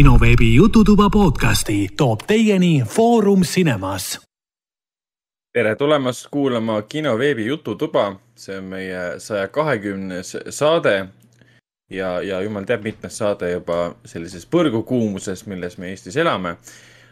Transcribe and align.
kinoveebi 0.00 0.54
Jututuba 0.54 1.10
podcasti 1.10 1.88
toob 1.96 2.20
teieni 2.26 2.82
Foorum 2.88 3.40
Cinemas. 3.40 4.20
tere 5.52 5.76
tulemast 5.76 6.26
kuulama 6.30 6.82
kinoveebi 6.82 7.46
Jututuba, 7.46 8.16
see 8.34 8.58
on 8.58 8.64
meie 8.64 9.02
saja 9.18 9.48
kahekümnes 9.48 10.36
saade 10.50 10.94
ja, 11.90 12.22
ja 12.22 12.40
jumal 12.40 12.64
teab, 12.64 12.82
mitmes 12.82 13.18
saade 13.18 13.52
juba 13.52 13.94
sellises 14.04 14.48
põrgukuumuses, 14.48 15.44
milles 15.46 15.76
me 15.78 15.92
Eestis 15.92 16.16
elame. 16.16 16.56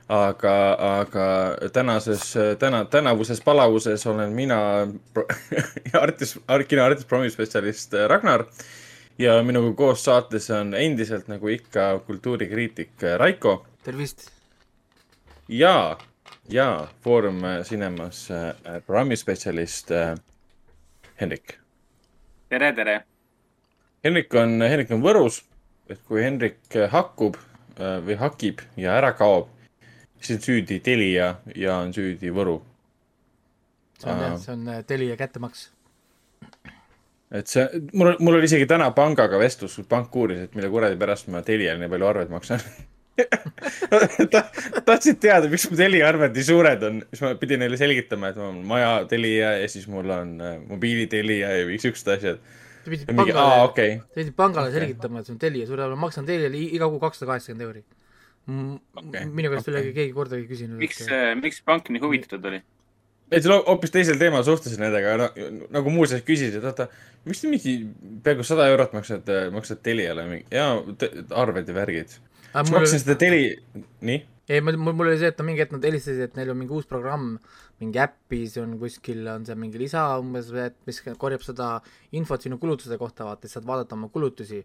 aga, 0.09 0.57
aga 1.03 1.29
tänases, 1.73 2.35
täna, 2.59 2.85
tänavuses 2.85 3.41
palavuses 3.41 4.07
olen 4.07 4.33
mina 4.33 4.61
artist, 6.05 6.39
kinoartist, 6.69 7.09
promispetsialist 7.09 7.93
Ragnar 8.07 8.49
ja 9.19 9.43
minuga 9.43 9.73
koos 9.75 10.05
saates 10.05 10.51
on 10.55 10.75
endiselt 10.79 11.29
nagu 11.29 11.49
ikka 11.49 11.99
kultuurikriitik 12.07 13.03
Raiko. 13.19 13.67
tervist! 13.85 14.31
ja, 15.49 15.99
ja 16.49 16.89
Foorum 17.03 17.41
Cinemas 17.65 18.31
äh, 18.31 18.55
programmispetsialist 18.87 19.91
Henrik. 21.21 21.59
tere, 22.49 22.73
tere! 22.73 23.01
Henrik 24.05 24.35
on, 24.35 24.61
Henrik 24.63 24.91
on 24.95 25.03
Võrus, 25.03 25.43
et 25.91 25.99
kui 26.07 26.23
Henrik 26.23 26.79
hakkub 26.91 27.37
äh, 27.37 27.99
või 28.07 28.19
hakib 28.21 28.63
ja 28.77 28.95
ära 29.01 29.13
kaob, 29.19 29.51
siis 30.21 30.39
on 30.39 30.45
süüdi 30.47 30.79
Telia 30.81 31.35
ja 31.57 31.81
on 31.83 31.91
süüdi 31.95 32.31
Võru. 32.31 32.61
see 33.99 34.13
on 34.13 34.23
jah, 34.23 34.39
see 34.39 34.55
on 34.55 34.71
Telia 34.87 35.17
kättemaks 35.19 35.67
et 37.35 37.51
see, 37.51 37.65
mul, 37.93 38.15
mul 38.25 38.39
oli 38.39 38.49
isegi 38.49 38.69
täna 38.69 38.91
pangaga 38.97 39.41
vestlus, 39.41 39.75
kus 39.81 39.89
pank 39.89 40.15
uuris, 40.17 40.47
et 40.47 40.55
mille 40.57 40.71
kuradi 40.73 40.97
pärast 41.01 41.29
ma 41.33 41.43
Teliale 41.45 41.83
nii 41.83 41.93
palju 41.93 42.09
arveid 42.13 42.33
maksan 42.33 42.63
Ta, 44.33 44.43
tahtsid 44.87 45.19
teada, 45.23 45.49
miks 45.51 45.67
mu 45.71 45.79
Telia 45.79 46.07
arved 46.09 46.37
nii 46.37 46.47
suured 46.47 46.85
on, 46.87 47.01
siis 47.11 47.25
ma 47.25 47.33
pidin 47.41 47.63
neile 47.63 47.79
selgitama, 47.81 48.31
et 48.31 48.39
mul 48.39 48.53
on 48.53 48.61
maja 48.69 48.93
Telia 49.11 49.57
ja 49.59 49.69
siis 49.71 49.89
mul 49.91 50.11
on 50.15 50.35
äh, 50.45 50.57
mobiilitelia 50.69 51.51
ja 51.57 51.67
kõik 51.69 51.85
siuksed 51.85 52.13
asjad. 52.15 52.43
sa 52.85 52.93
pidid 52.93 53.11
pangale, 53.11 53.47
okay. 53.67 53.97
sa 53.99 54.21
pidid 54.21 54.37
pangale 54.39 54.71
okay. 54.71 54.79
selgitama, 54.79 55.23
et 55.23 55.29
see 55.31 55.35
on 55.35 55.43
Telia, 55.43 55.69
sulle, 55.71 55.89
ma 55.95 56.03
maksan 56.07 56.29
Teliale 56.29 56.63
iga 56.79 56.91
kuu 56.93 57.03
kakssada 57.03 57.33
kaheksakümmend 57.33 57.67
euri. 57.67 57.85
Okay. 58.49 59.27
minu 59.27 59.51
käest 59.53 59.67
ei 59.69 59.75
okay. 59.75 59.83
ole 59.83 59.95
keegi 59.99 60.15
kordagi 60.17 60.47
küsinud. 60.49 60.79
miks 60.81 61.03
et..., 61.05 61.13
äh, 61.13 61.33
miks 61.37 61.61
pank 61.67 61.91
nii 61.93 62.05
huvitatud 62.05 62.47
oli? 62.53 62.63
Et 63.31 63.45
seal 63.45 63.61
hoopis 63.67 63.93
teisel 63.95 64.19
teemal 64.21 64.45
suhtlesin 64.47 64.83
nendega 64.85 65.17
no,, 65.21 65.29
nagu 65.75 65.93
muuseas 65.93 66.25
küsisid, 66.27 66.65
oota, 66.65 66.89
miks 67.29 67.43
te 67.43 67.53
mingi 67.53 67.77
peaaegu 68.25 68.47
sada 68.47 68.69
eurot 68.73 68.97
maksad, 68.97 69.29
maksad 69.55 69.83
Teliale 69.85 70.27
mingi, 70.31 70.49
jaa, 70.55 70.81
arved 71.43 71.69
ja 71.69 71.77
värgid. 71.77 72.17
siis 72.17 72.75
maksin 72.75 73.05
seda 73.05 73.19
Teli, 73.21 73.43
nii? 74.01 74.19
ei, 74.49 74.61
mul, 74.65 74.79
mul 74.81 75.11
oli 75.11 75.21
see, 75.21 75.31
et 75.33 75.41
no 75.41 75.47
mingi 75.49 75.65
hetk 75.65 75.75
nad 75.77 75.85
helistasid, 75.85 76.23
et 76.25 76.39
neil 76.39 76.53
on 76.55 76.61
mingi 76.61 76.73
uus 76.77 76.89
programm, 76.89 77.35
mingi 77.83 78.01
äppis 78.03 78.57
on 78.63 78.79
kuskil, 78.81 79.27
on 79.31 79.45
seal 79.47 79.59
mingi 79.61 79.81
lisa 79.81 80.07
umbes, 80.23 80.49
et 80.57 80.79
mis 80.89 81.03
korjab 81.21 81.45
seda 81.45 81.75
infot 82.17 82.45
sinu 82.45 82.57
kulutuste 82.63 82.97
kohta, 83.01 83.29
vaata, 83.29 83.45
siis 83.45 83.59
saad 83.59 83.69
vaadata 83.69 83.99
oma 83.99 84.09
kulutusi 84.15 84.63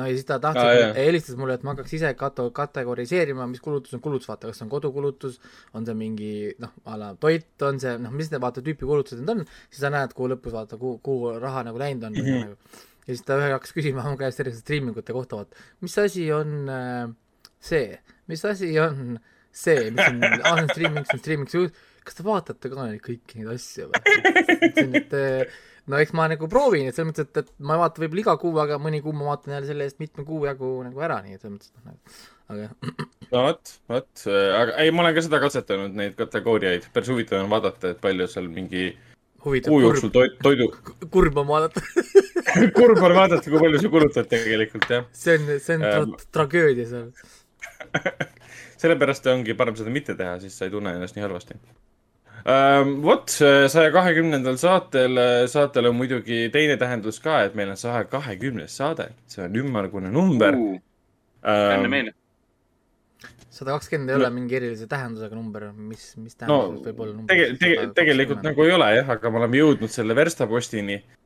no 0.00 0.08
ja 0.08 0.16
siis 0.16 0.26
ta 0.28 0.40
tahtis 0.42 0.64
ah,, 0.64 0.96
helistas 0.96 1.38
mulle, 1.38 1.58
et 1.58 1.64
ma 1.66 1.74
hakkaks 1.74 1.94
ise 1.98 2.12
kato-, 2.18 2.48
kategoriseerima, 2.56 3.46
mis 3.50 3.62
kulutus 3.64 3.94
on 3.96 4.02
kulutus, 4.04 4.28
vaata, 4.30 4.50
kas 4.50 4.60
see 4.60 4.66
on 4.66 4.72
kodukulutus, 4.72 5.40
on 5.76 5.88
see 5.88 5.96
mingi 5.98 6.32
noh, 6.62 6.72
a 6.88 6.98
la 7.00 7.10
toit, 7.20 7.50
on 7.68 7.80
see 7.82 7.96
noh, 8.02 8.14
mis 8.16 8.32
need 8.32 8.42
vaata 8.42 8.64
tüüpi 8.66 8.88
kulutused 8.88 9.20
need 9.20 9.34
on, 9.34 9.42
siis 9.68 9.82
sa 9.84 9.92
näed 9.92 10.14
kuu 10.16 10.30
lõpus 10.32 10.56
vaata, 10.56 10.80
kuhu, 10.80 10.98
kuhu 11.04 11.34
raha 11.42 11.66
nagu 11.68 11.80
läinud 11.80 12.08
on 12.10 12.16
mm. 12.16 12.30
-hmm. 12.30 12.78
Ja 13.06 13.14
siis 13.16 13.24
ta 13.26 13.36
ühe 13.40 13.48
hakkas 13.50 13.72
küsima 13.74 14.04
mu 14.06 14.18
käest 14.20 14.38
selliste 14.38 14.60
striimingute 14.60 15.12
kohta, 15.12 15.40
vaata, 15.40 15.56
mis 15.80 15.96
asi 15.98 16.28
on 16.32 16.68
äh, 16.68 17.10
see, 17.58 17.98
mis 18.30 18.44
asi 18.44 18.70
on 18.80 19.18
see, 19.50 19.90
mis 19.90 20.04
on, 20.06 20.22
aa, 20.24 20.54
see 20.54 20.62
on 20.62 20.68
streaming, 20.68 21.06
see 21.06 21.16
on 21.16 21.22
streaming, 21.24 21.80
kas 22.04 22.18
te 22.18 22.26
vaatate 22.26 22.70
ka 22.72 22.86
neid 22.86 23.02
kõiki 23.04 23.40
neid 23.40 23.52
asju 23.56 23.90
või? 23.90 24.00
Et 25.80 25.92
no 25.92 26.00
eks 26.00 26.12
ma 26.16 26.28
nagu 26.30 26.48
proovin, 26.52 26.88
et 26.88 26.96
selles 26.96 27.10
mõttes, 27.10 27.28
et, 27.28 27.42
et 27.42 27.52
ma 27.66 27.76
ei 27.76 27.82
vaata 27.82 28.04
võib-olla 28.04 28.24
iga 28.24 28.36
kuu, 28.40 28.52
aga 28.62 28.78
mõni 28.82 29.02
kuu 29.04 29.14
ma 29.16 29.30
vaatan 29.32 29.56
jälle 29.56 29.70
selle 29.70 29.88
eest 29.88 30.00
mitme 30.02 30.26
kuu 30.28 30.44
jagu 30.48 30.72
nagu 30.86 31.06
ära, 31.06 31.20
nii 31.24 31.36
et 31.36 31.44
selles 31.44 31.56
mõttes, 31.56 31.72
et 31.72 31.78
noh, 31.80 31.90
nagu, 31.90 32.18
aga. 32.54 32.96
no 33.30 33.44
vot, 33.48 33.76
vot, 33.94 34.24
aga 34.60 34.80
ei, 34.82 34.94
ma 34.94 35.04
olen 35.04 35.16
ka 35.16 35.26
seda 35.26 35.42
katsetanud, 35.44 35.94
neid 36.00 36.16
kategooriaid, 36.18 36.90
päris 36.94 37.12
huvitav 37.12 37.44
on 37.44 37.52
vaadata, 37.52 37.94
et 37.94 38.02
palju 38.02 38.28
seal 38.30 38.50
mingi 38.52 38.90
Huvitav, 39.40 39.72
kuu 39.72 39.80
jooksul 39.80 40.10
toit, 40.12 40.34
toidu. 40.44 40.66
kurb 41.08 41.38
on 41.40 41.46
vaadata 41.48 41.80
kurb 42.78 42.98
on 43.00 43.14
vaadata, 43.16 43.46
kui 43.46 43.62
palju 43.62 43.80
sa 43.80 43.92
kulutad 43.92 44.28
tegelikult, 44.28 44.84
jah. 44.92 45.06
see 45.16 45.38
on, 45.38 45.54
see 45.64 45.78
on 45.78 45.86
tra 45.86 46.02
äh, 46.02 46.26
tragöödia 46.36 46.88
seal 46.90 47.08
sellepärast 48.82 49.30
ongi 49.32 49.56
parem 49.56 49.78
seda 49.78 49.92
mitte 49.92 50.16
teha, 50.18 50.36
siis 50.42 50.56
sa 50.56 50.68
ei 50.68 50.74
tunne 50.74 50.92
ennast 50.96 51.16
nii 51.16 51.24
halvasti 51.24 51.56
ähm,. 51.56 51.72
Vot, 53.04 53.32
saja 53.72 53.90
kahekümnendal 53.94 54.56
saatel, 54.60 55.20
saatel 55.50 55.90
on 55.90 55.98
muidugi 55.98 56.46
teine 56.54 56.78
tähendus 56.80 57.20
ka, 57.20 57.42
et 57.48 57.58
meil 57.58 57.72
on 57.74 57.80
saja 57.80 58.04
kahekümnes 58.10 58.76
saade, 58.80 59.10
see 59.30 59.44
on 59.44 59.60
ümmargune 59.64 60.12
number 60.14 60.56
uh,. 60.56 60.80
Enne 61.40 61.88
meile. 61.88 62.10
sada 63.48 63.72
kakskümmend 63.72 64.12
ei 64.12 64.18
ole 64.18 64.28
no, 64.28 64.34
mingi 64.34 64.56
erilise 64.58 64.84
tähendusega 64.88 65.36
number, 65.36 65.70
mis, 65.72 66.10
mis 66.20 66.36
tähendus 66.36 66.80
no, 66.80 66.84
võib 66.84 67.00
olla 67.00 67.14
number? 67.14 67.32
tege-, 67.32 67.56
tege-, 67.60 67.86
tegelikult 67.96 68.44
nagu 68.44 68.66
ei 68.66 68.74
ole 68.76 68.90
jah, 68.98 69.14
aga 69.16 69.32
me 69.32 69.40
oleme 69.40 69.62
jõudnud 69.62 69.92
selle 69.92 70.16
verstapostini 70.16 70.98
Äh, 71.00 71.19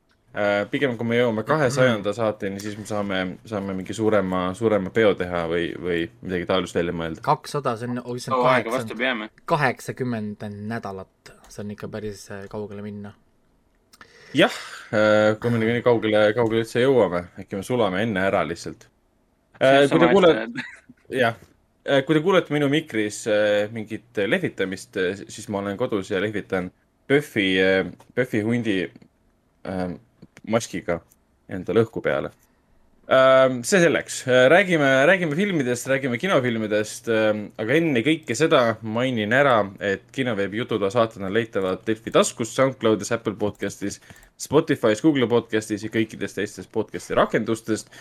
pigem 0.71 0.97
kui 0.99 1.07
me 1.07 1.19
jõuame 1.21 1.45
kahesajanda 1.47 2.13
saateni, 2.15 2.59
siis 2.63 2.75
me 2.79 2.85
saame, 2.89 3.19
saame 3.47 3.75
mingi 3.79 3.95
suurema, 3.95 4.49
suurema 4.59 4.91
peo 4.95 5.13
teha 5.19 5.45
või, 5.51 5.69
või 5.79 5.99
midagi 6.25 6.49
taolist 6.49 6.75
välja 6.75 6.95
mõelda. 6.97 7.23
kakssada, 7.23 7.77
see 7.79 7.91
on, 7.93 8.01
see 8.19 8.33
on 8.35 8.43
kaheksa, 8.43 9.29
kaheksakümmend 9.53 10.43
nädalat, 10.73 11.31
see 11.47 11.63
on 11.63 11.71
ikka 11.77 11.89
päris 11.93 12.25
äh, 12.35 12.49
kaugele 12.51 12.83
minna. 12.83 13.13
jah, 14.35 14.57
äh, 14.91 15.37
kui 15.39 15.55
me 15.55 15.61
nii 15.63 15.85
kaugele, 15.87 16.25
kaugele 16.35 16.65
üldse 16.65 16.83
jõuame, 16.83 17.29
äkki 17.39 17.61
me 17.61 17.67
sulame 17.67 18.03
enne 18.03 18.25
ära 18.27 18.43
lihtsalt. 18.49 18.89
kui 19.61 20.01
te 20.03 20.09
kuulete, 20.11 20.65
jah, 21.23 21.39
kui 22.09 22.19
te 22.19 22.25
kuulete 22.25 22.57
minu 22.57 22.67
mikris 22.73 23.21
mingit 23.71 24.19
lehvitamist, 24.27 24.99
siis 25.29 25.47
ma 25.47 25.63
olen 25.63 25.79
kodus 25.79 26.11
ja 26.11 26.19
lehvitan 26.19 26.73
PÖFFi, 27.07 27.47
PÖFFi 28.17 28.43
hundi 28.43 28.81
maskiga 30.49 31.01
endale 31.49 31.85
õhku 31.85 32.03
peale. 32.05 32.33
Ähm, 33.05 33.59
see 33.63 33.83
selleks, 33.83 34.23
äh, 34.27 34.47
räägime, 34.49 35.07
räägime 35.07 35.37
filmidest, 35.37 35.87
räägime 35.87 36.17
kinofilmidest, 36.17 37.11
ähm, 37.13 37.43
aga 37.61 37.75
enne 37.77 38.01
kõike 38.01 38.33
seda 38.33 38.79
mainin 38.81 39.35
ära, 39.37 39.59
et 39.85 40.07
kinoveebi 40.17 40.63
jutud 40.63 40.87
saated 40.89 41.21
on 41.21 41.35
leitavad 41.35 41.83
Delfi 41.85 42.15
taskus, 42.15 42.55
SoundCloudis, 42.57 43.13
Apple 43.13 43.37
podcastis, 43.37 44.01
Spotify's, 44.41 45.03
Google 45.05 45.29
podcastis 45.29 45.85
ja 45.85 45.93
kõikides 45.93 46.33
teistes 46.39 46.71
podcast'i 46.73 47.13
rakendustest. 47.21 47.93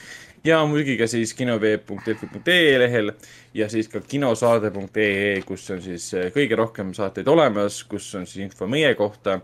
ja 0.44 0.64
muidugi 0.66 0.96
ka 0.98 1.08
siis 1.08 1.34
kinoveeb.delfi.ee 1.34 2.80
lehel 2.80 3.12
ja 3.54 3.68
siis 3.70 3.92
ka 3.92 4.00
kinosaade.ee, 4.00 5.42
kus 5.44 5.70
on 5.70 5.82
siis 5.82 6.14
kõige 6.32 6.56
rohkem 6.56 6.94
saateid 6.94 7.28
olemas, 7.28 7.84
kus 7.84 8.16
on 8.16 8.26
siis 8.26 8.46
info 8.48 8.68
meie 8.68 8.96
kohta 8.96 9.42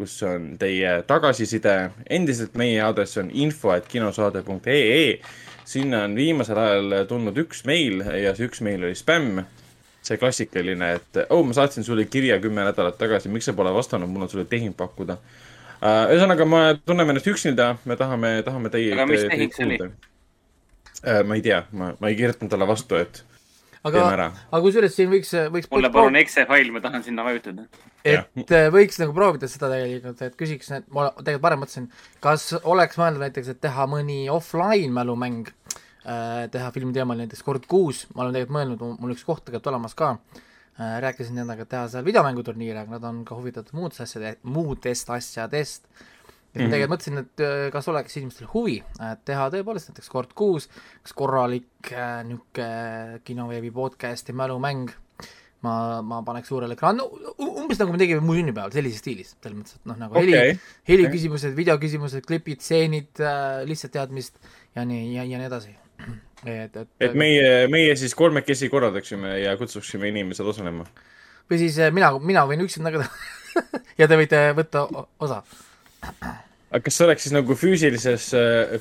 kus 0.00 0.16
on 0.26 0.54
teie 0.60 1.02
tagasiside. 1.08 1.90
endiselt 2.10 2.56
meie 2.58 2.80
aadress 2.82 3.18
on 3.20 3.30
info.kinosaade.ee. 3.32 5.20
sinna 5.64 6.04
on 6.04 6.16
viimasel 6.16 6.58
ajal 6.58 6.94
tulnud 7.08 7.36
üks 7.44 7.64
meil 7.68 8.00
ja 8.22 8.34
see 8.34 8.48
üks 8.48 8.62
meil 8.64 8.84
oli 8.84 8.96
spämm. 8.96 9.44
see 10.02 10.16
klassikaline, 10.16 10.94
et 10.96 11.18
oh, 11.28 11.44
ma 11.44 11.52
saatsin 11.52 11.84
sulle 11.84 12.06
kirja 12.08 12.38
kümme 12.40 12.64
nädalat 12.64 12.96
tagasi, 12.98 13.28
miks 13.28 13.44
sa 13.44 13.52
pole 13.52 13.72
vastanud, 13.74 14.08
mul 14.08 14.24
on 14.24 14.30
sulle 14.32 14.46
tehing 14.48 14.72
pakkuda. 14.76 15.18
Uh, 15.80 16.08
ühesõnaga, 16.14 16.46
me 16.48 16.62
tunneme 16.88 17.12
ennast 17.12 17.28
üksinda, 17.28 17.74
me 17.84 17.96
tahame, 18.00 18.30
tahame 18.44 18.72
teie. 18.72 18.94
aga 18.96 19.04
mis 19.08 19.26
tehing 19.28 19.52
see 19.52 19.66
oli? 19.66 19.78
Uh, 21.04 21.20
ma 21.28 21.36
ei 21.36 21.44
tea, 21.44 21.60
ma, 21.76 21.92
ma 22.00 22.08
ei 22.08 22.16
kirjutanud 22.16 22.52
talle 22.52 22.68
vastu, 22.68 22.96
et 22.96 23.20
aga, 23.88 24.32
aga 24.50 24.62
kusjuures 24.64 24.96
siin 24.96 25.12
võiks, 25.12 25.32
võiks. 25.52 25.70
mulle 25.72 25.92
palun 25.94 26.18
exe 26.20 26.44
fail, 26.48 26.72
ma 26.74 26.82
tahan 26.84 27.06
sinna 27.06 27.24
vajutada 27.26 27.68
et 28.04 28.52
ja. 28.52 28.68
võiks 28.72 28.98
nagu 29.00 29.14
proovida 29.16 29.48
seda 29.50 29.70
tegelikult, 29.72 30.20
et 30.24 30.36
küsiks, 30.38 30.70
et 30.76 30.86
ma 30.94 31.08
tegelikult 31.12 31.44
varem 31.44 31.62
mõtlesin, 31.64 31.88
kas 32.24 32.46
oleks 32.60 33.00
mõeldud 33.00 33.24
näiteks, 33.24 33.52
et 33.52 33.60
teha 33.62 33.86
mõni 33.90 34.22
offline 34.32 34.92
mälumäng 34.96 35.50
äh,, 35.50 36.46
teha 36.52 36.70
filmi 36.74 36.94
teemal 36.96 37.20
näiteks 37.20 37.44
kord 37.46 37.66
kuus, 37.70 38.06
ma 38.14 38.24
olen 38.24 38.36
tegelikult 38.36 38.56
mõelnud, 38.56 38.86
mul 39.02 39.16
üks 39.16 39.26
koht 39.28 39.44
tegelikult 39.44 39.72
olemas 39.74 39.96
ka 39.98 40.14
äh,, 40.14 40.96
rääkisin 41.04 41.36
nendega, 41.42 41.66
et 41.66 41.72
teha 41.74 41.86
seal 41.92 42.06
videomänguturniire, 42.08 42.84
aga 42.84 42.96
nad 42.96 43.08
on 43.10 43.22
ka 43.28 43.36
huvitatud 43.38 43.76
muudest 43.76 44.06
asjade, 44.06 44.38
muudest 44.48 45.12
asjadest. 45.16 45.84
Ja 46.54 46.58
mm 46.58 46.60
-hmm. 46.60 46.66
ma 46.66 46.74
tegelikult 46.74 46.94
mõtlesin, 46.94 47.18
et 47.18 47.44
äh, 47.46 47.66
kas 47.72 47.88
oleks 47.88 48.16
inimestel 48.16 48.48
huvi, 48.54 48.80
et 49.12 49.24
teha 49.24 49.50
tõepoolest 49.50 49.92
näiteks 49.92 50.08
kord 50.08 50.32
kuus, 50.34 50.68
kas 51.02 51.12
korralik 51.12 51.92
äh, 51.92 52.24
niisugune 52.24 53.20
kinoveebi 53.24 53.70
podcast'i 53.70 54.32
mälumäng 54.32 54.90
ma, 55.64 55.74
ma 56.02 56.20
paneks 56.26 56.50
suurele 56.50 56.76
ekraan, 56.76 57.00
no 57.00 57.06
umbes 57.38 57.80
nagu 57.80 57.92
me 57.92 58.00
tegime 58.00 58.24
mu 58.24 58.36
sünnipäeval, 58.36 58.72
sellises 58.74 59.02
stiilis, 59.02 59.34
selles 59.36 59.58
mõttes, 59.58 59.76
et 59.78 59.90
noh, 59.90 59.98
nagu 60.00 60.16
okay. 60.16 60.32
heli, 60.32 60.58
heliküsimused 60.88 61.50
okay., 61.50 61.58
videoküsimused, 61.58 62.26
klipid, 62.26 62.64
stseenid 62.64 63.22
äh,, 63.22 63.62
lihtsalt 63.68 63.94
teadmist 63.96 64.40
ja 64.76 64.86
nii, 64.88 65.14
ja, 65.14 65.26
ja 65.28 65.40
nii 65.40 65.48
edasi. 65.50 65.76
et, 66.46 66.76
et, 66.82 66.92
et 67.06 67.16
meie, 67.18 67.66
meie 67.72 67.96
siis 68.00 68.16
kolmekesi 68.18 68.70
korraldaksime 68.72 69.36
ja 69.42 69.56
kutsuksime 69.60 70.08
inimesed 70.12 70.46
osalema. 70.54 70.88
või 71.50 71.60
siis 71.60 71.78
äh, 71.78 71.92
mina, 71.94 72.12
mina 72.24 72.46
võin 72.48 72.64
üksinda 72.64 72.94
ka 72.94 73.04
ja 74.00 74.08
te 74.08 74.18
võite 74.20 74.46
võtta 74.56 74.86
osa. 75.20 75.42
Aga 76.70 76.82
kas 76.86 76.96
see 76.96 77.06
oleks 77.06 77.26
siis 77.26 77.34
nagu 77.34 77.56
füüsilises, 77.58 78.28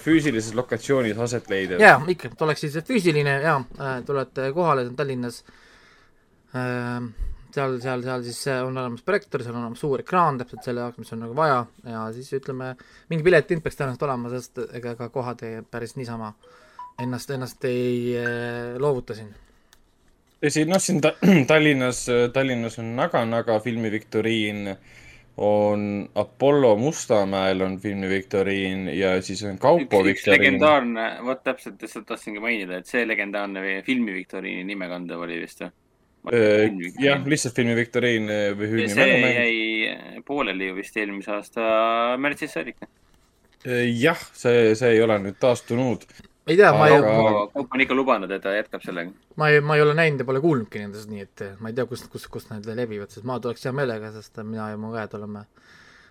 füüsilises 0.04 0.54
lokatsioonis 0.58 1.18
aset 1.26 1.50
leidev? 1.50 1.82
jaa, 1.82 1.98
ikka, 2.14 2.34
et 2.34 2.46
oleks 2.46 2.66
siis 2.66 2.78
füüsiline 2.86 3.40
ja 3.44 3.58
tulete 4.06 4.52
kohale, 4.56 4.86
see 4.86 4.94
on 4.94 5.00
Tallinnas 5.00 5.42
äh,. 6.54 7.10
seal, 7.50 7.80
seal, 7.82 8.04
seal 8.06 8.24
siis 8.28 8.40
äh, 8.48 8.62
on 8.66 8.78
olemas 8.78 9.02
projektor, 9.06 9.42
seal 9.44 9.56
on 9.58 9.64
olemas 9.64 9.82
suur 9.82 10.04
ekraan 10.04 10.38
täpselt 10.38 10.66
selle 10.66 10.86
jaoks, 10.86 11.02
mis 11.02 11.14
on 11.16 11.24
nagu 11.26 11.36
vaja 11.38 11.64
ja 11.90 12.06
siis 12.14 12.30
ütleme, 12.38 12.76
mingi 13.10 13.26
piletihind 13.26 13.66
peaks 13.66 13.80
tõenäoliselt 13.80 14.06
olema, 14.06 14.34
sest 14.36 14.62
ega 14.78 14.94
ka 15.00 15.10
kohad 15.14 15.42
ei, 15.48 15.64
päris 15.66 15.96
niisama 15.98 16.34
ennast, 17.02 17.32
ennast 17.34 17.66
ei 17.70 18.14
äh, 18.22 18.78
loovuta 18.82 19.18
siin. 19.18 19.34
tõsi, 20.46 20.66
noh, 20.70 20.82
siin 20.84 21.02
ta, 21.02 21.16
Tallinnas, 21.52 22.06
Tallinnas 22.34 22.80
on 22.84 22.94
Naga-Naga 23.00 23.60
filmiviktoriin, 23.66 24.70
on 25.40 26.10
Apollo 26.16 26.76
Mustamäel 26.76 27.62
on 27.62 27.80
filmiviktoriin 27.80 28.88
ja 28.98 29.22
siis 29.22 29.44
on 29.48 29.58
Kaupo 29.58 30.02
üks, 30.02 30.06
viktoriin. 30.06 30.42
legendaarne, 30.42 31.06
vot 31.26 31.44
täpselt, 31.44 31.80
seda 31.86 32.06
tahtsingi 32.14 32.42
mainida, 32.44 32.80
et 32.82 32.90
see 32.90 33.06
legendaarne 33.08 33.64
vi- 33.64 33.82
filmiviktoriini 33.88 34.66
nimekandev 34.68 35.24
oli 35.24 35.40
vist 35.40 35.64
või? 35.64 35.72
jah, 37.00 37.24
lihtsalt 37.26 37.56
filmiviktoriin 37.56 38.28
või 38.60 38.68
see 38.68 38.74
filmimälumäng. 38.76 39.38
jäi 39.40 40.24
pooleli 40.28 40.68
ju 40.68 40.76
vist 40.76 40.98
eelmise 41.00 41.32
aasta 41.38 41.70
märtsis 42.20 42.58
saadik. 42.58 42.84
jah, 44.02 44.20
see, 44.34 44.76
see 44.76 44.92
ei 44.98 45.02
ole 45.06 45.22
nüüd 45.24 45.40
taastunud. 45.40 46.04
Ei 46.50 46.58
tea, 46.60 46.72
ma 46.76 46.90
ei 46.90 47.00
Kaup 47.54 47.74
on 47.76 47.84
ikka 47.86 47.98
lubanud, 47.98 48.32
et 48.32 48.44
ta 48.44 48.54
jätkab 48.56 48.84
sellega. 48.86 49.14
ma 49.40 49.50
ei, 49.50 49.62
ma 49.62 49.78
ei 49.78 49.86
ole 49.86 49.96
näinud 49.98 50.24
ja 50.24 50.28
pole 50.28 50.42
kuulnudki 50.44 50.84
nendest, 50.84 51.10
nii 51.12 51.26
et 51.26 51.46
eh, 51.46 51.56
ma 51.60 51.72
ei 51.72 51.78
tea, 51.78 51.88
kust, 51.90 52.10
kust, 52.12 52.30
kust 52.34 52.54
need 52.54 52.68
levivad, 52.78 53.12
sest 53.14 53.28
ma 53.30 53.40
tuleks 53.40 53.66
hea 53.68 53.76
meelega, 53.76 54.12
sest 54.16 54.42
mina 54.44 54.72
ja 54.74 54.78
mu 54.80 54.94
õed 54.96 55.18
oleme 55.20 55.46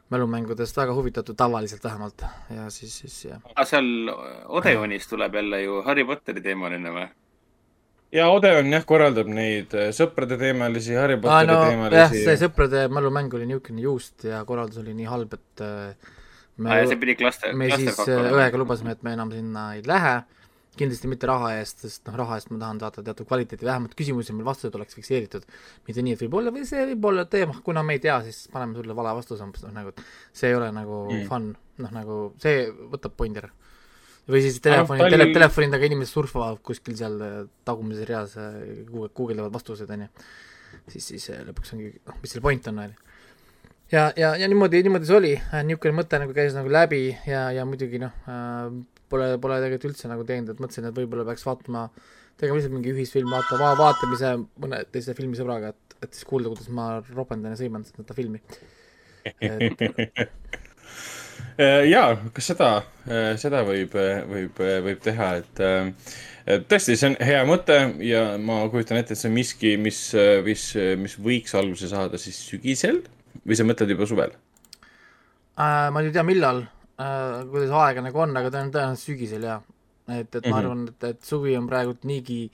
mälumängudest 0.09 0.77
väga 0.77 0.95
huvitatud, 0.97 1.37
tavaliselt 1.37 1.85
vähemalt, 1.85 2.25
ja 2.55 2.69
siis, 2.73 2.95
siis 3.03 3.17
jah. 3.29 3.41
aga 3.55 3.65
seal 3.69 4.13
Odeonis 4.49 5.09
tuleb 5.09 5.35
jälle 5.37 5.63
ju 5.63 5.83
Harry 5.85 6.05
Potteri 6.09 6.45
teemaline 6.45 6.93
või? 6.95 7.09
ja 8.13 8.29
Odeon 8.33 8.73
jah, 8.73 8.85
korraldab 8.89 9.29
neid 9.29 9.75
äh, 9.77 9.91
sõprade 9.97 10.39
teemalisi, 10.41 10.97
Harry 10.97 11.19
Potteri 11.21 11.51
no 11.51 11.59
jah, 11.59 11.69
teemalisi 11.69 12.25
see. 12.25 12.39
sõprade 12.41 12.87
mälumäng 12.93 13.35
oli 13.37 13.51
niisugune 13.51 13.85
juust 13.85 14.25
ja 14.29 14.41
korraldus 14.49 14.81
oli 14.81 14.97
nii 14.97 15.11
halb, 15.11 15.37
et 15.37 15.65
eh, 15.67 16.15
me 16.59 16.75
ja 16.81 16.89
see 16.91 16.99
pidi 17.01 17.15
klaster, 17.19 17.55
me 17.55 17.69
siis 17.71 17.95
klasterpakk 17.95 18.27
äh, 18.33 18.35
õega 18.41 18.59
lubasime, 18.61 18.95
et 18.97 19.03
me 19.07 19.13
enam 19.17 19.31
sinna 19.35 19.69
ei 19.77 19.83
lähe, 19.87 20.17
kindlasti 20.79 21.09
mitte 21.11 21.27
raha 21.27 21.53
eest, 21.59 21.81
sest 21.83 22.05
noh, 22.07 22.15
raha 22.21 22.37
eest 22.39 22.51
ma 22.55 22.59
tahan 22.63 22.79
saada 22.83 23.03
teatud 23.09 23.27
kvaliteeti, 23.27 23.67
vähemalt 23.67 23.95
küsimusi 23.99 24.35
meil 24.37 24.47
vastused 24.47 24.75
oleks 24.79 24.95
fikseeritud. 24.95 25.47
mitte 25.89 26.03
nii, 26.07 26.15
et 26.15 26.23
võib-olla 26.23 26.53
või 26.55 26.67
see 26.69 26.85
võib 26.93 27.09
olla 27.11 27.25
teema, 27.31 27.57
kuna 27.67 27.83
me 27.83 27.97
ei 27.99 28.03
tea, 28.05 28.21
siis 28.27 28.45
paneme 28.53 28.79
sulle 28.79 28.95
vale 28.95 29.15
vastuse 29.19 29.47
noh, 29.47 29.73
nagu 29.75 29.95
see 30.33 30.53
ei 30.53 30.55
ole 30.59 30.69
nagu 30.75 31.01
Mm. 31.09 31.25
fun, 31.31 31.49
noh 31.83 31.91
nagu 31.95 32.19
see 32.43 32.69
võtab 32.95 33.17
pointi 33.19 33.43
ära. 33.43 33.51
või 34.29 34.43
siis 34.45 34.61
telefoni 34.61 35.01
Tallinna- 35.01 35.25
tele,, 35.25 35.35
telefoni 35.35 35.71
taga 35.73 35.87
inimesed 35.89 36.13
surfavad 36.15 36.59
kuskil 36.63 36.95
seal 36.97 37.21
äh, 37.23 37.37
tagumises 37.65 38.07
reas, 38.07 38.35
guugeldavad 38.91 39.53
vastuseid, 39.55 39.91
onju. 39.91 40.09
siis, 40.93 41.07
siis 41.15 41.31
äh, 41.31 41.43
lõpuks 41.49 41.73
ongi, 41.75 41.95
noh, 42.07 42.19
mis 42.23 42.31
selle 42.35 42.43
point 42.45 42.67
on, 42.69 42.79
onju 42.87 43.08
ja, 43.93 44.13
ja, 44.17 44.35
ja 44.37 44.49
niimoodi, 44.49 44.83
niimoodi 44.85 45.09
see 45.09 45.17
oli, 45.17 45.33
niisugune 45.65 46.01
mõte 46.01 46.21
nagu 46.21 46.35
käis 46.37 46.57
nagu 46.57 46.73
läbi 46.73 47.03
ja, 47.29 47.49
ja 47.57 47.65
muidugi 47.69 48.01
noh 48.03 48.13
äh,, 48.29 48.69
pole, 49.09 49.27
pole 49.43 49.59
tegelikult 49.63 49.91
üldse 49.93 50.07
nagu 50.11 50.23
teinud, 50.29 50.49
et 50.53 50.61
mõtlesin, 50.63 50.85
et 50.89 50.97
võib-olla 50.97 51.25
peaks 51.29 51.45
vaatama, 51.49 51.83
tegema 52.41 52.57
lihtsalt 52.59 52.77
mingi 52.77 52.95
ühisfilm, 52.95 53.31
vaata, 53.33 53.55
va-, 53.61 53.77
vaatamise 53.79 54.29
mõne 54.61 54.77
teise 54.93 55.11
filmisõbraga, 55.19 55.67
et, 55.75 55.85
et 56.05 56.11
siis 56.15 56.25
kuulda, 56.29 56.53
kuidas 56.53 56.69
ma 56.75 56.85
ropendan 57.15 57.55
ja 57.55 57.61
sõiman 57.63 57.83
seda 57.89 58.17
filmi. 58.17 58.41
jaa, 61.93 62.09
kas 62.37 62.47
seda, 62.53 62.71
seda 63.41 63.59
võib, 63.67 63.93
võib, 64.31 64.55
võib 64.89 65.01
teha, 65.05 65.29
et 65.43 65.57
äh, 65.65 65.85
et 66.49 66.63
tõesti, 66.71 66.93
see 66.97 67.09
on 67.11 67.17
hea 67.29 67.43
mõte 67.45 67.77
ja 68.07 68.23
ma 68.41 68.55
kujutan 68.73 68.99
ette, 69.01 69.13
et 69.13 69.21
see 69.21 69.29
on 69.29 69.37
miski, 69.37 69.71
mis, 69.81 69.99
mis, 70.47 70.63
mis 71.03 71.15
võiks 71.21 71.53
alguse 71.59 71.87
saada 71.91 72.17
siis 72.21 72.39
sügisel 72.41 72.99
või 73.45 73.59
sa 73.59 73.67
mõtled 73.67 73.95
juba 73.95 74.09
suvel? 74.09 74.35
Äh, 75.59 75.89
ma 75.91 76.03
ei 76.03 76.13
tea, 76.15 76.25
millal 76.27 76.63
äh,, 76.63 77.45
kuidas 77.51 77.75
aega 77.75 78.05
nagu 78.05 78.23
on, 78.23 78.37
aga 78.39 78.53
tõenäoliselt 78.55 79.05
sügisel 79.05 79.47
ja 79.49 79.59
et, 80.09 80.35
et 80.35 80.47
ma 80.47 80.57
Mhm. 80.57 80.59
arvan, 80.59 80.85
et, 80.89 81.05
et 81.05 81.25
suvi 81.25 81.57
on 81.57 81.67
praegu 81.69 81.97
niigi 82.09 82.51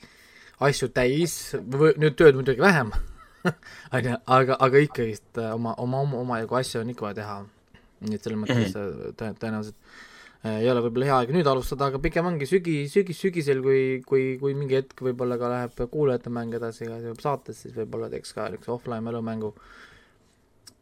asju 0.64 0.88
täis, 0.94 1.54
nüüd 2.00 2.16
tööd 2.18 2.38
muidugi 2.38 2.62
vähem, 2.62 2.92
onju, 3.94 4.16
aga, 4.26 4.56
aga 4.58 4.82
ikkagist 4.82 5.38
äh, 5.38 5.52
oma, 5.54 5.74
oma, 5.78 6.00
oma, 6.00 6.22
omajagu 6.22 6.58
asju 6.60 6.80
on 6.80 6.90
ikka 6.94 7.08
vaja 7.08 7.20
teha. 7.20 7.44
nii 8.04 8.18
et 8.18 8.26
selles 8.26 8.36
mõttes 8.36 8.74
mm. 8.74 9.14
tõe-, 9.16 9.36
tõenäoliselt 9.40 9.76
äh, 10.44 10.58
ei 10.60 10.68
ole 10.68 10.82
võib-olla 10.84 11.06
hea 11.08 11.18
aeg 11.22 11.30
nüüd 11.32 11.48
alustada, 11.48 11.86
aga 11.88 12.00
pigem 12.02 12.26
ongi 12.28 12.48
sügi, 12.48 12.74
sügis, 12.90 13.20
sügisel, 13.20 13.62
kui, 13.64 14.02
kui, 14.04 14.24
kui 14.40 14.56
mingi 14.58 14.76
hetk 14.80 15.00
võib-olla 15.06 15.38
ka 15.40 15.52
läheb 15.52 15.84
kuulajate 15.92 16.32
mäng 16.34 16.56
edasi 16.58 16.88
ka 16.90 16.98
saates, 17.22 17.62
siis 17.64 17.76
võib-olla 17.76 18.10
teeks 18.12 18.34
ka 18.36 18.50
niisuguse 18.52 18.74
offline 18.74 19.04
mälumängu 19.06 19.54
äh, 19.54 19.70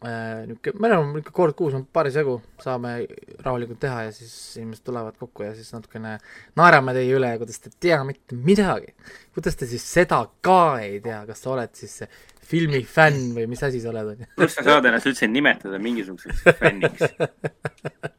niisugune, 0.03 0.81
me 0.81 0.91
oleme 0.91 1.23
ikka 1.23 1.35
kord 1.37 1.55
kuus 1.59 1.75
on 1.79 1.85
paris 1.93 2.17
jagu, 2.19 2.39
saame 2.63 2.95
rahulikult 3.45 3.81
teha 3.83 4.09
ja 4.09 4.13
siis 4.15 4.35
inimesed 4.59 4.85
tulevad 4.89 5.17
kokku 5.21 5.47
ja 5.47 5.55
siis 5.55 5.71
natukene 5.75 6.17
naerame 6.59 6.95
teie 6.97 7.15
üle, 7.17 7.31
kuidas 7.41 7.63
te 7.63 7.71
ei 7.71 7.79
tea 7.89 8.03
mitte 8.09 8.37
midagi. 8.37 8.95
kuidas 9.35 9.57
te 9.57 9.69
siis 9.71 9.85
seda 9.95 10.25
ka 10.45 10.61
ei 10.83 11.01
tea, 11.05 11.23
kas 11.29 11.43
sa 11.45 11.55
oled 11.55 11.75
siis 11.79 12.03
see 12.03 12.11
filmifänn 12.53 13.31
või 13.37 13.47
mis 13.49 13.63
asi 13.65 13.81
sa 13.81 13.93
oled, 13.93 14.27
kuidas 14.35 14.57
sa 14.59 14.65
saad 14.67 14.89
ennast 14.91 15.07
üldse 15.09 15.29
nimetada 15.31 15.79
mingisuguseks 15.81 16.43
fänniks? 16.59 17.07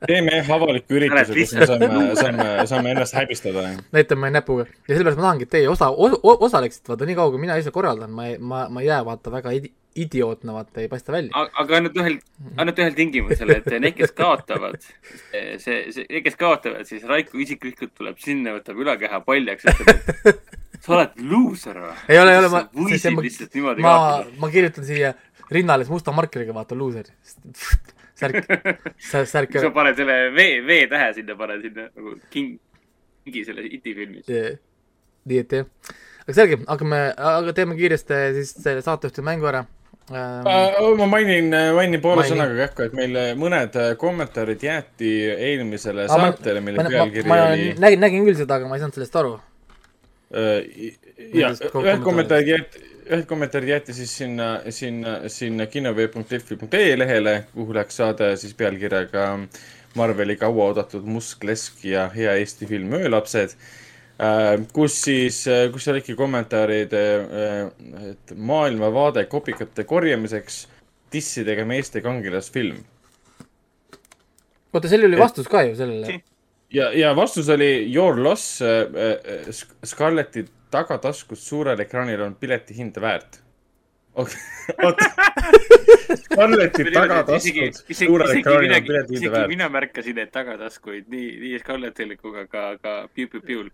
teeme 0.08 0.40
jah 0.40 0.50
avaliku 0.56 0.98
ürituse, 0.98 1.36
kus 1.36 1.54
me 1.60 1.68
saame, 1.70 1.90
saame, 2.18 2.48
saame 2.72 2.96
ennast 2.96 3.20
häbistada. 3.20 3.68
näitame 3.94 4.32
näpuga 4.34 4.66
ja 4.66 4.96
sellepärast 4.96 5.20
ma 5.20 5.28
tahangi, 5.28 5.48
et 5.50 5.54
teie 5.60 5.70
osa, 5.70 5.92
osaleksite, 5.92 6.94
vaata 6.94 7.08
nii 7.10 7.20
kaua, 7.20 7.36
kui 7.36 7.44
mina 7.44 7.60
ise 7.62 7.76
korraldan, 7.76 8.12
ma 8.16 8.32
ma, 8.40 8.66
ma 8.72 8.82
ei 8.82 8.90
jää 8.90 9.04
vaata 9.06 9.32
väga 9.32 9.54
idi- 9.60 9.74
idiootne, 9.96 10.54
vaata 10.54 10.82
ei 10.82 10.88
paista 10.90 11.12
välja. 11.14 11.46
aga 11.62 11.76
ainult 11.78 11.98
ühel, 12.02 12.18
ainult 12.58 12.80
ühel 12.82 12.96
tingimusel, 12.98 13.54
et 13.56 13.70
need, 13.74 13.96
kes 13.98 14.14
kaotavad, 14.18 14.80
see, 14.82 15.58
see, 15.62 16.06
need, 16.10 16.22
kes 16.26 16.38
kaotavad, 16.40 16.88
siis 16.90 17.06
Raiko 17.10 17.40
isiklikult 17.42 17.94
tuleb 18.00 18.20
sinna, 18.22 18.56
võtab 18.58 18.80
ülakeha 18.84 19.22
paljaks, 19.26 19.68
ütleb, 19.70 19.92
et 20.32 20.84
sa 20.84 20.96
oled 20.98 21.20
luuser 21.30 21.80
või? 21.84 21.98
ei 22.10 22.22
ole, 22.22 22.34
ei 22.34 22.42
ole, 22.42 22.52
ma, 22.54 22.64
niimoodi 22.74 23.86
ma 23.86 23.94
kaotada., 23.98 24.38
ma 24.42 24.52
kirjutan 24.54 24.88
siia 24.88 25.14
rinnale 25.54 25.88
musta 25.90 26.16
markeriga, 26.16 26.56
vaata, 26.56 26.78
luuser. 26.78 27.12
särk, 28.20 28.50
särk 29.30 29.60
sa 29.60 29.74
paned 29.76 30.00
selle 30.00 30.18
V, 30.34 30.48
V-tähe 30.68 31.12
sinna, 31.20 31.38
paned 31.38 31.68
sinna 31.68 31.90
nagu 31.92 32.18
king, 32.34 32.58
kingi 33.28 33.46
selle 33.46 33.68
iti-filmis. 33.70 34.26
nii 34.28 35.40
et 35.40 35.56
jah, 35.56 35.70
aga 36.26 36.36
selge, 36.36 36.60
hakkame, 36.66 37.06
aga 37.30 37.56
teeme 37.56 37.78
kiiresti 37.80 38.20
siis 38.40 38.58
selle 38.58 38.84
saatejuhti 38.84 39.24
mängu 39.26 39.48
ära 39.52 39.64
ma 40.12 41.06
mainin, 41.08 41.48
mainin 41.76 42.02
poole 42.04 42.26
sõnaga 42.28 42.56
kähku, 42.66 42.84
et 42.90 42.94
meil 42.98 43.16
mõned 43.40 43.76
äh, 43.80 43.92
kommentaarid 44.00 44.64
jäeti 44.66 45.12
eelmisele 45.32 46.08
ma- 46.10 46.18
saatele, 46.28 46.62
mille 46.66 46.84
pealkiri 46.90 47.30
oli 47.32 47.68
nägin, 47.80 48.02
nägin 48.04 48.26
küll 48.28 48.36
seda, 48.42 48.58
aga 48.60 48.68
ma 48.68 48.76
ei 48.76 48.84
saanud 48.84 48.98
sellest 49.00 49.16
aru. 49.22 49.36
ja 50.34 51.52
Nendest 51.54 51.70
kom- 51.72 51.86
ühed 51.88 52.02
kommentaarid 52.04 52.48
jäeti, 52.52 52.84
ühed 53.12 53.26
kommentaarid 53.30 53.70
jäeti 53.70 53.94
siis 53.94 54.12
sinna, 54.18 54.50
sinna, 54.74 55.16
sinna 55.30 55.66
kinovee.delfi.ee 55.72 56.98
lehele, 57.00 57.36
kuhu 57.54 57.74
läks 57.78 58.02
saade 58.02 58.34
siis 58.42 58.54
pealkirjaga 58.60 59.28
Marveli 59.96 60.36
kauaoodatud 60.42 61.06
Musk-Lesk 61.06 61.84
ja 61.86 62.08
hea 62.16 62.34
Eesti 62.42 62.66
film 62.66 62.94
Öölapsed 62.98 63.54
kus 64.74 64.96
siis, 65.04 65.44
kus 65.74 65.88
olidki 65.90 66.16
kommentaarid, 66.16 66.94
et 66.94 68.34
maailmavaade 68.36 69.26
kopikate 69.32 69.84
korjamiseks, 69.90 70.68
dissidega 71.14 71.66
meeste 71.66 72.02
kangelasfilm. 72.02 72.82
oota, 74.74 74.90
seal 74.90 75.06
oli 75.08 75.20
vastus 75.20 75.50
ka 75.50 75.62
ju 75.68 75.76
sellele. 75.78 76.20
ja, 76.74 76.92
ja 76.98 77.16
vastus 77.16 77.50
oli 77.54 77.70
Your 77.96 78.18
loss 78.24 78.62
äh, 78.62 78.68
äh, 78.80 79.54
Scarletti 79.86 80.46
tagataskust 80.74 81.46
suurel 81.46 81.80
ekraanil 81.86 82.22
on 82.22 82.36
pileti 82.36 82.78
hinda 82.78 83.02
väärt. 83.02 83.40
oota, 84.18 85.06
Scarletti 86.24 86.90
tagataskud 86.94 87.80
suurel 87.94 88.38
ekraanil 88.40 88.74
on 88.74 88.90
pileti 88.90 89.14
hinda 89.14 89.20
isegi 89.20 89.32
väärt. 89.38 89.54
mina 89.54 89.70
märkasin 89.70 90.18
neid 90.22 90.34
tagataskuid 90.34 91.14
nii, 91.14 91.30
nii 91.46 91.62
Scarlettil 91.62 92.18
kui 92.18 92.34
ka, 92.40 92.48
ka, 92.48 92.68
ka 92.82 92.98
Piu 93.14 93.30
Piu 93.30 93.42
Piul. 93.42 93.72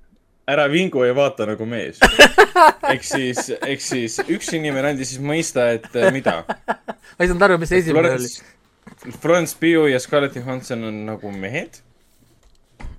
Ära 0.49 0.67
vingu 0.71 1.03
ja 1.05 1.15
vaata 1.17 1.47
nagu 1.49 1.65
mees. 1.69 1.99
ehk 2.93 3.03
siis, 3.05 3.49
ehk 3.59 3.83
siis 3.83 4.19
üks 4.27 4.53
inimene 4.57 4.93
andis 4.93 5.13
siis 5.13 5.23
mõista, 5.23 5.69
et 5.77 5.89
äh, 5.95 6.09
mida. 6.15 6.41
ma 6.47 7.19
ei 7.19 7.29
saanud 7.29 7.49
aru, 7.49 7.59
mis 7.61 7.75
esimene 7.79 8.15
oli. 8.17 8.31
Florence 8.31 8.57
Florence 9.21 9.57
Pugh 9.59 9.89
ja 9.91 9.99
Scarlett 9.99 10.35
Johansson 10.35 10.83
on 10.83 11.05
nagu 11.05 11.31
mehed. 11.31 11.69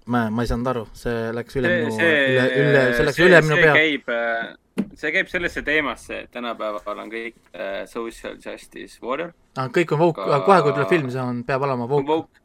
ma, 0.07 0.31
ma 0.31 0.43
ei 0.43 0.49
saanud 0.51 0.67
aru, 0.67 0.87
see 0.97 1.31
läks 1.37 1.59
üle 1.61 1.71
see, 1.71 1.85
minu, 1.85 1.99
üle, 2.01 2.47
üle, 2.63 2.81
see 2.97 3.05
läks 3.07 3.19
see, 3.19 3.27
üle 3.29 3.41
minu 3.45 3.59
see 3.59 3.67
pea. 3.67 3.75
käib, 3.77 4.97
see 4.99 5.13
käib 5.15 5.31
sellesse 5.31 5.63
teemasse, 5.67 6.23
et 6.25 6.33
tänapäeval 6.35 7.05
on 7.05 7.13
kõik 7.13 7.37
äh, 7.55 7.85
social 7.91 8.39
justice 8.41 8.99
warrior. 9.05 9.35
Ah, 9.59 9.69
kõik 9.71 9.95
on 9.95 10.03
woke, 10.07 10.25
Aga- 10.25 10.43
kohe 10.49 10.63
kui 10.65 10.75
tuleb 10.79 10.91
film, 10.95 11.13
see 11.15 11.23
on, 11.23 11.45
peab 11.47 11.67
olema 11.69 11.87
woke. 11.91 12.09
woke. 12.09 12.43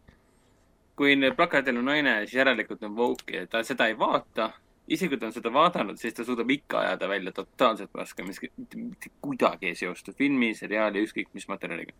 kui 0.96 1.16
nüüd 1.20 1.36
plakatil 1.36 1.80
on 1.80 1.90
naine, 1.90 2.20
siis 2.24 2.38
järelikult 2.38 2.84
on 2.88 2.94
woke 2.96 3.40
ja 3.40 3.48
ta 3.52 3.64
seda 3.68 3.90
ei 3.92 3.98
vaata. 4.00 4.52
Isegi 4.88 5.10
kui 5.10 5.20
ta 5.20 5.30
on 5.30 5.34
seda 5.34 5.52
vaadanud, 5.54 5.98
siis 6.00 6.14
ta 6.14 6.26
suudab 6.26 6.50
ikka 6.54 6.80
ajada 6.84 7.10
välja 7.10 7.32
totaalselt 7.36 7.92
paska, 7.94 8.24
mis 8.24 8.40
mitte, 8.58 9.12
kuidagi 9.22 9.72
ei 9.72 9.76
seostu 9.76 10.14
filmi, 10.14 10.54
seriaali, 10.56 11.04
ükskõik 11.06 11.32
mis 11.34 11.48
materjaliga. 11.50 11.94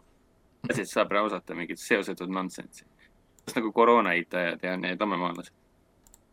asjad 0.70 0.90
saab 0.90 1.14
ausata 1.20 1.56
mingit 1.56 1.80
seosetut 1.80 2.30
nonsense'i. 2.30 2.86
nagu 3.56 3.72
koroona 3.72 4.14
eitajad 4.14 4.64
ja 4.64 4.78
need 4.78 5.02
ammemaalased. 5.02 5.54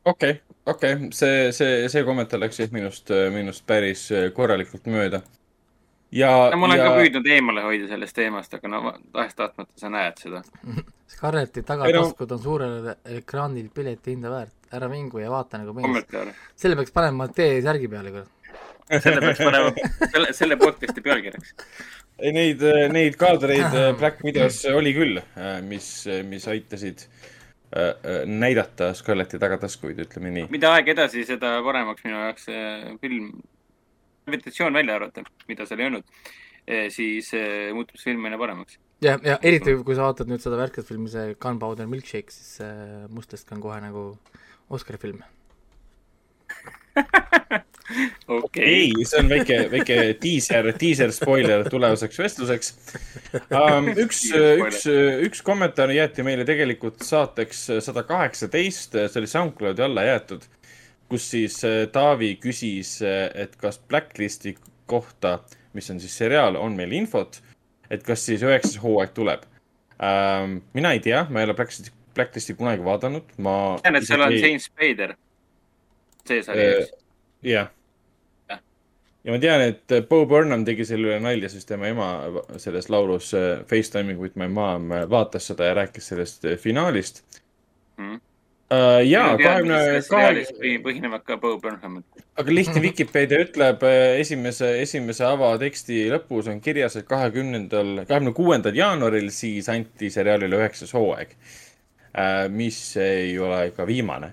okei, 0.05 0.41
okei, 0.67 0.97
see, 1.13 1.53
see, 1.53 1.89
see 1.89 2.05
kommentaar 2.05 2.41
läks 2.41 2.61
jah 2.61 2.73
minust, 2.73 3.11
minust 3.33 3.67
päris 3.67 4.09
korralikult 4.35 4.87
mööda. 4.87 5.23
ja, 6.13 6.31
no 6.53 6.59
ma 6.61 6.69
olen 6.69 6.79
ja 6.81 6.89
ka 6.89 6.99
püüdnud 7.01 7.29
eemale 7.37 7.65
hoida 7.65 7.89
sellest 7.91 8.17
teemast, 8.17 8.55
aga 8.59 8.71
no 8.71 8.83
tahes-tahtmata 9.15 9.81
sa 9.81 9.91
näed 9.93 10.21
seda. 10.23 10.43
Scarleti 11.13 11.61
Ei 11.61 11.65
no- 11.65 11.69
tagataskud 11.71 12.31
on 12.37 12.43
suurel 12.43 12.93
ekraanil 13.19 13.69
pileti 13.75 14.15
hinda 14.15 14.31
väärt, 14.33 14.55
ära 14.73 14.89
vingu 14.91 15.21
ja 15.21 15.31
vaata 15.33 15.61
nagu 15.61 15.75
mees. 15.77 16.07
selle 16.57 16.79
peaks 16.79 16.95
panema 16.95 17.29
T-särgi 17.29 17.91
peale, 17.93 18.15
kurat. 18.15 18.31
selle 19.03 19.21
peaks 19.21 19.43
panema, 19.43 19.75
selle, 20.07 20.33
selle 20.37 20.57
podcast'i 20.61 21.05
pealkirjaks. 21.05 21.53
ei, 22.19 22.33
neid, 22.33 22.65
neid 22.93 23.19
kaadreid 23.21 23.69
äh, 23.69 23.93
Black 23.99 24.25
Widows 24.25 24.65
oli 24.73 24.95
küll, 24.97 25.21
mis, 25.69 25.93
mis 26.29 26.49
aitasid 26.49 27.05
äh, 27.05 27.93
äh, 27.93 28.23
näidata 28.27 28.93
Scarleti 28.97 29.41
tagataskuid, 29.43 30.01
ütleme 30.07 30.33
nii. 30.33 30.49
mida 30.53 30.73
aeg 30.77 30.93
edasi, 30.97 31.27
seda 31.29 31.59
paremaks 31.67 32.05
minu 32.09 32.21
jaoks 32.25 32.49
see 32.49 32.97
film, 33.05 33.35
gravitatsioon 34.27 34.79
välja 34.79 34.97
arvata, 34.99 35.25
mida 35.49 35.67
seal 35.67 35.83
ei 35.83 35.91
olnud, 35.91 36.07
siis 36.95 37.33
eh, 37.35 37.73
muutub 37.75 37.99
see 37.99 38.13
film 38.13 38.25
aina 38.29 38.39
paremaks. 38.39 38.79
ja, 39.03 39.19
ja 39.27 39.39
eriti 39.43 39.75
kui 39.83 39.99
sa 39.99 40.09
vaatad 40.09 40.31
nüüd 40.31 40.43
seda 40.45 40.61
värsket 40.61 40.87
filmi, 40.89 41.11
see 41.13 41.35
Gunpowder 41.43 41.91
Milkshake, 41.91 42.35
siis 42.35 42.59
see 42.61 43.07
Mustlask 43.11 43.51
on 43.57 43.63
kohe 43.65 43.81
nagu 43.83 44.09
Oscari 44.73 45.01
film. 45.03 45.23
okei 48.29 48.65
ei, 48.65 49.05
see 49.09 49.21
on 49.21 49.29
väike, 49.33 49.59
väike 49.73 49.97
diiser, 50.23 50.69
diiser 50.79 51.13
spoiler 51.15 51.65
tulevaseks 51.73 52.21
vestluseks 52.21 52.73
um,. 53.49 53.89
üks, 54.05 54.25
üks, 54.33 54.85
üks 55.27 55.43
kommentaar 55.45 55.93
jäeti 55.93 56.25
meile 56.27 56.47
tegelikult 56.49 57.03
saateks 57.07 57.65
sada 57.85 58.05
kaheksateist, 58.09 58.97
see 58.97 59.23
oli 59.23 59.31
SoundCloudi 59.33 59.85
alla 59.85 60.07
jäetud, 60.09 60.47
kus 61.13 61.29
siis 61.35 61.59
äh, 61.69 61.83
Taavi 61.93 62.35
küsis, 62.41 62.97
et 63.05 63.57
kas 63.61 63.79
Blacklisti 63.89 64.55
kohta, 64.89 65.39
mis 65.77 65.91
on 65.93 66.01
siis 66.01 66.15
seriaal, 66.19 66.57
on 66.61 66.73
meil 66.77 66.93
infot, 66.97 67.39
et 67.93 68.03
kas 68.07 68.25
siis 68.29 68.43
üheksas 68.45 68.79
hooaeg 68.83 69.13
tuleb 69.17 69.45
um,. 70.03 70.57
mina 70.75 70.95
ei 70.97 71.01
tea, 71.05 71.27
ma 71.31 71.43
ei 71.43 71.47
ole 71.51 71.55
Blacklisti, 71.59 71.93
Blacklisti 72.17 72.57
kunagi 72.59 72.83
vaadanud, 72.85 73.29
ma. 73.45 73.55
tean, 73.85 73.97
et 74.01 74.09
seal 74.09 74.25
on 74.25 74.35
James 74.35 74.67
Spader. 74.71 75.15
see 76.29 76.43
sari 76.43 76.65
Äh, 76.65 76.73
üks. 76.83 76.91
jah 77.43 77.69
Jah.. 78.51 78.61
ja 79.25 79.33
ma 79.37 79.39
tean, 79.43 79.63
et 79.69 79.95
Bo 80.09 80.23
Burnham 80.31 80.65
tegi 80.69 80.85
selle 80.89 81.09
üle 81.13 81.21
nalja, 81.25 81.49
sest 81.53 81.69
tema 81.71 81.89
ema 81.93 82.09
selles 82.63 82.89
laulus 82.93 83.33
äh, 83.39 83.63
Facetiming 83.71 84.21
with 84.21 84.37
my 84.41 84.49
mom 84.49 84.91
äh, 84.93 85.05
vaatas 85.11 85.47
seda 85.53 85.71
ja 85.71 85.75
rääkis 85.83 86.09
sellest 86.13 86.45
äh, 86.49 86.59
finaalist 86.59 87.25
Mhm. 87.99 88.21
uh,. 88.73 89.01
jaa, 89.07 89.37
kahekümne, 89.39 89.79
kahekümne, 90.09 90.77
põhinevad 90.85 91.25
ka 91.27 91.37
Bo 91.41 91.55
Burnham. 91.63 92.01
aga 92.39 92.55
lihtne 92.55 92.83
Vikipeedia 92.87 93.43
ütleb 93.47 93.85
äh, 93.87 94.21
esimese, 94.23 94.73
esimese 94.83 95.27
avateksti 95.29 96.05
lõpus 96.13 96.51
on 96.53 96.63
kirjas, 96.65 96.97
et 97.01 97.09
kahekümnendal, 97.11 98.05
kahekümne 98.07 98.35
kuuendal 98.37 98.79
jaanuaril 98.79 99.31
siis 99.35 99.69
anti 99.73 100.11
seriaalile 100.15 100.63
üheksas 100.63 100.95
hooaeg 100.97 101.37
uh,. 101.37 102.49
mis 102.53 102.81
ei 103.01 103.39
ole 103.39 103.69
ka 103.77 103.87
viimane. 103.89 104.33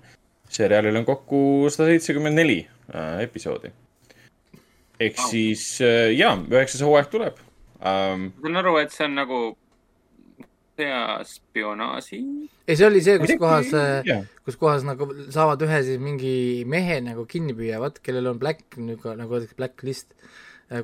seriaalil 0.50 0.96
on 1.02 1.06
kokku 1.06 1.42
sada 1.70 1.92
seitsekümmend 1.92 2.36
neli 2.42 2.60
episoodi. 3.22 3.72
ehk 5.00 5.20
Au. 5.20 5.32
siis 5.32 5.82
äh, 5.82 6.12
jaa, 6.18 6.36
üheksas 6.52 6.86
hooaeg 6.86 7.12
tuleb 7.12 7.42
um,. 7.80 8.30
ma 8.36 8.48
saan 8.48 8.64
aru, 8.64 8.78
et 8.84 8.96
see 8.96 9.06
on 9.08 9.20
nagu 9.20 9.42
hea 10.84 11.24
spionaaži. 11.28 12.20
ei, 12.68 12.76
see 12.76 12.86
oli 12.88 13.02
see, 13.06 13.18
kus 13.22 13.34
kohas, 13.42 13.72
jah, 14.08 14.26
kus 14.46 14.58
kohas 14.60 14.86
nagu 14.88 15.08
saavad 15.34 15.62
ühe 15.66 15.80
siis 15.88 16.00
mingi 16.02 16.66
mehe 16.70 17.00
nagu 17.06 17.26
kinni 17.30 17.56
püüavad, 17.58 18.00
kellel 18.06 18.32
on 18.34 18.40
black, 18.42 18.78
nagu, 18.78 19.16
nagu 19.20 19.38
öeldakse, 19.38 19.58
blacklist, 19.60 20.14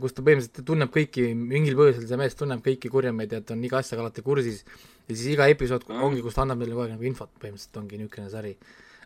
kus 0.02 0.16
ta 0.18 0.24
põhimõtteliselt 0.26 0.66
tunneb 0.66 0.90
kõiki, 0.94 1.28
mingil 1.38 1.76
põhjusel 1.78 2.08
see 2.10 2.18
mees 2.18 2.36
tunneb 2.38 2.64
kõiki 2.66 2.90
kurjameid 2.90 3.36
ja 3.38 3.42
ta 3.46 3.54
on 3.54 3.64
iga 3.68 3.78
asjaga 3.84 4.08
alati 4.08 4.24
kursis. 4.26 4.64
ja 5.08 5.14
siis 5.16 5.28
iga 5.36 5.46
episood 5.48 5.84
Mm. 5.88 6.02
ongi, 6.08 6.22
kus 6.26 6.34
ta 6.34 6.42
annab 6.42 6.58
neile 6.58 6.74
kogu 6.74 6.82
aeg 6.88 6.96
nagu 6.96 7.06
infot, 7.06 7.30
põhimõtteliselt 7.42 7.78
ongi 7.78 7.98
niisugune 8.00 8.30
sari. 8.30 8.56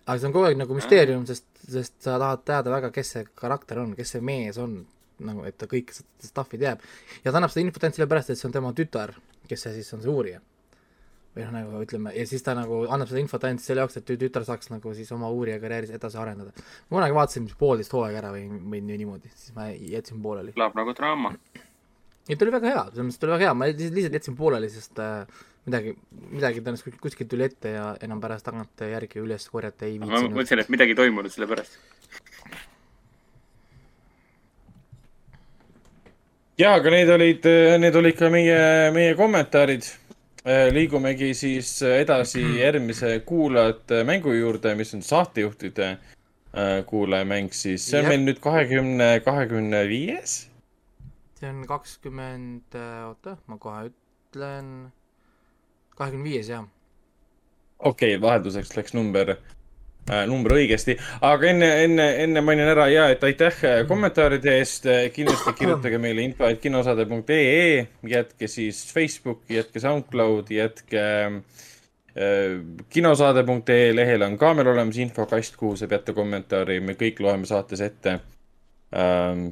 aga 0.05 0.19
see 0.19 0.27
on 0.27 0.33
kogu 0.33 0.45
aeg 0.47 0.57
nagu 0.57 0.73
müsteerium, 0.77 1.25
sest, 1.27 1.45
sest 1.67 1.93
sa 1.99 2.15
tahad 2.17 2.45
teada 2.45 2.71
väga, 2.71 2.91
kes 2.95 3.11
see 3.11 3.25
karakter 3.35 3.79
on, 3.79 3.95
kes 3.95 4.15
see 4.15 4.21
mees 4.21 4.57
on, 4.57 4.85
nagu 5.19 5.43
et 5.43 5.57
ta 5.59 5.67
kõik 5.67 5.91
seda 5.91 6.07
stuff'i 6.31 6.57
teab. 6.57 6.79
ja 7.25 7.31
ta 7.31 7.37
annab 7.37 7.51
seda 7.51 7.65
infot 7.65 7.83
ainult 7.83 7.99
sellepärast, 7.99 8.29
et 8.29 8.39
see 8.39 8.47
on 8.47 8.55
tema 8.55 8.71
tütar, 8.73 9.13
kes 9.49 9.67
see 9.67 9.73
siis 9.81 9.93
on 9.93 10.01
see 10.01 10.09
uurija 10.09 10.39
või 11.39 11.45
noh, 11.47 11.53
nagu 11.55 11.81
ütleme, 11.85 12.11
ja 12.15 12.25
siis 12.27 12.43
ta 12.45 12.53
nagu 12.57 12.81
annab 12.91 13.07
seda 13.09 13.21
infot 13.23 13.43
ainult 13.47 13.63
selle 13.63 13.81
jaoks, 13.85 13.97
et 14.01 14.05
tü- 14.09 14.19
tütar 14.19 14.43
saaks 14.47 14.69
nagu 14.73 14.93
siis 14.97 15.11
oma 15.15 15.29
uurija 15.31 15.59
karjääris 15.63 15.93
edasi 15.95 16.19
arendada. 16.19 16.51
ma 16.89 16.97
kunagi 16.99 17.15
vaatasin 17.15 17.47
poolteist 17.59 17.95
hooaega 17.95 18.21
ära 18.23 18.31
või, 18.35 18.45
või 18.49 18.81
nii- 18.83 18.99
niimoodi, 19.03 19.31
siis 19.35 19.55
ma 19.55 19.69
jätsin 19.71 20.21
pooleli. 20.21 20.51
kõlab 20.57 20.75
nagu 20.75 20.93
draama. 20.99 21.33
ei, 22.29 22.35
ta 22.35 22.45
oli 22.45 22.51
väga 22.59 22.67
hea, 22.73 22.83
selles 22.91 23.07
mõttes 23.07 23.19
ta 23.23 23.27
oli 23.27 23.35
väga 23.37 23.47
hea, 23.47 23.53
ma 23.53 23.65
lihtsalt 23.71 24.19
jätsin 24.19 24.35
pooleli, 24.37 24.69
sest 24.69 24.99
äh, 24.99 25.25
midagi, 25.65 25.95
midagi 26.31 26.61
tõenäoliselt 26.61 26.99
kuskilt- 27.01 27.29
tuli 27.29 27.43
ette 27.47 27.71
ja 27.77 27.95
enam 28.01 28.21
pärast 28.21 28.45
tagant 28.45 28.83
järgi 28.85 29.19
üles 29.23 29.47
korjata 29.49 29.85
ei 29.85 29.97
ma 29.99 30.05
viitsinud. 30.11 30.35
mõtlesin, 30.37 30.59
et 30.65 30.69
midagi 30.69 30.95
toimunud 30.95 31.31
sellepärast. 31.31 31.79
ja 36.59 36.73
aga 36.75 36.91
need 36.91 37.09
olid, 37.13 37.45
need 37.79 37.95
olid 37.95 38.17
ka 38.19 38.29
meie, 38.33 38.59
meie 38.95 39.15
kommentaarid. 39.19 39.85
Liigumegi 40.45 41.33
siis 41.35 41.73
edasi 41.83 42.41
järgmise 42.59 43.19
kuulajate 43.27 44.03
mängu 44.07 44.31
juurde, 44.33 44.75
mis 44.75 44.93
on 44.95 45.01
saatejuhtide 45.03 45.89
äh, 45.89 46.85
kuulajamäng 46.85 47.51
siis, 47.51 47.89
see 47.89 47.99
on 47.99 48.07
Jah. 48.07 48.13
meil 48.13 48.23
nüüd 48.23 48.39
kahekümne, 48.43 49.09
kahekümne 49.25 49.83
viies 49.89 50.37
see 51.39 51.49
on 51.49 51.61
kakskümmend, 51.67 52.75
oota, 53.07 53.37
ma 53.47 53.57
kohe 53.59 53.89
ütlen, 53.91 54.73
kahekümne 55.95 56.27
viies 56.27 56.49
jah. 56.51 56.65
okei 57.79 58.15
okay,, 58.15 58.21
vahelduseks 58.21 58.75
läks 58.77 58.95
number 58.95 59.35
äh,, 59.35 59.58
number 60.29 60.55
õigesti, 60.57 60.95
aga 61.25 61.49
enne, 61.51 61.69
enne, 61.85 62.07
enne 62.23 62.41
mainin 62.45 62.69
ära 62.71 62.87
ja, 62.91 63.07
et 63.13 63.23
aitäh 63.25 63.61
äh, 63.67 63.79
kommentaaride 63.89 64.55
eest. 64.57 64.87
kindlasti 65.15 65.53
kirjutage 65.59 65.99
meile 66.05 66.25
info, 66.25 66.47
et 66.49 66.61
kinosaade.ee, 66.63 67.85
jätke 68.09 68.49
siis 68.49 68.81
Facebooki, 68.93 69.59
jätke 69.59 69.81
SoundCloudi, 69.83 70.59
jätke 70.59 71.05
äh, 71.29 72.59
kinosaade.ee 72.89 73.95
lehel 73.95 74.25
on 74.25 74.37
ka 74.37 74.53
meil 74.57 74.71
olemas 74.73 74.97
infokast, 75.01 75.57
kuhu 75.59 75.77
saab 75.79 75.97
jätta 75.99 76.15
kommentaari, 76.17 76.79
me 76.83 76.97
kõik 76.99 77.21
loeme 77.23 77.49
saates 77.49 77.83
ette 77.85 78.19
ähm,. 78.95 79.51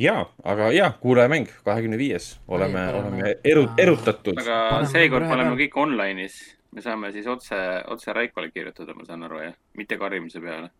ja, 0.00 0.22
aga 0.44 0.70
ja, 0.72 0.92
kuulajamäng, 1.00 1.50
kahekümne 1.64 1.98
viies, 2.00 2.32
oleme, 2.48 2.86
oleme 3.02 3.36
eru-, 3.44 3.68
erutatud. 3.78 4.40
aga 4.40 4.86
seekord 4.88 5.28
oleme 5.28 5.58
kõik 5.60 5.76
online'is. 5.84 6.40
Me 6.72 6.82
saame 6.84 7.12
siis 7.12 7.26
otse, 7.26 7.56
otse 7.90 8.12
Raikole 8.12 8.50
kirjutada, 8.54 8.94
ma 8.94 9.04
saan 9.04 9.26
aru, 9.26 9.42
jah? 9.44 9.56
mitte 9.78 9.98
karjumise 9.98 10.40
peale. 10.40 10.70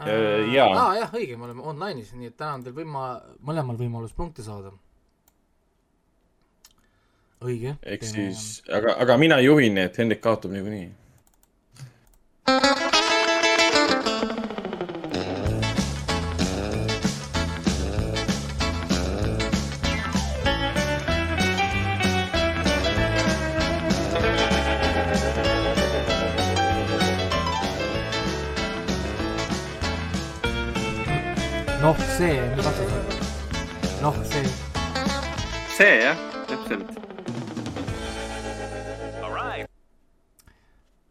Äh, 0.00 0.52
jaa. 0.52 0.68
aa 0.76 0.96
jah, 0.98 1.14
õige, 1.16 1.36
me 1.40 1.48
oleme 1.48 1.64
online'is, 1.72 2.12
nii 2.16 2.32
et 2.32 2.36
täna 2.36 2.58
on 2.58 2.66
teil 2.66 2.76
võima-, 2.76 3.20
mõlemal 3.48 3.78
võimalus 3.80 4.12
punkte 4.16 4.44
saada. 4.44 4.74
õige. 7.46 7.76
ehk 7.82 8.04
siis, 8.04 8.62
aga, 8.72 8.96
aga 9.04 9.16
mina 9.20 9.40
juhin, 9.44 9.76
nii 9.76 9.88
et 9.90 9.98
Hendrik 10.02 10.24
kaotab 10.24 10.52
niikuinii. 10.56 10.92
See 35.76 35.96
jah, 36.00 36.16
täpselt. 36.48 36.88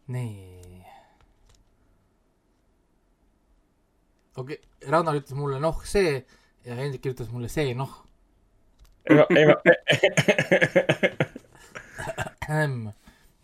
nii. 0.08 0.82
okei 4.36 4.56
okay., 4.56 4.90
Ragnar 4.90 5.18
ütles 5.18 5.34
mulle 5.38 5.60
noh, 5.62 5.78
see 5.86 6.16
ja 6.66 6.74
Hendrik 6.78 7.02
kirjutas 7.04 7.30
mulle 7.30 7.50
see 7.50 7.74
noh. 7.78 7.94
ei 9.06 9.16
ei 9.30 9.46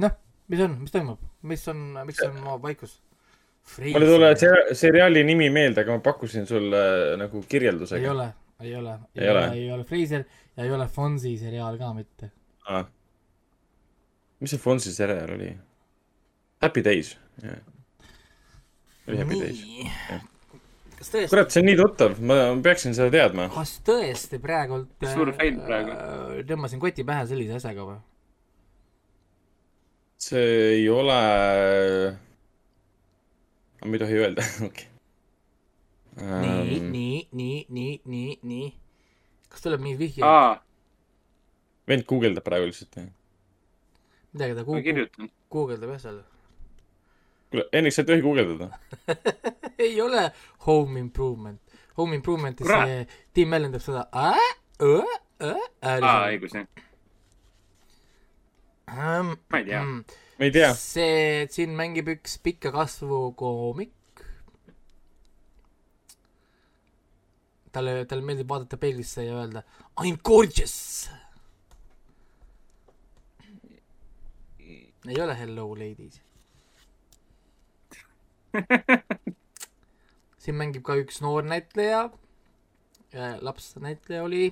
noh, 0.02 0.12
mis 0.50 0.60
on, 0.66 0.76
mis 0.82 0.94
toimub, 0.94 1.22
mis 1.46 1.66
on, 1.70 1.88
miks 2.06 2.22
on 2.26 2.38
maa 2.42 2.58
vaikus? 2.62 2.98
mul 3.78 4.02
ei 4.02 4.14
tule 4.14 4.34
see 4.42 4.78
seriaali 4.84 5.22
nimi 5.26 5.50
meelde, 5.54 5.86
aga 5.86 5.98
ma 5.98 6.02
pakkusin 6.02 6.50
sulle 6.50 6.86
nagu 7.18 7.42
ei 7.44 7.50
kirjeldusega. 7.54 8.10
ole, 8.10 8.32
ei 8.62 8.74
ole, 8.78 8.98
Ei 9.14 9.28
ole? 9.30 9.50
ei 9.54 9.66
ole 9.70 9.84
Fraser 9.86 10.26
ja 10.56 10.64
ei 10.64 10.72
ole 10.72 10.86
Fonsi 10.88 11.36
seriaal 11.40 11.78
ka 11.80 11.92
mitte. 11.96 12.30
mis 14.40 14.50
see 14.50 14.58
Fonsi 14.60 14.92
seriaal 14.94 15.30
oli? 15.36 15.52
Happy 16.62 16.82
Days. 16.84 17.16
oli 19.08 19.18
Happy 19.18 19.40
Days. 19.40 19.62
nii, 19.64 19.90
kas 20.98 21.10
tõesti, 21.10 21.28
kurat, 21.32 21.50
see 21.50 21.62
on 21.62 21.66
nii 21.70 21.78
tuttav, 21.80 22.18
ma 22.22 22.36
peaksin 22.62 22.94
seda 22.94 23.10
teadma. 23.14 23.48
kas 23.54 23.76
tõesti 23.86 24.38
praegult 24.42 25.08
Suur 25.14 25.32
fail 25.38 25.58
praegu. 25.66 25.90
äh, 25.96 26.42
tõmbasin 26.48 26.80
koti 26.82 27.04
pähe 27.08 27.26
sellise 27.30 27.58
asjaga 27.58 27.88
või? 27.90 27.98
see 30.22 30.44
ei 30.76 30.88
ole. 30.88 31.16
ma 33.84 33.90
ei 33.96 33.98
tohi 34.04 34.20
öelda, 34.22 34.44
okei. 34.68 34.86
nii, 36.22 36.22
Ähm. 36.22 36.90
nii, 36.92 37.28
nii, 37.32 37.66
nii, 37.72 38.00
nii, 38.04 38.38
nii. 38.42 38.68
Kas 39.52 39.64
tuleb 39.64 39.82
mingi 39.84 39.98
vihje? 40.00 40.24
aa, 40.26 40.60
vend 41.88 42.06
guugeldab 42.08 42.44
praegu 42.46 42.68
lihtsalt. 42.70 42.98
midagi 44.32 44.56
ta 44.56 44.64
ma 44.64 44.68
guugeldab, 44.70 45.32
guugeldab 45.52 45.94
jah 45.94 46.02
seal. 46.06 46.20
kuule, 47.50 47.66
Hendrik, 47.72 47.94
sa 47.94 48.02
ei 48.02 48.08
tohi 48.10 48.24
guugeldada. 48.24 48.68
ei 49.84 50.00
ole 50.00 50.24
Home 50.66 51.00
Improvement. 51.00 51.60
Home 51.98 52.16
Improvementis 52.16 52.66
see 52.66 53.06
Tim 53.36 53.52
Allen 53.52 53.74
teeb 53.74 53.84
seda 53.84 54.06
äh, 54.16 54.46
äh, 54.80 55.16
äh, 55.44 55.98
aa, 56.00 56.30
õigus 56.32 56.56
jah. 56.56 56.68
ma 58.88 59.58
ei 59.58 59.66
tea. 59.68 59.82
ma 59.84 60.48
ei 60.48 60.54
tea. 60.54 60.70
see, 60.78 61.48
siin 61.52 61.76
mängib 61.76 62.08
üks 62.16 62.38
pika 62.44 62.72
kasvu 62.74 63.26
koomik. 63.36 63.92
talle, 67.72 68.04
talle 68.08 68.24
meeldib 68.26 68.48
vaadata 68.48 68.78
peeglisse 68.80 69.24
ja 69.26 69.40
öelda 69.40 69.62
I 70.04 70.12
m 70.12 70.18
gorgeous. 70.24 71.10
ei 75.08 75.20
ole 75.20 75.38
hello 75.38 75.74
ladies. 75.74 76.20
siin 80.42 80.56
mängib 80.58 80.84
ka 80.86 80.94
üks 81.00 81.20
noor 81.24 81.42
näitleja, 81.46 82.04
laps 83.42 83.72
näitleja 83.82 84.22
oli, 84.22 84.50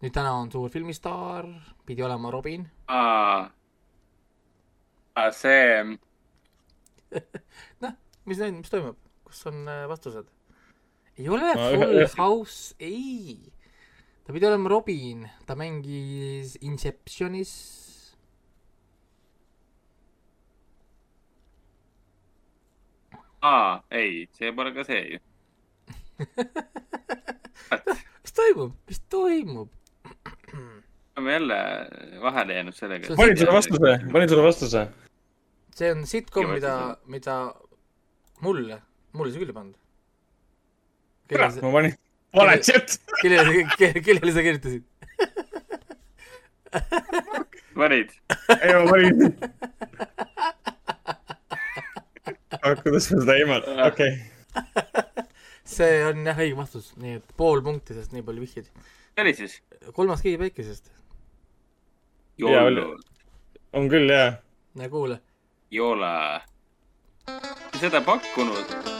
nüüd 0.00 0.14
täna 0.14 0.32
on 0.38 0.50
suur 0.52 0.72
filmistaar, 0.72 1.48
pidi 1.86 2.04
olema 2.06 2.30
Robin. 2.32 2.64
see, 5.36 5.84
noh, 7.84 7.96
mis, 8.24 8.38
mis 8.56 8.72
toimub, 8.72 8.96
kus 9.26 9.46
on 9.50 9.66
äh, 9.68 9.84
vastused? 9.90 10.39
Ei 11.20 11.28
ole 11.28 11.52
Ma 11.54 11.68
Full 11.70 11.98
ühe- 12.00 12.16
House, 12.18 12.74
ei. 12.80 13.36
ta 14.24 14.32
pidi 14.32 14.46
olema 14.48 14.68
Robin, 14.72 15.26
ta 15.46 15.54
mängis 15.58 16.56
Inceptionis. 16.64 17.52
aa, 23.42 23.82
ei, 24.00 24.26
see 24.36 24.52
pole 24.56 24.72
ka 24.76 24.84
see 24.84 25.02
ju. 25.14 25.18
mis 28.24 28.34
toimub, 28.36 28.72
mis 28.90 29.00
toimub? 29.12 29.70
oleme 31.16 31.32
jälle 31.36 31.56
vahele 32.22 32.54
jäänud 32.58 32.76
sellega 32.76 33.16
panin 33.16 33.36
sulle 33.38 33.52
vastuse, 33.56 33.92
panin 34.12 34.28
sulle 34.28 34.44
vastuse. 34.46 34.82
see 35.76 35.90
on 35.92 36.06
sitcom, 36.06 36.50
mida 36.54 36.74
mida 37.06 37.36
mulle, 38.44 38.80
mulle 39.12 39.32
sa 39.32 39.38
küll 39.42 39.52
ei 39.52 39.56
pannud. 39.60 39.79
kurat, 41.30 41.54
kellele 41.54 41.66
ma 41.66 41.72
panin 41.78 41.94
vale 42.38 42.58
chat. 42.62 42.88
sa, 42.90 42.98
kellele, 43.22 43.64
kellele 44.02 44.32
sa 44.34 44.42
kirjutasid? 44.46 44.84
panid? 47.80 48.10
ei, 48.60 48.74
ma 48.74 48.84
panin. 48.90 49.16
kuidas 52.82 53.10
ma 53.10 53.20
seda 53.22 53.36
ilma, 53.40 53.56
okei. 53.86 54.12
see 55.64 56.00
on 56.06 56.24
jah 56.26 56.38
õige 56.44 56.56
vastus, 56.58 56.92
nii 57.00 57.18
et 57.20 57.36
pool 57.38 57.62
punkti, 57.66 57.96
sest 57.96 58.14
nii 58.14 58.26
palju 58.26 58.46
vihjeid. 58.46 58.70
see 58.70 59.24
oli 59.24 59.34
siis? 59.38 59.58
kolmas 59.96 60.22
keegi 60.24 60.40
päikesest. 60.44 60.92
Jaa, 62.40 62.64
oli. 62.68 62.86
on 63.76 63.90
küll 63.92 64.08
jaa. 64.12 64.32
näe, 64.78 64.88
kuule. 64.92 65.20
ei 65.72 65.80
ole. 65.84 66.14
seda 67.80 68.00
pakkunud. 68.04 68.99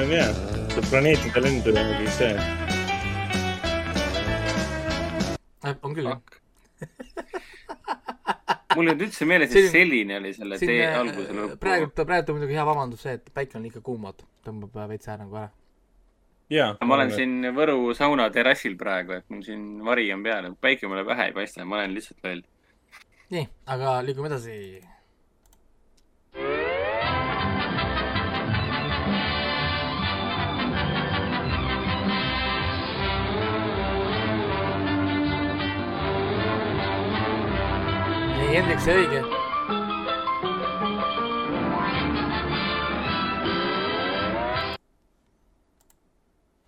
On 0.00 0.12
jaa. 0.12 0.32
see 0.72 0.82
planeetide 0.90 1.40
lend 1.44 1.66
oli 1.70 1.82
mingi 1.88 2.10
see. 2.16 2.34
on 5.82 5.94
küll 5.94 6.08
jah. 6.08 6.20
mul 8.76 8.86
ei 8.86 8.92
olnud 8.92 9.04
üldse 9.06 9.26
meeles, 9.28 9.54
et 9.56 9.70
selline 9.72 10.18
oli 10.20 10.32
selle 10.36 10.58
siin 10.60 10.70
tee 10.72 10.84
äh, 10.86 10.98
alguse 11.00 11.34
lõpu. 11.36 11.56
praegu, 11.62 11.90
praegu 11.96 12.32
on 12.32 12.38
muidugi 12.38 12.58
hea 12.58 12.66
vabandus 12.68 13.02
see, 13.06 13.16
et 13.18 13.32
päike 13.34 13.58
on 13.58 13.66
liiga 13.66 13.82
kuum, 13.84 14.06
vaata, 14.08 14.28
tõmbab 14.46 14.78
äh, 14.78 14.88
veits 14.94 15.10
ära 15.10 15.24
nagu 15.24 15.40
ära. 15.42 15.50
ma 16.80 16.96
olen. 16.96 17.12
siin 17.16 17.50
Võru 17.56 17.76
sauna 17.98 18.30
terrassil 18.34 18.78
praegu, 18.80 19.18
et 19.18 19.26
mul 19.32 19.42
siin 19.46 19.66
vari 19.86 20.08
on 20.14 20.24
peal, 20.24 20.48
päike 20.60 20.88
mulle 20.90 21.04
pähe 21.08 21.28
ei 21.30 21.36
paista, 21.36 21.66
ma 21.66 21.82
olen 21.82 21.98
lihtsalt 21.98 22.24
loll. 22.28 22.46
nii, 23.36 23.44
aga 23.76 23.98
liigume 24.06 24.32
edasi. 24.32 24.56
See 38.50 38.94
õige. 38.96 39.20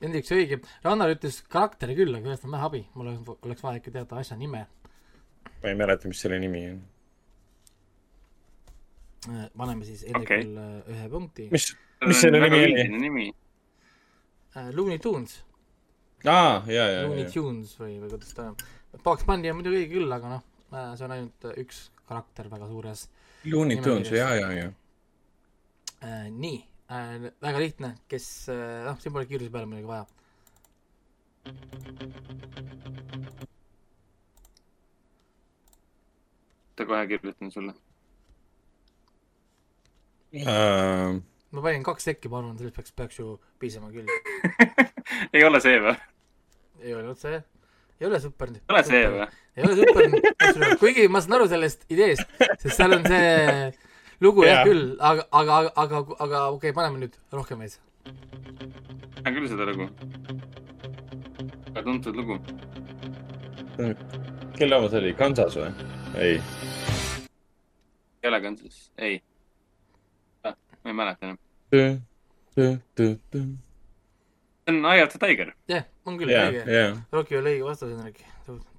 Hendrik, 0.02 0.26
see 0.28 0.38
õige. 0.42 0.58
Rannar 0.84 1.10
ütles 1.14 1.40
karakteri 1.50 1.96
küll, 1.98 2.14
aga 2.14 2.28
sellest 2.28 2.46
on 2.46 2.54
vähe 2.54 2.68
abi. 2.68 2.82
mul 2.94 3.10
oleks, 3.10 3.64
vaja 3.64 3.80
ikka 3.80 3.94
teada 3.96 4.20
asja 4.20 4.38
nime. 4.38 4.66
ma 5.62 5.70
ei 5.70 5.78
mäleta, 5.78 6.10
mis 6.10 6.22
selle 6.22 6.38
nimi 6.42 6.62
on. 6.70 6.78
Äh, 9.30 9.48
paneme 9.56 9.86
siis 9.86 10.04
Okei. 10.04 10.12
Hendrikule 10.14 10.68
okay. 10.78 10.94
ühe 10.94 11.08
punkti. 11.10 11.48
mis, 11.50 11.68
mis 12.06 12.22
selle 12.22 12.42
nimi 12.46 12.62
oli? 12.62 13.26
Äh, 14.54 14.70
Looney 14.76 14.98
Tunes, 15.02 15.40
aa, 16.26 16.62
jaa, 16.66 16.88
jaa, 16.94 17.04
Looney 17.08 17.26
jaa. 17.26 17.34
Tunes 17.34 17.74
või, 17.80 17.98
või 18.02 18.14
kuidas 18.14 18.34
ta 18.38 18.50
on. 18.52 18.56
Bugs 19.02 19.26
Bunny 19.26 19.50
on 19.50 19.58
muidugi 19.58 19.82
õige 19.82 19.94
küll, 19.96 20.12
aga 20.12 20.36
noh, 20.36 20.42
see 20.72 21.04
on 21.06 21.14
ainult 21.16 21.44
äh, 21.48 21.58
üks 21.62 21.84
karakter 22.08 22.48
väga 22.52 22.68
suures 22.70 23.06
Looney 23.44 23.80
Tunes, 23.82 24.10
jaa, 24.14 24.34
jaa. 24.38 24.72
äh,. 26.00 26.28
nii 26.30 26.58
äh,, 26.88 27.30
väga 27.42 27.62
lihtne, 27.62 27.94
kes 28.08 28.48
äh,, 28.52 28.82
noh, 28.86 28.98
siin 29.02 29.14
pole 29.14 29.26
kiiruse 29.28 29.52
peale 29.52 29.68
muidugi 29.70 29.90
vaja. 29.90 30.06
ta 36.76 36.86
kohe 36.88 37.06
kirjutan 37.06 37.50
sulle. 37.52 37.74
Äh, 40.32 41.20
ma 41.50 41.62
panin 41.62 41.84
kaks 41.84 42.08
sekki, 42.08 42.30
ma 42.32 42.40
arvan, 42.40 42.56
sellest 42.58 42.78
peaks, 42.78 42.94
peaks 42.96 43.18
ju 43.18 43.36
piisama 43.60 43.90
küll. 43.92 44.08
ei 45.34 45.44
ole 45.44 45.60
see 45.60 45.76
või? 45.82 45.98
ei 46.82 46.94
ole 46.96 47.12
see, 47.18 47.42
ei 48.02 48.06
ole 48.08 48.20
super. 48.20 48.48
ei 48.50 48.60
ole 48.74 48.82
see 48.84 49.02
või?? 49.14 49.26
ei 49.56 49.64
ole 49.66 49.74
super, 49.78 50.04
kuigi 50.82 51.06
ma 51.12 51.22
saan 51.22 51.38
aru 51.38 51.46
sellest 51.50 51.84
ideest, 51.92 52.26
sest 52.58 52.74
seal 52.74 52.96
on 52.96 53.06
see 53.06 53.70
lugu 54.24 54.46
jah 54.46 54.60
Jaa. 54.60 54.66
küll, 54.66 54.84
aga, 54.98 55.26
aga, 55.30 55.58
aga, 55.84 56.02
aga 56.18 56.42
okei 56.56 56.70
okay,, 56.70 56.74
paneme 56.74 57.04
nüüd 57.04 57.14
rohkem 57.38 57.62
veits. 57.62 57.78
tean 59.22 59.38
küll 59.38 59.48
seda 59.52 59.68
lugu. 59.70 59.88
väga 61.70 61.86
tuntud 61.88 62.18
lugu. 62.18 62.38
kelle 64.58 64.78
oma 64.80 64.90
see 64.90 65.02
oli, 65.04 65.16
Kansas 65.22 65.58
või? 65.62 65.70
ei. 66.18 66.38
ei 68.22 68.32
ole 68.32 68.40
Kansas, 68.48 68.86
ei 68.98 69.20
ah,. 70.42 70.56
ma 70.82 70.90
ei 70.90 71.02
mäleta 71.04 71.30
enam. 71.30 71.38
See 74.72 74.78
on 74.78 74.84
Eye 74.86 75.02
of 75.02 75.10
the 75.10 75.18
Tiger. 75.18 75.54
jah, 75.68 75.84
on 76.06 76.18
küll 76.18 76.30
jaa, 76.32 76.48
õige. 76.50 76.64
jaa. 76.66 76.96
Rocky 77.12 77.36
oli 77.36 77.56
õige 77.56 77.64
vastus, 77.66 77.90
Hendrik. 77.92 78.24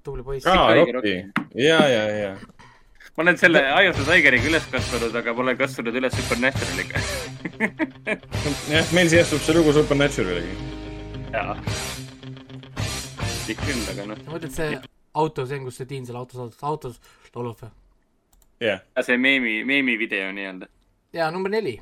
tubli 0.04 0.22
poiss. 0.22 0.46
aa, 0.46 0.72
Tiger 0.74 0.94
Rocki. 0.94 1.14
jaa, 1.54 1.88
jaa, 1.88 2.08
jaa. 2.18 2.34
ma 3.16 3.22
olen 3.22 3.38
selle 3.38 3.62
Eye 3.62 3.90
of 3.90 3.96
the 3.96 4.06
Tigeriga 4.08 4.50
üles 4.50 4.66
kasvanud, 4.72 5.14
aga 5.20 5.34
pole 5.34 5.56
kasvanud 5.56 6.00
üles 6.00 6.16
Supernaturaliga. 6.18 7.04
jah, 8.74 8.92
meil 8.96 9.12
sihestub 9.12 9.44
see 9.44 9.56
lugu 9.56 9.72
Supernaturaliga. 9.76 10.56
jaa. 11.32 11.56
ikka 13.48 13.70
küll, 13.70 13.86
aga 13.94 14.10
noh, 14.10 14.20
ma 14.26 14.36
mõtlen, 14.36 14.50
et 14.50 14.58
see 14.58 14.82
auto, 15.14 15.46
see 15.46 15.60
on, 15.60 15.66
kus 15.70 15.80
see 15.80 15.90
tiin 15.90 16.06
seal 16.08 16.20
autos, 16.20 16.40
autos, 16.40 16.62
autos 16.62 17.34
laulab 17.34 17.64
või? 17.64 17.74
jah, 18.64 18.84
see 19.02 19.18
meemi, 19.20 19.58
meemi 19.68 19.98
video 20.00 20.30
nii-öelda. 20.34 20.70
jaa, 21.14 21.30
number 21.34 21.52
neli. 21.52 21.78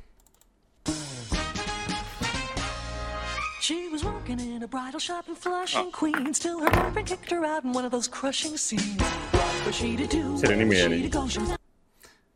She 3.62 3.88
was 3.90 4.02
working 4.02 4.40
in 4.40 4.64
a 4.64 4.66
bridal 4.66 4.98
shop 4.98 5.28
in 5.28 5.36
Flushing, 5.36 5.92
Queens, 5.92 6.40
till 6.40 6.58
her 6.58 6.70
boyfriend 6.70 7.06
kicked 7.06 7.30
her 7.30 7.44
out 7.44 7.62
in 7.62 7.72
one 7.72 7.84
of 7.84 7.92
those 7.92 8.08
crushing 8.08 8.56
scenes. 8.56 9.00
What 9.00 9.62
was 9.66 9.76
she 9.76 9.94
to 9.94 10.04
do? 10.08 10.36
Selle 10.36 10.56
nimi 10.56 10.82
oli? 10.82 11.08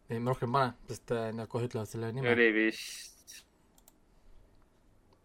ei, 0.08 0.20
ma 0.20 0.30
rohkem 0.30 0.54
ei 0.54 0.60
pane, 0.60 0.72
sest 0.86 1.10
äh, 1.10 1.32
nad 1.34 1.50
kohe 1.50 1.66
ütlevad 1.66 1.90
selle 1.90 2.12
nime. 2.14 2.30
oli 2.30 2.46
vist, 2.54 3.42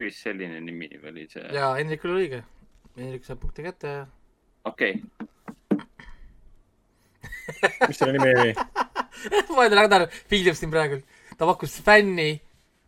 vist 0.02 0.26
selline 0.26 0.58
nimi 0.66 0.90
oli 1.06 1.28
see. 1.30 1.46
jaa, 1.54 1.78
Hendrikul 1.78 2.16
oli 2.16 2.26
õige. 2.26 2.42
Hendrik 2.98 3.30
saab 3.30 3.46
punkti 3.46 3.70
kätte 3.70 3.96
ja 4.00 4.04
okei, 4.66 4.98
mis 7.86 8.02
selle 8.02 8.18
nimi 8.18 8.34
oli? 8.42 8.58
ma 9.54 9.70
ei 9.70 9.76
tea, 9.76 9.90
ta 9.94 10.06
piildub 10.34 10.58
siin 10.58 10.74
praegu. 10.74 11.04
ta 11.38 11.46
pakkus 11.46 11.78
fänni 11.86 12.32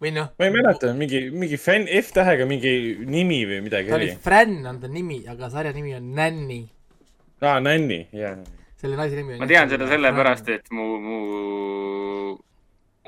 või 0.03 0.11
noh, 0.15 0.31
ma 0.39 0.47
ei 0.47 0.53
mäleta, 0.53 0.91
mingi, 0.97 1.21
mingi 1.31 1.57
fänn, 1.61 1.87
F-tähega 2.01 2.47
mingi 2.49 2.73
nimi 3.07 3.43
või 3.47 3.61
midagi 3.65 3.91
ta 3.91 3.97
oli. 3.99 4.09
Fran 4.23 4.57
on 4.67 4.81
ta 4.81 4.89
nimi, 4.91 5.21
aga 5.29 5.49
sarja 5.53 5.71
nimi 5.75 5.95
on 5.95 6.09
Nanny. 6.17 6.61
aa, 7.43 7.59
Nanny, 7.63 8.01
jaa. 8.15 8.35
selle 8.81 8.99
naise 8.99 9.19
nimi 9.19 9.37
on 9.37 9.43
ma 9.43 9.49
tean 9.49 9.71
seda 9.71 9.87
sellepärast, 9.91 10.49
et 10.57 10.71
mu, 10.75 10.87
mu, 11.03 11.19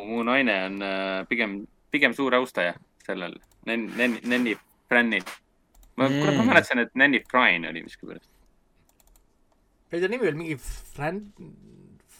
mu 0.06 0.24
naine 0.28 0.56
on 0.70 0.78
äh, 0.86 1.26
pigem, 1.32 1.64
pigem 1.92 2.16
suur 2.16 2.38
austaja 2.40 2.78
sellel 3.06 3.36
Nen-, 3.66 3.90
Nen-, 3.98 4.22
Nenni 4.24 4.56
Frannil. 4.90 5.26
ma 5.98 6.08
mm., 6.08 6.22
kurat, 6.22 6.40
ma 6.40 6.48
mäletasin, 6.52 6.86
et 6.86 6.96
Nenni 6.96 7.24
Frine 7.32 7.70
oli 7.72 7.84
miskipärast. 7.84 8.32
ei 9.92 10.02
ta 10.02 10.08
nimi 10.12 10.28
oli 10.32 10.40
mingi 10.44 10.58
Fran, 10.60 11.22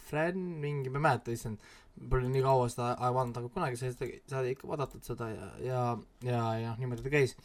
Fran 0.10 0.38
mingi, 0.62 0.92
ma 0.92 1.00
ei 1.00 1.08
mäleta, 1.10 1.32
issand. 1.32 1.58
Pole 1.96 2.28
nii 2.28 2.42
kaua 2.44 2.68
seda 2.72 2.90
vaadanud, 3.00 3.38
aga 3.40 3.52
kunagi 3.54 3.80
sai 3.80 3.94
seda, 3.94 4.08
sai 4.28 4.50
ikka 4.52 4.68
vaadatud 4.68 5.06
seda 5.08 5.30
ja, 5.32 5.46
ja, 5.64 5.84
ja, 6.28 6.42
ja 6.60 6.74
niimoodi 6.80 7.06
ta 7.06 7.14
käis. 7.14 7.38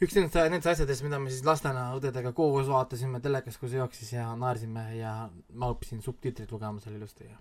üks 0.00 0.16
nendest, 0.16 0.38
nendest 0.38 0.70
asjadest, 0.72 1.04
mida 1.04 1.20
me 1.20 1.32
siis 1.32 1.44
lastena 1.44 1.90
õdedega 1.98 2.32
koos 2.36 2.70
vaatasime 2.72 3.20
telekas, 3.24 3.58
kui 3.60 3.68
see 3.72 3.80
jooksis 3.80 4.14
ja 4.16 4.30
naersime 4.40 4.86
ja 4.96 5.14
ma 5.52 5.70
õppisin 5.74 6.00
subtiitreid 6.04 6.52
lugema 6.52 6.80
seal 6.80 6.96
ilusti 6.96 7.28
ja. 7.28 7.36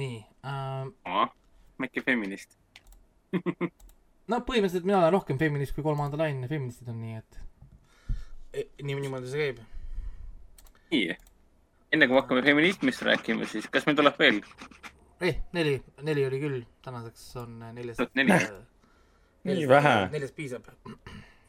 nii 0.00 0.18
äh,, 0.48 1.28
väike 1.84 2.04
feminist. 2.06 2.56
no 4.30 4.40
põhimõtteliselt 4.48 4.88
mina 4.88 5.02
olen 5.02 5.14
rohkem 5.18 5.40
feminist 5.40 5.76
kui 5.76 5.84
kolmanda 5.84 6.20
laine 6.20 6.48
feministid 6.48 6.88
on, 6.92 7.00
nii 7.04 7.20
et 7.20 7.40
e, 8.52 8.66
nii, 8.80 8.96
niimoodi 9.04 9.28
see 9.28 9.44
käib. 9.44 9.62
nii, 10.92 11.16
enne 11.94 12.08
kui 12.08 12.16
me 12.16 12.22
hakkame 12.22 12.42
feminismist 12.42 13.02
rääkima, 13.06 13.46
siis 13.50 13.68
kas 13.72 13.86
meil 13.86 13.98
tuleb 13.98 14.18
veel? 14.18 14.40
ei, 15.24 15.34
neli, 15.56 15.74
neli 16.02 16.26
oli 16.26 16.40
küll, 16.42 16.62
tänaseks 16.84 17.26
on 17.40 17.60
äh, 17.62 17.74
neljas. 17.76 18.00
Neli. 18.18 18.38
Nii 19.44 19.68
vähe. 19.68 19.94
neljas 20.12 20.32
piisab. 20.32 20.68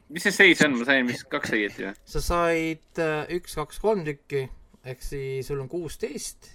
mis 0.10 0.26
see 0.28 0.36
seis 0.36 0.62
on, 0.66 0.76
ma 0.80 0.86
sain 0.88 1.08
vist 1.08 1.26
kaks 1.32 1.56
õieti 1.56 1.88
või? 1.88 1.94
sa 2.14 2.22
said 2.24 3.02
äh, 3.02 3.24
üks, 3.38 3.56
kaks, 3.58 3.80
kolm 3.82 4.04
tükki, 4.08 4.46
ehk 4.86 5.04
siis 5.04 5.48
sul 5.50 5.64
on 5.64 5.72
kuusteist. 5.72 6.52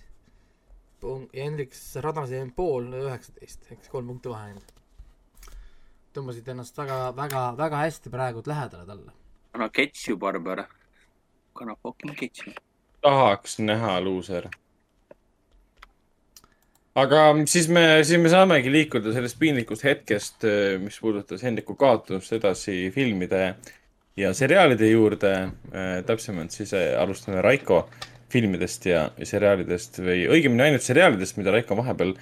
ja 1.03 1.17
Hendrik 1.45 1.75
Radnas 2.05 2.35
jäi 2.35 2.45
pool 2.57 2.93
üheksateist, 3.03 3.67
ehk 3.71 3.81
siis 3.81 3.93
kolm 3.93 4.13
punkti 4.13 4.33
vahe 4.33 4.53
ainult. 4.53 4.75
tõmbasid 6.15 6.49
ennast 6.55 6.79
väga, 6.79 7.03
väga, 7.17 7.45
väga 7.59 7.85
hästi 7.87 8.13
praegu 8.13 8.45
lähedale 8.47 8.87
talle. 8.87 9.13
catch 9.73 10.09
you, 10.09 10.19
Barbara. 10.19 10.69
kana 11.55 11.77
fucking 11.83 12.15
catch 12.15 12.47
you. 12.47 12.70
Tahaks 13.01 13.59
näha 13.59 14.01
luuser. 14.01 14.49
aga 16.95 17.21
siis 17.47 17.69
me, 17.69 18.05
siis 18.05 18.21
me 18.21 18.29
saamegi 18.29 18.73
liikuda 18.73 19.13
sellest 19.13 19.39
piinlikust 19.39 19.85
hetkest, 19.85 20.45
mis 20.83 20.99
puudutas 21.01 21.43
Hendriku 21.43 21.75
kaotust 21.75 22.33
edasi 22.33 22.91
filmide 22.95 23.55
ja 24.17 24.35
seriaalide 24.35 24.91
juurde. 24.91 25.49
täpsemalt 26.07 26.51
siis 26.51 26.75
äh, 26.75 27.03
alustame 27.03 27.43
Raiko 27.43 27.89
filmidest 28.31 28.87
ja 28.87 29.09
seriaalidest 29.23 29.99
või 30.05 30.27
õigemini 30.31 30.69
ainult 30.69 30.87
seriaalidest, 30.87 31.39
mida 31.41 31.55
Raiko 31.55 31.77
vahepeal 31.79 32.15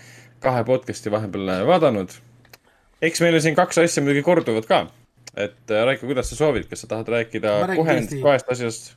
kahe 0.42 0.64
podcast'i 0.64 1.10
vahepeal 1.12 1.52
äh, 1.52 1.66
vaadanud. 1.66 2.14
eks 3.02 3.20
meil 3.20 3.34
on 3.34 3.44
siin 3.44 3.58
kaks 3.58 3.78
asja 3.78 4.02
muidugi 4.02 4.22
korduvad 4.26 4.66
ka. 4.68 4.86
et 5.36 5.70
äh, 5.70 5.84
Raiko, 5.84 6.06
kuidas 6.06 6.30
sa 6.30 6.36
soovid, 6.36 6.68
kas 6.70 6.84
sa 6.84 6.92
tahad 6.94 7.08
rääkida 7.08 7.60
kohe 7.74 8.00
kahest 8.22 8.52
asjast? 8.56 8.92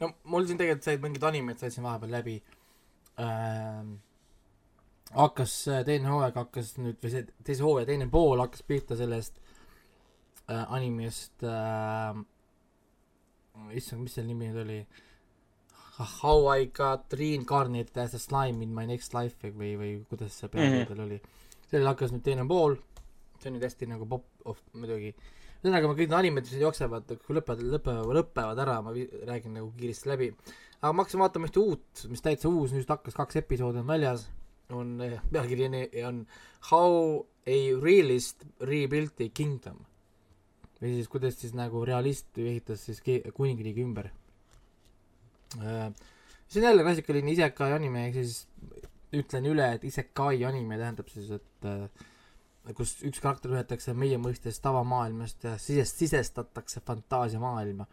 No 0.00 0.12
mul 0.32 0.46
siin 0.48 0.60
tegelikult 0.60 0.86
said 0.86 1.02
mingid 1.04 1.26
animed 1.28 1.60
said 1.60 1.74
siin 1.74 1.86
vahepeal 1.86 2.14
läbi 2.16 2.36
ähm,. 3.20 3.98
hakkas 5.10 5.54
äh, 5.68 5.84
teine 5.86 6.10
hooaeg 6.12 6.36
hakkas 6.38 6.74
nüüd 6.78 7.00
või 7.02 7.12
see 7.14 7.26
teise 7.46 7.66
hooaja 7.66 7.88
teine 7.90 8.08
pool 8.10 8.40
hakkas 8.42 8.64
pihta 8.66 8.98
sellest 8.98 9.40
äh, 10.48 10.64
animest 10.68 11.44
äh,. 11.44 12.20
issand, 13.76 14.04
mis 14.04 14.16
selle 14.16 14.30
nimi 14.30 14.50
nüüd 14.50 14.64
oli? 14.64 14.82
How 16.00 16.46
I 16.54 16.70
got 16.72 17.12
reincarnated 17.12 17.98
as 18.00 18.14
a 18.16 18.18
slime 18.18 18.64
in 18.64 18.70
my 18.72 18.86
next 18.88 19.12
life 19.12 19.44
või, 19.44 19.74
või 19.76 19.90
kuidas 20.08 20.38
see 20.40 20.48
pealkiri 20.48 20.86
tal 20.88 21.02
oli. 21.04 21.18
sellel 21.66 21.90
hakkas 21.92 22.14
nüüd 22.14 22.24
teine 22.24 22.46
pool. 22.48 22.78
see 23.40 23.50
on 23.50 23.58
nüüd 23.58 23.66
hästi 23.66 23.90
nagu 23.90 24.08
pop, 24.08 24.24
muidugi 24.72 25.12
ühesõnaga, 25.60 25.92
kõik 25.92 26.08
need 26.08 26.16
animed, 26.16 26.46
mis 26.48 26.62
jooksevad, 26.62 27.14
kui 27.26 27.36
lõpevad, 27.36 27.62
lõpevad, 27.74 28.12
lõpevad 28.16 28.60
ära, 28.64 28.78
ma 28.84 28.94
räägin 29.28 29.58
nagu 29.58 29.70
kiiresti 29.76 30.08
läbi. 30.08 30.30
aga 30.80 30.92
ma 30.92 31.04
hakkasin 31.04 31.20
vaatama 31.20 31.50
ühte 31.50 31.60
uut, 31.60 32.04
mis 32.08 32.24
täitsa 32.24 32.48
uus, 32.48 32.72
nüüd 32.72 32.88
hakkas 32.88 33.16
kaks 33.18 33.36
episoodi 33.42 33.82
on 33.82 33.90
väljas, 33.90 34.24
on 34.72 34.94
eh, 35.04 35.18
pealkiri 35.32 35.68
on, 36.06 36.24
How 36.70 37.26
a 37.46 37.58
realist 37.80 38.44
rebuilt 38.60 39.20
a 39.20 39.28
kingdom. 39.28 39.86
või 40.80 40.94
siis 40.96 41.08
kuidas 41.12 41.34
siis 41.36 41.52
nagu 41.52 41.82
realist 41.84 42.38
ehitas 42.40 42.86
siis 42.86 43.02
kuningriigi 43.36 43.82
ümber. 43.84 44.10
see 45.60 46.60
on 46.60 46.64
jälle 46.64 46.82
klassikaline 46.82 47.32
isekai 47.32 47.72
anime, 47.72 48.06
ehk 48.08 48.14
siis 48.14 48.46
ütlen 49.12 49.46
üle, 49.50 49.74
et 49.74 49.84
isekai 49.84 50.44
anime 50.44 50.78
tähendab 50.78 51.08
siis, 51.12 51.30
et 51.30 51.68
äh, 51.68 52.08
kus 52.76 52.96
üks 53.06 53.20
karakter 53.22 53.52
võetakse 53.54 53.94
meie 53.96 54.18
mõistes 54.20 54.60
tavamaailmast 54.64 55.46
ja 55.46 55.56
sisest, 55.60 56.00
sisestatakse 56.02 56.82
fantaasiamaailma. 56.86 57.86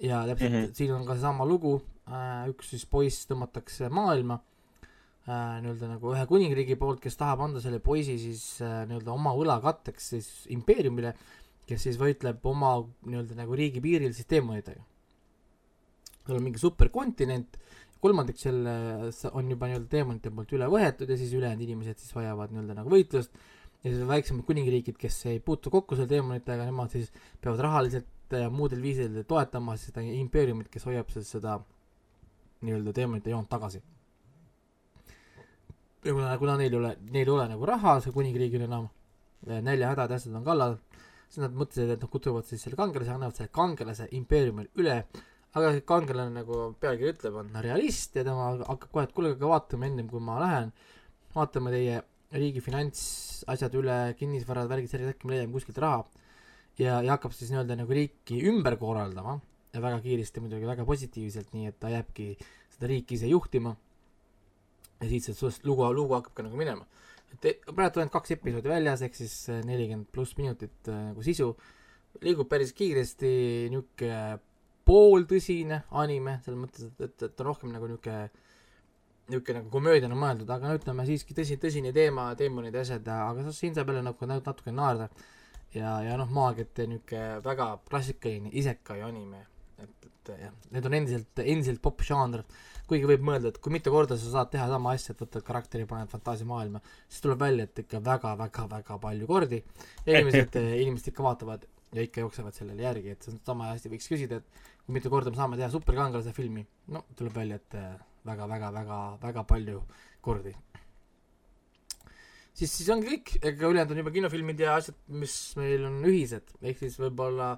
ja 0.00 0.26
täpselt 0.26 0.50
mm. 0.50 0.56
-hmm. 0.56 0.74
siin 0.74 0.92
on 0.92 1.06
ka 1.06 1.14
seesama 1.14 1.46
lugu 1.46 1.80
äh,, 2.08 2.48
üks 2.50 2.70
siis 2.70 2.86
poiss 2.86 3.26
tõmmatakse 3.30 3.88
maailma 3.90 4.40
äh, 5.28 5.62
nii-öelda 5.62 5.88
nagu 5.94 6.12
ühe 6.12 6.26
kuningriigi 6.26 6.76
poolt, 6.76 7.00
kes 7.00 7.16
tahab 7.16 7.40
anda 7.40 7.60
selle 7.60 7.78
poisi 7.78 8.18
siis 8.18 8.60
äh, 8.60 8.84
nii-öelda 8.88 9.12
oma 9.12 9.32
õlakatteks 9.32 10.10
siis 10.14 10.28
impeeriumile, 10.52 11.14
kes 11.66 11.88
siis 11.88 11.98
võitleb 11.98 12.44
oma 12.44 12.76
nii-öelda 13.06 13.34
nagu 13.34 13.54
riigi 13.54 13.80
piiril 13.80 14.12
siis 14.12 14.26
teemonitega. 14.26 14.84
seal 16.26 16.38
on 16.38 16.42
mingi 16.42 16.58
superkontinent, 16.58 17.56
kolmandik 18.00 18.38
selle 18.38 18.72
on 19.32 19.50
juba 19.50 19.66
nii-öelda 19.70 19.88
teemonite 19.88 20.30
poolt 20.30 20.52
üle 20.52 20.68
võetud 20.68 21.08
ja 21.08 21.16
siis 21.16 21.32
ülejäänud 21.32 21.64
inimesed 21.64 21.98
siis 21.98 22.14
vajavad 22.14 22.52
nii-öelda 22.52 22.76
nagu 22.82 22.92
võitlust 22.92 23.32
ja 23.84 23.90
siis 23.92 24.02
väiksemad 24.08 24.46
kuningriigid, 24.46 24.96
kes 24.98 25.18
ei 25.30 25.40
puutu 25.40 25.70
kokku 25.70 25.96
selle 25.96 26.10
teemonitega, 26.10 26.66
nemad 26.68 26.92
siis 26.94 27.12
peavad 27.40 27.62
rahaliselt 27.66 28.34
ja 28.34 28.50
muudel 28.50 28.82
viisidel 28.82 29.26
toetama 29.28 29.76
seda 29.78 30.02
impeeriumit, 30.02 30.70
kes 30.72 30.86
hoiab 30.88 31.10
siis 31.14 31.30
seda 31.36 31.60
nii-öelda 32.66 32.94
teemonite 32.96 33.30
joont 33.30 33.48
tagasi. 33.48 33.82
ja 36.04 36.12
kuna, 36.12 36.38
kuna 36.38 36.56
neil 36.56 36.72
ei 36.72 36.78
ole, 36.78 36.96
neil 37.10 37.28
ei 37.28 37.34
ole 37.34 37.46
nagu 37.50 37.66
raha, 37.66 38.00
see 38.00 38.14
kuningriigil 38.14 38.66
enam, 38.66 38.88
näljahädad 39.46 40.10
ja 40.10 40.18
asjad 40.18 40.34
on 40.38 40.44
kallal, 40.46 40.76
siis 41.28 41.42
nad 41.44 41.54
mõtlesid, 41.54 41.92
et 41.94 42.02
nad 42.02 42.10
kutsuvad 42.10 42.46
siis 42.46 42.62
selle 42.62 42.78
kangelase, 42.78 43.14
annavad 43.14 43.38
selle 43.38 43.52
kangelase 43.54 44.08
impeeriumil 44.18 44.68
üle, 44.82 45.00
aga 45.56 45.72
see 45.74 45.86
kangelane, 45.88 46.34
nagu 46.40 46.60
pealkiri 46.80 47.14
ütleb, 47.14 47.40
on 47.42 47.50
realist 47.64 48.18
ja 48.18 48.24
tema 48.26 48.52
hakkab 48.58 48.90
kohe, 48.90 49.06
et 49.08 49.16
kuule, 49.16 49.32
aga 49.36 49.50
vaatame 49.54 49.90
ennem 49.90 50.10
kui 50.10 50.22
ma 50.22 50.38
lähen, 50.42 50.72
vaatame 51.34 51.74
teie 51.74 52.02
riigi 52.36 52.62
finantsasjad 52.64 53.74
üle, 53.80 53.98
kinnisvarad, 54.18 54.68
värgid, 54.70 54.92
särgid, 54.92 55.14
äkki 55.14 55.28
me 55.28 55.36
leiame 55.36 55.54
kuskilt 55.56 55.78
raha 55.82 56.04
ja, 56.78 57.00
ja 57.00 57.14
hakkab 57.14 57.34
siis 57.36 57.52
nii-öelda 57.52 57.78
nagu 57.80 57.96
riiki 57.96 58.40
ümber 58.50 58.76
korraldama 58.80 59.38
ja 59.74 59.82
väga 59.82 60.00
kiiresti 60.04 60.42
muidugi 60.44 60.68
väga 60.68 60.86
positiivselt, 60.88 61.52
nii 61.56 61.70
et 61.70 61.78
ta 61.80 61.90
jääbki 61.92 62.30
seda 62.76 62.90
riiki 62.92 63.16
ise 63.18 63.30
juhtima. 63.30 63.76
ja 65.00 65.08
siit 65.08 65.26
see 65.28 65.50
lugu, 65.68 65.84
lugu 65.92 66.14
hakkabki 66.16 66.46
nagu 66.46 66.56
minema. 66.56 66.86
et 67.32 67.64
praegu 67.68 68.00
on 68.00 68.12
kaks 68.12 68.36
episoodi 68.36 68.70
väljas, 68.70 69.02
ehk 69.02 69.14
siis 69.14 69.34
äh, 69.52 69.62
nelikümmend 69.64 70.08
pluss 70.12 70.36
minutit 70.38 70.88
äh, 70.88 71.10
nagu 71.10 71.22
sisu, 71.22 71.50
liigub 72.22 72.48
päris 72.48 72.72
kiiresti, 72.72 73.32
niisugune 73.72 74.38
pooltõsine 74.86 75.82
anime, 75.98 76.38
selles 76.44 76.60
mõttes, 76.62 76.86
et, 76.86 77.00
et, 77.08 77.24
et 77.26 77.40
on 77.42 77.50
rohkem 77.50 77.72
nagu 77.74 77.88
niisugune 77.90 78.30
niisugune 79.30 79.60
nagu 79.60 79.72
komöödiana 79.72 80.18
mõeldud, 80.18 80.50
aga 80.54 80.70
no 80.70 80.76
ütleme 80.78 81.06
siiski 81.08 81.34
tõsi, 81.34 81.56
tõsine 81.62 81.92
teema, 81.94 82.28
teemonid 82.38 82.76
ja 82.76 82.84
asjad, 82.86 83.08
aga 83.10 83.50
siin 83.54 83.74
saab 83.74 83.90
jälle 83.90 84.04
nagu 84.06 84.30
nat- 84.30 84.46
natuke 84.46 84.74
naerda. 84.74 85.08
ja, 85.74 85.98
ja 86.06 86.16
noh, 86.20 86.30
maagiate 86.32 86.86
niisugune 86.86 87.42
väga 87.44 87.68
klassikaline 87.90 88.52
isekai 88.52 89.02
anime, 89.02 89.42
et, 89.82 90.08
et 90.08 90.32
jah, 90.46 90.54
need 90.70 90.88
on 90.88 90.98
endiselt, 91.00 91.42
endiselt 91.42 91.82
popp-žanr, 91.82 92.44
kuigi 92.86 93.08
võib 93.10 93.26
mõelda, 93.26 93.50
et 93.50 93.58
kui 93.58 93.74
mitu 93.74 93.90
korda 93.90 94.16
sa 94.16 94.30
saad 94.30 94.52
teha 94.54 94.68
sama 94.70 94.94
asja, 94.94 95.14
et 95.14 95.22
võtad 95.24 95.44
karakteri, 95.46 95.88
paned 95.90 96.10
fantaasiamaailma, 96.12 96.82
siis 97.08 97.24
tuleb 97.24 97.42
välja, 97.42 97.66
et 97.66 97.82
ikka 97.82 98.02
väga-väga-väga 98.06 98.98
palju 99.02 99.30
kordi 99.30 99.62
ja 100.06 100.20
inimesed, 100.20 100.60
inimesed 100.84 101.10
ikka 101.10 101.26
vaatavad 101.26 101.66
ja 101.96 102.02
ikka 102.06 102.22
jooksevad 102.22 102.54
sellele 102.54 102.86
järgi, 102.86 103.16
et 103.16 103.30
sama 103.46 103.72
hästi 103.72 103.90
võiks 103.90 104.10
küsida, 104.10 104.38
et 104.38 104.66
kui 104.84 104.94
mitu 104.94 105.10
korda 105.10 105.32
me 105.34 105.38
saame 105.40 105.58
teha 105.58 105.72
superkangelase 105.72 106.34
filmi, 106.36 106.62
no 106.94 107.02
tuleb 107.18 107.34
välja, 107.42 107.58
et 107.58 107.80
väga-väga-väga-väga 108.26 109.44
palju 109.48 109.82
kordi. 110.24 110.54
siis, 112.56 112.72
siis 112.72 112.90
ongi 112.92 113.14
kõik, 113.14 113.36
ega 113.42 113.70
ülejäänud 113.70 113.94
on 113.94 114.02
juba 114.02 114.14
kinofilmid 114.14 114.60
ja 114.60 114.76
asjad, 114.80 114.98
mis 115.08 115.38
meil 115.60 115.86
on 115.88 116.02
ühised, 116.08 116.54
ehk 116.62 116.78
siis 116.84 116.98
võib-olla 117.00 117.54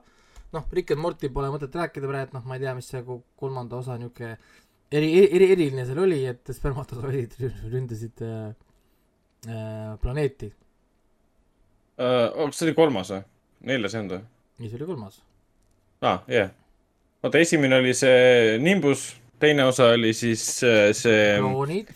noh, 0.53 0.71
Rick 0.73 0.95
and 0.95 1.03
Morty 1.05 1.31
pole 1.33 1.51
mõtet 1.53 1.75
rääkida 1.75 2.09
praegu, 2.11 2.37
noh, 2.37 2.47
ma 2.49 2.57
ei 2.57 2.65
tea, 2.65 2.75
mis 2.79 2.89
see 2.89 3.03
ko- 3.07 3.23
kolmanda 3.39 3.79
osa 3.79 3.99
niisugune 4.01 4.37
eri, 4.93 5.11
eri, 5.27 5.51
eriline 5.53 5.85
seal 5.89 6.01
oli, 6.05 6.23
et 6.31 6.55
spermatosoidid 6.57 7.37
rü- 7.43 7.53
ründasid 7.73 8.25
äh, 8.25 8.49
äh, 9.47 9.93
planeeti, 10.03 10.51
kas 11.99 12.59
see 12.59 12.69
oli 12.69 12.77
kolmas 12.79 13.13
või? 13.13 13.23
neljas 13.69 13.95
ei 13.95 14.03
olnud 14.05 14.15
või? 14.15 14.25
nii 14.63 14.71
see 14.71 14.79
oli 14.79 14.89
kolmas. 14.89 15.21
aa 16.01 16.13
ah,, 16.13 16.21
jah 16.31 16.37
yeah.. 16.47 16.53
oota, 17.23 17.41
esimene 17.43 17.81
oli 17.83 17.95
see 17.97 18.59
Nimbus, 18.63 19.11
teine 19.41 19.65
osa 19.71 19.93
oli 19.95 20.13
siis 20.17 20.45
äh, 20.67 20.91
see 20.97 21.39
kroonid, 21.39 21.91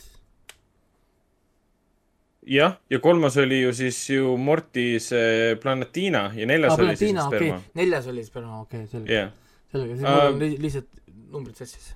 jah, 2.47 2.77
ja 2.91 3.01
kolmas 3.03 3.37
oli 3.41 3.61
ju 3.63 3.73
siis 3.77 3.99
ju 4.11 4.37
Morty 4.37 4.99
see 5.03 5.57
Planetina 5.63 6.29
ja 6.35 6.47
neljas 6.49 6.75
aa, 6.75 6.85
oli 6.85 6.97
siis 6.97 7.13
Planetina, 7.13 7.27
okei 7.29 7.49
sperma., 7.49 7.81
neljas 7.81 8.07
oli 8.13 8.25
sperma, 8.27 8.61
okei, 8.65 8.87
selge 8.91 9.19
jah. 9.19 9.33
selge, 9.73 9.99
siis 9.99 10.07
mul 10.07 10.25
on 10.29 10.41
li- 10.43 10.57
lihtsalt 10.67 10.89
numbrid 11.33 11.61
sassis. 11.63 11.93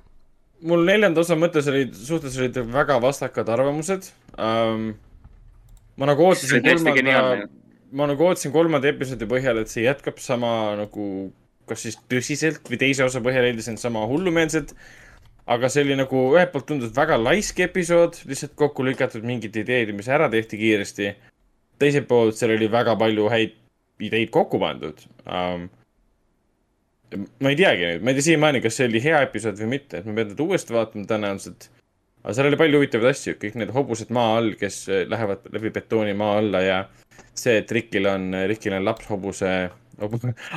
mul 0.66 0.86
neljanda 0.88 1.22
osa 1.24 1.38
mõttes 1.38 1.68
olid, 1.72 1.94
suhtes 1.98 2.38
olid 2.40 2.60
väga 2.72 3.00
vastakad 3.02 3.50
arvamused 3.52 4.10
um,. 4.38 4.92
ma 5.96 6.10
nagu 6.12 6.28
ootasin 6.28 6.62
kolmanda 6.62 6.94
geniaalne., 6.96 7.48
ma 7.96 8.06
nagu 8.10 8.28
ootasin 8.28 8.54
kolmanda 8.54 8.90
episoodi 8.92 9.28
põhjal, 9.30 9.62
et 9.62 9.72
see 9.72 9.86
jätkab 9.86 10.18
sama 10.22 10.50
nagu, 10.78 11.32
kas 11.66 11.86
siis 11.86 11.98
tõsiselt 12.10 12.66
või 12.70 12.78
teise 12.82 13.04
osa 13.06 13.22
põhjal 13.24 13.48
eeldasin 13.48 13.78
sama 13.80 14.04
hullumeelset. 14.10 14.74
Aga 15.46 15.70
see 15.70 15.84
oli 15.86 15.96
nagu 15.98 16.22
ühelt 16.34 16.52
poolt 16.52 16.66
tundus 16.68 16.92
väga 16.96 17.18
laisk 17.20 17.60
episood, 17.62 18.18
lihtsalt 18.26 18.56
kokku 18.58 18.84
lükatud 18.86 19.26
mingid 19.26 19.56
ideed, 19.56 19.92
mis 19.94 20.08
ära 20.10 20.28
tehti 20.32 20.58
kiiresti. 20.58 21.14
teiselt 21.78 22.08
poolt 22.08 22.36
seal 22.38 22.54
oli 22.56 22.70
väga 22.72 22.96
palju 22.96 23.28
häid 23.30 23.56
ideid 24.00 24.30
kokku 24.32 24.58
pandud 24.60 25.00
um,. 25.24 25.68
ma 27.40 27.52
ei 27.52 27.56
teagi 27.58 27.84
nüüd, 27.86 28.04
ma 28.04 28.10
ei 28.12 28.18
tea 28.18 28.26
siiamaani, 28.30 28.60
kas 28.64 28.78
see 28.80 28.88
oli 28.90 29.02
hea 29.04 29.22
episood 29.28 29.60
või 29.62 29.72
mitte, 29.76 30.00
et 30.00 30.08
ma 30.08 30.16
pean 30.16 30.32
teda 30.32 30.46
uuesti 30.46 30.74
vaatama 30.74 31.08
tõenäoliselt. 31.12 31.68
aga 32.24 32.34
seal 32.36 32.50
oli 32.50 32.60
palju 32.60 32.80
huvitavaid 32.80 33.12
asju, 33.12 33.36
kõik 33.42 33.58
need 33.60 33.72
hobused 33.76 34.10
maa 34.16 34.36
all, 34.40 34.54
kes 34.60 34.80
eh, 34.90 35.04
lähevad 35.08 35.46
läbi 35.54 35.72
betooni 35.76 36.16
maa 36.18 36.40
alla 36.40 36.64
ja 36.64 36.80
see, 37.36 37.60
et 37.60 37.72
Rikil 37.72 38.08
on, 38.10 38.32
Rikil 38.50 38.74
on 38.76 38.84
laps 38.88 39.06
hobuse, 39.12 39.52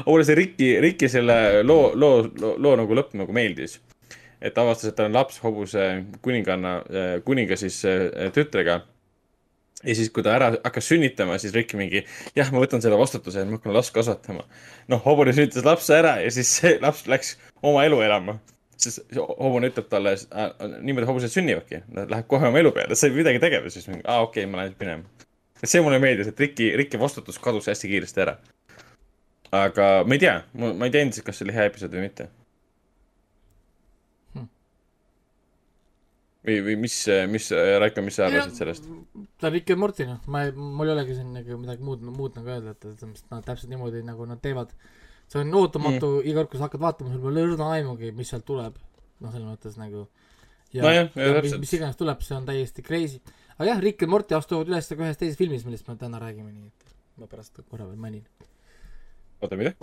mulle 0.08 0.26
see 0.26 0.40
Riki, 0.40 0.72
Riki 0.84 1.12
selle 1.12 1.62
loo, 1.64 1.92
loo, 1.96 2.26
loo, 2.42 2.56
loo 2.58 2.76
nagu 2.80 2.98
lõpp 2.98 3.16
nagu 3.20 3.36
meeldis. 3.36 3.78
Et 4.42 4.58
avastas, 4.58 4.92
et 4.92 4.96
tal 4.96 5.10
on 5.10 5.18
laps 5.20 5.42
hobuse 5.44 5.90
kuninganna, 6.24 6.80
kuninga 7.26 7.58
siis 7.60 7.82
eh, 7.88 8.30
tütrega 8.36 8.80
ja 9.84 9.96
siis, 9.96 10.10
kui 10.14 10.24
ta 10.26 10.34
ära 10.36 10.50
hakkas 10.58 10.90
sünnitama, 10.92 11.38
siis 11.40 11.54
Rick 11.56 11.76
mingi, 11.80 12.04
jah, 12.38 12.52
ma 12.54 12.62
võtan 12.64 12.84
selle 12.84 12.98
vastutuse, 13.00 13.46
ma 13.48 13.60
hakkan 13.60 13.76
last 13.76 13.94
kasvatama. 13.96 14.44
noh, 14.92 15.02
hobune 15.06 15.34
sünnitas 15.36 15.68
lapse 15.68 15.96
ära 15.96 16.18
ja 16.24 16.32
siis 16.34 16.52
see 16.60 16.78
laps 16.84 17.06
läks 17.08 17.36
oma 17.64 17.86
elu 17.88 18.02
elama. 18.08 18.40
siis 18.80 19.02
hobune 19.16 19.72
ütleb 19.72 19.90
talle 19.92 20.16
äh,, 20.16 20.52
niimoodi 20.82 21.08
hobused 21.08 21.34
sünnivadki, 21.34 21.84
nad 21.92 22.12
lähevad 22.12 22.28
kohe 22.32 22.48
oma 22.48 22.60
elu 22.60 22.72
peale, 22.76 22.96
sa 22.96 23.08
ei 23.08 23.14
pea 23.14 23.24
midagi 23.24 23.42
tegema, 23.44 23.72
siis 23.72 23.88
mingi, 23.92 24.06
aa 24.06 24.22
okei 24.24 24.44
okay,, 24.44 24.52
ma 24.52 24.62
lähen 24.62 24.76
minema. 24.80 25.28
see 25.64 25.84
mulle 25.84 26.00
meeldis, 26.00 26.32
et 26.32 26.40
Ricki, 26.40 26.72
Ricki 26.80 27.00
vastutus 27.00 27.40
kadus 27.40 27.68
hästi 27.72 27.92
kiiresti 27.92 28.26
ära. 28.28 28.38
aga 29.52 29.90
ma 30.08 30.16
ei 30.16 30.24
tea, 30.24 30.36
ma 30.56 30.86
ei 30.86 30.92
tea 30.92 31.08
endiselt, 31.08 31.28
kas 31.28 31.40
see 31.40 31.48
oli 31.48 31.56
hea 31.56 31.72
episood 31.72 31.96
või 31.96 32.08
mitte 32.08 32.30
või, 36.46 36.60
või 36.66 36.76
mis, 36.86 36.96
mis, 37.32 37.50
Raiko, 37.84 38.04
mis 38.06 38.18
sa 38.20 38.28
arvasid 38.28 38.56
sellest? 38.58 38.88
ta 39.42 39.52
on 39.52 39.74
and 39.74 39.82
Morty, 39.82 40.08
noh, 40.08 40.22
ma 40.32 40.46
ei, 40.48 40.54
mul 40.56 40.90
ei 40.90 40.96
olegi 40.96 41.18
siin 41.18 41.34
nagu 41.36 41.60
midagi 41.62 41.86
muud, 41.86 42.06
muud 42.06 42.40
nagu 42.40 42.54
öelda, 42.54 42.76
et, 42.76 42.88
et 42.94 43.34
nad 43.34 43.44
täpselt 43.46 43.72
niimoodi 43.72 44.04
nagu 44.08 44.28
nad 44.30 44.42
teevad. 44.44 44.72
see 45.30 45.42
on 45.44 45.54
ootamatu 45.54 46.08
mm., 46.08 46.30
iga 46.32 46.42
kord, 46.42 46.52
kui 46.54 46.62
sa 46.62 46.70
hakkad 46.70 46.86
vaatama, 46.86 47.14
sul 47.14 47.26
pole 47.26 47.44
õrna 47.46 47.70
aimugi, 47.76 48.14
mis 48.16 48.32
sealt 48.32 48.48
tuleb. 48.48 48.80
noh, 49.20 49.36
selles 49.36 49.50
mõttes 49.50 49.78
nagu. 49.82 50.08
ja, 50.72 50.84
Nojah, 50.86 51.12
jah, 51.12 51.12
ja 51.12 51.36
mis, 51.36 51.42
täpselt. 51.42 51.66
mis 51.66 51.76
iganes 51.80 52.00
tuleb, 52.00 52.26
see 52.26 52.38
on 52.40 52.48
täiesti 52.48 52.86
crazy. 52.88 53.22
aga 53.58 53.74
jah, 53.74 53.84
Rick 53.84 54.08
and 54.08 54.16
Morty 54.16 54.38
astuvad 54.40 54.72
üles 54.72 54.90
ka 54.90 55.04
ühes 55.04 55.20
teises 55.20 55.38
filmis, 55.40 55.68
millest 55.68 55.88
me 55.92 56.00
täna 56.00 56.24
räägime, 56.24 56.54
nii 56.54 56.72
et 56.72 56.98
ma 57.20 57.28
pärast 57.28 57.60
korra 57.68 57.86
veel 57.90 58.00
mainin. 58.00 58.26
oota, 59.42 59.60
mida? 59.60 59.76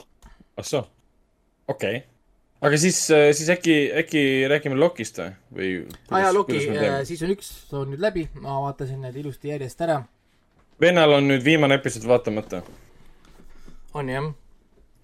ah 0.57 0.64
soo, 0.64 0.87
okei 1.69 2.01
okay.. 2.01 2.15
Aga 2.64 2.79
siis, 2.81 2.99
siis 3.37 3.49
äkki, 3.53 3.77
äkki 4.03 4.23
räägime 4.51 4.79
Lokist 4.81 5.19
või, 5.55 5.85
aa 6.11 6.21
jaa, 6.25 6.33
Loki, 6.35 6.61
season 7.05 7.35
üks 7.35 7.51
on 7.77 7.90
nüüd 7.92 8.03
läbi, 8.03 8.27
ma 8.40 8.61
vaatasin 8.64 9.01
need 9.05 9.16
ilusti 9.21 9.53
järjest 9.53 9.81
ära. 9.85 10.03
vennal 10.81 11.12
on 11.19 11.29
nüüd 11.29 11.45
viimane 11.45 11.75
episood 11.81 12.09
vaatamata. 12.09 12.62
on 13.95 14.09
jah? 14.09 14.31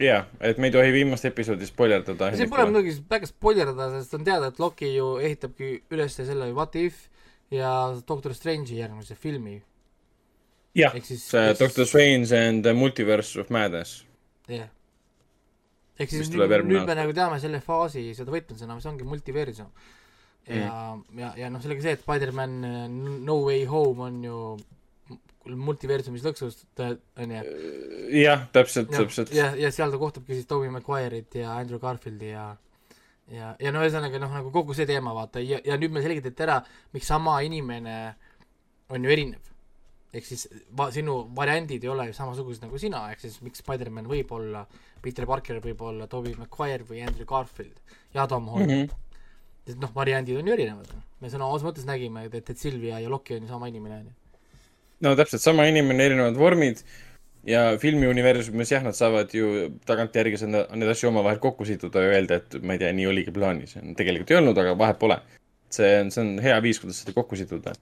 jaa, 0.03 0.25
et 0.41 0.59
me 0.59 0.71
ei 0.71 0.75
tohi 0.75 0.93
viimast 0.93 1.25
episoodi 1.29 1.67
spoilerdada. 1.69 2.33
siin 2.37 2.51
pole 2.51 2.69
muidugi 2.71 2.97
väga 3.11 3.29
spoilerdada, 3.31 3.91
sest 4.01 4.15
on 4.15 4.25
teada, 4.25 4.49
et 4.53 4.59
Loki 4.61 4.95
ju 4.97 5.17
ehitabki 5.19 5.83
üles 5.93 6.17
selle 6.17 6.53
What 6.53 6.77
If 6.77 7.09
ja 7.53 7.93
Doctor 8.09 8.35
Strange'i 8.35 8.79
järgmise 8.81 9.15
filmi. 9.15 9.63
jah, 10.75 10.93
siis- 10.95 11.29
siis- 11.29 11.59
Doctor 11.61 11.87
Strange 11.87 12.33
and 12.49 12.65
the 12.65 12.73
Multiverse 12.73 13.41
of 13.41 13.51
Madness. 13.51 14.05
jah. 14.49 14.69
Ehk 16.01 16.13
siis 16.13 16.31
nüüd, 16.33 16.55
nüüd 16.69 16.87
me 16.89 16.97
nagu 16.99 17.15
teame 17.17 17.41
selle 17.43 17.61
faasi 17.65 18.09
seda 18.17 18.33
võtmesõna, 18.35 18.79
mis 18.79 18.89
ongi 18.89 19.09
multiversum. 19.09 19.69
ja 20.49 20.71
mm., 20.95 21.19
ja, 21.21 21.33
ja 21.45 21.51
noh, 21.53 21.63
sellega 21.63 21.85
see, 21.85 21.97
et 21.99 22.05
Spider-man 22.05 22.57
äh, 22.67 22.87
No 23.27 23.43
Way 23.45 23.67
Home 23.71 24.09
on 24.09 24.23
ju 24.27 24.39
multiversumis 25.43 26.25
lõksus, 26.25 26.61
on 26.79 27.33
ju. 27.35 27.45
jah, 28.21 28.45
täpselt, 28.55 28.91
täpselt. 28.95 29.33
ja, 29.35 29.53
ja 29.59 29.71
seal 29.75 29.91
ta 29.91 29.99
kohtabki 29.99 30.37
siis 30.39 30.47
Tobey 30.51 30.71
Maguire'it 30.71 31.41
ja 31.41 31.57
Andrew 31.59 31.83
Garfieldi 31.83 32.31
ja 32.31 32.53
ja, 33.33 33.53
ja 33.61 33.73
no 33.75 33.83
ühesõnaga 33.83 34.21
noh, 34.23 34.33
nagu 34.35 34.53
kogu 34.55 34.77
see 34.77 34.87
teema 34.89 35.15
vaata 35.17 35.43
ja, 35.43 35.61
ja 35.67 35.79
nüüd 35.81 35.95
me 35.95 36.03
selgitati 36.05 36.47
ära, 36.47 36.61
miks 36.95 37.11
sama 37.11 37.39
inimene 37.47 37.97
on 38.93 39.05
ju 39.05 39.15
erinev. 39.15 39.52
Ehk 40.13 40.27
siis 40.27 40.47
va-, 40.77 40.91
sinu 40.95 41.19
variandid 41.37 41.85
ei 41.85 41.93
ole 41.93 42.09
ju 42.11 42.17
samasugused 42.17 42.65
nagu 42.65 42.81
sina, 42.81 43.05
ehk 43.13 43.23
siis 43.25 43.39
miks 43.45 43.63
Spider-man 43.65 44.09
võib 44.11 44.33
olla, 44.37 44.65
Peter 45.05 45.27
Parker 45.29 45.61
võib 45.65 45.81
olla 45.89 46.09
Tobey 46.11 46.37
Maguire 46.39 46.87
või 46.89 47.05
Andrew 47.07 47.29
Garfield 47.29 47.97
ja 48.15 48.27
Tom 48.31 48.51
Holland 48.53 48.75
mm. 48.75 48.91
-hmm. 48.91 49.63
sest 49.69 49.81
noh, 49.83 49.95
variandid 49.95 50.41
on 50.41 50.51
ju 50.51 50.57
erinevad. 50.59 50.91
me 51.21 51.31
sõna 51.31 51.49
otseses 51.49 51.69
mõttes 51.69 51.89
nägime, 51.89 52.27
et, 52.27 52.51
et 52.51 52.59
Silvia 52.59 53.01
ja 53.01 53.09
Loki 53.09 53.39
on 53.39 53.47
ju 53.47 53.49
sama 53.49 53.71
inimene, 53.73 54.03
on 54.03 54.11
ju. 54.11 54.15
no 55.07 55.17
täpselt 55.17 55.43
sama 55.43 55.67
inimene, 55.71 56.05
erinevad 56.05 56.37
vormid 56.37 56.85
ja 57.47 57.63
filmiuniversumis 57.79 58.73
jah, 58.73 58.85
nad 58.85 58.97
saavad 58.97 59.33
ju 59.35 59.71
tagantjärgi 59.89 60.39
seda, 60.45 60.67
neid 60.77 60.93
asju 60.93 61.09
omavahel 61.11 61.41
kokku 61.43 61.67
siduda 61.67 62.05
ja 62.05 62.13
öelda, 62.17 62.39
et 62.43 62.59
ma 62.63 62.77
ei 62.77 62.83
tea, 62.83 62.93
nii 62.95 63.09
oligi 63.11 63.35
plaanis. 63.35 63.79
tegelikult 63.99 64.31
ei 64.31 64.39
olnud, 64.39 64.59
aga 64.59 64.77
vahet 64.79 65.01
pole. 65.01 65.19
see 65.73 65.89
on, 66.03 66.11
see 66.13 66.21
on 66.21 66.39
hea 66.45 66.61
viis, 66.61 66.79
kuidas 66.83 67.01
seda 67.01 67.15
kokku 67.17 67.37
siduda. 67.37 67.73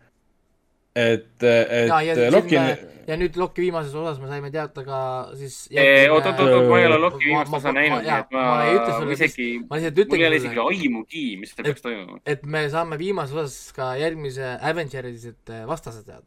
et, 0.97 1.43
et 1.43 1.89
ja, 1.89 2.01
ja, 2.03 2.31
Loki 2.35 2.57
ja, 2.57 2.63
on, 2.63 2.89
ja 3.07 3.17
nüüd 3.21 3.37
Loki 3.39 3.63
viimases 3.63 3.95
osas 3.95 4.19
me 4.23 4.27
saime 4.31 4.51
teada 4.55 4.83
ka 4.87 4.99
siis 5.39 5.59
oot, 5.71 6.27
oot, 6.27 6.41
oot, 6.43 6.67
ma 6.71 6.81
ei 6.81 6.87
ole 6.89 6.99
Loki 6.99 7.21
Ma- 7.21 7.27
viimast 7.29 7.53
ma- 7.53 7.61
osa 7.61 7.73
näinud, 7.77 8.03
nii 8.07 8.17
et 8.17 8.35
ma, 8.35 8.43
ma 8.49 8.65
ei 8.67 8.75
ütle 8.79 8.97
sulle, 8.97 9.17
isegi, 9.19 9.49
ma 9.71 9.79
lihtsalt 9.79 10.11
mul 10.11 10.19
ei 10.25 10.27
ole 10.31 10.41
isegi 10.43 10.63
aimugi, 10.67 11.25
mis 11.41 11.55
seal 11.55 11.69
peaks 11.69 11.85
toimuma. 11.87 12.19
et 12.35 12.43
me 12.57 12.65
saame 12.75 12.99
viimases 13.01 13.39
osas 13.45 13.77
ka 13.77 13.93
järgmise 14.03 14.57
Avengers'id 14.73 15.55
vastased 15.71 16.07
teada. 16.11 16.27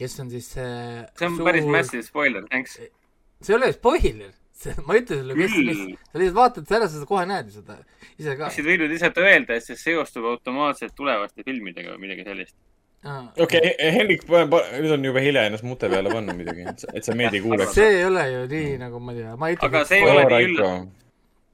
kes 0.00 0.18
on 0.22 0.30
siis 0.32 0.52
see 0.54 0.70
see 1.18 1.26
on 1.28 1.40
päris 1.44 1.66
massive 1.66 2.06
spoiler, 2.06 2.46
thanks. 2.48 2.78
see 2.78 3.52
ei 3.52 3.58
ole 3.58 3.72
spoiler, 3.74 4.32
see, 4.54 4.74
ma 4.86 4.94
ei 4.96 5.02
ütle 5.02 5.18
sulle, 5.20 5.34
kes, 5.42 5.58
kes, 5.58 5.84
sa 6.14 6.22
lihtsalt 6.22 6.38
vaatad 6.38 6.70
selle, 6.74 6.88
sa 6.94 7.06
kohe 7.10 7.26
näed 7.28 7.50
seda 7.58 7.80
ise 8.16 8.36
ka. 8.38 8.46
oleksid 8.46 8.70
võinud 8.70 8.94
lihtsalt 8.94 9.18
öelda, 9.26 9.58
et 9.58 9.66
see 9.66 9.78
seostub 9.82 10.30
automaatselt 10.30 10.94
tulevaste 10.96 11.42
filmidega 11.46 11.96
või 11.96 12.06
midagi 12.06 12.26
sellist. 12.30 12.56
okei, 13.04 13.74
Hendrik, 13.94 14.26
nüüd 14.28 14.92
on 14.92 15.04
juba 15.04 15.20
hilja 15.24 15.46
ennast 15.48 15.64
mute 15.64 15.88
peale 15.88 16.12
panna 16.12 16.34
muidugi, 16.36 16.66
et 16.68 17.06
sa 17.06 17.14
meid 17.16 17.36
ei 17.36 17.40
kuuleks. 17.44 17.72
see 17.76 17.94
ei 17.96 18.02
ole 18.04 18.24
ju 18.28 18.42
nii, 18.50 18.72
nagu 18.82 19.00
ma 19.00 19.14
ei 19.14 19.22
tea, 19.22 19.36
ma 19.40 19.48
ei 19.48 19.56
ütle. 19.56 19.70
Aga 19.70 19.84
see 19.88 20.00
ei 20.00 20.10
ole, 20.10 20.24
nii 20.28 20.48
üllatav., 20.50 20.82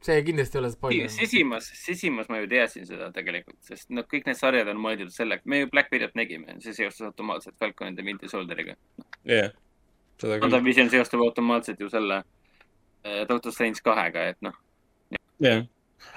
see 0.07 0.25
kindlasti 0.27 0.59
ei 0.59 0.63
ole 0.63 0.71
spoiler. 0.73 1.13
sisimas, 1.13 1.69
sisimas 1.85 2.31
ma 2.33 2.41
ju 2.41 2.49
teadsin 2.51 2.89
seda 2.89 3.13
tegelikult, 3.15 3.59
sest 3.67 3.91
noh, 3.95 4.07
kõik 4.11 4.27
need 4.27 4.39
sarjad 4.39 4.73
on 4.73 4.81
mõeldud 4.83 5.13
selleks, 5.15 5.47
me 5.47 5.63
ju 5.63 5.71
Black 5.71 5.95
Widow't 5.95 6.19
nägime, 6.19 6.59
see 6.65 6.75
seostus 6.77 7.07
automaatselt 7.11 7.57
Falcon 7.63 7.93
and 7.93 8.01
the 8.01 8.07
Winter 8.07 8.31
Soldieriga. 8.31 8.75
jah, 9.27 9.55
seda 10.19 10.41
küll. 10.41 10.49
WandaVision 10.49 10.91
seostub 10.95 11.23
automaatselt 11.27 11.81
ju 11.83 11.91
selle 11.93 12.23
äh, 12.23 13.23
Doctor 13.31 13.55
Strange 13.55 13.83
kahega, 13.87 14.27
et 14.35 14.43
noh. 14.47 14.59
jah, 15.43 15.63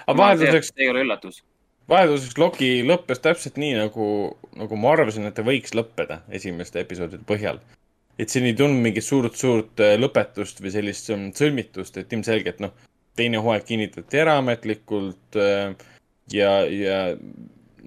aga 0.07 0.17
vahelduseks, 0.23 0.73
ei 0.77 0.89
ole 0.89 1.05
üllatus. 1.05 1.43
Vahelduseks 1.89 2.37
Loki 2.39 2.69
lõppes 2.85 3.21
täpselt 3.23 3.59
nii, 3.61 3.75
nagu, 3.79 4.05
nagu 4.59 4.79
ma 4.79 4.93
arvasin, 4.95 5.27
et 5.29 5.35
ta 5.37 5.45
võiks 5.45 5.75
lõppeda 5.77 6.21
esimeste 6.35 6.83
episoodide 6.83 7.25
põhjal. 7.27 7.61
et 8.19 8.29
siin 8.29 8.49
ei 8.49 8.55
tulnud 8.57 8.81
mingit 8.83 9.05
suurt-suurt 9.05 9.79
äh, 9.79 9.95
lõpetust 9.99 10.59
või 10.59 10.73
sellist 10.73 11.07
sõlmitust, 11.39 11.97
et 11.97 12.11
ilmselgelt 12.13 12.59
noh, 12.59 12.73
teine 13.15 13.39
hooaeg 13.39 13.63
kinnitati 13.67 14.19
ära 14.19 14.37
ametlikult 14.41 15.37
äh, 15.39 15.71
ja, 16.33 16.51
ja 16.67 16.99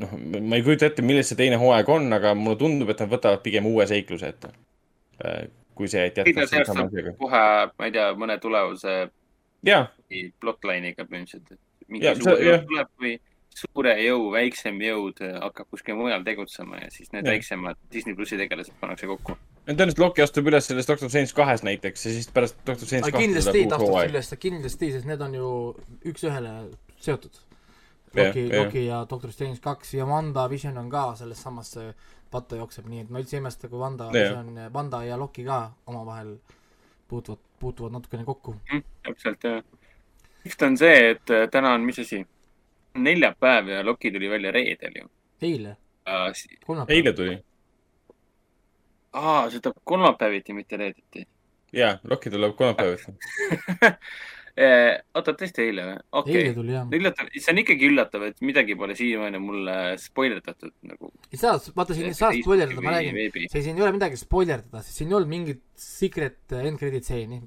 noh, 0.01 0.15
ma 0.41 0.57
ei 0.57 0.65
kujuta 0.65 0.89
ette, 0.89 1.05
milles 1.05 1.29
see 1.31 1.39
teine 1.39 1.59
hooaeg 1.61 1.91
on, 1.93 2.09
aga 2.17 2.35
mulle 2.39 2.59
tundub, 2.61 2.93
et 2.93 3.03
nad 3.03 3.13
võtavad 3.13 3.43
pigem 3.45 3.69
uue 3.69 3.87
seikluse 3.89 4.33
ette. 4.33 4.53
kui 5.75 5.89
see, 5.89 6.05
et 6.09 6.19
asjaga. 6.19 7.13
kohe, 7.19 7.43
ma 7.79 7.89
ei 7.89 7.93
tea, 7.95 8.09
mõne 8.19 8.39
tulevuse 8.41 8.97
jaa, 9.67 9.85
plotline'iga 10.41 11.07
põhimõtteliselt, 11.07 11.53
et 11.53 11.93
mingi 11.93 12.09
Ja, 12.09 12.17
suur 12.17 12.41
tuleb 12.41 12.91
või 13.01 13.15
suure 13.59 13.95
jõu 14.03 14.31
väiksem 14.33 14.81
jõud 14.83 15.23
äh, 15.25 15.37
hakkab 15.43 15.69
kuskil 15.73 15.97
mujal 15.99 16.25
tegutsema 16.27 16.81
ja 16.81 16.91
siis 16.91 17.13
need 17.13 17.27
Jah. 17.27 17.37
väiksemad 17.37 17.81
Disney 17.93 18.17
plussi 18.19 18.39
tegelased 18.41 18.75
pannakse 18.81 19.09
kokku. 19.11 19.37
tõenäoliselt 19.67 20.03
Loki 20.03 20.25
astub 20.25 20.51
üles 20.51 20.69
selles 20.71 20.89
Doctor 20.89 21.11
Strange 21.13 21.37
kahes 21.37 21.65
näiteks 21.67 22.07
ja 22.07 22.15
siis 22.17 22.31
pärast 22.33 22.59
Doctor 22.67 22.89
Strange 22.89 23.11
kahte 23.11 23.25
kindlasti 23.25 23.65
tahtaks 23.67 23.89
hooaeg. 23.89 24.13
üles, 24.15 24.33
kindlasti, 24.47 24.93
sest 24.97 25.11
need 25.11 25.25
on 25.29 25.37
ju 25.39 25.51
üks-ühele 26.13 26.55
seotud. 27.03 27.43
Loki. 28.17 28.49
Loki 28.53 28.87
ja 28.87 29.05
Doctor 29.09 29.33
Strange 29.33 29.61
kaks 29.65 29.95
ja 29.95 30.07
Wanda 30.07 30.49
Vision 30.51 30.77
on 30.79 30.91
ka 30.93 31.13
selles 31.17 31.41
samasse 31.43 31.93
patta 32.33 32.57
jookseb, 32.57 32.89
nii 32.89 33.05
et 33.05 33.13
ma 33.13 33.21
üldse 33.21 33.37
ei 33.37 33.41
imesta, 33.41 33.69
kui 33.69 33.81
Wanda. 33.81 34.11
Vision, 34.13 34.53
Wanda 34.75 35.03
ja 35.05 35.17
Loki 35.21 35.45
ka 35.45 35.63
omavahel 35.87 36.37
puutuvad, 37.09 37.41
puutuvad 37.61 37.93
natukene 37.93 38.25
kokku. 38.25 38.57
täpselt 39.03 39.45
jah. 39.45 39.65
kihvt 40.43 40.63
on 40.63 40.79
see, 40.79 41.11
et 41.11 41.31
äh, 41.31 41.49
täna 41.51 41.75
on, 41.77 41.85
mis 41.87 41.99
asi, 42.03 42.23
neljapäev 42.95 43.69
ja 43.69 43.87
Loki 43.87 44.11
tuli 44.13 44.31
välja 44.31 44.51
reedel 44.53 44.93
ju. 45.03 45.09
eile, 45.43 45.77
kolmapäeval. 46.67 46.97
eile 46.97 47.13
tuli. 47.13 47.39
aa, 49.13 49.51
see 49.51 49.61
tuleb 49.61 49.77
kolmapäeviti, 49.85 50.53
mitte 50.53 50.77
reedeti. 50.77 51.29
jaa, 51.73 51.99
Loki 52.11 52.31
tuleb 52.31 52.57
kolmapäeviti. 52.57 53.13
oota, 54.53 55.33
tõesti 55.33 55.65
eile 55.65 55.85
või? 55.87 55.99
okei 56.21 56.35
eile 56.43 56.55
tuli 56.57 56.75
jah. 56.75 56.89
üllatav, 56.99 57.31
see 57.33 57.53
on 57.55 57.61
ikkagi 57.63 57.89
üllatav, 57.89 58.27
et 58.29 58.43
midagi 58.45 58.77
pole 58.77 58.97
siiamaani 58.99 59.41
mulle 59.41 59.77
spoilerdatud 60.01 60.75
nagu. 60.91 61.13
ei 61.33 61.41
saa, 61.41 61.57
vaata 61.77 61.97
siin 61.97 62.11
ei 62.11 62.19
saa 62.19 62.35
spoilerdada, 62.37 62.85
ma 62.85 62.97
räägin, 62.99 63.49
see 63.49 63.65
siin 63.65 63.81
ei 63.81 63.87
ole 63.87 63.95
midagi 63.97 64.21
spoilerdada, 64.21 64.85
sest 64.85 65.01
siin 65.01 65.13
ei 65.13 65.19
olnud 65.19 65.33
mingit 65.33 65.65
secret 65.83 66.53
end 66.53 66.79
credit 66.79 67.05
stseeni. 67.05 67.41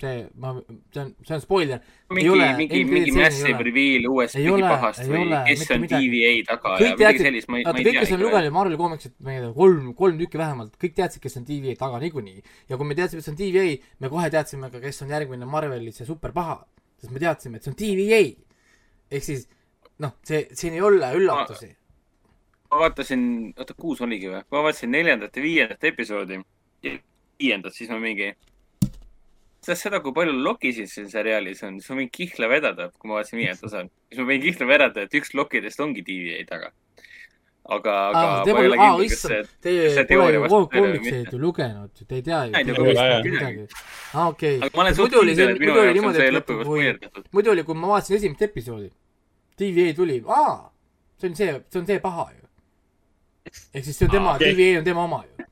see, 0.00 0.28
ma, 0.38 0.52
see 0.92 1.00
on, 1.02 1.10
see 1.26 1.34
on 1.34 1.40
spoiler. 1.42 1.80
mingi 2.10 2.30
mingi, 2.56 2.84
mingi 2.84 3.12
massive 3.16 3.62
reveal 3.62 4.06
uuest 4.10 4.36
Ei 4.38 4.46
mingi 4.46 4.64
pahast 4.66 5.02
või 5.06 5.20
ole, 5.26 5.40
kes 5.48 5.64
on 5.74 5.82
midagi. 5.84 6.08
TVA 6.08 6.32
taga 6.48 6.72
ja 6.72 6.78
kõik 6.78 6.98
midagi 6.98 7.02
teadsid, 7.02 7.26
sellist, 7.28 7.50
ma 7.50 7.58
ei, 7.58 7.66
ma 7.66 7.74
ei 7.74 7.86
kõik, 7.86 7.98
kes 7.98 8.12
on 8.12 8.18
tea. 8.18 8.24
lugenud 8.26 8.56
Marveli 8.56 8.80
koomiksit, 8.80 9.14
ma 9.22 9.34
ei 9.34 9.42
tea, 9.42 9.52
kolm, 9.56 9.92
kolm 9.98 10.20
tükki 10.20 10.40
vähemalt, 10.40 10.76
kõik 10.82 10.96
teadsid, 10.98 11.22
kes 11.24 11.38
on 11.40 11.46
TVA 11.48 11.76
taga 11.80 12.00
niikuinii. 12.02 12.44
ja 12.72 12.78
kui 12.80 12.90
me 12.90 12.98
teadsime, 12.98 13.24
see 13.24 13.34
on 13.34 13.40
TVA, 13.40 13.66
me 14.04 14.12
kohe 14.12 14.30
teadsime 14.34 14.70
ka, 14.72 14.82
kes 14.82 15.02
on 15.06 15.14
järgmine 15.14 15.48
Marveli 15.54 15.94
see 15.94 16.08
superpaha, 16.08 16.51
sest 17.02 17.12
me 17.12 17.22
teadsime, 17.22 17.58
et 17.58 17.66
see 17.66 17.74
on 17.74 17.78
TVA. 17.82 18.22
ehk 19.12 19.26
siis 19.26 19.46
noh, 20.02 20.16
see, 20.26 20.46
siin 20.56 20.78
ei 20.78 20.82
ole 20.86 21.12
üllatusi. 21.18 21.72
ma 22.70 22.82
vaatasin, 22.86 23.24
oota, 23.58 23.76
kuus 23.76 24.00
oligi 24.06 24.30
või? 24.30 24.42
ma 24.54 24.66
vaatasin 24.68 24.94
neljandat 24.94 25.36
ja 25.36 25.44
viiendat 25.44 25.90
episoodi 25.92 26.40
viiendat, 27.42 27.74
siis 27.74 27.90
ma 27.90 27.98
mingi. 28.02 28.32
tead 29.62 29.78
seda, 29.78 30.00
kui 30.02 30.14
palju 30.14 30.34
Lokisid 30.42 30.90
siin 30.90 31.10
seriaalis 31.10 31.62
on, 31.66 31.78
siis 31.80 31.92
ma 31.92 32.00
võin 32.00 32.10
kihla 32.14 32.48
vedada, 32.50 32.88
kui 32.98 33.10
ma 33.10 33.20
vaatasin 33.20 33.38
viiendat 33.38 33.66
osa, 33.68 33.84
siis 34.10 34.22
ma 34.22 34.26
võin 34.30 34.42
kihla 34.42 34.68
vedada, 34.70 35.04
et 35.04 35.14
üks 35.18 35.34
Lokidest 35.38 35.82
ongi 35.84 36.02
TVA 36.06 36.40
taga. 36.48 36.72
aga, 37.64 37.92
aga 38.08 38.22
aa, 38.22 38.44
te 38.44 38.54
ma 38.54 38.62
ei 38.62 38.68
ole 38.70 38.78
kindel, 38.80 39.10
kas 39.12 39.20
see 39.22 39.40
teie 39.62 39.90
see 39.94 40.04
teooria 40.10 40.40
vastab 40.42 40.72
tõele 40.72 40.98
või 40.98 41.12
mitte. 41.18 41.38
lugenud, 41.38 42.02
te 42.08 42.18
ei 42.18 42.24
tea 42.26 42.40
ju. 42.48 42.78
Midagi. 43.28 43.66
aa, 44.14 44.26
okei. 44.32 44.58
muidu 44.74 45.20
oli 45.20 45.36
see, 45.38 45.54
muidu 45.54 45.78
oli 45.84 45.94
niimoodi, 45.98 46.26
et 46.26 46.52
kui, 46.66 46.88
muidu 47.38 47.54
oli, 47.54 47.66
kui 47.68 47.78
ma 47.78 47.92
vaatasin 47.94 48.18
esimest 48.18 48.42
episoodi, 48.48 48.90
TVA 49.60 49.94
tuli, 49.98 50.18
aa, 50.26 50.56
see 51.22 51.30
on 51.30 51.38
see, 51.38 51.54
see 51.70 51.82
on 51.84 51.88
see 51.92 52.02
paha 52.02 52.26
ju. 52.32 52.42
ehk 53.52 53.86
siis 53.86 53.96
see 53.98 54.10
on 54.10 54.16
tema. 54.16 54.36
TVA 54.42 54.82
on 54.82 54.90
tema 54.90 55.06
oma 55.06 55.22
ju. 55.28 55.48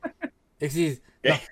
ehk 0.59 0.75
siis, 0.75 0.99
noh, 1.31 1.49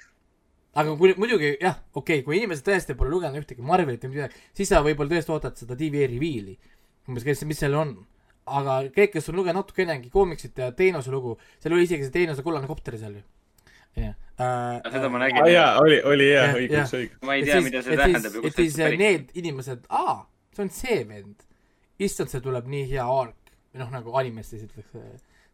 aga 0.82 0.98
kui 0.98 1.14
muidugi 1.18 1.54
jah, 1.54 1.78
okei 1.94 2.18
okay,, 2.18 2.26
kui 2.26 2.42
inimesed 2.42 2.66
tõesti 2.66 2.98
pole 2.98 3.14
lugenud 3.14 3.38
ühtegi 3.40 3.62
Marvelit 3.62 4.04
või 4.08 4.16
midagi, 4.16 4.46
siis 4.58 4.74
sa 4.74 4.82
võib-olla 4.82 5.14
tõesti 5.14 5.34
ootad 5.34 5.58
seda 5.62 5.78
TVA 5.78 6.10
reveal'i, 6.10 6.58
umbes, 7.06 7.26
kes, 7.26 7.46
mis 7.46 7.62
seal 7.62 7.78
on. 7.78 8.00
Aga 8.60 8.78
kõik, 8.94 9.12
kes 9.16 9.28
on 9.32 9.36
lugenud 9.40 9.60
natukenegi 9.62 10.10
koomiksit 10.14 10.58
ja 10.58 10.70
teenuse 10.76 11.10
lugu, 11.12 11.36
seal 11.60 11.74
oli 11.76 11.84
isegi 11.88 12.06
see 12.08 12.14
teenuse 12.14 12.42
kollane 12.46 12.66
kopter 12.70 12.96
seal 12.98 13.18
ju. 13.18 13.22
jah. 13.98 14.14
seda 14.92 15.08
ma 15.10 15.18
nägin. 15.24 15.46
jaa, 15.52 15.78
oli, 15.82 16.00
oli 16.06 16.28
Jah, 16.30 16.54
õigus, 16.54 16.92
õigus. 16.94 17.20
ma 17.26 17.34
ei 17.34 17.44
tea, 17.48 17.60
mida 17.64 17.82
see 17.82 17.96
tähendab 17.98 18.36
et 18.44 18.54
siis 18.60 18.74
see 18.78 18.86
äh, 18.92 18.98
need 19.00 19.30
inimesed, 19.34 19.86
aa, 19.90 20.20
see 20.54 20.62
on 20.66 20.70
see 20.70 21.00
vend. 21.08 21.46
issand, 21.98 22.30
see 22.30 22.40
tuleb 22.44 22.68
nii 22.70 22.84
hea 22.92 23.04
arc, 23.10 23.50
või 23.72 23.82
noh, 23.82 23.90
nagu 23.90 24.14
animes 24.20 24.52
siis 24.52 24.62
ütleks, 24.68 24.94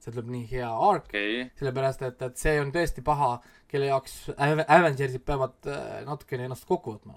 see 0.04 0.12
tuleb 0.12 0.28
nii 0.34 0.44
hea 0.50 0.68
arc, 0.68 1.06
okei, 1.08 1.46
sellepärast 1.56 2.02
et, 2.04 2.20
et 2.28 2.36
see 2.36 2.58
on 2.60 2.72
tõesti 2.74 3.00
paha, 3.06 3.30
kelle 3.70 3.88
jaoks 3.88 4.18
Ave- 4.36 4.66
Avengersid 4.68 5.24
peavad 5.24 5.56
äh, 5.72 6.02
natukene 6.04 6.44
ennast 6.50 6.68
kokku 6.68 6.98
võtma. 6.98 7.16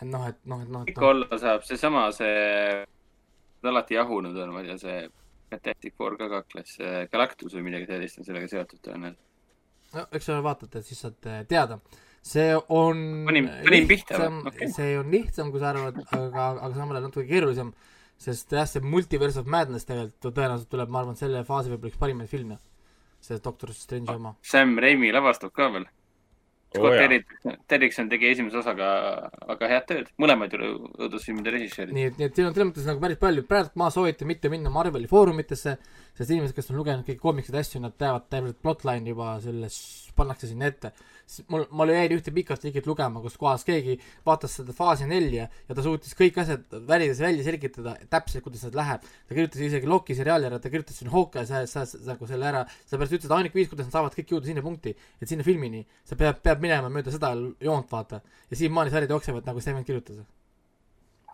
et 0.00 0.06
noh, 0.10 0.26
et 0.26 0.38
noh, 0.46 0.62
et 0.62 0.68
noh, 0.74 0.82
ikka 0.90 1.00
noh, 1.04 1.08
olla 1.14 1.38
saab, 1.38 1.62
seesama 1.66 2.08
see, 2.14 2.82
alati 3.66 3.94
jahunud 3.98 4.36
on, 4.36 4.52
ma 4.54 4.60
ei 4.62 4.68
tea, 4.70 4.78
see 4.78 5.08
Fantastic 5.50 5.94
Four 5.96 6.16
ka 6.20 6.28
kakles, 6.28 6.76
Galactus 7.12 7.54
või 7.56 7.64
midagi 7.70 7.88
sellist 7.88 8.20
on 8.20 8.26
sellega 8.28 8.50
seotud 8.52 8.82
tõenäoliselt. 8.84 9.24
no 9.94 10.04
eks 10.12 10.28
sa 10.28 10.38
vaatad, 10.44 10.74
et 10.76 10.84
siis 10.86 11.00
saad 11.00 11.28
äh, 11.30 11.44
teada. 11.48 11.80
see 12.22 12.52
on 12.68 13.24
Panin- 13.26 13.48
panin 13.64 13.88
lihtsam 13.88 14.42
Okei. 14.46 14.68
see 14.74 14.98
on 14.98 15.10
lihtsam, 15.10 15.50
kui 15.50 15.60
sa 15.60 15.70
arvad, 15.70 16.02
aga, 16.12 16.48
aga 16.58 16.74
samal 16.74 16.98
ajal 16.98 17.08
natuke 17.08 17.26
keerulisem, 17.30 17.72
sest 18.18 18.52
jah, 18.52 18.66
see 18.68 18.84
Multiverse 18.84 19.40
of 19.40 19.46
Madness 19.46 19.88
tegelikult 19.88 20.34
tõenäoliselt 20.34 20.68
tuleb, 20.68 20.90
ma 20.92 21.00
arvan, 21.04 21.16
selle 21.16 21.44
faasi 21.48 21.72
võib-olla 21.72 21.94
üks 21.94 22.02
parimaid 22.02 22.28
filme. 22.28 22.58
see 23.20 23.38
Doctor 23.42 23.72
Strange'i 23.74 24.14
oma. 24.14 24.36
Sam 24.42 24.76
Raimi 24.78 25.10
lavastab 25.12 25.50
ka 25.52 25.72
veel. 25.72 25.88
Scott 26.68 26.92
jaa, 26.94 27.06
Derrick- 27.06 27.56
Derrickson 27.70 28.08
tegi 28.12 28.28
esimese 28.28 28.58
osaga 28.60 28.88
väga 29.48 29.68
head 29.70 29.86
tööd, 29.88 30.10
mõlemad 30.20 30.52
ju 30.52 30.58
õudusfilmide 31.06 31.54
režissöörid. 31.54 31.94
nii 31.96 32.04
et, 32.10 32.18
nii 32.18 32.26
et 32.28 32.34
siin 32.36 32.48
on 32.50 32.54
selles 32.54 32.68
mõttes 32.70 32.88
nagu 32.90 33.00
päris 33.00 33.20
palju, 33.22 33.46
praegu 33.48 33.70
ma 33.80 33.88
soovitan 33.94 34.28
mitte 34.28 34.50
minna 34.52 34.70
Marveli 34.70 35.08
foorumitesse, 35.08 35.78
sest 36.18 36.34
inimesed, 36.34 36.56
kes 36.56 36.72
on 36.72 36.80
lugenud 36.80 37.06
kõiki 37.06 37.22
koomikseid 37.22 37.60
asju, 37.60 37.80
nad 37.82 37.94
teavad 37.98 38.26
täpselt 38.32 38.58
plotline'i 38.64 39.14
juba 39.14 39.36
selles, 39.42 39.78
pannakse 40.18 40.50
sinna 40.50 40.66
ette. 40.72 40.90
mul, 41.52 41.66
mul 41.76 41.92
jäi 41.92 42.08
ühte 42.16 42.32
pikat 42.34 42.62
liigit 42.64 42.86
lugema, 42.88 43.20
kus 43.22 43.36
kohas 43.38 43.62
keegi 43.68 43.98
vaatas 44.26 44.56
seda 44.58 44.72
faasi 44.74 45.06
nelja 45.06 45.44
ja 45.68 45.76
ta 45.76 45.84
suutis 45.84 46.16
kõik 46.18 46.40
asjad 46.42 46.64
välides 46.88 47.20
välja 47.22 47.44
selgitada 47.46 47.94
täpselt, 48.10 48.42
kuidas 48.46 48.64
need 48.66 48.78
läheb. 48.78 49.04
ta 49.04 49.36
kirjutas 49.36 49.62
isegi 49.68 49.90
Loki 49.92 50.16
seriaali 50.18 50.48
ära, 50.48 50.58
ta 50.58 50.72
kirjutas 50.72 50.98
sinna 50.98 51.14
Hawkeye, 51.14 51.46
sa, 51.46 51.62
sa, 51.70 51.84
sa 51.86 52.00
nagu 52.14 52.30
selle 52.30 52.48
ära, 52.50 52.64
sellepärast 52.88 53.18
ütles, 53.18 53.28
et 53.28 53.36
ainuke 53.38 53.60
viis, 53.60 53.70
kuidas 53.70 53.90
nad 53.90 53.98
saavad 53.98 54.18
kõik 54.18 54.34
jõuda 54.34 54.50
sinna 54.50 54.64
punkti, 54.64 54.96
et 55.20 55.30
sinna 55.30 55.46
filmini, 55.46 55.84
sa 56.08 56.18
pead, 56.18 56.42
peab 56.42 56.64
minema 56.64 56.90
mööda 56.92 57.14
seda 57.14 57.34
joont, 57.36 57.90
vaata. 57.92 58.22
ja 58.50 58.62
siiamaani 58.62 58.94
sarjad 58.94 59.14
jooksevad, 59.14 59.46
nagu 59.46 59.62
see 59.62 59.76
vend 59.76 59.86
kirjutas. 59.86 60.24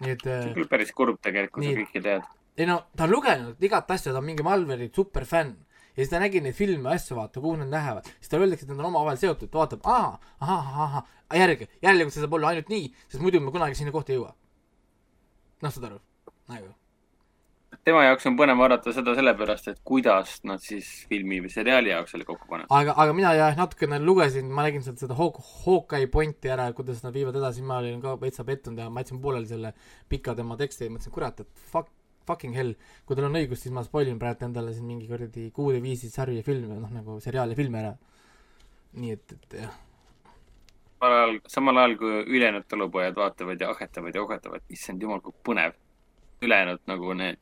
nii 0.02 0.16
et 0.18 0.26
see 0.26 0.40
äh, 0.40 0.48
on 0.50 0.56
küll 0.58 0.68
päris 0.68 0.90
kurb 0.92 1.22
tegelikult, 1.22 1.62
kui 1.62 1.84
kõike 1.84 2.02
tead. 2.02 2.32
Ei 2.58 2.66
no 2.66 2.80
ta 2.96 3.04
on 3.04 3.10
lugenud 3.10 3.62
igat 3.62 3.90
asja, 3.90 4.12
ta 4.12 4.18
on 4.18 4.28
mingi 4.28 4.46
Malveri 4.46 4.90
superfänn 4.94 5.54
ja 5.94 6.02
siis 6.02 6.10
ta 6.10 6.20
nägi 6.22 6.42
neid 6.42 6.56
filme 6.58 6.90
asju, 6.94 7.16
vaata, 7.18 7.40
kuhu 7.40 7.56
nad 7.56 7.70
lähevad. 7.70 8.06
siis 8.18 8.30
talle 8.30 8.46
öeldakse, 8.46 8.66
et 8.66 8.72
nad 8.72 8.80
on 8.82 8.90
omavahel 8.90 9.18
seotud, 9.18 9.50
ta 9.50 9.58
vaatab, 9.62 9.84
aa, 9.86 10.18
ahah, 10.40 10.80
ahah, 10.86 11.04
järge, 11.38 11.68
jälle 11.82 12.08
see 12.10 12.22
saab 12.22 12.38
olla 12.38 12.50
ainult 12.50 12.72
nii, 12.72 12.88
sest 13.08 13.22
muidu 13.22 13.40
me 13.40 13.54
kunagi 13.54 13.78
sinna 13.78 13.94
kohta 13.94 14.12
ei 14.12 14.18
jõua. 14.18 14.32
noh, 15.62 15.74
saad 15.74 15.86
aru, 15.90 16.00
nagu. 16.50 16.74
tema 17.84 18.04
jaoks 18.04 18.26
on 18.26 18.36
põnev 18.38 18.58
vaadata 18.58 18.92
seda 18.96 19.14
sellepärast, 19.14 19.70
et 19.70 19.80
kuidas 19.86 20.36
nad 20.50 20.62
siis 20.62 20.90
filmi 21.08 21.40
või 21.44 21.50
seriaali 21.52 21.92
jaoks 21.94 22.14
selle 22.16 22.26
kokku 22.26 22.50
panevad. 22.50 22.74
aga, 22.74 22.98
aga 23.04 23.16
mina 23.16 23.34
jah, 23.38 23.56
natukene 23.58 24.02
lugesin, 24.02 24.50
ma 24.50 24.66
nägin 24.66 24.82
sealt 24.82 25.02
seda 25.02 25.14
Hawk-, 25.18 25.42
Hawkeye 25.64 26.10
pointi 26.10 26.50
ära, 26.50 26.72
kuidas 26.74 27.06
nad 27.06 27.14
viivad 27.14 27.38
edasi, 27.38 27.62
ma 27.62 27.78
olin 27.78 28.02
ka 28.02 28.18
veitsa 28.20 28.46
pettunud 28.46 28.82
ja 28.82 28.90
ma 28.90 29.04
jätsin 29.04 29.22
pooleli 29.22 29.46
selle 29.46 29.74
pika 30.08 30.34
tema 30.34 30.58
teksti 30.58 30.88
ja 30.88 30.96
mõtlesin, 30.96 31.14
kurat, 31.14 31.44
et 31.46 31.70
fuck, 31.70 31.92
fucking 32.28 32.56
hell, 32.56 32.74
kui 33.04 33.16
tal 33.16 33.28
on 33.28 33.38
õigus, 33.40 33.62
siis 33.64 33.74
ma 33.74 33.84
spoilin 33.86 34.18
praegu 34.20 34.48
endale 34.48 34.74
siin 34.74 34.86
mingi 34.88 35.08
kuradi 35.10 35.50
kuude 35.54 35.80
viisi 35.84 36.10
sarja 36.12 36.44
filme, 36.46 36.78
noh 36.80 36.92
nagu 36.92 37.18
seriaali 37.24 37.56
filme 37.58 37.82
ära. 37.82 37.94
nii 38.94 39.10
et, 39.10 39.32
et 39.34 39.56
jah, 39.64 39.72
samal 41.04 41.16
ajal, 41.16 41.40
samal 41.46 41.76
ajal 41.76 41.96
kui 41.98 42.20
ülejäänud 42.36 42.64
talupojad 42.68 43.16
vaatavad 43.16 43.60
ja 43.60 43.70
ahetavad 43.70 44.14
ja 44.14 44.22
ohetavad, 44.22 44.62
issand 44.70 45.02
jumal, 45.02 45.20
kui 45.20 45.32
põnev. 45.48 45.72
ülejäänud 46.42 46.80
nagu 46.86 47.12
need, 47.14 47.38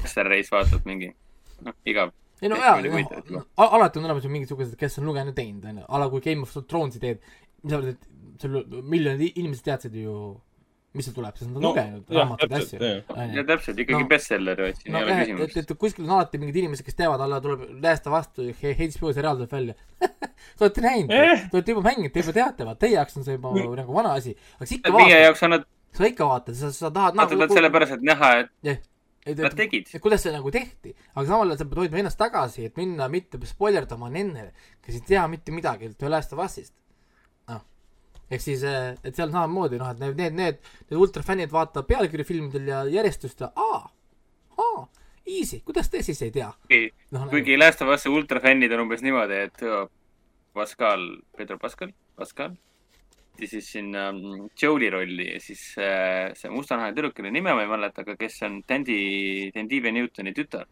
Master 0.00 0.26
Race 0.26 0.48
vaatab 0.52 0.86
mingi, 0.88 1.12
noh, 1.60 1.74
igav. 1.86 2.12
ei 2.42 2.48
no 2.48 2.56
jaa 2.56 2.78
no,, 3.30 3.44
alati 3.56 3.98
on 3.98 4.04
olemas 4.04 4.24
ju 4.24 4.30
mingisugused, 4.30 4.76
kes 4.78 4.98
on 4.98 5.06
lugenud 5.06 5.32
ja 5.32 5.42
teinud, 5.42 5.64
onju, 5.64 5.84
a 5.88 5.98
la 5.98 6.08
kui 6.10 6.20
Game 6.20 6.42
of 6.42 6.56
Thrones'i 6.68 7.00
teed, 7.00 7.20
mis 7.62 7.72
sa 7.72 7.78
arvad, 7.78 7.94
et 7.94 8.40
sul 8.42 8.82
miljonid 8.82 9.36
inimesed 9.36 9.64
teadsid 9.64 9.94
ju, 9.94 10.14
mis 10.94 11.06
seal 11.08 11.14
tuleb, 11.16 11.36
sest 11.38 11.48
nad 11.48 11.56
on 11.56 11.62
No, 11.62 11.70
lugenud 11.72 12.10
raamatuid 12.12 12.50
ja 12.52 12.58
täpselt, 12.58 12.82
asju 12.82 13.36
ja 13.38 13.44
täpselt, 13.48 13.78
ikkagi 13.84 14.02
No. 14.04 14.08
bestseller, 14.10 14.60
et 14.68 14.76
siin 14.82 14.92
no 14.92 14.98
ei 15.00 15.04
ole 15.06 15.14
et, 15.14 15.22
küsimust. 15.30 15.56
et 15.62 15.78
kuskil 15.84 16.04
on 16.04 16.14
alati 16.18 16.38
mingid 16.42 16.58
inimesed, 16.62 16.84
kes 16.84 16.98
teavad, 16.98 17.20
alla 17.24 17.40
tuleb 17.44 17.62
läästa 17.82 18.10
vastu 18.12 18.44
ja 18.48 18.54
He- 18.62 18.74
HBO 18.96 19.12
seriaal 19.16 19.40
tuleb 19.40 19.52
välja. 19.56 19.74
Te 20.58 20.64
olete 20.66 20.80
näinud 20.84 21.10
Eh., 21.16 21.44
te 21.50 21.56
olete 21.56 21.72
juba 21.76 21.84
mänginud, 21.88 22.12
te 22.12 22.20
juba 22.20 22.32
teate, 22.36 22.64
vaata 22.68 22.80
teie 22.86 22.96
jaoks 22.98 23.16
on 23.16 23.24
see 23.24 23.36
juba 23.38 23.52
nagu 23.80 23.94
vana 23.94 24.12
asi, 24.18 24.36
aga 24.58 24.66
sa 24.68 24.74
ikka 24.76 24.92
meie 24.92 25.04
vaatad, 25.08 25.24
jaoks 25.28 25.42
on 25.48 25.54
nad, 25.56 25.66
sa 25.96 26.08
ikka 26.12 26.28
vaatad, 26.32 26.56
sa, 26.60 26.72
sa 26.76 26.90
tahad 26.90 27.16
vaatavad 27.20 27.44
nagu 27.46 27.56
sellepärast, 27.60 27.96
et 27.98 28.04
näha, 28.10 28.30
et 28.42 28.50
jah, 28.68 28.80
et, 29.24 29.38
nad 29.38 29.46
et 29.52 29.56
tegid. 29.62 29.88
et 29.94 30.02
kuidas 30.02 30.24
see 30.26 30.32
nagu 30.34 30.50
tehti, 30.50 30.92
aga 31.14 31.24
samal 31.28 31.52
ajal 31.54 31.62
sa 31.62 31.68
pead 31.70 31.82
hoidma 31.84 32.00
ennast 32.02 32.18
tagasi, 32.20 32.64
et 32.68 32.76
minna 32.80 33.06
mitte 33.08 33.38
spoilerdama 33.46 34.10
nendele, 34.10 34.50
kes 34.82 34.98
ei 34.98 35.04
tea 35.14 35.24
mitte 35.30 35.54
midagi 35.54 35.92
Last 36.10 36.32
of 36.34 36.42
Us'ist. 36.42 36.74
Ehk 38.32 38.42
siis, 38.42 38.64
et 38.64 39.12
seal 39.12 39.30
samamoodi 39.32 39.80
noh, 39.80 39.92
et 39.92 40.00
need, 40.00 40.18
need, 40.18 40.38
need, 40.38 40.72
need 40.88 40.98
ultrafännid 41.04 41.52
vaatavad 41.52 41.88
pealkirjafilmidel 41.90 42.70
ja 42.72 42.82
järjestust 42.88 43.44
ja 43.44 43.52
aa, 43.56 43.82
aa, 44.64 44.84
easy, 45.26 45.60
kuidas 45.66 45.90
te 45.92 46.02
siis 46.02 46.22
ei 46.24 46.34
tea? 46.34 46.50
noh, 47.12 47.28
kuigi 47.30 47.58
Last 47.58 47.84
of 47.84 47.92
Us'i 47.94 48.12
ultrafännid 48.12 48.72
on 48.72 48.86
umbes 48.86 49.04
niimoodi, 49.04 49.46
et 49.48 49.64
Pascal, 50.52 51.08
Pedro 51.36 51.58
Pascal, 51.58 51.92
Pascal, 52.16 52.56
ja 53.40 53.48
siis 53.48 53.72
siin 53.72 53.94
ähm, 53.96 54.48
Joe'i 54.62 54.90
rolli 54.92 55.28
ja 55.32 55.40
siis 55.40 55.62
äh, 55.80 56.32
see 56.36 56.52
mustanahaline 56.52 56.96
tüdruk, 56.96 57.16
kelle 57.16 57.32
nime 57.32 57.54
ma 57.56 57.64
ei 57.64 57.70
mäleta, 57.70 58.04
aga 58.04 58.16
kes 58.20 58.40
on 58.48 58.60
Tandy, 58.68 59.50
Tandive 59.54 59.92
Newtoni 59.94 60.34
tütar 60.36 60.66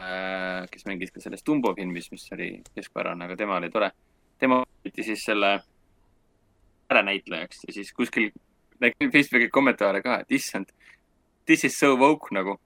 äh,, 0.00 0.66
kes 0.70 0.86
mängis 0.90 1.14
ka 1.14 1.22
selles 1.22 1.44
Dumbo 1.46 1.74
filmis, 1.78 2.10
mis 2.14 2.26
oli 2.34 2.52
keskpärane, 2.74 3.26
aga 3.28 3.38
tema 3.38 3.60
oli 3.60 3.70
tore. 3.70 3.92
tema 4.40 4.62
võeti 4.64 5.04
siis 5.04 5.22
selle 5.24 5.58
äranäitlejaks 6.90 7.64
ja 7.66 7.74
siis 7.76 7.92
kuskil 7.96 8.30
nägin 8.80 9.12
Facebooki 9.12 9.48
kommentaare 9.52 10.02
ka, 10.02 10.20
et 10.24 10.34
issand, 10.40 10.72
this 11.46 11.64
is 11.64 11.78
so 11.78 11.94
woke 12.00 12.34
nagu. 12.34 12.56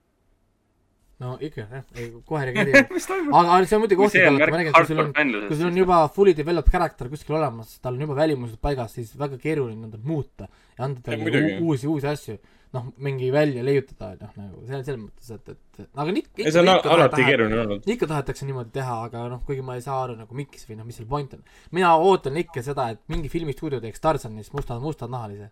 no 1.19 1.37
ikka 1.39 1.63
jah, 1.63 1.83
ei 1.95 2.09
kohe 2.27 2.49
toimub? 3.07 3.35
aga 3.39 3.59
see 3.63 3.77
on 3.77 3.83
muidugi 3.85 4.03
ohtlik 4.07 4.25
on 4.27 4.33
olla, 4.33 4.49
ma 4.51 4.57
räägin, 4.59 4.73
kui 4.75 4.89
sul 4.89 5.03
on, 5.03 5.13
kui 5.47 5.59
sul 5.59 5.69
on 5.69 5.77
juba 5.79 5.99
fully 6.15 6.33
developed 6.35 6.71
character 6.71 7.11
kuskil 7.11 7.37
olemas, 7.37 7.77
tal 7.79 7.95
on 7.95 8.03
juba 8.07 8.17
välimused 8.17 8.59
paigas, 8.63 8.97
siis 8.97 9.13
väga 9.19 9.39
keeruline 9.39 9.87
on 9.87 9.93
tal 9.95 10.03
muuta 10.03 10.49
ja 10.49 10.89
anda 10.89 11.05
talle 11.05 11.45
uusi, 11.61 11.87
uusi 11.87 12.11
asju. 12.11 12.37
noh, 12.73 12.83
mingi 12.97 13.31
välja 13.31 13.63
leiutada, 13.63 14.15
noh 14.21 14.31
nagu 14.39 14.65
see, 14.65 14.83
selles 14.83 14.99
mõttes, 14.99 15.29
et, 15.35 15.49
et 15.49 15.55
aga 15.95 16.11
nii- 16.11 16.25
ei, 16.41 16.51
see 16.51 16.59
on 16.61 16.67
ikka 16.73 16.89
al- 16.91 16.95
alati 16.99 17.23
keeruline 17.27 17.59
olnud. 17.61 17.81
ikka 17.93 18.05
tahetakse 18.11 18.45
niimoodi 18.49 18.71
teha, 18.75 18.95
aga 19.07 19.17
noh, 19.31 19.41
kuigi 19.47 19.61
ma 19.63 19.75
ei 19.77 19.81
saa 19.85 19.99
aru 20.03 20.13
nagu 20.19 20.33
miks 20.35 20.65
või 20.69 20.75
noh, 20.79 20.85
mis 20.89 20.95
selle 20.99 21.09
point 21.09 21.33
on. 21.37 21.43
mina 21.71 21.89
ootan 21.95 22.37
ikka 22.41 22.61
seda, 22.65 22.89
et 22.95 23.01
mingi 23.07 23.29
filmistuudio 23.31 23.79
teeks 23.83 23.99
Tarzanist 24.03 24.53
musta, 24.53 24.79
mustanahalise. 24.79 25.49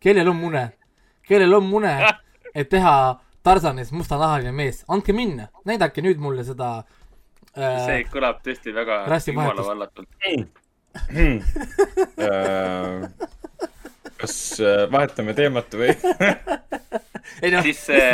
kellel 0.00 0.28
on 0.28 0.36
mune, 0.36 0.64
kellel 1.28 1.54
on 1.60 1.64
mune, 1.68 1.94
et 2.54 2.68
teha 2.70 2.96
Tarzanist 3.44 3.92
mustanahaline 3.92 4.52
mees, 4.56 4.84
andke 4.88 5.12
minna, 5.12 5.48
näidake 5.68 6.00
nüüd 6.04 6.18
mulle 6.22 6.44
seda 6.44 6.84
see 7.54 8.00
äh, 8.00 8.08
kõlab 8.10 8.40
tõesti 8.42 8.72
väga 8.74 9.04
rassivahetust. 9.06 9.60
jumalavallatult. 9.60 10.08
kas 14.20 14.36
äh, 14.60 14.84
vahetame 14.92 15.34
teemat 15.36 15.74
või? 15.78 15.90
ei 17.42 17.50
noh, 17.54 17.62
siis 17.66 17.80
see, 17.88 18.08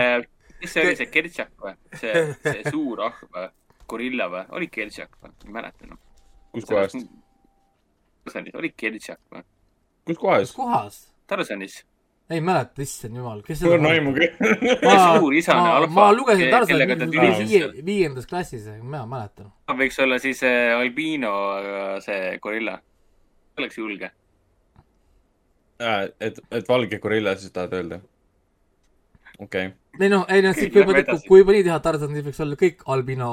mis 0.61 0.73
see 0.75 0.85
oli, 0.87 0.97
see 0.99 1.11
Kertšak 1.13 1.53
või? 1.65 1.75
see, 2.01 2.25
see 2.47 2.63
suur 2.71 3.05
ahv 3.09 3.27
või? 3.35 3.49
gorilla 3.91 4.29
või? 4.33 4.45
oli 4.59 4.71
Kertšak 4.73 5.17
või? 5.21 5.35
ei 5.47 5.55
mäleta 5.59 5.87
enam. 5.89 6.01
kus 6.55 6.67
kohast? 6.71 6.99
Tarsanis 8.25 8.59
oli 8.61 8.73
Kertšak 8.77 9.21
või? 9.35 9.47
kus 10.11 10.21
kohas 10.21 10.51
kus? 10.51 10.57
kohas? 10.57 11.01
Tarsanis. 11.31 11.81
ei 12.31 12.41
mäleta, 12.45 12.83
issand 12.83 13.19
jumal, 13.19 13.43
kes 13.47 13.65
mul 13.67 13.77
on 13.79 13.91
aimugi. 13.91 14.29
suur 15.19 15.35
isane 15.35 15.65
ma, 15.67 15.75
alfa, 15.81 15.95
ma 15.97 16.07
lugesin 16.15 16.47
ke- 16.47 16.53
Tarzanit 16.55 16.73
kellega 16.75 16.97
ta 17.01 17.09
mingi 17.09 17.19
tülises 17.19 17.51
viie, 17.51 17.85
viiendas 17.87 18.31
klassis, 18.31 18.71
mina 18.81 19.03
mäletan. 19.11 19.51
võiks 19.83 19.99
olla 20.03 20.21
siis 20.23 20.43
äh, 20.47 20.77
Albino 20.79 21.35
äh, 21.59 21.99
see 22.05 22.39
gorilla. 22.43 22.79
oleks 23.59 23.77
julge. 23.79 24.13
et, 26.21 26.41
et 26.51 26.69
valge 26.69 26.99
gorilla 27.03 27.37
siis 27.41 27.53
tahad 27.55 27.73
öelda? 27.79 28.01
okei 29.41 29.67
okay.. 29.71 30.01
ei 30.01 30.11
noh, 30.13 30.27
ei 30.29 30.43
noh, 30.45 30.55
kui 30.57 30.83
Lähme 30.83 31.01
juba, 31.01 31.19
kui 31.29 31.43
juba 31.43 31.57
nii 31.57 31.67
teha 31.69 31.79
Tarzan, 31.85 32.13
siis 32.17 32.27
võiks 32.29 32.43
olla 32.45 32.59
kõik 32.61 32.85
albino 32.95 33.31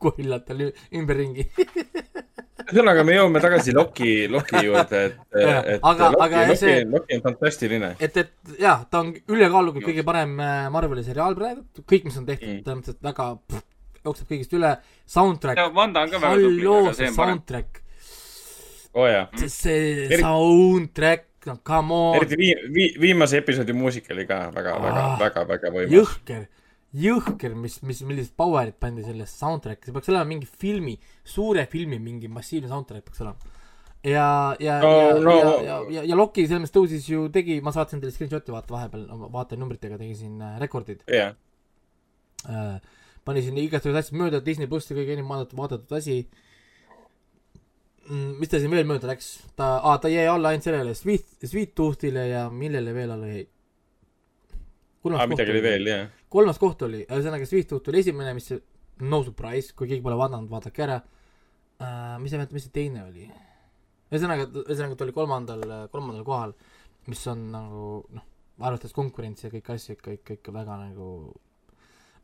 gorillad 0.00 0.46
tal 0.46 0.66
ü- 0.68 0.74
ümberringi. 1.00 1.48
ühesõnaga, 2.70 3.02
me 3.06 3.16
jõuame 3.16 3.40
tagasi 3.42 3.74
Loki, 3.74 4.12
Loki 4.30 4.62
juurde, 4.66 5.00
et, 5.08 5.16
et 5.74 5.82
aga- 5.82 6.10
Loki, 6.14 6.22
aga 6.26 6.44
Loki, 6.50 6.60
see- 6.60 6.84
Loki 6.86 7.18
on 7.18 7.24
fantastiline. 7.24 7.90
et, 7.98 8.20
et 8.22 8.60
jah, 8.62 8.84
ta 8.90 9.02
on 9.02 9.10
ülekaalukalt 9.16 9.86
kõige 9.88 10.04
parem 10.06 10.36
äh, 10.44 10.68
Marveli 10.72 11.04
seriaal 11.06 11.34
praegu, 11.38 11.64
kõik, 11.82 12.06
mis 12.10 12.20
on 12.20 12.28
tehtud 12.28 12.48
Mm. 12.50 12.60
mm., 12.60 12.64
tähendab, 12.66 12.94
et 12.94 13.04
väga 13.10 13.26
pff, 13.50 13.66
jookseb 14.06 14.30
kõigist 14.30 14.54
üle, 14.56 14.70
soundtrack, 15.10 15.74
Vanda 15.76 16.04
on 16.06 16.12
ka 16.14 16.22
väga 16.22 16.38
tubli, 16.40 16.62
halloo, 16.64 16.94
see 16.96 17.10
soundtrack, 17.16 17.82
oo 18.94 19.02
oh, 19.04 19.10
jaa. 19.10 19.26
see, 19.42 19.50
see 19.50 20.20
soundtrack, 20.22 21.26
come 21.44 21.94
on, 21.94 22.16
eriti 22.18 22.36
vii-, 22.36 22.56
vii-, 22.74 22.96
viimase 23.00 23.38
episoodi 23.40 23.72
muusika 23.76 24.14
oli 24.14 24.26
ka 24.28 24.40
väga, 24.54 24.74
väga 24.82 25.04
Ah., 25.04 25.14
väga, 25.20 25.44
väga 25.48 25.70
võimas. 25.74 25.94
jõhker, 25.94 26.42
jõhker, 27.04 27.54
mis, 27.54 27.78
mis, 27.86 28.02
millised 28.06 28.34
power'id 28.36 28.76
pandi 28.82 29.04
sellesse 29.06 29.38
soundtrack'i, 29.40 29.88
see 29.88 29.96
peaks 29.96 30.10
olema 30.12 30.28
mingi 30.28 30.48
filmi, 30.64 30.98
suure 31.24 31.64
filmi 31.70 31.98
mingi 32.02 32.28
massiivne 32.28 32.68
soundtrack 32.68 33.06
peaks 33.08 33.24
olema. 33.24 33.56
ja, 34.04 34.26
ja 34.60 34.78
No, 34.82 34.92
ja 34.98 35.14
no. 35.20 35.34
ja, 35.36 35.54
ja, 35.64 35.80
ja, 35.98 36.04
ja 36.12 36.16
Loki 36.16 36.46
selles 36.46 36.64
mõttes 36.64 36.76
tõusis 36.76 37.08
ju, 37.08 37.28
tegi, 37.32 37.60
ma 37.64 37.72
saatsin 37.76 38.00
teile 38.00 38.12
screenshot'i 38.14 38.52
vaata 38.54 38.74
vahepeal, 38.76 39.08
vaatenumbritega 39.32 39.98
tegi 40.00 40.14
siin 40.22 40.40
äh, 40.44 40.58
rekordid 40.60 41.04
jah, 41.08 41.34
äh,. 42.48 42.78
pani 43.24 43.42
siin 43.44 43.58
igasugused 43.60 44.00
asjad 44.00 44.16
mööda, 44.20 44.40
Disney 44.44 44.68
plussi 44.68 44.96
kõige 44.96 45.16
enim 45.16 45.28
vaadatud, 45.28 45.88
asi 45.96 46.22
mm,. 46.22 46.46
Mis 48.10 48.50
ta 48.50 48.58
siin 48.58 48.72
veel 48.72 48.88
mööda 48.88 49.10
läks, 49.10 49.28
ta 49.58 49.76
ah,, 49.78 49.98
ta 50.02 50.10
jäi 50.10 50.26
alla 50.28 50.50
ainult 50.50 50.66
sellele 50.66 50.94
Sweet, 50.98 51.28
Sweet 51.46 51.74
Tooth'ile 51.78 52.26
ja 52.30 52.44
millele 52.50 52.94
veel 52.96 53.12
alla 53.14 53.28
jäi? 53.30 53.44
aa, 55.14 55.28
midagi 55.30 55.54
oli 55.54 55.62
veel, 55.64 55.90
jah. 55.90 56.08
kolmas 56.32 56.58
koht 56.60 56.82
oli, 56.88 57.04
ühesõnaga 57.06 57.46
Sweet 57.48 57.70
Tooth 57.70 57.92
oli 57.92 58.02
esimene, 58.02 58.34
mis 58.36 58.50
no 59.00 59.22
surprise, 59.24 59.74
kui 59.76 59.88
keegi 59.88 60.04
pole 60.04 60.18
vaadanud, 60.20 60.50
vaadake 60.50 60.86
ära 60.86 60.98
uh,. 61.00 62.16
mis 62.22 62.34
see, 62.34 62.48
mis 62.56 62.66
see 62.66 62.74
teine 62.74 63.06
oli? 63.06 63.28
ühesõnaga, 64.10 64.48
ühesõnaga 64.64 64.98
ta 64.98 65.06
oli 65.06 65.14
kolmandal, 65.16 65.62
kolmandal 65.92 66.26
kohal, 66.26 66.56
mis 67.08 67.22
on 67.30 67.46
nagu 67.54 67.84
noh, 68.10 68.26
arvestades 68.60 68.96
konkurentsi 68.96 69.46
ja 69.46 69.54
kõiki 69.54 69.76
asju 69.76 69.96
ikka, 69.96 70.18
ikka, 70.18 70.40
ikka 70.40 70.54
väga 70.56 70.80
nagu 70.82 71.12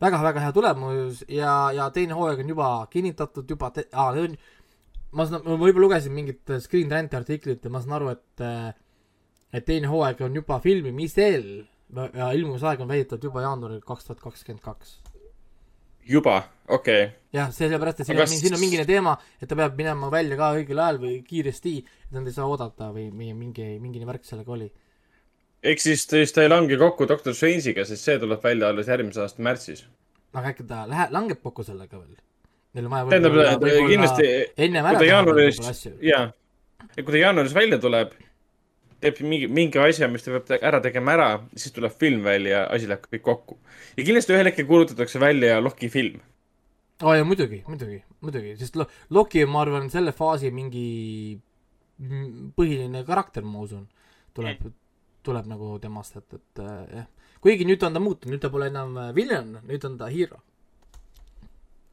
väga-väga 0.01 0.43
hea 0.43 0.53
tulemus 0.53 1.23
ja, 1.31 1.53
ja 1.73 1.87
teine 1.93 2.17
hooaeg 2.17 2.43
on 2.43 2.51
juba 2.53 2.69
kinnitatud 2.91 3.49
juba 3.49 3.71
te-, 3.73 3.87
aa, 3.93 4.11
see 4.13 4.27
on 4.27 4.35
ma 5.11 5.25
saan, 5.27 5.43
ma 5.45 5.55
võib-olla 5.55 5.87
lugesin 5.87 6.15
mingit 6.15 6.57
Screen 6.63 6.91
Rant'i 6.91 7.19
artiklit 7.19 7.63
ja 7.63 7.71
ma 7.73 7.81
saan 7.83 7.97
aru, 7.99 8.13
et 8.15 8.45
et 9.55 9.65
teine 9.65 9.87
hooaeg 9.87 10.21
on 10.27 10.35
juba 10.35 10.59
filmimisel 10.63 11.45
ja 11.95 12.31
ilmumisaeg 12.35 12.81
on 12.83 12.89
väidetavalt 12.89 13.29
juba 13.29 13.45
jaanuaril 13.45 13.83
kaks 13.85 14.09
tuhat 14.09 14.23
kakskümmend 14.23 14.63
kaks 14.63 14.97
juba, 16.07 16.41
okei 16.67 17.03
okay.. 17.03 17.15
jah, 17.35 17.51
sellepärast, 17.53 18.01
et 18.01 18.09
siin 18.09 18.17
Aga 18.17 18.27
on, 18.27 18.33
siin 18.41 18.55
on 18.55 18.61
mingine 18.61 18.85
teema, 18.87 19.15
et 19.41 19.49
ta 19.49 19.57
peab 19.59 19.77
minema 19.79 20.09
välja 20.11 20.37
ka 20.39 20.51
õigel 20.57 20.81
ajal 20.83 20.99
või 21.03 21.15
kiiresti, 21.27 21.73
et 22.07 22.15
nad 22.15 22.27
ei 22.27 22.35
saa 22.35 22.47
oodata 22.47 22.91
või 22.95 23.09
mingi, 23.11 23.35
mingi, 23.37 23.67
mingine 23.83 24.07
värk 24.09 24.27
sellega 24.27 24.55
oli. 24.55 24.69
ehk 25.63 25.83
siis 25.83 26.05
siis 26.07 26.35
ta 26.35 26.45
ei 26.45 26.51
lange 26.51 26.79
kokku 26.79 27.07
Doctor 27.09 27.35
Strange'iga, 27.35 27.85
sest 27.87 28.07
see 28.07 28.19
tuleb 28.23 28.43
välja 28.43 28.71
alles 28.71 28.91
järgmise 28.91 29.23
aasta 29.23 29.43
märtsis. 29.43 29.85
aga 30.33 30.53
äkki 30.53 30.67
ta 30.67 30.85
läheb, 30.87 31.13
langeb 31.15 31.43
kokku 31.43 31.67
sellega 31.67 31.99
veel? 31.99 32.15
Neil 32.77 32.85
on 32.85 32.93
vaja 32.93 33.09
tähendab, 33.09 33.33
võib-olla 33.33 33.89
kindlasti, 33.89 34.31
ennem 34.67 34.85
ära 34.85 34.99
ta 34.99 35.03
teha 35.03 35.19
võib-olla 35.25 35.73
asju., 35.73 35.93
jaa, 36.05 36.23
ja 36.93 37.03
kui 37.03 37.15
ta 37.15 37.21
jaanuaris 37.23 37.55
välja 37.57 37.79
tuleb, 37.81 38.13
teeb 39.01 39.21
mingi, 39.25 39.49
mingi 39.49 39.81
asja, 39.81 40.09
mis 40.11 40.25
ta 40.25 40.33
peab 40.35 40.65
ära 40.69 40.81
tegema 40.83 41.13
ära, 41.17 41.27
siis 41.57 41.73
tuleb 41.73 41.93
film 41.97 42.25
välja 42.25 42.53
ja 42.53 42.63
asi 42.73 42.89
läheb 42.89 43.05
kõik 43.09 43.25
kokku. 43.25 43.59
ja 43.97 44.05
kindlasti 44.05 44.35
ühel 44.35 44.49
hetkel 44.49 44.67
kuulutatakse 44.69 45.21
välja 45.21 45.59
Loki 45.61 45.89
film. 45.93 46.21
aa 47.01 47.09
oh, 47.09 47.17
jaa, 47.17 47.25
muidugi, 47.27 47.63
muidugi, 47.67 48.01
muidugi, 48.21 48.55
sest 48.61 48.77
Lo-, 48.77 48.89
Loki, 49.13 49.45
ma 49.45 49.61
arvan, 49.65 49.89
selle 49.93 50.13
faasi 50.17 50.53
mingi 50.53 50.87
põhiline 52.57 53.03
karakter, 53.05 53.45
ma 53.45 53.63
usun, 53.65 53.87
tuleb, 54.37 54.65
tuleb 55.25 55.49
nagu 55.49 55.77
temast, 55.81 56.17
et, 56.21 56.37
et 56.37 56.61
äh, 56.61 56.81
jah. 56.99 57.07
kuigi 57.41 57.65
nüüd 57.65 57.83
on 57.85 57.97
ta 57.97 58.01
muutunud, 58.01 58.35
nüüd 58.35 58.43
ta 58.43 58.53
pole 58.53 58.69
enam 58.69 58.97
äh, 59.01 59.13
villain, 59.17 59.57
nüüd 59.65 59.85
on 59.89 59.97
ta 59.97 60.09
hero. 60.13 60.41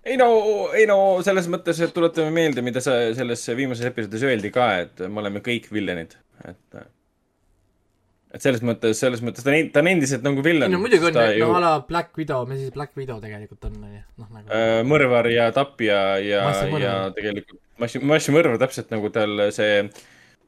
Ei 0.04 0.18
no, 0.20 0.28
ei 0.76 0.88
no 0.90 0.98
selles 1.26 1.48
mõttes, 1.52 1.80
et 1.84 1.94
tuletame 1.96 2.32
meelde, 2.34 2.64
mida 2.64 2.82
sa 2.84 2.96
selles 3.16 3.44
viimases 3.56 3.88
episoodis 3.90 4.26
öeldi 4.28 4.52
ka, 4.54 4.68
et 4.84 5.06
me 5.08 5.24
oleme 5.24 5.42
kõik 5.44 5.70
villanid, 5.72 6.16
et. 6.44 6.80
et 8.34 8.42
selles 8.44 8.64
mõttes, 8.66 8.98
selles 8.98 9.22
mõttes 9.22 9.46
ta 9.46 9.52
on, 9.52 9.68
ta 9.70 9.82
on 9.84 9.90
endiselt 9.92 10.24
nagu 10.26 10.42
villan. 10.42 10.66
ei 10.66 10.74
no 10.74 10.82
muidugi 10.82 11.06
on, 11.10 11.20
no 11.38 11.52
a 11.54 11.60
la 11.62 11.74
Black 11.86 12.18
Widow, 12.18 12.48
mis 12.50 12.64
siis 12.64 12.74
Black 12.74 12.96
Widow 12.98 13.20
tegelikult 13.22 13.68
on, 13.70 13.76
ju, 13.86 14.02
noh 14.22 14.32
nagu 14.34 14.50
äh, 14.50 14.80
mõrvar 14.88 15.30
ja 15.30 15.50
tapja 15.54 16.00
ja, 16.22 16.48
ja 16.82 16.96
tegelikult 17.14 17.62
massi, 17.80 18.02
massimõrvar 18.02 18.58
täpselt 18.62 18.90
nagu 18.94 19.10
tal 19.14 19.48
see 19.54 19.84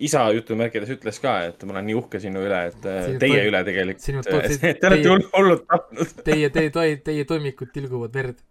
isa 0.07 0.27
jutumärkides 0.37 0.91
ütles 0.93 1.19
ka, 1.23 1.39
et 1.49 1.63
ma 1.65 1.77
olen 1.77 1.87
nii 1.89 1.97
uhke 1.97 2.21
sinu 2.21 2.43
üle, 2.45 2.59
et 2.69 2.89
äh, 2.89 3.03
Sinu 3.07 3.21
teie 3.23 3.39
to- 3.39 3.51
üle 3.51 3.63
tegelikult 3.65 4.09
to-. 4.29 4.41
Te 4.81 4.91
olete 4.91 5.15
hullult 5.39 5.67
tapnud. 5.71 6.17
teie, 6.27 6.51
teie, 6.53 6.97
teie 7.07 7.29
toimikud 7.29 7.73
tilguvad 7.73 8.19
verd. 8.19 8.43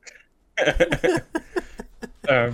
Aga, 2.30 2.52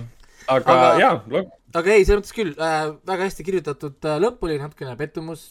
Aga- 0.48 0.74
aga... 0.74 1.00
jaa, 1.00 1.42
aga 1.78 1.94
ei, 1.94 2.04
selles 2.04 2.22
mõttes 2.22 2.34
küll 2.36 2.52
äh,, 2.58 2.92
väga 3.08 3.28
hästi 3.28 3.46
kirjutatud 3.46 4.08
äh, 4.08 4.18
lõpp 4.22 4.42
oli 4.46 4.58
natukene 4.60 4.96
pettumus, 4.98 5.44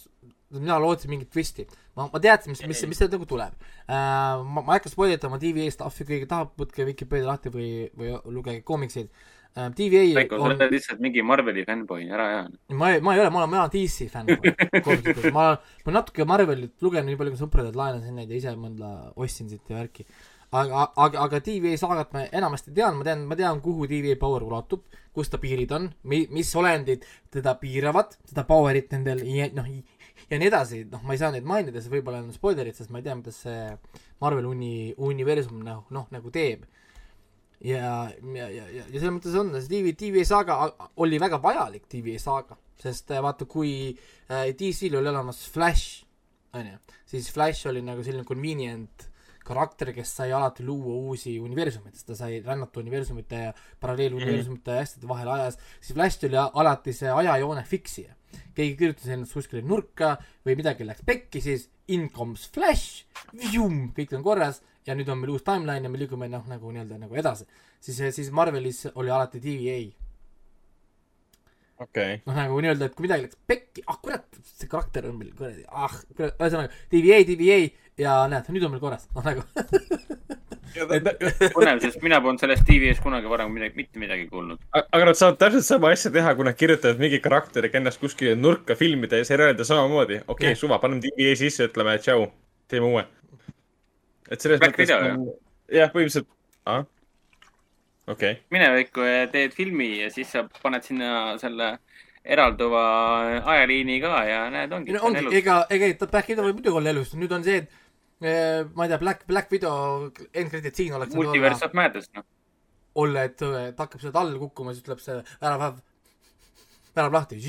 mina 0.52 0.76
lootsin 0.84 1.12
mingit 1.14 1.32
twisti. 1.32 1.66
ma, 1.96 2.10
ma 2.12 2.20
teadsin, 2.24 2.52
mis, 2.54 2.62
mis, 2.68 2.82
mis 2.92 3.00
sealt 3.02 3.14
nagu 3.16 3.26
tuleb 3.30 3.54
äh,. 3.56 3.94
ma, 3.96 4.62
ma 4.62 4.74
ei 4.74 4.80
hakka 4.80 4.92
spoilitama 4.94 5.40
TVA 5.42 5.72
stuff'i, 5.74 6.08
keegi 6.08 6.28
tahab, 6.30 6.54
võtke 6.60 6.86
Vikipeedia 6.88 7.30
lahti 7.32 7.54
või, 7.54 7.70
või 7.98 8.14
lugege 8.36 8.62
koomikseid 8.68 9.08
äh,. 9.08 9.70
TVA 9.78 10.04
Veiko, 10.20 10.38
sa 10.38 10.44
on, 10.44 10.58
oled 10.58 10.76
lihtsalt 10.76 11.02
mingi 11.04 11.24
Marveli 11.26 11.64
fännboi, 11.68 12.04
ära 12.12 12.28
aja. 12.34 12.44
ma 12.76 12.92
ei, 12.94 13.02
ma 13.04 13.16
ei 13.16 13.24
ole, 13.24 13.32
ma 13.34 13.46
olen, 13.46 13.56
ma 13.56 13.64
olen 13.64 13.74
DC 13.74 14.12
fänn. 14.12 14.28
ma, 15.36 15.48
ma 15.88 15.96
natuke 15.98 16.28
Marvelit 16.28 16.76
lugenud 16.84 17.10
nii 17.10 17.20
palju 17.24 17.38
kui 17.38 17.42
sõpradelt 17.46 17.80
laenasin 17.80 18.20
neid 18.20 18.32
ja 18.32 18.44
ise 18.44 18.54
mõnda 18.60 18.92
ostsin 19.16 19.50
siit 19.52 19.72
ja 19.72 19.80
värki. 19.80 20.06
aga, 20.52 20.92
aga, 21.00 21.22
aga 21.26 21.40
TVA 21.44 21.78
saagat 21.80 22.12
ma 22.16 22.26
enamasti 22.28 22.74
tean, 22.76 22.98
ma 23.00 23.08
tean, 23.08 23.24
ma 23.30 23.38
tean, 23.40 23.62
kuhu 23.64 23.88
TVA 23.90 24.18
power 24.20 24.44
ulatub, 24.44 24.84
kus 25.16 25.32
ta 25.32 25.40
piirid 25.42 25.72
on, 25.76 25.88
mi-, 26.12 26.28
mis 26.34 26.52
olendid 26.60 27.08
teda 27.32 27.56
piiravad, 27.62 28.18
seda 28.28 28.44
power'it 28.50 28.92
nendel 28.96 29.24
ja 29.28 29.48
noh, 29.56 29.70
ja 30.28 30.40
nii 30.40 30.50
edasi, 30.52 30.84
noh, 30.92 31.04
ma 31.08 31.16
ei 31.16 31.22
saa 31.22 31.32
neid 31.34 31.48
mainida, 31.48 31.84
see 31.84 31.94
võib-olla 31.94 32.22
on 32.24 32.36
spoilerid, 32.36 32.76
sest 32.76 32.92
ma 32.92 33.00
ei 33.00 33.08
tea, 33.08 33.16
mida 33.20 33.34
see 33.36 33.64
Marvel 34.24 34.50
uni-, 34.52 34.94
universum 35.00 35.64
noh, 35.66 35.86
noh 35.96 36.08
nagu 36.14 36.34
teeb. 36.34 36.68
Ja, 37.62 38.10
ja, 38.10 38.48
ja, 38.50 38.64
ja, 38.74 38.84
ja 38.90 38.98
selles 38.98 39.12
mõttes 39.14 39.36
on, 39.38 39.54
see 39.60 39.70
TV, 39.70 39.94
TVA 39.98 40.26
saaga 40.26 40.58
oli 41.04 41.20
väga 41.22 41.38
vajalik 41.44 41.86
TVA 41.92 42.18
saaga, 42.20 42.58
sest 42.82 43.14
äh, 43.14 43.22
vaata, 43.22 43.46
kui 43.46 43.94
äh, 43.94 44.50
DC-l 44.58 44.98
oli 44.98 45.12
olemas 45.14 45.44
Flash, 45.54 46.02
onju, 46.58 46.82
siis 47.08 47.30
Flash 47.32 47.70
oli 47.70 47.86
nagu 47.86 48.04
selline 48.04 48.26
convenient 48.28 49.11
karakter, 49.46 49.92
kes 49.96 50.14
sai 50.20 50.32
alati 50.36 50.66
luua 50.66 50.96
uusi 51.10 51.38
universumeid, 51.42 51.96
sest 51.98 52.12
ta 52.12 52.18
sai 52.20 52.40
rännata 52.46 52.82
universumite 52.82 53.44
ja 53.48 53.54
paralleeluniversumite 53.82 54.78
ja 54.78 54.86
asjade 54.86 55.10
vahel 55.10 55.32
ajas, 55.36 55.60
siis 55.80 55.96
Flash 55.98 56.26
oli 56.28 56.40
alati 56.42 56.94
see 56.96 57.14
ajajoone 57.22 57.64
fiksija. 57.68 58.16
keegi 58.56 58.76
kirjutas 58.80 59.08
ennast 59.12 59.36
kuskile 59.36 59.62
nurka 59.68 60.14
või 60.46 60.56
midagi 60.60 60.86
läks 60.88 61.04
pekki, 61.08 61.42
siis 61.44 61.70
in 61.92 62.10
comes 62.10 62.48
Flash, 62.54 63.06
kõik 63.32 64.16
on 64.16 64.24
korras 64.24 64.62
ja 64.88 64.96
nüüd 64.96 65.10
on 65.12 65.20
meil 65.20 65.34
uus 65.36 65.44
timeline 65.46 65.88
ja 65.88 65.92
me 65.92 66.00
liigume 66.00 66.30
noh, 66.32 66.46
nagu 66.50 66.72
nii-öelda 66.72 67.02
nagu 67.02 67.18
edasi. 67.18 67.46
siis, 67.80 68.00
siis 68.16 68.32
Marvelis 68.32 68.88
oli 68.96 69.10
alati 69.10 69.42
TVA 69.42 69.82
okei. 71.82 72.22
noh, 72.26 72.38
nagu 72.38 72.60
nii-öelda, 72.62 72.88
et 72.88 72.96
kui 72.96 73.06
midagi 73.08 73.28
läks 73.28 73.40
pekki, 73.50 73.84
ah 73.90 74.00
kurat, 74.02 74.28
see 74.46 74.70
karakter 74.72 75.08
on 75.10 75.18
meil 75.20 75.34
kuradi, 75.38 75.66
ah 75.68 75.94
kurat, 76.16 76.36
ühesõnaga 76.38 76.74
TVA, 76.94 77.22
TVA 77.30 77.60
ja 78.02 78.22
näed, 78.32 78.50
nüüd 78.54 78.66
on 78.68 78.74
meil 78.74 78.84
korras, 78.84 79.08
noh 79.16 79.26
nagu 79.26 79.46
põnev, 80.72 81.82
sest 81.84 82.00
mina 82.04 82.20
polnud 82.24 82.42
sellest 82.42 82.64
TV-st 82.68 83.04
kunagi 83.04 83.30
varem 83.32 83.52
midagi, 83.54 83.76
mitte 83.78 84.00
midagi 84.02 84.28
kuulnud. 84.32 84.62
aga 84.80 85.10
nad 85.10 85.20
saavad 85.20 85.40
täpselt 85.42 85.68
sama 85.68 85.92
asja 85.96 86.12
teha, 86.14 86.34
kui 86.38 86.48
nad 86.48 86.58
kirjutavad 86.58 87.02
mingi 87.02 87.20
karakteri 87.24 87.72
ennast 87.80 88.02
kuskile 88.02 88.38
nurka 88.40 88.78
filmida 88.80 89.20
ja 89.20 89.28
seriaalida 89.28 89.68
samamoodi. 89.68 90.22
okei 90.22 90.34
okay, 90.36 90.54
Jah., 90.54 90.62
suva, 90.64 90.80
paneme 90.84 91.04
TVA 91.04 91.36
sisse, 91.40 91.68
ütleme 91.70 91.98
tšau, 92.00 92.30
teeme 92.72 92.88
uue. 92.88 93.06
et 94.30 94.40
selles 94.40 94.64
Black 94.64 94.80
mõttes 94.80 94.96
jah, 95.72 95.92
põhimõtteliselt, 95.92 96.30
ah, 96.66 96.86
okei 98.08 98.38
okay.. 98.38 98.44
mine 98.56 98.72
Veiko 98.78 99.08
ja 99.08 99.28
teed 99.32 99.56
filmi 99.58 99.94
ja 100.02 100.12
siis 100.14 100.32
sa 100.32 100.48
paned 100.62 100.88
sinna 100.88 101.36
selle 101.42 101.76
eralduva 102.22 102.82
ajaliini 103.50 103.98
ka 104.02 104.24
ja 104.30 104.42
näed, 104.54 104.74
ongi. 104.78 104.96
no 104.96 105.06
ongi, 105.10 105.26
ega, 105.42 105.64
ega 105.74 105.94
ta 106.00 106.08
Black 106.12 106.30
Widow 106.30 106.48
võib 106.48 106.60
muidugi 106.62 106.78
olla 106.80 106.94
elus, 106.94 107.16
nüüd 107.18 107.32
on 107.34 107.44
see, 107.46 107.64
et 107.64 107.81
ma 108.22 108.86
ei 108.86 108.90
tea, 108.90 108.98
Black, 108.98 109.26
Black 109.26 109.52
Widow 109.52 110.12
end 110.34 110.50
credit 110.50 110.76
siin 110.78 110.94
oleks 110.94 111.16
multiverse 111.18 111.66
of 111.66 111.74
madness, 111.74 112.12
noh. 112.14 112.26
olla, 113.02 113.24
et 113.26 113.42
eh, 113.42 113.72
ta 113.74 113.88
hakkab 113.88 114.04
sealt 114.04 114.20
all 114.22 114.36
kukkuma, 114.44 114.76
siis 114.76 114.86
tuleb 114.86 115.02
see 115.02 115.16
värav, 115.42 115.80
värav 116.98 117.18
lahti, 117.18 117.40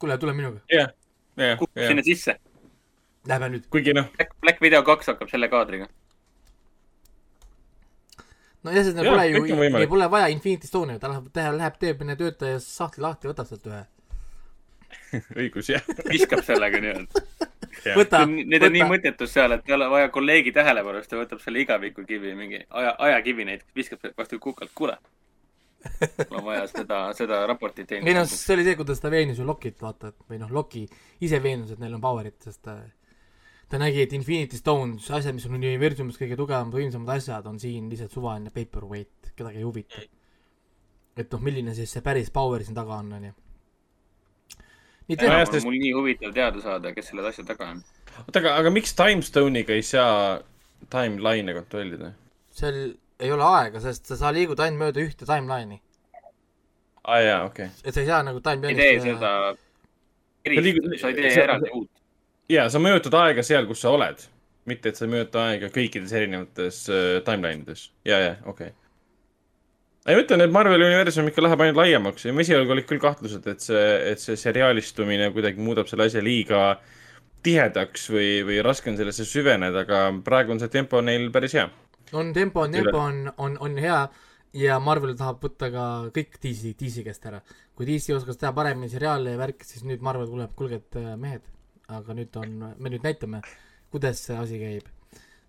kuule, 0.00 0.16
tule 0.22 0.32
minuga, 0.38 0.62
jah, 0.72 0.94
jah, 1.36 1.58
kukub 1.60 1.84
sinna. 1.84 2.04
sisse. 2.06 2.38
lähme 3.28 3.52
nüüd. 3.52 3.68
kuigi 3.68 3.92
noh, 3.92 4.08
Black, 4.16 4.32
Black 4.40 4.64
Widow 4.64 4.86
kaks 4.88 5.12
hakkab 5.12 5.28
selle 5.28 5.50
kaadriga. 5.52 5.90
no 8.64 8.72
jah, 8.72 8.88
sest 8.88 8.96
neil 8.96 9.12
pole 9.12 9.28
ju 9.28 9.44
neil 9.76 9.88
pole 9.92 10.08
vaja 10.16 10.32
Infinity 10.32 10.72
Stone'i, 10.72 10.96
ta 11.02 11.12
läheb, 11.12 11.28
teha, 11.36 11.52
läheb, 11.58 11.76
teeb 11.84 12.00
enne 12.06 12.16
töötaja 12.16 12.64
sahtli 12.64 13.04
lahti, 13.04 13.28
võtab 13.28 13.50
sealt 13.50 13.68
ühe. 13.68 13.84
õigus 15.40 15.70
jah. 15.72 15.84
viskab 16.08 16.44
sellega 16.46 16.80
nii-öelda. 16.82 17.22
Need 17.86 18.64
on 18.64 18.74
nii 18.74 18.82
võta, 18.82 18.88
mõttetus 18.90 19.32
seal, 19.36 19.54
et 19.56 19.68
ei 19.68 19.76
ole 19.76 19.88
vaja 19.92 20.10
kolleegi 20.14 20.52
tähelepanu, 20.54 21.02
siis 21.02 21.12
ta 21.12 21.20
võtab 21.20 21.40
selle 21.42 21.62
igavikukivi, 21.62 22.34
mingi 22.38 22.60
aja, 22.68 22.94
ajakivi 23.08 23.46
näiteks, 23.48 23.72
viskab 23.76 24.10
vastu 24.18 24.40
kukalt, 24.42 24.72
kuule. 24.74 24.98
mul 26.28 26.40
on 26.40 26.44
vaja 26.48 26.66
seda, 26.66 27.00
seda 27.14 27.44
raportit 27.46 27.92
ei 27.94 28.02
noh, 28.02 28.26
see 28.26 28.56
oli 28.56 28.64
see, 28.66 28.76
kuidas 28.80 29.00
ta 29.02 29.10
veenis 29.14 29.38
ju 29.38 29.46
Lokit, 29.46 29.78
vaata, 29.82 30.10
et 30.10 30.30
või 30.30 30.40
noh, 30.42 30.50
Loki 30.52 30.82
ise 31.24 31.38
veenus, 31.42 31.70
et 31.74 31.82
neil 31.82 31.94
on 31.94 32.02
power'it, 32.02 32.38
sest 32.48 32.64
ta, 32.66 32.80
ta 33.70 33.80
nägi, 33.80 34.02
et 34.02 34.14
Infinity 34.18 34.58
Stones, 34.58 35.06
asjad, 35.14 35.36
mis 35.36 35.46
on 35.46 35.54
universumis 35.60 36.18
kõige 36.18 36.38
tugevamad, 36.40 36.74
võimsamad 36.74 37.14
asjad, 37.14 37.46
on 37.46 37.60
siin 37.62 37.86
lihtsalt 37.92 38.16
suvaline 38.16 38.50
paperweight, 38.54 39.34
kedagi 39.38 39.62
ei 39.62 39.68
huvita. 39.68 40.02
et 41.18 41.30
noh, 41.30 41.42
milline 41.42 41.74
siis 41.74 41.94
see 41.94 42.02
päris 42.02 42.30
power 42.34 42.62
siin 42.66 42.76
taga 42.78 42.98
on, 42.98 43.14
onju. 43.20 43.36
Nojah, 45.08 45.46
sest- 45.48 45.64
mul 45.64 45.78
nii 45.80 45.92
huvitav 45.96 46.32
teada 46.36 46.60
saada, 46.60 46.92
kes 46.92 47.10
selle 47.10 47.24
asja 47.28 47.44
taga 47.48 47.70
on. 47.72 47.82
oota, 48.26 48.40
aga, 48.42 48.54
aga 48.60 48.72
miks 48.74 48.92
Timestone'iga 48.98 49.76
ei 49.76 49.84
saa 49.86 50.40
timeline'e 50.92 51.54
kontrollida? 51.56 52.12
seal 52.58 52.80
ei 53.18 53.32
ole 53.32 53.46
aega, 53.46 53.80
sest 53.80 54.12
sa, 54.12 54.32
liigud 54.34 54.60
ainult 54.60 54.84
mööda 54.84 55.04
ühte 55.04 55.28
timeline'i. 55.28 55.80
aa 57.04 57.14
ah, 57.14 57.22
jaa, 57.24 57.38
okei 57.48 57.70
okay.. 57.70 57.84
et 57.84 57.94
sa 57.94 58.04
ei 58.04 58.10
saa 58.10 58.22
nagu 58.26 58.42
ei 58.42 58.44
tee 58.44 58.58
timeline'ist 58.58 59.08
seda 59.08 59.32
eristust, 60.44 60.98
sa 61.00 61.12
ei 61.12 61.16
tee 61.20 61.32
eraldi 61.44 61.72
uut. 61.78 61.90
jaa, 62.52 62.66
sa 62.72 62.82
mõjutad 62.82 63.16
aega 63.22 63.46
seal, 63.46 63.68
kus 63.70 63.84
sa 63.84 63.94
oled, 63.96 64.26
mitte 64.68 64.92
et 64.92 65.00
sa 65.00 65.06
ei 65.06 65.14
mõjuta 65.14 65.46
aega 65.48 65.72
kõikides 65.72 66.12
erinevates 66.20 66.82
uh, 66.92 67.06
timeline 67.24 67.64
ides. 67.64 67.88
ja, 68.04 68.20
ja, 68.26 68.36
okei 68.44 68.74
okay.. 68.74 68.76
ei, 70.08 70.16
ma 70.16 70.22
ütlen, 70.22 70.40
et 70.40 70.52
Marveli 70.54 70.86
universum 70.88 71.26
ikka 71.28 71.44
läheb 71.44 71.64
ainult 71.64 71.80
laiemaks 71.82 72.24
ja 72.24 72.32
mu 72.32 72.40
esialgu 72.40 72.72
olid 72.72 72.86
küll 72.88 73.02
kahtlused, 73.02 73.44
et 73.50 73.64
see, 73.64 73.82
et 74.12 74.22
see 74.22 74.38
seriaalistumine 74.40 75.28
kuidagi 75.34 75.60
muudab 75.60 75.90
selle 75.90 76.08
asja 76.08 76.22
liiga 76.24 76.62
tihedaks 77.44 78.08
või, 78.10 78.30
või 78.48 78.62
raske 78.64 78.90
on 78.90 78.96
sellesse 78.98 79.26
süveneda, 79.28 79.84
aga 79.84 80.00
praegu 80.24 80.54
on 80.54 80.62
see 80.62 80.72
tempo 80.72 81.02
neil 81.04 81.28
päris 81.34 81.54
hea. 81.58 81.68
on 82.12 82.32
tempo, 82.32 82.64
Üle. 82.64 82.80
tempo 82.80 83.02
on, 83.04 83.20
on, 83.36 83.58
on 83.60 83.76
hea 83.78 84.00
ja 84.56 84.78
Marvel 84.80 85.14
tahab 85.18 85.42
võtta 85.44 85.68
ka 85.72 85.84
kõik 86.14 86.38
DC, 86.40 86.72
DC 86.80 87.04
käest 87.06 87.26
ära. 87.28 87.42
kui 87.76 87.86
DC 87.86 88.16
oskas 88.16 88.40
teha 88.40 88.52
paremini 88.56 88.88
seriaale 88.90 89.36
ja 89.36 89.38
värki, 89.40 89.66
siis 89.68 89.84
nüüd 89.86 90.02
Marvel 90.02 90.30
tuleb, 90.30 90.54
kuulge, 90.56 90.80
et 90.80 90.96
äh, 90.98 91.12
mehed, 91.20 91.44
aga 91.88 92.16
nüüd 92.16 92.40
on, 92.40 92.56
me 92.78 92.94
nüüd 92.94 93.04
näitame, 93.04 93.42
kuidas 93.92 94.24
see 94.24 94.38
asi 94.38 94.58
käib. 94.58 94.88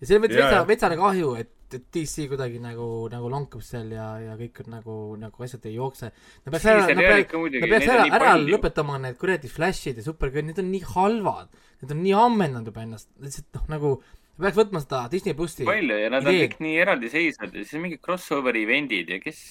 ja 0.01 0.05
see 0.05 0.19
on 0.19 0.27
veits 0.27 0.37
vetsa 0.37 0.67
vetsane 0.67 0.99
kahju, 0.99 1.33
et, 1.39 1.53
et 1.77 1.87
DC 1.95 2.27
kuidagi 2.31 2.61
nagu, 2.63 2.87
nagu 3.11 3.31
lonkab 3.31 3.63
seal 3.65 3.91
ja, 3.93 4.07
ja 4.23 4.35
kõik 4.39 4.63
on 4.63 4.71
nagu, 4.73 4.97
nagu 5.21 5.45
asjad 5.45 5.67
ei 5.69 5.75
jookse. 5.77 6.11
Nad 6.45 6.55
peaks 6.55 6.69
ära, 6.71 6.85
nad 6.89 7.03
peaks, 7.03 7.35
nad 7.35 7.73
peaks 7.73 7.89
on 7.89 8.03
ära, 8.05 8.07
ära 8.19 8.35
lõpetama 8.41 8.99
need 9.05 9.19
kuradi 9.21 9.51
Flashid 9.51 9.99
ja 10.01 10.05
Supergirl, 10.05 10.47
need 10.49 10.61
on 10.61 10.71
nii 10.73 10.85
halvad. 10.93 11.51
Need 11.81 11.95
on 11.95 12.01
nii 12.03 12.15
ammendanud 12.19 12.71
juba 12.71 12.85
ennast, 12.85 13.11
lihtsalt 13.23 13.59
noh, 13.59 13.67
nagu 13.75 13.93
peaks 14.39 14.59
võtma 14.59 14.81
seda 14.83 15.05
Disney 15.11 15.35
plussi 15.37 15.67
palju 15.67 15.97
ja 15.99 16.11
nad 16.13 16.25
on 16.25 16.33
idee. 16.33 16.47
kõik 16.47 16.61
nii 16.63 16.75
eraldiseisvad 16.83 17.55
ja 17.55 17.63
siis 17.63 17.77
on 17.77 17.85
mingid 17.85 18.01
crossover'i 18.05 18.63
event'id 18.67 19.11
ja 19.13 19.19
kes, 19.23 19.41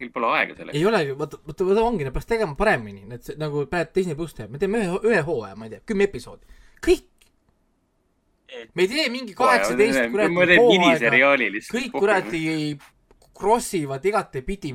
neil 0.00 0.10
pole 0.14 0.32
aega 0.36 0.56
selleks. 0.58 0.76
ei 0.76 0.88
olegi, 0.88 1.14
vaata, 1.18 1.40
vaata, 1.46 1.68
vaata 1.70 1.84
ongi, 1.86 2.06
nad 2.08 2.16
peaks 2.16 2.28
tegema 2.28 2.56
paremini, 2.58 3.06
need 3.08 3.30
nagu 3.40 3.64
praegu 3.70 3.94
Disney 3.96 4.18
pluss 4.18 4.36
teeb, 4.36 4.52
me 4.52 4.60
teeme 4.62 4.82
ühe, 4.84 4.98
ühe 5.12 5.22
hooaja, 5.24 5.56
ma 5.58 5.68
ei 5.68 5.76
tea, 5.76 5.84
kümme 5.88 6.08
episoodi, 6.08 6.60
kõik. 6.84 7.06
Me 8.74 8.84
ei 8.84 8.88
tee 8.88 9.08
mingi 9.12 9.34
kaheksateist 9.36 10.08
kuradi 10.12 10.56
hooaega, 10.60 11.12
kõik 11.72 11.92
kuradi 11.92 12.42
cross 13.38 13.74
ivad 13.78 14.04
igatepidi, 14.08 14.72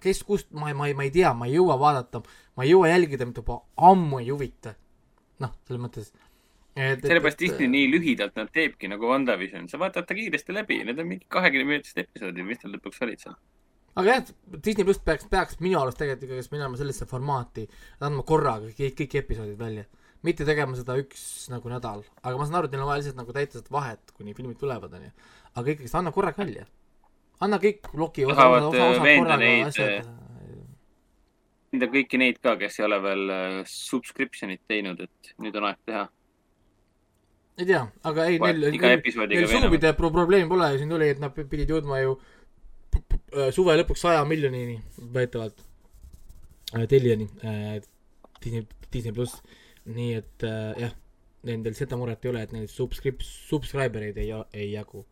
kes 0.00 0.22
kust, 0.24 0.48
ma, 0.56 0.72
ma 0.74 0.88
ma 0.96 1.06
ei 1.06 1.12
tea, 1.14 1.32
ma 1.36 1.48
ei 1.48 1.58
jõua 1.58 1.76
vaadata, 1.80 2.22
ma 2.56 2.64
ei 2.64 2.72
jõua 2.72 2.90
jälgida, 2.92 3.26
mind 3.28 3.42
juba 3.42 3.60
ammu 3.90 4.22
ei 4.22 4.30
huvita. 4.30 4.74
noh, 5.40 5.54
selles 5.64 5.80
mõttes, 5.80 6.10
sellepärast 6.76 7.40
Disney 7.40 7.68
nii 7.70 7.86
lühidalt 7.94 8.36
nad 8.36 8.50
teebki 8.52 8.90
nagu 8.92 9.08
WandaVision, 9.08 9.68
sa 9.68 9.80
vaatad 9.80 10.06
ta 10.08 10.16
kiiresti 10.16 10.54
läbi, 10.54 10.82
need 10.84 11.00
on 11.00 11.08
mingi 11.08 11.24
kahekümne 11.32 11.66
minutised 11.74 12.02
episoodid, 12.02 12.44
mis 12.46 12.60
tal 12.60 12.74
lõpuks 12.74 13.00
olid 13.06 13.24
seal. 13.24 13.38
aga 13.96 14.12
jah, 14.14 14.34
Disney 14.64 14.84
pluss 14.84 15.02
peaks, 15.04 15.26
peaks 15.32 15.58
minu 15.64 15.80
arust 15.80 15.98
tegelikult 16.00 16.28
ikkagi 16.28 16.54
minema 16.54 16.78
sellesse 16.80 17.08
formaati, 17.10 17.66
andma 18.00 18.24
korraga 18.28 18.70
kõik, 18.76 18.96
kõik 19.00 19.16
episoodid 19.24 19.58
välja. 19.58 19.88
Mitte 20.26 20.44
tegema 20.48 20.76
seda 20.76 20.96
üks 21.00 21.22
nagu 21.52 21.72
nädal, 21.72 22.04
aga 22.20 22.36
ma 22.36 22.46
saan 22.46 22.60
aru, 22.60 22.68
et 22.68 22.74
neil 22.74 22.84
on 22.84 22.90
vaja 22.90 23.00
lihtsalt 23.00 23.20
nagu 23.20 23.34
täita 23.36 23.60
seda 23.60 23.74
vahet, 23.74 24.12
kuni 24.16 24.34
filmid 24.36 24.58
tulevad, 24.60 24.92
onju. 24.98 25.10
aga 25.56 25.74
ikkagi, 25.74 25.92
anna 26.00 26.12
korraga 26.14 26.42
välja. 26.42 26.66
anna 27.40 27.58
kõik 27.62 27.92
Loki 27.96 28.26
osa, 28.28 28.48
osa, 28.58 28.68
osa 28.68 29.04
veenda 29.04 29.24
korraga 29.24 29.40
neid, 29.44 29.66
asjad. 29.70 30.10
Nende 31.70 31.86
kõiki 31.92 32.18
neid 32.18 32.40
ka, 32.42 32.56
kes 32.58 32.80
ei 32.80 32.84
ole 32.88 32.98
veel 33.04 33.32
äh, 33.32 33.60
subscription'it 33.70 34.64
teinud, 34.68 35.00
et 35.06 35.30
nüüd 35.38 35.56
on 35.56 35.68
aeg 35.68 35.78
teha. 35.86 36.08
ei 37.60 37.68
tea, 37.68 37.84
aga 38.10 38.26
ei, 38.26 38.40
neil, 38.42 38.66
neil, 38.74 39.02
neil 39.30 39.48
suumide 39.48 39.94
pro- 39.96 40.12
probleemi 40.12 40.48
pole, 40.50 40.68
siin 40.80 40.92
tuli, 40.92 41.08
et 41.14 41.22
nad 41.22 41.32
pidid 41.36 41.70
jõudma 41.70 42.02
ju 42.02 42.18
äh, 42.96 43.48
suve 43.54 43.76
lõpuks 43.80 44.04
saja 44.04 44.24
miljonini 44.28 44.80
väidetavalt 45.00 45.64
äh, 46.76 46.84
tellijani 46.90 47.28
äh, 47.44 47.80
Disney, 48.42 48.66
Disney 48.92 49.12
pluss, 49.14 49.40
nii 49.94 50.12
et 50.18 50.44
äh, 50.46 50.82
jah, 50.84 50.92
nendel 51.48 51.76
seda 51.78 51.98
muret 52.00 52.24
ei 52.24 52.32
ole, 52.32 52.44
et 52.44 52.52
neil 52.54 52.68
subscrip-, 52.70 53.24
subscriber 53.24 54.10
eid 54.10 54.20
ei, 54.20 54.32
ei 54.52 54.70
jagu. 54.74 55.04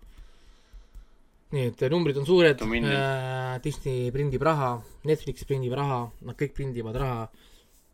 nii 1.54 1.70
et 1.70 1.82
äh, 1.82 1.92
numbrid 1.92 2.18
on 2.20 2.28
suured 2.28 2.64
miljonit. 2.68 2.98
äh,, 2.98 3.54
Disney 3.64 4.10
prindib 4.14 4.44
raha, 4.44 4.74
Netflix 5.08 5.48
prindib 5.48 5.76
raha, 5.78 6.02
nad 6.28 6.36
kõik 6.38 6.54
prindivad 6.56 6.98
raha 7.00 7.22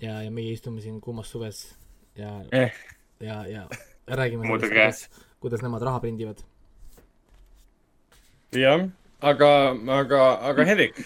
ja, 0.03 0.21
ja 0.25 0.31
meie 0.35 0.55
istume 0.57 0.83
siin 0.83 1.01
kuumas 1.01 1.31
suves 1.31 1.69
ja 2.19 2.41
Eh. 2.53 2.73
ja, 3.21 3.45
ja 3.47 3.69
räägime 4.07 4.47
sellest, 4.47 4.69
kuidas, 4.69 5.31
kuidas 5.41 5.63
nemad 5.63 5.83
raha 5.83 6.01
prindivad. 6.01 6.43
jah, 8.55 8.85
aga, 9.21 9.51
aga, 10.01 10.21
aga 10.51 10.65
Hendrik, 10.65 10.99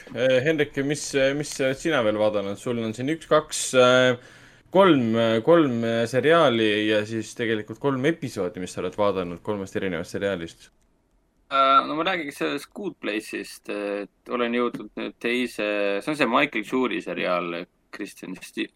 Hendrik, 0.44 0.76
mis, 0.84 1.04
mis 1.36 1.54
sina 1.80 2.02
veel 2.04 2.18
vaadanud, 2.20 2.58
sul 2.60 2.80
on 2.82 2.92
siin 2.96 3.08
üks-kaks, 3.14 3.62
kolm, 4.70 5.14
kolm 5.44 5.84
seriaali 6.06 6.88
ja 6.88 7.04
siis 7.06 7.34
tegelikult 7.38 7.80
kolm 7.82 8.04
episoodi, 8.10 8.60
mis 8.60 8.74
sa 8.74 8.82
oled 8.82 8.98
vaadanud 8.98 9.40
kolmest 9.44 9.76
erinevast 9.80 10.16
seriaalist. 10.16 10.68
Äh, 11.48 11.86
no 11.86 11.94
ma 11.96 12.04
räägiks 12.04 12.42
sellest 12.42 12.68
Good 12.76 12.98
Place'ist, 13.00 13.70
et 13.72 14.28
olen 14.28 14.52
jõudnud 14.52 14.90
nüüd 15.00 15.14
teise, 15.16 15.64
see 16.04 16.12
on 16.12 16.18
see 16.18 16.28
Michael 16.28 16.66
Schuri 16.68 17.00
seriaal 17.00 17.62
Kristjan 17.94 18.34
Stewartiga, 18.36 18.74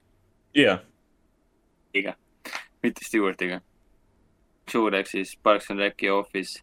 jah, 1.93 2.17
mitte 2.83 3.05
Stewartiga. 3.05 3.61
Schur 4.71 4.97
ehk 4.97 5.11
siis 5.11 5.35
Parks 5.37 5.69
and 5.71 5.85
Rec'i 5.85 6.09
Office. 6.09 6.63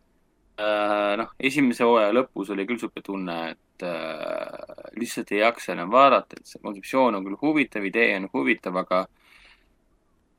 noh, 1.22 1.30
esimese 1.40 1.86
hooaja 1.88 2.10
lõpus 2.12 2.50
oli 2.52 2.66
küll 2.68 2.82
sihuke 2.82 3.00
tunne, 3.06 3.36
et 3.54 3.86
äh, 3.86 4.90
lihtsalt 4.98 5.30
ei 5.32 5.44
jaksa 5.44 5.76
enam 5.76 5.94
vaadata, 5.94 6.36
et 6.40 6.50
see 6.50 6.60
kontseptsioon 6.64 7.16
on 7.16 7.24
küll 7.28 7.38
huvitav, 7.40 7.86
idee 7.86 8.18
on 8.18 8.26
huvitav, 8.34 8.82
aga 8.82 9.06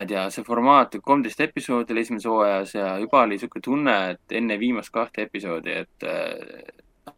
ma 0.00 0.06
ei 0.06 0.08
tea, 0.08 0.22
see 0.32 0.44
formaat, 0.46 0.94
kolmteist 1.04 1.42
episoodi 1.44 1.92
oli 1.92 2.00
esimeses 2.00 2.28
hooajas 2.30 2.70
ja 2.72 2.92
juba 3.02 3.20
oli 3.26 3.36
sihuke 3.36 3.60
tunne, 3.60 3.96
et 4.14 4.32
enne 4.38 4.56
viimast 4.56 4.88
kahte 4.94 5.26
episoodi, 5.26 5.74
et 5.82 6.06
äh, 6.08 7.12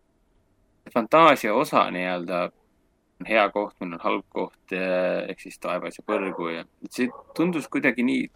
fantaasia 0.91 1.55
osa 1.55 1.85
nii-öelda 1.95 2.41
on 3.21 3.29
hea 3.29 3.45
koht, 3.55 3.77
meil 3.79 3.95
on 3.95 4.03
halb 4.03 4.25
koht 4.35 4.75
eh, 4.75 5.31
ehk 5.31 5.45
siis 5.45 5.61
taevas 5.63 6.01
ja 6.01 6.03
põrgu 6.07 6.49
ja 6.57 6.65
see 6.91 7.07
tundus 7.39 7.71
kuidagi 7.71 8.03
nii 8.03 8.27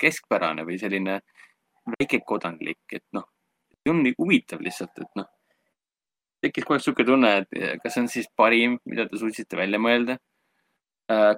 keskpärane 0.00 0.64
või 0.64 0.80
selline 0.80 1.18
väikekodanlik, 1.98 2.80
et 2.96 3.04
noh, 3.12 3.28
see 3.76 3.92
on 3.92 4.00
nii 4.06 4.16
huvitav 4.16 4.64
lihtsalt, 4.64 5.04
et 5.04 5.20
noh, 5.20 5.28
tekkis 6.40 6.64
kohe 6.64 6.80
sihuke 6.80 7.04
tunne, 7.04 7.42
et 7.42 7.80
kas 7.84 7.92
see 7.92 8.06
on 8.06 8.08
siis 8.08 8.32
parim, 8.40 8.80
mida 8.88 9.04
te 9.04 9.20
suutsite 9.20 9.60
välja 9.60 9.82
mõelda 9.82 10.16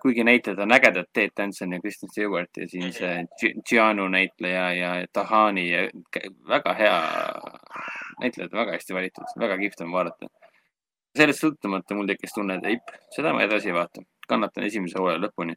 kuigi 0.03 0.25
näitlejad 0.25 0.59
on 0.61 0.73
ägedad, 0.73 1.09
Ted 1.12 1.31
Danson 1.37 1.73
ja 1.73 1.81
Kristen 1.81 2.11
Stewart 2.11 2.57
ja 2.57 2.68
siis 2.68 2.99
uh, 3.01 3.62
Gianu 3.68 4.09
näitleja 4.09 4.73
ja 4.75 4.91
Tahani 5.12 5.70
ja 5.70 5.87
väga 6.49 6.75
hea, 6.75 6.99
näitlejad 8.20 8.53
väga 8.53 8.77
hästi 8.77 8.95
valitud, 8.95 9.37
väga 9.41 9.59
kihvt 9.59 9.81
on 9.81 9.93
vaadata 9.93 10.29
sellest 11.16 11.45
sõltumata 11.45 11.97
mul 11.97 12.09
tekkis 12.09 12.35
tunne, 12.35 12.57
et 12.59 12.68
ei, 12.70 12.79
seda 13.12 13.35
ma 13.37 13.45
edasi 13.45 13.70
ei 13.70 13.77
vaata, 13.77 14.03
kannatan 14.29 14.66
esimese 14.68 14.99
hooaja 15.01 15.20
lõpuni. 15.20 15.55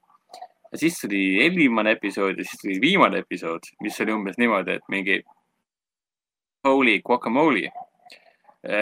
ja 0.72 0.80
siis 0.82 1.00
tuli 1.00 1.22
eelviimane 1.44 1.96
episood 1.96 2.38
ja 2.38 2.44
siis 2.44 2.62
tuli 2.62 2.80
viimane 2.82 3.22
episood, 3.24 3.70
mis 3.82 4.00
oli 4.02 4.12
umbes 4.12 4.38
niimoodi, 4.42 4.76
et 4.80 4.90
mingi 4.92 5.22
holy 6.68 7.00
guacamole, 7.06 7.70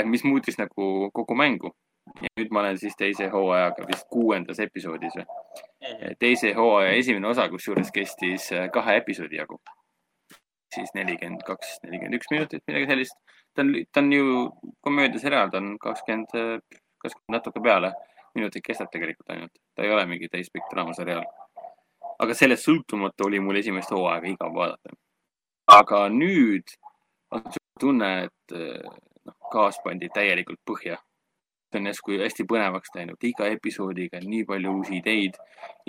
mis 0.06 0.24
muutis 0.24 0.58
nagu 0.58 1.10
kogu 1.14 1.36
mängu. 1.36 1.74
Ja 2.22 2.32
nüüd 2.40 2.52
ma 2.52 2.64
olen 2.64 2.78
siis 2.80 2.96
teise 3.00 3.30
hooajaga 3.34 3.88
vist 3.88 4.08
kuuendas 4.12 4.60
episoodis 4.60 5.16
või. 5.18 5.26
teise 6.20 6.54
hooaja 6.54 6.92
esimene 7.00 7.28
osa, 7.28 7.48
kusjuures 7.50 7.92
kestis 7.92 8.52
äh, 8.52 8.70
kahe 8.72 8.98
episoodi 9.02 9.40
jagu. 9.40 9.60
siis 10.76 10.90
nelikümmend 10.96 11.44
kaks, 11.46 11.80
nelikümmend 11.84 12.18
üks 12.18 12.32
minutit, 12.32 12.64
midagi 12.68 12.90
sellist 12.90 13.18
ta 13.54 13.62
on, 13.62 13.76
ta 13.92 14.00
on 14.00 14.14
ju 14.14 14.50
komöödiaseriaal, 14.82 15.50
ta 15.50 15.58
on 15.58 15.78
kakskümmend, 15.80 16.28
kakskümmend 16.98 17.38
natuke 17.38 17.62
peale 17.62 17.94
minutit 18.36 18.66
kestab 18.66 18.90
tegelikult 18.92 19.30
ainult, 19.30 19.54
ta 19.76 19.84
ei 19.84 19.92
ole 19.94 20.06
mingi 20.06 20.30
täispikk 20.30 20.70
draamaseriaal. 20.72 21.26
aga 22.20 22.34
sellest 22.38 22.68
sõltumata 22.68 23.26
oli 23.26 23.40
mul 23.42 23.58
esimest 23.60 23.92
hooaega 23.92 24.30
igav 24.30 24.54
vaadata. 24.56 24.96
aga 25.78 26.08
nüüd 26.10 26.76
on 27.32 27.44
tunne, 27.80 28.12
et 28.24 28.56
eh, 28.58 28.90
noh, 29.26 29.36
gaas 29.52 29.80
pandi 29.84 30.10
täielikult 30.14 30.62
põhja. 30.66 30.98
See 31.74 31.82
on 31.82 31.90
järsku 31.90 32.18
hästi 32.22 32.46
põnevaks 32.50 32.94
läinud, 32.96 33.26
iga 33.26 33.48
episoodiga 33.50 34.20
on 34.22 34.28
nii 34.30 34.46
palju 34.50 34.74
uusi 34.78 35.00
ideid, 35.00 35.38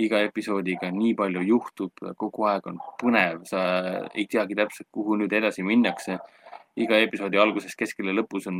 iga 0.00 0.22
episoodiga 0.24 0.90
nii 0.94 1.14
palju 1.18 1.42
juhtub, 1.48 2.04
kogu 2.20 2.48
aeg 2.48 2.70
on 2.72 2.80
põnev, 3.00 3.42
sa 3.48 3.64
ei 4.14 4.26
teagi 4.30 4.56
täpselt, 4.58 4.88
kuhu 4.94 5.18
nüüd 5.20 5.32
edasi 5.36 5.66
minnakse. 5.66 6.18
Iga 6.74 6.98
episoodi 7.04 7.38
alguses, 7.38 7.76
keskel 7.78 8.08
ja 8.10 8.16
lõpus 8.16 8.48
on 8.50 8.56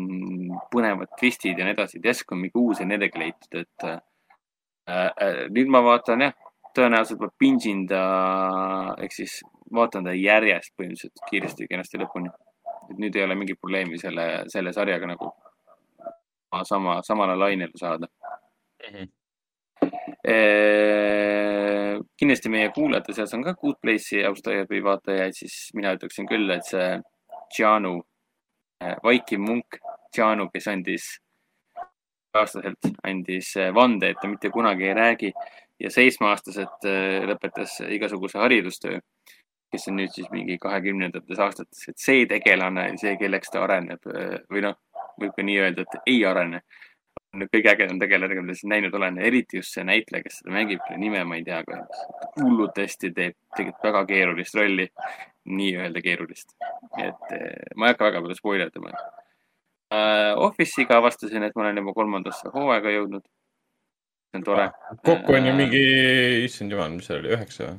põnevad 0.71 1.17
twistid 1.19 1.59
ja 1.59 1.65
nii 1.67 1.75
edasi, 1.75 1.99
et 1.99 2.05
järsku 2.13 2.37
on 2.37 2.45
mingi 2.45 2.61
uus 2.61 2.83
energia 2.85 3.25
leitud, 3.25 3.57
et 3.59 3.87
äh, 3.89 3.97
äh, 4.87 5.41
nüüd 5.51 5.73
ma 5.75 5.81
vaatan 5.83 6.23
jah, 6.23 6.37
tõenäoliselt 6.79 7.25
ma 7.25 7.31
pingin 7.39 7.83
ta, 7.91 8.05
ehk 9.03 9.17
siis 9.17 9.41
vaatan 9.75 10.07
ta 10.07 10.15
järjest 10.15 10.77
põhimõtteliselt 10.79 11.25
kiiresti 11.31 11.67
kenasti 11.71 11.99
lõpuni. 12.05 12.31
et 12.85 12.99
nüüd 13.01 13.17
ei 13.17 13.25
ole 13.25 13.35
mingit 13.35 13.59
probleemi 13.59 13.99
selle, 13.99 14.45
selle 14.53 14.73
sarjaga 14.77 15.09
nagu 15.09 15.33
sama, 16.65 17.01
samale 17.03 17.37
lainele 17.37 17.79
saada. 17.81 18.09
kindlasti 22.19 22.49
meie 22.49 22.71
kuulajate 22.73 23.13
seas 23.13 23.35
on 23.37 23.43
ka 23.45 23.53
Good 23.61 23.77
Place'i 23.83 24.23
austajaid 24.25 24.71
või 24.71 24.81
vaatajaid, 24.85 25.37
siis 25.37 25.57
mina 25.77 25.93
ütleksin 25.97 26.29
küll, 26.31 26.49
et 26.55 26.65
see 26.65 26.89
Keanu, 27.57 27.99
vaikiv 29.05 29.43
munk 29.43 29.79
Keanu, 30.15 30.49
kes 30.55 30.71
andis 30.73 31.11
aastaselt 32.35 32.89
andis 33.07 33.53
vande, 33.75 34.11
et 34.11 34.21
ta 34.21 34.31
mitte 34.31 34.51
kunagi 34.51 34.89
ei 34.89 34.95
räägi 34.97 35.33
ja 35.81 35.91
seitsmeaastaselt 35.91 36.87
lõpetas 37.31 37.77
igasuguse 37.95 38.41
haridustöö, 38.41 38.99
kes 39.75 39.89
on 39.91 39.99
nüüd 40.01 40.15
siis 40.15 40.31
mingi 40.33 40.59
kahekümnendates 40.63 41.41
aastates, 41.43 41.89
et 41.91 41.99
see 42.01 42.27
tegelane, 42.31 42.89
see, 43.01 43.17
kelleks 43.21 43.53
ta 43.55 43.65
areneb 43.67 44.07
või 44.51 44.65
noh, 44.67 44.79
võib 45.21 45.37
ka 45.37 45.47
nii 45.47 45.61
öelda, 45.61 45.85
et 45.85 46.11
ei 46.13 46.25
arene. 46.29 46.63
on 47.35 47.49
kõige 47.51 47.71
ägedam 47.73 47.99
tegelane, 47.99 48.35
keda 48.37 48.47
ma 48.47 48.55
näinud 48.71 48.95
olen, 48.95 49.17
eriti 49.19 49.59
just 49.59 49.75
see 49.75 49.83
näitleja, 49.85 50.23
kes 50.23 50.37
seda 50.39 50.53
mängib, 50.55 50.79
kelle 50.87 51.01
nime 51.03 51.25
ma 51.27 51.37
ei 51.37 51.45
tea 51.45 51.63
kahjuks. 51.67 52.05
hullult 52.41 52.79
hästi 52.79 53.11
teeb 53.11 53.35
tegelikult 53.57 53.89
väga 53.89 54.05
keerulist 54.07 54.55
rolli, 54.55 54.87
nii-öelda 55.45 56.03
keerulist. 56.03 56.55
et 56.99 57.35
eh, 57.35 57.75
ma 57.77 57.89
ei 57.89 57.95
hakka 57.95 58.11
väga 58.11 58.23
palju 58.23 58.39
spoil 58.39 58.67
itama 58.67 58.95
uh,. 58.95 60.45
Office'iga 60.47 60.99
avastasin, 60.99 61.43
et 61.43 61.57
ma 61.57 61.67
olen 61.67 61.83
juba 61.83 61.95
kolmandasse 61.95 62.51
hooaega 62.55 62.95
jõudnud. 62.95 63.27
see 64.31 64.41
on 64.41 64.47
tore. 64.47 64.71
kokku 65.07 65.37
on 65.39 65.47
ju 65.47 65.55
mingi, 65.59 65.83
issand 66.45 66.73
jumal, 66.73 66.91
mis 66.97 67.11
see 67.11 67.19
oli, 67.19 67.35
üheksa 67.37 67.69
või? 67.69 67.79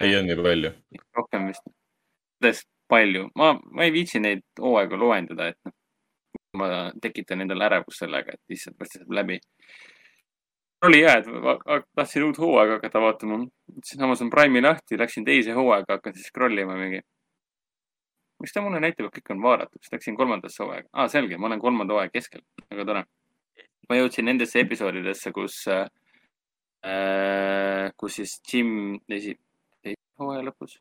ei 0.00 0.16
olnud 0.18 0.34
nii 0.34 0.44
palju. 0.48 0.72
rohkem 1.20 1.48
vist. 1.52 2.68
palju, 2.88 3.28
ma, 3.40 3.54
ma 3.70 3.86
ei 3.86 3.92
viitsi 3.94 4.20
neid 4.20 4.44
hooaegu 4.60 4.98
loendada, 5.00 5.48
et 5.52 5.58
noh, 5.64 5.72
ma 6.58 6.68
tekitan 7.02 7.42
endale 7.44 7.66
ärevust 7.68 8.04
sellega, 8.04 8.34
et 8.34 8.42
lihtsalt 8.52 8.78
varsti 8.80 9.00
saab 9.00 9.12
läbi. 9.18 9.40
oli 10.84 11.00
hea, 11.00 11.14
et 11.16 11.26
tahtsin 11.96 12.26
uut 12.26 12.38
hooaega 12.38 12.76
hakata 12.76 13.00
vaatama, 13.00 13.38
võtsin 13.72 14.02
Amazon 14.04 14.30
Prime'i 14.30 14.62
lahti, 14.62 14.98
läksin 15.00 15.24
teise 15.24 15.52
hooaega, 15.56 15.96
hakkan 15.96 16.14
siis 16.14 16.28
scroll 16.28 16.58
ima 16.60 16.76
mingi. 16.76 17.00
miks 18.42 18.52
ta 18.52 18.60
mulle 18.60 18.80
näitab, 18.82 19.06
et 19.08 19.18
kõik 19.18 19.32
on 19.32 19.42
vaadatud, 19.42 19.80
siis 19.80 19.92
läksin 19.94 20.16
kolmandasse 20.16 20.62
hooaega 20.62 20.88
ah,. 20.92 21.08
selge, 21.08 21.38
ma 21.38 21.46
olen 21.48 21.60
kolmanda 21.60 21.96
hooaja 21.96 22.10
keskel, 22.12 22.42
väga 22.70 22.84
tore. 22.90 23.04
ma 23.88 24.00
jõudsin 24.00 24.28
nendesse 24.28 24.60
episoodidesse, 24.60 25.32
kus 25.32 25.62
äh,, 25.72 25.86
kus 27.96 28.20
siis 28.20 28.40
Jim 28.52 28.98
esi-, 29.08 29.38
teise 29.80 30.02
hooaja 30.20 30.42
lõpus, 30.50 30.76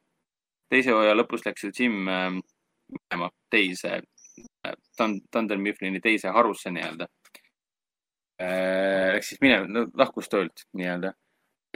teise 0.70 0.92
hooaja 0.92 1.16
lõpus 1.16 1.48
läks 1.48 1.64
ju 1.64 1.72
Jim 1.80 1.96
äh, 2.12 2.42
minema 2.94 3.30
teise 3.50 4.02
Dunder 5.34 5.58
Mifflini 5.58 6.00
teise 6.02 6.32
harusse 6.32 6.72
nii-öelda. 6.72 7.08
Läks 9.14 9.30
siis 9.30 9.42
minema 9.42 9.68
no,, 9.70 9.88
lahkus 9.98 10.30
töölt 10.30 10.66
nii-öelda. 10.74 11.14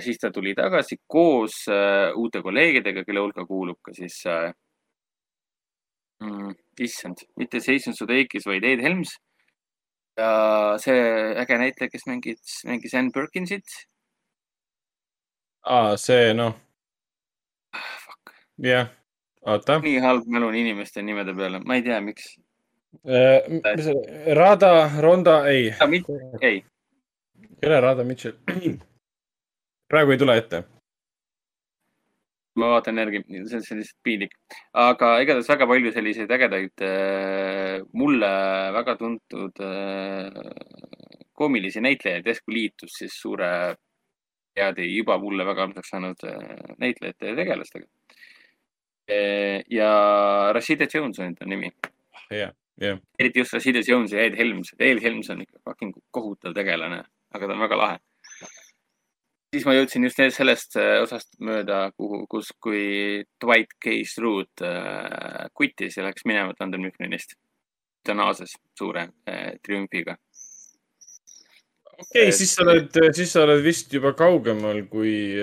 siis 0.02 0.20
ta 0.22 0.32
tuli 0.32 0.54
tagasi 0.56 0.98
koos 1.08 1.64
äh, 1.74 2.14
uute 2.16 2.42
kolleegidega, 2.42 3.04
kelle 3.06 3.20
hulka 3.24 3.46
kuulub 3.46 3.80
ka 3.82 3.94
siis 3.98 4.20
äh, 4.30 4.52
mm,, 6.24 6.54
issand, 6.80 7.24
mitte 7.36 7.58
Jason 7.58 7.96
Sudeikis, 7.98 8.46
vaid 8.46 8.64
Ed 8.64 8.82
Helms. 8.82 9.16
ja 10.18 10.78
see 10.82 11.02
äge 11.38 11.58
näitleja, 11.62 11.90
kes 11.94 12.08
mängis, 12.10 12.62
mängis 12.66 12.94
Ann 12.98 13.12
Perkinsit. 13.14 13.66
aa, 15.66 15.98
see 15.98 16.34
noh, 16.34 16.56
Fuck, 17.76 18.34
jah, 18.64 18.90
oota. 19.46 19.80
nii 19.84 20.00
halb 20.02 20.26
mälu 20.26 20.48
on 20.50 20.56
inimeste 20.58 21.02
nimede 21.06 21.36
peale, 21.38 21.60
ma 21.66 21.78
ei 21.78 21.86
tea, 21.86 22.02
miks. 22.02 22.36
Rada, 24.36 24.90
Ronda, 25.02 25.48
ei, 25.50 25.74
ei, 26.42 26.64
ole 27.66 27.80
Rada 27.82 28.04
Mitchell. 28.04 28.36
praegu 29.88 30.12
ei 30.12 30.18
tule 30.18 30.38
ette. 30.38 30.64
ma 32.58 32.72
vaatan 32.74 32.98
järgi, 32.98 33.22
see 33.30 33.60
see 33.62 33.76
on 33.76 33.82
lihtsalt 33.82 34.04
piinlik. 34.04 34.32
aga 34.74 35.12
igatahes 35.22 35.50
väga 35.52 35.68
palju 35.70 35.92
selliseid 35.94 36.32
ägedaid, 36.38 36.86
mulle 37.94 38.32
väga 38.74 38.96
tuntud 38.98 39.62
äh, 39.62 40.40
koomilisi 41.38 41.84
näitlejaid 41.86 42.26
järsku 42.26 42.52
liitus 42.52 42.98
siis 42.98 43.20
suure 43.22 43.52
heade, 44.58 44.86
juba 44.90 45.20
mulle 45.22 45.46
väga 45.46 45.68
armsaks 45.68 45.94
saanud 45.94 46.26
äh, 46.26 46.56
näitlejate 46.82 47.34
ja 47.34 47.36
tegelastega. 47.36 47.86
ja 49.72 49.92
Rashida 50.54 50.88
Jones 50.94 51.20
on 51.20 51.36
ta 51.36 51.46
nimi, 51.46 51.70
jah, 52.34 52.52
jah. 52.82 53.00
eriti 53.20 53.40
just 53.40 53.54
Rashida 53.54 53.82
Jones 53.88 54.12
ja 54.12 54.22
Ed 54.26 54.38
Helms. 54.38 54.74
Ed 54.80 55.02
Helms 55.02 55.30
on 55.30 55.42
ikka 55.42 55.60
fucking 55.66 55.96
kohutav 56.12 56.56
tegelane, 56.58 57.04
aga 57.34 57.48
ta 57.48 57.56
on 57.56 57.66
väga 57.66 57.80
lahe. 57.80 57.98
siis 59.56 59.66
ma 59.66 59.74
jõudsin 59.78 60.04
just 60.04 60.22
sellest 60.36 60.76
äh, 60.78 60.98
osast 61.02 61.38
mööda, 61.40 61.88
kuhu, 61.98 62.26
kus, 62.30 62.52
kui 62.62 63.24
Dwight 63.42 63.78
K. 63.82 64.02
Schrute 64.06 64.68
äh, 64.68 65.48
kutis 65.56 65.98
ja 65.98 66.06
läks 66.06 66.28
minema 66.28 66.54
Thunder 66.54 66.82
Mifflinist. 66.82 67.38
ta 68.04 68.14
naases 68.14 68.54
suure 68.78 69.10
äh, 69.28 69.58
triumfiga. 69.64 70.18
okei 71.98 72.28
okay,, 72.28 72.32
siis 72.32 72.54
sa 72.56 72.64
oled, 72.64 73.02
siis 73.16 73.34
sa 73.34 73.44
oled 73.48 73.64
vist 73.64 73.94
juba 73.94 74.14
kaugemal 74.14 74.84
kui, 74.92 75.34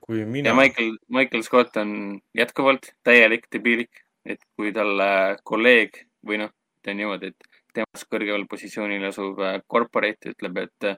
kui 0.00 0.24
mina 0.24 0.50
ja. 0.50 0.56
Michael, 0.56 0.98
Michael 1.08 1.46
Scott 1.46 1.76
on 1.76 2.18
jätkuvalt 2.36 2.92
täielik 3.04 3.46
debiilik, 3.52 4.04
et 4.26 4.42
kui 4.56 4.72
talle 4.74 5.38
kolleeg 5.44 6.07
või 6.26 6.40
noh, 6.42 6.52
ütleme 6.78 7.02
niimoodi, 7.02 7.32
et 7.32 7.48
temast 7.78 8.08
kõrgemal 8.10 8.46
positsioonil 8.50 9.08
asuv 9.10 9.40
äh, 9.44 9.58
corporate 9.70 10.32
ütleb, 10.34 10.60
et 10.64 10.86
äh, 10.92 10.96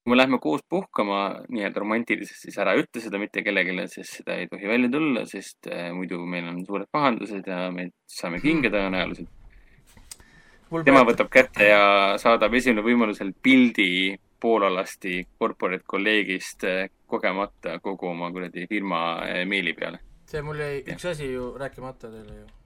kui 0.00 0.12
me 0.12 0.16
lähme 0.16 0.38
koos 0.42 0.62
puhkama 0.68 1.20
nii-öelda 1.48 1.82
romantiliselt, 1.82 2.38
siis 2.40 2.56
ära 2.58 2.74
ütle 2.78 3.02
seda 3.02 3.20
mitte 3.20 3.44
kellelegi, 3.46 3.76
sest 3.92 4.20
seda 4.20 4.38
ei 4.40 4.48
tohi 4.50 4.70
välja 4.70 4.90
tulla, 4.92 5.26
sest 5.28 5.68
äh, 5.70 5.90
muidu 5.96 6.22
meil 6.26 6.48
on 6.50 6.62
suured 6.66 6.88
pahandused 6.92 7.46
ja 7.46 7.68
me 7.74 7.90
saame 8.08 8.40
kinga 8.42 8.72
tõenäoliselt. 8.72 9.28
tema 10.84 11.04
võtab 11.04 11.30
kätte 11.30 11.66
ja 11.66 11.82
saadab 12.18 12.54
esimene 12.54 12.84
võimalusel 12.86 13.32
pildi 13.42 14.16
poolalasti 14.40 15.26
corporate 15.38 15.84
kolleegist 15.86 16.64
kogemata 17.06 17.78
kogu 17.82 18.06
oma 18.08 18.30
kuradi 18.32 18.66
firma 18.70 19.00
meili 19.44 19.74
peale. 19.74 19.98
see 20.30 20.42
mul 20.46 20.62
jäi 20.62 20.80
üks 20.94 21.04
asi 21.10 21.32
ju 21.32 21.50
rääkimata 21.58 22.08
teile 22.08 22.38
ju. 22.38 22.59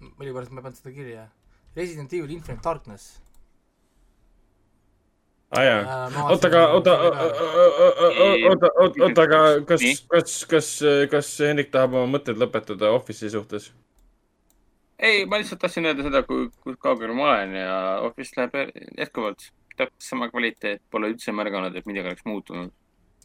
Millegipärast 0.00 0.52
ma 0.52 0.60
ei 0.60 0.66
pannud 0.66 0.80
seda 0.80 0.94
kirja. 0.96 1.28
Resident 1.76 2.12
Evil 2.12 2.34
Infinite 2.36 2.64
Darkness. 2.64 3.22
aa 5.56 5.64
jaa. 5.64 5.80
Oota, 6.28 6.48
aga, 6.48 6.62
oota, 6.74 6.92
oota, 7.00 8.70
oota, 8.78 9.02
oota, 9.04 9.22
aga 9.22 9.40
kas 9.66 9.82
kas, 10.10 10.38
kas, 10.50 10.70
kas 11.10 11.34
Hendrik 11.40 11.70
tahab 11.74 11.94
oma 11.94 12.16
mõtted 12.18 12.40
lõpetada 12.40 12.90
Office'i 12.96 13.30
suhtes? 13.30 13.70
ei, 14.98 15.26
ma 15.26 15.38
lihtsalt 15.38 15.60
tahtsin 15.60 15.86
öelda 15.86 16.06
seda, 16.06 16.22
kui, 16.26 16.48
kui 16.64 16.76
kaugel 16.80 17.12
ma 17.16 17.30
olen 17.30 17.54
ja 17.58 17.76
Office 18.06 18.36
läheb 18.36 18.74
jätkuvalt 18.98 19.50
täpselt 19.76 20.08
sama 20.08 20.28
kvaliteet, 20.32 20.82
pole 20.90 21.10
üldse 21.12 21.34
märganud, 21.36 21.76
et 21.76 21.86
midagi 21.88 22.12
oleks 22.12 22.24
muutunud. 22.24 22.72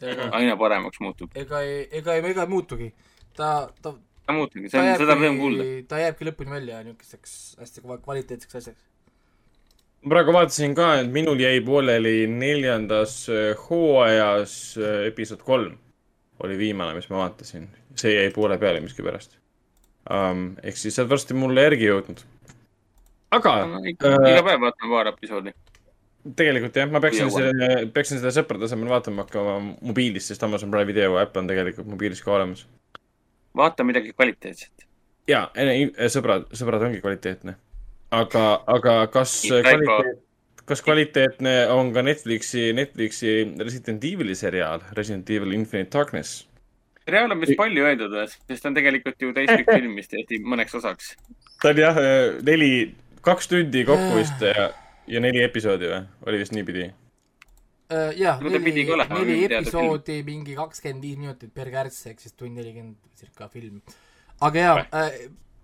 ega, 0.01 0.29
aina 0.35 0.57
paremaks 0.57 0.99
muutub. 0.99 1.31
ega 1.35 1.61
ei, 1.61 1.85
ega 1.99 2.15
ei, 2.17 2.23
ega 2.31 2.43
ei 2.43 2.51
muutugi. 2.51 2.93
ta, 3.37 3.69
ta, 3.81 3.93
ta 4.25 4.35
muutubki, 4.37 4.69
see 4.71 4.81
on, 4.81 4.93
seda 5.01 5.17
rõõm 5.17 5.41
kuulda. 5.41 5.67
ta 5.91 5.99
jääbki 6.01 6.29
lõpuni 6.29 6.55
välja 6.55 6.81
niisuguseks 6.85 7.35
hästi 7.61 7.83
kva- 7.85 7.99
kvaliteetseks 8.05 8.59
asjaks. 8.61 8.81
ma 10.01 10.15
praegu 10.15 10.35
vaatasin 10.35 10.75
ka, 10.77 10.93
et 11.01 11.11
minul 11.13 11.41
jäi 11.41 11.61
pooleli 11.65 12.15
neljandas 12.31 13.23
äh, 13.29 13.53
hooajas 13.67 14.57
äh, 14.81 15.07
episood 15.11 15.45
kolm 15.47 15.77
oli 16.41 16.57
viimane, 16.57 16.95
mis 16.97 17.09
ma 17.09 17.23
vaatasin. 17.25 17.69
see 17.95 18.15
jäi 18.15 18.31
poole 18.35 18.57
peale 18.57 18.83
miskipärast 18.83 19.37
um,. 20.09 20.53
ehk 20.63 20.77
siis 20.77 20.95
sa 20.95 21.03
oled 21.03 21.15
varsti 21.15 21.37
mulle 21.37 21.65
järgi 21.67 21.89
jõudnud. 21.89 22.23
aga 23.37 23.57
iga 23.89 24.15
äh, 24.15 24.31
iga 24.33 24.45
päev 24.47 24.65
vaatame 24.67 24.95
paar 24.95 25.11
episoodi. 25.13 25.53
tegelikult 26.37 26.77
jah, 26.77 26.89
ma 26.91 27.01
peaksin 27.03 27.31
selle, 27.33 27.71
peaksin 27.93 28.21
seda 28.21 28.33
sõprade 28.35 28.69
asemel 28.69 28.93
vaatama 28.93 29.25
hakkama 29.25 29.57
mobiilis, 29.81 30.29
sest 30.29 30.43
Amazon 30.45 30.73
Prime 30.73 30.89
video 30.89 31.17
äpp 31.21 31.37
on 31.41 31.49
tegelikult 31.49 31.89
mobiilis 31.89 32.21
ka 32.25 32.35
olemas. 32.37 32.67
Vaata 33.57 33.85
midagi 33.87 34.13
kvaliteetset. 34.13 34.85
ja, 35.27 35.47
sõbrad, 36.11 36.47
sõbrad 36.57 36.87
ongi 36.87 37.01
kvaliteetne. 37.01 37.55
aga, 38.11 38.45
aga 38.67 38.95
kas 39.13 39.41
kvaliteet, 39.47 40.21
kas 40.65 40.83
kvaliteetne 40.85 41.55
on 41.73 41.91
ka 41.93 42.03
Netflixi, 42.05 42.71
Netflixi 42.77 43.35
Resident 43.59 44.03
Evil'i 44.03 44.35
seriaal 44.37 44.83
Resident 44.97 45.29
Evil 45.29 45.57
Infinite 45.57 45.91
Darkness? 45.97 46.47
seriaal 47.05 47.33
on 47.33 47.41
vist 47.41 47.57
palju 47.59 47.85
öeldud, 47.85 48.17
sest 48.29 48.63
ta 48.63 48.69
on 48.69 48.77
tegelikult 48.77 49.21
ju 49.21 49.33
täispikk 49.35 49.71
film, 49.77 49.95
mis 49.97 50.11
tehti 50.11 50.41
mõneks 50.45 50.77
osaks. 50.79 51.15
ta 51.61 51.73
on 51.73 51.81
jah, 51.81 52.01
neli, 52.47 52.71
kaks 53.25 53.51
tundi 53.51 53.85
kokku 53.87 54.15
vist 54.21 54.43
ja, 54.45 54.69
ja 55.11 55.23
neli 55.23 55.43
episoodi 55.43 55.91
või, 55.91 56.03
oli 56.27 56.43
vist 56.43 56.55
niipidi? 56.55 56.91
Äh, 57.91 58.13
jah, 58.15 58.39
neli 58.39 58.85
neli 58.85 59.37
episoodi, 59.49 60.21
mingi 60.23 60.55
kakskümmend 60.55 61.03
viis 61.03 61.17
minutit 61.19 61.51
per 61.51 61.67
kärts, 61.73 62.05
ehk 62.07 62.21
siis 62.23 62.35
tund 62.39 62.55
nelikümmend 62.55 62.95
circa 63.19 63.49
film. 63.51 63.81
aga 64.47 64.63
jaa, 64.63 65.09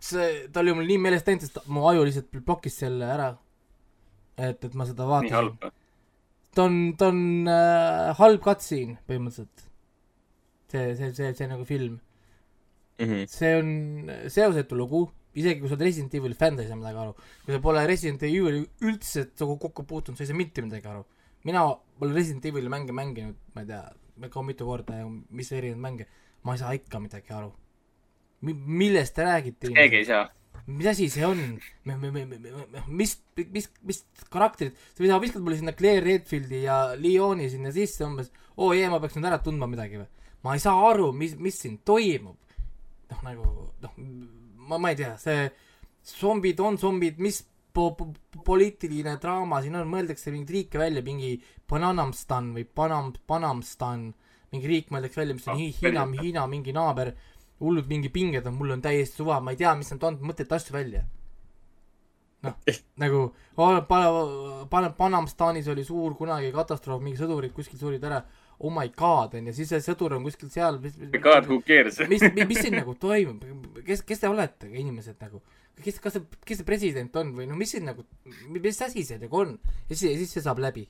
see, 0.09 0.25
ta 0.51 0.59
oli 0.59 0.73
mul 0.75 0.89
nii 0.89 0.97
meelest 1.05 1.29
läinud, 1.29 1.45
sest 1.45 1.61
mu 1.71 1.85
aju 1.87 2.03
lihtsalt 2.07 2.27
blokis 2.41 2.75
selle 2.83 3.07
ära. 3.13 3.29
et, 4.35 4.59
et 4.59 4.75
ma 4.75 4.89
seda 4.89 5.07
vaatasin. 5.07 5.71
ta 6.57 6.67
on, 6.67 6.77
ta 6.99 7.09
on 7.13 7.23
äh, 7.53 8.11
halb 8.19 8.43
cutscene 8.43 8.99
põhimõtteliselt. 9.07 9.65
see, 10.73 10.93
see, 10.99 11.13
see, 11.15 11.33
see 11.39 11.49
nagu 11.53 11.63
film. 11.69 12.01
Mhm. 12.99 13.25
see 13.31 13.55
on 13.55 13.73
seosetu 14.33 14.75
lugu, 14.75 15.05
isegi 15.37 15.61
kui 15.61 15.69
sa 15.69 15.77
oled 15.77 15.87
Resident 15.87 16.19
Evili 16.19 16.35
fänn, 16.35 16.59
sa 16.59 16.65
ei 16.65 16.73
saa 16.73 16.83
midagi 16.83 17.05
aru. 17.07 17.15
kui 17.45 17.55
sa 17.55 17.63
pole 17.63 17.87
Resident 17.87 18.27
Evili 18.27 18.65
üldse 18.83 19.29
nagu 19.31 19.61
kokku 19.63 19.87
puutunud, 19.87 20.19
sa 20.19 20.27
ei 20.27 20.33
saa 20.33 20.43
mitte 20.43 20.65
midagi 20.65 20.91
aru. 20.91 21.05
mina 21.47 21.69
olen 22.01 22.15
Resident 22.15 22.45
Evili 22.45 22.69
mänge 22.69 22.93
mänginud, 22.95 23.37
ma 23.55 23.63
ei 23.63 23.69
tea, 23.69 23.83
väga 24.21 24.43
mitu 24.45 24.65
korda 24.65 24.97
ja 25.01 25.07
mis 25.07 25.51
erinevaid 25.51 25.83
mänge, 25.83 26.07
ma 26.43 26.55
ei 26.55 26.61
saa 26.61 26.73
ikka 26.77 27.01
midagi 27.03 27.33
aru 27.33 27.53
Mi. 28.41 28.53
millest 28.53 29.15
te 29.15 29.23
räägite? 29.25 29.71
keegi 29.73 30.01
ei 30.01 30.05
saa. 30.05 30.27
mis 30.67 30.87
asi 30.87 31.09
see 31.09 31.25
on? 31.25 31.39
mis, 32.87 33.15
mis, 33.53 33.69
mis 33.81 34.03
karakterid, 34.33 34.77
sa 34.93 35.19
viskad 35.21 35.41
mulle 35.41 35.57
sinna 35.57 35.73
Claire 35.73 36.03
Redfieldi 36.05 36.63
ja 36.63 36.77
Leoni 36.95 37.49
sinna 37.49 37.71
sisse 37.73 38.05
umbes, 38.05 38.29
oo 38.57 38.73
jee, 38.77 38.89
ma 38.89 39.01
peaks 39.01 39.17
nüüd 39.17 39.29
ära 39.29 39.41
tundma 39.41 39.69
midagi 39.69 40.01
või? 40.01 40.09
ma 40.45 40.53
ei 40.53 40.61
saa 40.61 40.77
aru, 40.91 41.09
mis, 41.17 41.33
mis 41.41 41.57
siin 41.63 41.79
toimub. 41.85 42.37
noh, 43.09 43.23
nagu 43.25 43.47
noh, 43.81 43.97
ma, 44.67 44.77
ma 44.77 44.93
ei 44.93 44.99
tea, 45.01 45.15
see 45.21 45.47
zombid 46.07 46.59
on 46.61 46.77
zombid, 46.77 47.17
mis 47.23 47.41
po-, 47.77 47.91
po-, 47.99 48.41
poliitiline 48.47 49.13
draama 49.21 49.61
siin 49.61 49.77
on, 49.77 49.87
mõeldakse 49.91 50.33
mingeid 50.33 50.53
riike 50.55 50.81
välja, 50.81 51.03
mingi 51.05 51.35
Bananamstan 51.69 52.49
või 52.55 52.65
Panam-, 52.65 53.13
Panamstan, 53.29 54.07
mingi 54.53 54.69
riik 54.71 54.89
mõeldakse 54.93 55.21
välja, 55.21 55.37
mis 55.37 55.47
on 55.47 55.53
Ah, 55.55 55.61
Hi- 55.61 55.73
Hiina? 55.81 56.05
Hiina 56.21 56.47
mingi 56.49 56.73
naaber, 56.75 57.13
hullud 57.61 57.87
mingi 57.91 58.09
pinged 58.13 58.45
on, 58.49 58.57
mul 58.57 58.73
on 58.77 58.81
täiesti 58.85 59.21
suva, 59.21 59.39
ma 59.43 59.53
ei 59.53 59.61
tea, 59.61 59.75
mis 59.77 59.89
nad 59.93 60.03
on, 60.09 60.17
mõttetu 60.29 60.57
asju 60.57 60.75
välja. 60.77 61.05
noh, 62.45 62.53
nagu 63.03 63.21
oh, 63.57 63.77
pa-, 63.89 64.03
pa-, 64.69 64.91
Panamstanis 64.97 65.67
oli 65.73 65.83
suur 65.85 66.13
kunagi 66.19 66.51
katastroof, 66.55 67.01
mingi 67.03 67.17
sõdurid 67.19 67.53
kuskil 67.55 67.79
surid 67.81 68.03
ära, 68.05 68.21
oh 68.61 68.73
my 68.73 68.91
god, 68.97 69.33
onju, 69.37 69.53
siis 69.57 69.69
see 69.73 69.81
sõdur 69.85 70.15
on 70.17 70.23
kuskil 70.25 70.49
seal, 70.53 70.77
mis 70.81 70.95
God, 71.21 71.45
who 71.49 71.59
cares? 71.65 71.97
mis, 72.09 72.23
mis 72.39 72.61
siin 72.61 72.77
nagu 72.77 72.93
toimub, 72.97 73.43
kes, 73.85 74.01
kes 74.05 74.21
te 74.23 74.29
olete, 74.29 74.69
inimesed 74.69 75.17
nagu, 75.21 75.41
kes, 75.83 75.99
kas 76.03 76.17
see, 76.17 76.27
kes 76.47 76.61
see 76.61 76.67
president 76.67 77.15
on 77.21 77.33
või 77.37 77.47
no 77.49 77.57
mis 77.59 77.73
siin 77.75 77.87
nagu, 77.87 78.05
mis 78.53 78.81
asi 78.81 79.05
see 79.07 79.19
nagu 79.21 79.41
on 79.43 79.55
ja 79.89 79.95
siis, 79.95 80.17
siis 80.23 80.37
see 80.37 80.45
saab 80.45 80.61
läbi. 80.63 80.87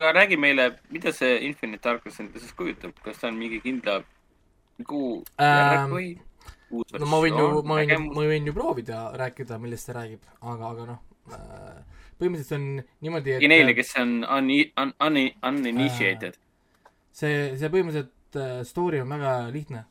aga 0.00 0.12
räägi 0.20 0.38
meile, 0.40 0.72
mida 0.90 1.12
see 1.14 1.38
Infinite 1.46 1.82
Darkness 1.88 2.20
endast 2.20 2.56
kujutab, 2.58 2.94
kas 3.04 3.22
ta 3.22 3.30
on 3.30 3.38
mingi 3.38 3.62
kindla 3.62 4.00
kuu 4.88 5.22
Ähm, 5.38 5.92
või 5.92 6.14
no 6.72 7.08
ma 7.10 7.20
võin 7.22 7.38
ju, 7.38 7.48
ma 7.68 7.80
võin 7.80 8.06
ma 8.08 8.26
võin 8.30 8.48
ju 8.48 8.54
proovida 8.56 9.04
rääkida, 9.20 9.58
millest 9.62 9.88
see 9.88 9.96
räägib, 9.96 10.24
aga, 10.40 10.70
aga 10.72 10.86
noh, 10.88 11.00
põhimõtteliselt 12.18 12.48
see 12.48 12.58
on 12.58 12.66
niimoodi, 13.04 13.36
ja 13.36 13.50
neile, 13.50 13.74
et 13.74 13.80
kes 13.80 13.94
on 14.00 14.14
un-, 14.24 14.50
un-, 14.84 14.94
un-, 15.06 15.22
uninitiated. 15.50 16.38
see, 17.12 17.52
see 17.60 17.72
põhimõtteliselt 17.72 18.40
äh, 18.40 18.60
story 18.68 19.02
on 19.02 19.12
väga 19.12 19.34
lihtne. 19.54 19.84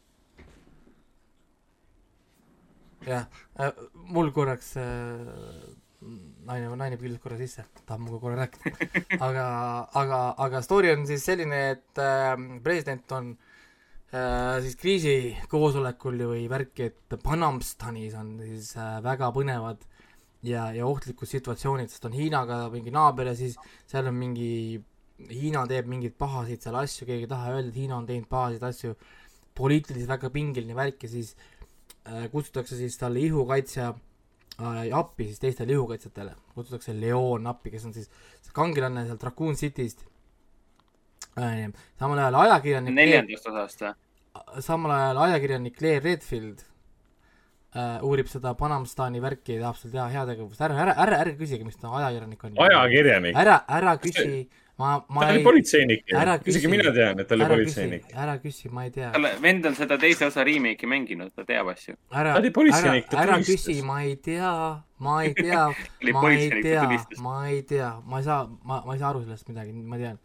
jah, 3.07 3.27
mul 4.13 4.31
korraks 4.35 4.75
äh, 4.77 4.89
naine, 6.47 6.73
naine 6.77 6.97
piildus 6.99 7.21
korra 7.21 7.37
sisse, 7.39 7.65
tahab 7.85 8.03
minuga 8.03 8.19
korra 8.23 8.41
rääkida. 8.41 8.89
aga, 9.27 9.45
aga, 10.01 10.19
aga 10.45 10.61
story 10.65 10.91
on 10.93 11.05
siis 11.09 11.25
selline, 11.27 11.61
et 11.75 12.01
äh, 12.01 12.33
president 12.65 13.15
on 13.17 13.31
äh, 14.13 14.57
siis 14.65 14.77
kriisikoosolekul 14.81 16.25
või 16.33 16.45
värki, 16.51 16.89
et 16.91 17.17
Panamstanis 17.23 18.17
on 18.19 18.35
siis 18.41 18.73
äh, 18.77 18.97
väga 19.05 19.31
põnevad 19.35 19.85
ja, 20.47 20.69
ja 20.75 20.87
ohtlikud 20.89 21.29
situatsioonid, 21.29 21.91
sest 21.91 22.09
on 22.09 22.17
Hiinaga 22.17 22.63
mingi 22.73 22.93
naaber 22.93 23.31
ja 23.31 23.37
siis 23.37 23.57
seal 23.89 24.09
on 24.09 24.17
mingi, 24.17 24.51
Hiina 25.29 25.67
teeb 25.69 25.89
mingeid 25.89 26.15
pahasid 26.17 26.63
seal 26.65 26.79
asju, 26.79 27.05
keegi 27.05 27.27
ei 27.27 27.29
taha 27.29 27.53
öelda, 27.53 27.69
et 27.69 27.77
Hiina 27.77 27.99
on 27.99 28.07
teinud 28.09 28.29
pahasid 28.29 28.63
asju, 28.65 28.95
poliitiliselt 29.57 30.09
väga 30.09 30.31
pingeline 30.33 30.73
värk 30.73 31.03
ja 31.05 31.09
siis 31.11 31.35
äh, 31.35 31.50
kutsutakse 32.31 32.75
siis 32.75 32.97
talle 32.97 33.19
ihukaitsja 33.19 33.89
äh, 33.91 34.97
appi 34.97 35.27
siis 35.29 35.39
teistele 35.39 35.75
ihukaitsjatele, 35.77 36.35
kutsutakse 36.55 36.95
Leon 36.99 37.47
appi, 37.47 37.71
kes 37.71 37.85
on 37.85 37.93
siis 37.93 38.09
see 38.41 38.55
kangelane 38.55 39.05
sealt 39.05 39.23
Raccoon 39.23 39.55
City'st 39.55 40.05
äh,. 41.37 41.69
samal 41.99 42.17
ajal 42.17 42.39
ajakirjanik 42.45 42.95
neljandast 42.95 43.47
osast 43.53 43.85
või? 43.85 43.93
samal 44.59 44.95
ajal 44.97 45.23
ajakirjanik 45.27 45.77
Claire 45.77 46.03
Redfield 46.03 46.65
äh, 47.75 48.01
uurib 48.03 48.29
seda 48.31 48.53
Panamstani 48.57 49.21
värki 49.23 49.57
ja 49.57 49.67
tahab 49.67 49.79
seal 49.79 49.93
teha 49.95 50.07
heategevust, 50.15 50.61
ära, 50.61 50.79
ära, 50.85 50.95
ära, 51.05 51.21
ärge 51.25 51.37
küsige, 51.39 51.67
mis 51.67 51.79
ta 51.79 51.93
ajakirjanik 52.01 52.43
on. 52.47 52.57
ajakirjanik, 52.67 53.37
ära, 53.43 53.61
ära 53.79 53.95
küsi, 54.01 54.45
ma, 54.79 55.05
ma 55.09 55.21
ta 55.21 55.29
oli 55.31 55.39
ei, 55.41 55.43
politseinik 55.45 56.13
ära, 56.15 56.37
küsi. 56.39 56.53
isegi 56.55 56.69
mina 56.71 56.91
tean, 56.95 57.19
et 57.21 57.27
ta 57.29 57.35
oli 57.35 57.45
ära 57.45 57.55
politseinik 57.57 58.13
ära 58.23 58.35
küsi, 58.41 58.71
ma 58.73 58.85
ei 58.87 58.93
tea. 58.95 59.11
talle, 59.15 59.33
vend 59.43 59.67
on 59.69 59.77
seda 59.77 59.97
teise 60.01 60.27
osa 60.29 60.45
remake'i 60.47 60.89
mänginud, 60.89 61.33
ta 61.35 61.45
teab 61.47 61.71
asju. 61.73 61.97
ära, 62.09 62.35
Ta 62.35 62.41
oli 62.41 62.53
politseinik, 62.55 63.09
ta 63.11 63.21
ära 63.23 63.37
tulistas. 63.39 63.67
küsi, 63.67 63.85
ma 63.87 64.01
ei 64.05 64.15
tea, 64.23 64.51
ma 65.05 65.17
ei 65.25 65.33
tea 65.37 65.63
Oli 66.01 66.15
ma 66.15 66.23
ei 66.23 66.25
politseinik, 66.25 66.67
tea 66.67 67.23
ma 67.25 67.35
ei 67.49 67.61
tea, 67.73 67.91
ma 68.05 68.21
ei 68.21 68.27
saa, 68.27 68.43
ma, 68.47 68.81
ma 68.85 68.95
ei 68.95 69.03
saa 69.03 69.09
aru 69.13 69.25
sellest 69.25 69.51
midagi, 69.51 69.75
ma 69.93 70.01
tean. 70.01 70.21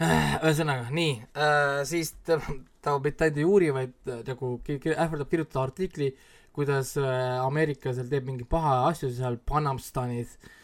ühesõnaga, 0.46 0.86
nii 0.96 1.16
äh,, 1.36 1.82
siis 1.88 2.14
ta, 2.24 2.38
ta 2.80 2.96
mitte 3.02 3.26
ainult 3.26 3.42
ei 3.42 3.48
uuri, 3.48 3.74
vaid 3.76 3.96
äh, 4.08 4.22
nagu 4.30 4.54
ähvardab 4.70 5.28
kirjutada 5.28 5.66
artikli, 5.66 6.14
kuidas 6.56 6.94
äh, 6.98 7.36
Ameerika 7.42 7.92
seal 7.96 8.08
teeb 8.08 8.24
mingeid 8.30 8.48
paha 8.50 8.86
asju 8.88 9.12
seal 9.12 9.36
Panamstanis 9.44 10.38
äh,. 10.38 10.56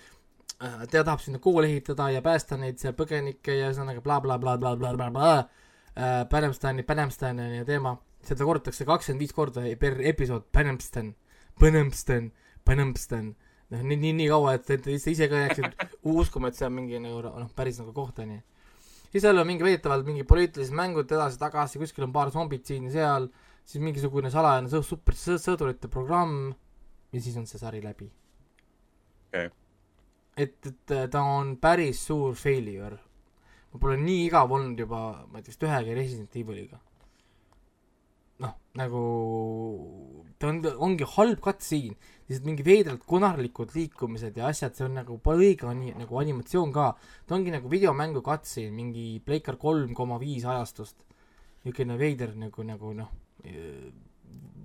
Ta 0.59 1.03
tahab 1.05 1.21
sinna 1.21 1.39
koole 1.43 1.69
ehitada 1.69 2.09
ja 2.11 2.23
päästa 2.25 2.57
neid 2.61 2.81
seal 2.81 2.95
põgenikke 2.97 3.55
ja 3.59 3.71
ühesõnaga 3.71 4.01
blablabla, 4.03 4.73
äh, 5.97 6.23
Panamstani, 6.31 6.83
Panamstan 6.83 7.41
on 7.41 7.55
ju 7.59 7.65
teema, 7.69 7.97
seda 8.25 8.45
korratakse 8.49 8.87
kakskümmend 8.89 9.25
viis 9.25 9.35
korda 9.37 9.65
per 9.81 10.01
episood, 10.01 10.49
Panamstan, 10.53 11.15
Panamstan, 11.61 12.31
Panamstan. 12.65 13.35
noh, 13.71 13.83
nii, 13.83 13.97
nii, 13.99 14.13
nii 14.21 14.29
kaua, 14.31 14.55
et, 14.55 14.69
et 14.71 14.87
ise 14.95 15.27
ka 15.29 15.41
jääksid 15.43 15.81
uskuma, 16.21 16.49
et 16.49 16.59
see 16.59 16.69
on 16.69 16.77
mingi 16.77 17.01
nagu 17.03 17.19
noh, 17.25 17.49
päris 17.57 17.81
nagu 17.83 17.93
koht 17.93 18.21
on 18.23 18.37
ju. 18.37 18.41
siis 19.11 19.25
seal 19.25 19.39
on 19.43 19.49
mingi 19.49 19.67
väidetavalt 19.67 20.07
mingi 20.07 20.25
poliitilised 20.29 20.77
mängud 20.77 21.11
edasi-tagasi, 21.11 21.81
kuskil 21.83 22.07
on 22.07 22.15
paar 22.15 22.31
zombit 22.31 22.65
siin 22.67 22.87
ja 22.89 22.95
seal, 22.95 23.29
siis 23.67 23.83
mingisugune 23.83 24.31
salajane 24.31 24.71
super 24.71 25.19
sõ- 25.19 25.41
sõdurite 25.43 25.91
programm 25.91 26.55
ja 27.13 27.21
siis 27.21 27.37
on 27.37 27.47
see 27.51 27.59
sari 27.59 27.83
läbi 27.83 28.09
Okei. 29.27 29.51
et, 30.37 30.67
et 30.67 30.91
äh, 30.91 31.09
ta 31.11 31.23
on 31.23 31.57
päris 31.57 32.01
suur 32.09 32.35
failure. 32.37 32.99
ma 33.73 33.81
pole 33.81 33.97
nii 34.01 34.27
igav 34.29 34.53
olnud 34.53 34.79
juba, 34.79 35.01
ma 35.29 35.39
ei 35.39 35.45
tea, 35.45 35.53
vist 35.53 35.65
ühegi 35.67 35.97
Resident 35.97 36.37
Eviliga. 36.37 36.79
noh, 38.45 38.53
nagu 38.77 39.03
ta 40.39 40.49
on, 40.49 40.61
ongi 40.87 41.09
halb 41.17 41.41
cutscene, 41.45 41.97
lihtsalt 42.29 42.49
mingi 42.49 42.65
veidralt 42.67 43.05
konarlikud 43.09 43.73
liikumised 43.77 44.37
ja 44.37 44.51
asjad, 44.51 44.77
see 44.77 44.85
on 44.85 44.99
nagu 45.01 45.17
õige 45.33 45.69
ani-, 45.71 45.95
nagu 45.97 46.21
animatsioon 46.21 46.73
ka. 46.73 46.91
ta 47.27 47.37
ongi 47.37 47.55
nagu 47.55 47.71
videomängu 47.73 48.23
cutscene, 48.25 48.73
mingi 48.77 49.07
Playcar 49.25 49.57
kolm 49.57 49.95
koma 49.95 50.21
viis 50.21 50.45
ajastust. 50.45 50.97
niisugune 51.65 51.97
veider 51.99 52.37
nagu, 52.39 52.63
nagu 52.63 52.93
noh, 52.95 53.11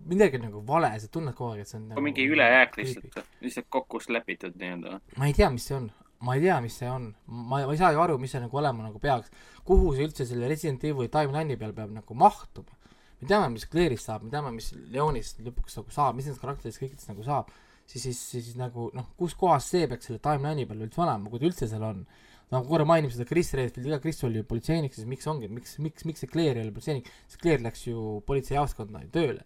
midagi 0.09 0.39
on 0.39 0.45
nagu 0.47 0.61
vale, 0.67 0.91
sa 0.99 1.09
tunned 1.11 1.35
kogu 1.37 1.55
aeg, 1.55 1.63
et 1.63 1.71
see 1.71 1.79
on 1.79 1.87
nagu 1.91 2.03
mingi 2.03 2.25
ülejääk 2.29 2.77
lihtsalt, 2.79 3.25
lihtsalt 3.43 3.67
kokku 3.69 3.99
slepitud 4.03 4.55
nii-öelda. 4.59 4.99
ma 5.17 5.29
ei 5.29 5.35
tea, 5.37 5.49
mis 5.53 5.67
see 5.69 5.77
on, 5.77 5.89
ma 6.25 6.35
ei 6.37 6.43
tea, 6.45 6.59
mis 6.63 6.77
see 6.81 6.89
on, 6.89 7.09
ma, 7.27 7.61
ma 7.65 7.73
ei 7.73 7.79
saa 7.79 7.91
ju 7.95 8.03
aru, 8.03 8.17
mis 8.21 8.33
see 8.33 8.41
nagu 8.43 8.61
olema 8.61 8.85
nagu 8.85 9.01
peaks. 9.01 9.31
kuhu 9.67 9.95
see 9.97 10.07
üldse 10.09 10.27
selle 10.29 10.49
Resident 10.51 10.83
Evil 10.89 11.09
timeline'i 11.13 11.57
peal 11.59 11.73
peab 11.77 11.93
nagu 11.95 12.17
mahtuma. 12.17 12.77
me 13.21 13.29
teame, 13.29 13.51
mis 13.55 13.67
Claire'ist 13.69 14.09
saab, 14.09 14.25
me 14.25 14.33
teame, 14.33 14.53
mis 14.55 14.71
Leonist 14.93 15.41
lõpuks 15.45 15.77
nagu 15.79 15.93
saab, 15.93 16.17
mis 16.17 16.27
nendest 16.27 16.41
karakteritest 16.41 16.81
kõikidest 16.81 17.11
nagu 17.11 17.25
saab, 17.25 17.51
siis, 17.85 18.07
siis, 18.07 18.21
siis 18.33 18.57
nagu 18.57 18.89
noh, 18.97 19.11
kus 19.17 19.35
kohas 19.37 19.69
see 19.73 19.87
peaks 19.89 20.09
selle 20.09 20.21
timeline'i 20.23 20.67
peal 20.69 20.85
üldse 20.87 21.01
olema, 21.05 21.29
kui 21.29 21.41
ta 21.41 21.49
üldse 21.49 21.69
seal 21.69 21.85
on. 21.85 22.05
nagu 22.51 22.67
korra 22.67 22.83
mainib 22.83 23.13
seda 23.13 23.23
Chris 23.29 23.53
Redfieldi 23.55 23.93
ka, 23.93 24.01
Chris 24.03 24.17
oli 24.27 24.41
ju 24.41 24.45
politseinik, 24.49 24.91
siis 24.91 25.07
miks 25.07 25.27
ongi, 25.31 25.47
miks, 25.47 25.77
miks, 25.79 26.03
miks 26.03 26.19
see 26.19 26.27
Claire 26.27 26.59
ei 26.59 26.65
ole 26.65 26.73
politseinik, 26.75 27.07
sest 27.23 27.39
Claire 27.39 27.63
läks 27.63 27.85
ju 27.87 28.01
politseijaoskonda 28.27 29.05
tööle, 29.13 29.45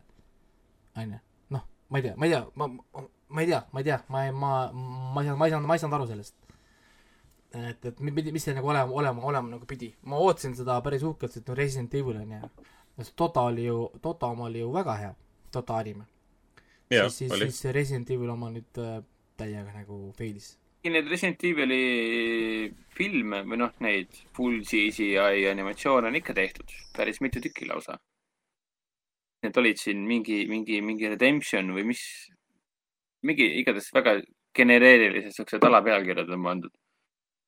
onju, 0.97 1.19
noh, 1.55 1.63
ma 1.89 1.97
ei 1.99 2.03
tea, 2.07 2.13
ma 2.17 2.25
ei 2.25 2.31
tea, 2.31 2.45
ma, 2.55 2.67
ma 3.29 3.41
ei 3.41 3.47
tea, 3.47 3.61
ma 3.71 3.79
ei 3.79 3.83
tea, 3.89 3.99
ma 4.09 4.25
ei, 4.25 4.31
ma, 4.31 4.51
ma 4.73 5.21
ei 5.21 5.27
saanud, 5.27 5.37
ma 5.39 5.45
ei 5.45 5.51
saanud, 5.51 5.67
ma 5.67 5.73
ei 5.75 5.79
saanud 5.83 5.97
aru 5.99 6.07
sellest. 6.13 6.35
et, 7.55 7.85
et 7.85 7.99
mi- 7.99 8.11
mi- 8.11 8.31
mis 8.35 8.43
see 8.43 8.53
nagu 8.53 8.67
olema, 8.67 8.91
olema, 8.91 9.21
olema 9.23 9.49
nagu 9.55 9.65
pidi, 9.65 9.93
ma 10.03 10.17
ootasin 10.19 10.55
seda 10.57 10.81
päris 10.83 11.03
uhkelt, 11.07 11.37
et 11.37 11.47
no 11.47 11.55
Resident 11.55 11.93
Evil 11.95 12.17
on 12.19 12.31
ju, 12.35 12.49
sest 12.97 13.15
Tota 13.15 13.41
oli 13.47 13.65
ju, 13.65 13.89
Tota 14.01 14.27
oma 14.27 14.45
oli 14.49 14.59
ju 14.59 14.71
väga 14.73 14.95
hea, 14.99 15.13
Tota 15.51 15.77
anime. 15.77 16.03
siis, 16.89 17.17
siis, 17.17 17.31
siis 17.39 17.59
see 17.63 17.71
Resident 17.71 18.09
Evil 18.11 18.29
oma 18.29 18.49
nüüd 18.51 18.77
äh, 18.83 18.99
täiega 19.37 19.71
nagu 19.73 20.11
failis. 20.17 20.57
Neid 20.85 21.07
Resident 21.09 21.41
Evil'i 21.47 22.73
filme 22.93 23.39
või 23.47 23.57
noh, 23.57 23.71
neid 23.81 24.11
full 24.37 24.59
CGI 24.67 25.47
animatsioone 25.49 26.07
on 26.11 26.15
ikka 26.19 26.33
tehtud, 26.37 26.69
päris 26.95 27.21
mitu 27.25 27.41
tükki 27.41 27.65
lausa. 27.71 27.95
Need 29.45 29.57
olid 29.61 29.77
siin 29.77 29.99
mingi, 30.09 30.39
mingi, 30.49 30.79
mingi 30.81 31.09
Redemption 31.11 31.69
või 31.75 31.83
mis, 31.91 32.01
mingi 33.25 33.45
igatahes 33.61 33.91
väga 33.93 34.15
genereerilised 34.55 35.35
siuksed 35.35 35.65
alapealkirjad 35.67 36.31
on 36.33 36.47
pandud, 36.47 36.73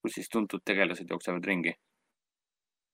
kus 0.04 0.18
siis 0.20 0.30
tuntud 0.30 0.62
tegelased 0.68 1.10
jooksevad 1.10 1.46
ringi. 1.50 1.74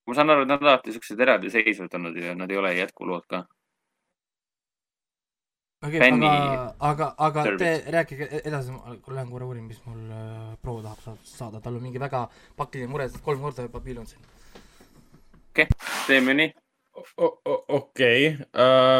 ma 0.07 0.15
saan 0.15 0.29
aru, 0.33 0.43
et 0.43 0.49
nad 0.51 0.61
on 0.63 0.67
alati 0.67 0.91
siuksed 0.95 1.19
eraldiseisvad 1.25 1.93
olnud 1.99 2.17
ja 2.19 2.33
nad 2.35 2.51
ei 2.51 2.57
ole 2.59 2.73
jätkulood 2.75 3.27
ka. 3.29 3.43
okei, 5.85 5.99
Fänni 5.99 6.27
aga, 6.27 6.73
aga, 6.79 7.07
aga 7.17 7.43
te 7.43 7.49
service. 7.49 7.91
rääkige 7.91 8.27
e- 8.31 8.41
edasi, 8.51 8.71
ma 8.71 8.95
lähen 9.15 9.31
korra 9.31 9.45
uurin, 9.47 9.63
mis 9.67 9.79
mul 9.85 10.11
äh, 10.11 10.57
proua 10.61 10.83
tahab 10.83 10.99
sa- 11.05 11.17
saada, 11.23 11.61
tal 11.61 11.75
on 11.75 11.83
mingi 11.83 11.99
väga 11.99 12.27
pakiline 12.57 12.91
mure, 12.91 13.09
kolm 13.23 13.41
korda 13.41 13.67
juba 13.67 13.79
piilunud 13.79 14.07
siin. 14.07 14.21
teeme 16.07 16.33
nii. 16.33 16.62
O- 16.93 17.39
o- 17.45 17.63
okei, 17.75 18.37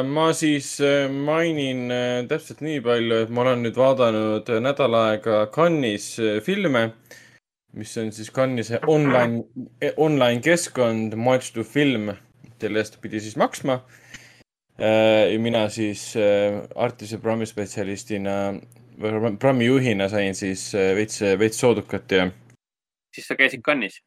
ma 0.10 0.26
siis 0.34 0.80
äh, 0.82 1.06
mainin 1.14 1.91
äh, 1.94 2.24
täpselt 2.30 2.64
nii 2.66 2.80
palju, 2.82 3.20
et 3.24 3.30
ma 3.30 3.44
olen 3.44 3.62
nüüd 3.68 3.78
vaadanud 3.78 4.50
äh, 4.50 4.62
nädal 4.66 4.98
aega 4.98 5.44
Cannes'is 5.54 6.08
äh, 6.18 6.39
filme, 6.41 6.88
mis 7.78 7.94
on 8.02 8.10
siis 8.16 8.32
Cannes'is 8.34 8.82
online, 8.89 9.44
online 10.02 10.41
keskkond, 10.41 11.14
Match 11.16 11.54
to 11.54 11.64
Film, 11.64 12.10
selle 12.62 12.82
eest 12.82 12.98
pidi 13.04 13.22
siis 13.22 13.38
maksma. 13.38 13.80
mina 15.39 15.68
siis 15.70 16.16
äh, 16.18 16.64
Artise 16.76 17.20
programmi 17.22 17.46
spetsialistina 17.46 18.56
programmi 18.98 19.66
juhina 19.66 20.10
sain 20.10 20.34
siis 20.36 20.74
äh, 20.76 20.96
veits, 20.98 21.22
veits 21.39 21.60
soodukat 21.62 22.12
ja 22.12 22.26
siis 23.14 23.28
sa 23.28 23.36
käisid 23.38 23.62
Cannes'is. 23.62 24.02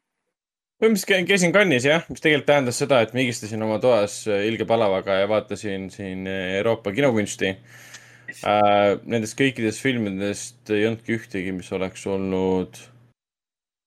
Põhimõtteliselt 0.77 1.09
käin- 1.09 1.27
käisin 1.27 1.53
Cannes'is 1.53 1.87
jah, 1.89 2.03
mis 2.09 2.21
tegelikult 2.21 2.47
tähendas 2.51 2.77
seda, 2.77 3.01
et 3.01 3.13
ma 3.13 3.23
higistasin 3.23 3.63
oma 3.65 3.79
toas 3.81 4.19
äh, 4.29 4.45
ilge 4.47 4.65
palavaga 4.69 5.21
ja 5.21 5.29
vaatasin 5.29 5.89
siin 5.93 6.27
äh, 6.29 6.57
Euroopa 6.59 6.93
kinokunsti 6.93 7.49
äh,. 7.49 8.99
Nendest 9.05 9.37
kõikidest 9.39 9.81
filmidest 9.81 10.69
ei 10.69 10.85
olnudki 10.85 11.17
ühtegi, 11.17 11.55
mis 11.55 11.71
oleks 11.73 12.05
olnud, 12.07 12.77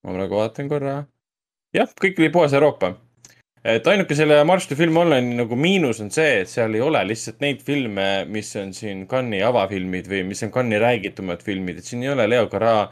ma 0.02 0.16
praegu 0.16 0.40
vaatan 0.40 0.72
korra. 0.72 0.96
jah, 1.76 1.94
kõik 2.02 2.18
oli 2.18 2.32
puhas 2.34 2.58
Euroopa. 2.58 2.96
et 3.62 3.86
ainuke 3.86 4.16
selle 4.16 4.42
March 4.44 4.66
to 4.66 4.74
Film 4.74 4.96
Online'i 4.96 5.36
nagu 5.36 5.56
miinus 5.56 6.00
on 6.00 6.10
see, 6.10 6.40
et 6.42 6.48
seal 6.48 6.74
ei 6.74 6.80
ole 6.80 7.04
lihtsalt 7.06 7.40
neid 7.44 7.62
filme, 7.62 8.24
mis 8.26 8.50
on 8.56 8.74
siin 8.74 9.06
Cannes'i 9.06 9.46
avafilmid 9.46 10.10
või 10.10 10.24
mis 10.32 10.42
on 10.42 10.50
Cannes'i 10.50 10.82
räägitumad 10.82 11.46
filmid, 11.46 11.78
et 11.78 11.84
siin 11.84 12.02
ei 12.02 12.10
ole 12.16 12.26
Leo 12.26 12.48
Gara 12.50 12.88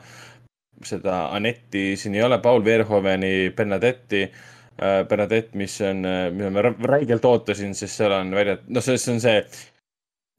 seda 0.84 1.28
Anetti, 1.34 1.96
siin 1.96 2.14
ei 2.14 2.22
ole 2.22 2.38
Paul 2.42 2.64
Verhoveni 2.64 3.50
Bernadetti. 3.56 4.22
äh, 4.78 5.02
Bernadette, 5.08 5.58
mis 5.58 5.80
on, 5.82 6.04
mida 6.30 6.50
ma 6.54 6.62
rä- 6.62 6.86
räigelt 6.86 7.24
ootasin, 7.24 7.74
sest 7.74 7.98
seal 7.98 8.12
on 8.14 8.30
välja, 8.30 8.60
noh, 8.68 8.84
see 8.84 8.94
on 9.10 9.18
see 9.20 9.40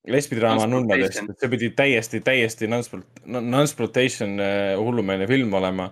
lesbidraama 0.07 0.67
nunnadest, 0.69 1.25
see 1.41 1.49
pidi 1.51 1.69
täiesti, 1.75 2.21
täiesti 2.23 2.69
non-sploitation 2.69 4.39
äh, 4.39 4.77
hullumeelne 4.79 5.27
film 5.27 5.53
olema. 5.59 5.89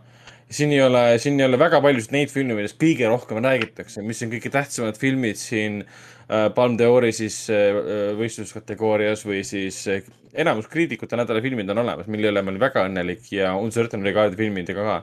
siin 0.49 0.71
ei 0.71 0.81
ole, 0.81 1.17
siin 1.19 1.39
ei 1.39 1.45
ole 1.45 1.59
väga 1.59 1.81
paljusid 1.83 2.13
neid 2.15 2.31
filme, 2.31 2.55
millest 2.55 2.77
kõige 2.79 3.09
rohkem 3.11 3.43
räägitakse, 3.43 4.01
mis 4.01 4.23
on 4.23 4.31
kõige 4.31 4.51
tähtsamad 4.53 4.95
filmid 4.95 5.35
siin 5.35 5.81
äh, 5.81 6.16
Palm 6.28 6.75
d'Ori 6.75 7.13
siis 7.15 7.36
äh, 7.53 7.78
võistluskategoorias 8.19 9.21
või 9.23 9.45
siis 9.47 9.80
äh, 9.88 10.07
enamus 10.36 10.67
kriitikute 10.67 11.15
nädala 11.15 11.39
filmid 11.43 11.69
on 11.71 11.86
olemas, 11.86 12.09
mille 12.11 12.34
üle 12.34 12.43
ma 12.43 12.51
olin 12.51 12.59
väga 12.59 12.84
õnnelik 12.89 13.30
ja 13.32 13.53
Uncertain 13.55 14.03
Regard'i 14.03 14.36
filmidega 14.36 14.84
ka 14.84 14.97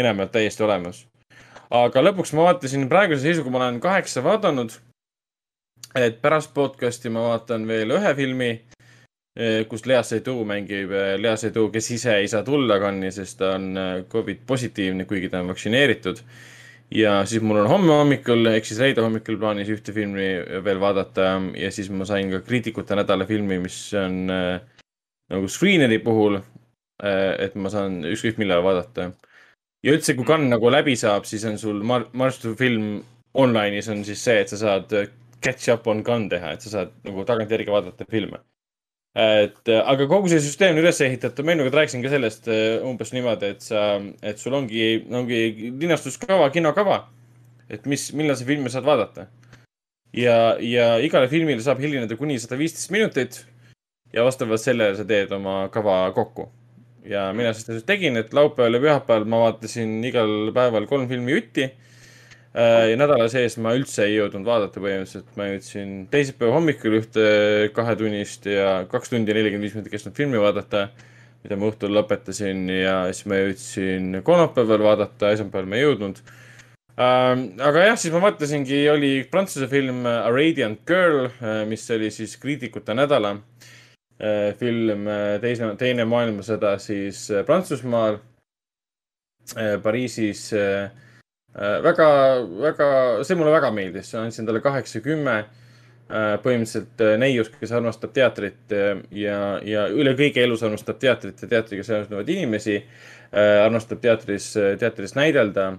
enamjaolt 0.00 0.32
täiesti 0.32 0.64
olemas. 0.64 1.04
aga 1.70 2.02
lõpuks 2.02 2.32
ma 2.32 2.48
vaatasin, 2.48 2.88
praeguse 2.88 3.26
seisuga 3.26 3.52
ma 3.52 3.60
olen 3.60 3.80
kaheksa 3.80 4.24
vaadanud. 4.24 4.72
et 5.94 6.22
pärast 6.22 6.54
podcast'i 6.54 7.10
ma 7.12 7.28
vaatan 7.28 7.66
veel 7.68 7.90
ühe 7.90 8.14
filmi, 8.14 8.50
kus 9.68 9.86
Lea 9.86 10.02
Seydoux 10.02 10.46
mängib, 10.46 10.92
Lea 11.18 11.36
Seydoux, 11.36 11.70
kes 11.72 11.90
ise 11.90 12.16
ei 12.22 12.28
saa 12.28 12.42
tulla 12.42 12.78
Cannes'i, 12.80 13.24
sest 13.24 13.38
ta 13.38 13.54
on 13.56 13.76
äh, 13.76 13.90
Covid 14.08 14.46
positiivne, 14.46 15.04
kuigi 15.04 15.28
ta 15.28 15.40
on 15.40 15.52
vaktsineeritud. 15.52 16.22
Ja 16.94 17.20
siis 17.26 17.42
mul 17.42 17.60
on 17.62 17.68
homme 17.70 17.94
hommikul 17.94 18.50
ehk 18.50 18.66
siis 18.66 18.80
reede 18.82 19.02
hommikul 19.04 19.38
plaanis 19.38 19.70
ühte 19.70 19.94
filmi 19.94 20.26
veel 20.64 20.80
vaadata 20.82 21.28
ja 21.58 21.70
siis 21.74 21.90
ma 21.94 22.06
sain 22.08 22.32
ka 22.32 22.42
kriitikute 22.46 22.98
nädala 22.98 23.26
filmi, 23.28 23.60
mis 23.62 23.78
on 23.94 24.30
äh, 24.34 24.60
nagu 25.30 25.48
Screeneri 25.48 26.00
puhul 26.02 26.40
äh,, 26.40 27.36
et 27.46 27.54
ma 27.54 27.70
saan 27.70 28.02
ükskõik 28.10 28.40
millal 28.42 28.64
vaadata. 28.66 29.12
ja 29.86 29.94
üldse, 29.94 30.16
kui 30.18 30.26
Cannes 30.26 30.50
nagu 30.50 30.70
läbi 30.70 30.96
saab, 30.98 31.24
siis 31.30 31.46
on 31.46 31.58
sul 31.58 31.82
Mar-, 31.86 32.10
March 32.12 32.42
to 32.42 32.54
Film 32.58 33.00
online'is 33.34 33.88
on 33.92 34.04
siis 34.04 34.24
see, 34.24 34.40
et 34.42 34.50
sa 34.50 34.58
saad 34.58 34.92
äh, 34.98 35.10
catch 35.40 35.70
up 35.72 35.86
on 35.86 36.02
Cannes 36.04 36.30
teha, 36.34 36.54
et 36.54 36.66
sa 36.66 36.74
saad 36.74 36.96
nagu 37.06 37.24
tagantjärgi 37.28 37.70
vaadata 37.70 38.06
filme. 38.10 38.42
Et 39.14 39.68
äh, 39.68 39.80
aga 39.90 40.06
kogu 40.06 40.30
see 40.30 40.38
süsteem 40.42 40.76
on 40.76 40.84
üles 40.84 41.00
ehitatud, 41.02 41.46
ma 41.46 41.56
enne 41.56 41.66
rääkisin 41.74 42.02
ka 42.04 42.12
sellest 42.12 42.46
äh, 42.50 42.78
umbes 42.86 43.10
niimoodi, 43.10 43.54
et 43.56 43.64
sa, 43.66 43.98
et 44.22 44.38
sul 44.38 44.54
ongi, 44.54 45.02
ongi 45.10 45.72
linastuskava, 45.80 46.46
kinokava. 46.54 47.08
et 47.70 47.86
mis, 47.86 48.08
millal 48.14 48.36
sa 48.38 48.46
filmi 48.46 48.70
saad 48.70 48.86
vaadata. 48.86 49.26
ja, 50.14 50.56
ja 50.62 50.96
igale 51.02 51.28
filmile 51.28 51.62
saab 51.62 51.82
hilineda 51.82 52.16
kuni 52.16 52.38
sada 52.38 52.58
viisteist 52.58 52.90
minutit. 52.90 53.44
ja 54.12 54.24
vastavalt 54.24 54.62
sellele 54.62 54.96
sa 54.96 55.04
teed 55.04 55.32
oma 55.32 55.68
kava 55.74 56.12
kokku. 56.14 56.48
ja 57.04 57.32
mina 57.34 57.52
seda 57.52 57.82
tegin, 57.82 58.16
et 58.16 58.32
laupäeval 58.32 58.78
ja 58.78 58.84
pühapäeval 58.86 59.26
ma 59.26 59.42
vaatasin 59.48 60.04
igal 60.04 60.52
päeval 60.54 60.86
kolm 60.86 61.08
filmi 61.08 61.34
jutti. 61.34 61.66
Ja 62.54 62.96
nädala 62.98 63.28
sees 63.30 63.54
ma 63.62 63.76
üldse 63.78 64.08
ei 64.08 64.16
jõudnud 64.16 64.46
vaadata 64.46 64.82
põhimõtteliselt, 64.82 65.30
ma 65.38 65.46
jõudsin 65.52 65.92
teisipäeva 66.10 66.56
hommikul 66.56 66.96
ühte 66.98 67.24
kahetunnist 67.76 68.48
ja 68.50 68.72
kaks 68.90 69.12
tundi 69.12 69.30
ja 69.30 69.36
nelikümmend 69.38 69.68
viis 69.68 69.76
minutit 69.76 69.94
kestnud 69.94 70.16
filmi 70.18 70.40
vaadata, 70.42 70.88
mida 71.44 71.56
ma 71.56 71.68
õhtul 71.70 71.94
lõpetasin 71.94 72.64
ja 72.74 72.96
siis 73.12 73.28
ma 73.30 73.38
jõudsin 73.38 74.18
kolmapäeval 74.26 74.82
vaadata, 74.82 75.30
esmaspäeval 75.36 75.70
ma 75.70 75.78
ei 75.78 75.84
jõudnud 75.84 76.18
ähm,. 76.98 77.44
aga 77.62 77.84
jah, 77.86 78.00
siis 78.02 78.14
ma 78.16 78.22
vaatasingi, 78.24 78.80
oli 78.90 79.12
prantsuse 79.30 79.68
film 79.70 80.02
A 80.10 80.32
Radiant 80.34 80.82
Girl, 80.88 81.28
mis 81.70 81.86
oli 81.94 82.10
siis 82.10 82.34
kriitikute 82.42 82.96
nädala 82.98 83.36
äh, 83.36 84.50
film, 84.58 85.06
teise, 85.44 85.70
teine 85.78 86.08
maailmasõda 86.10 86.74
siis 86.82 87.28
äh, 87.30 87.46
Prantsusmaal 87.46 88.18
äh,, 89.54 89.78
Pariisis 89.86 90.48
äh, 90.58 90.90
äh,. 90.90 91.06
väga, 91.54 92.10
väga, 92.62 92.90
see 93.26 93.38
mulle 93.38 93.54
väga 93.54 93.72
meeldis, 93.74 94.12
andsin 94.14 94.46
talle 94.46 94.62
kaheksa, 94.64 95.02
kümme 95.04 95.38
äh,. 96.10 96.36
põhimõtteliselt 96.42 97.02
äh, 97.04 97.16
neius, 97.20 97.50
kes 97.54 97.72
armastab 97.76 98.12
teatrit 98.14 98.74
äh, 98.74 99.00
ja, 99.14 99.38
ja 99.66 99.86
üle 99.90 100.14
kõige 100.18 100.42
elus 100.44 100.62
armastab 100.66 101.00
teatrit 101.02 101.42
ja 101.42 101.50
teatriga 101.54 101.86
seonduvaid 101.86 102.30
inimesi 102.34 102.76
äh,. 102.80 103.62
armastab 103.64 104.02
teatris, 104.02 104.52
teatris 104.80 105.16
näidelda, 105.18 105.72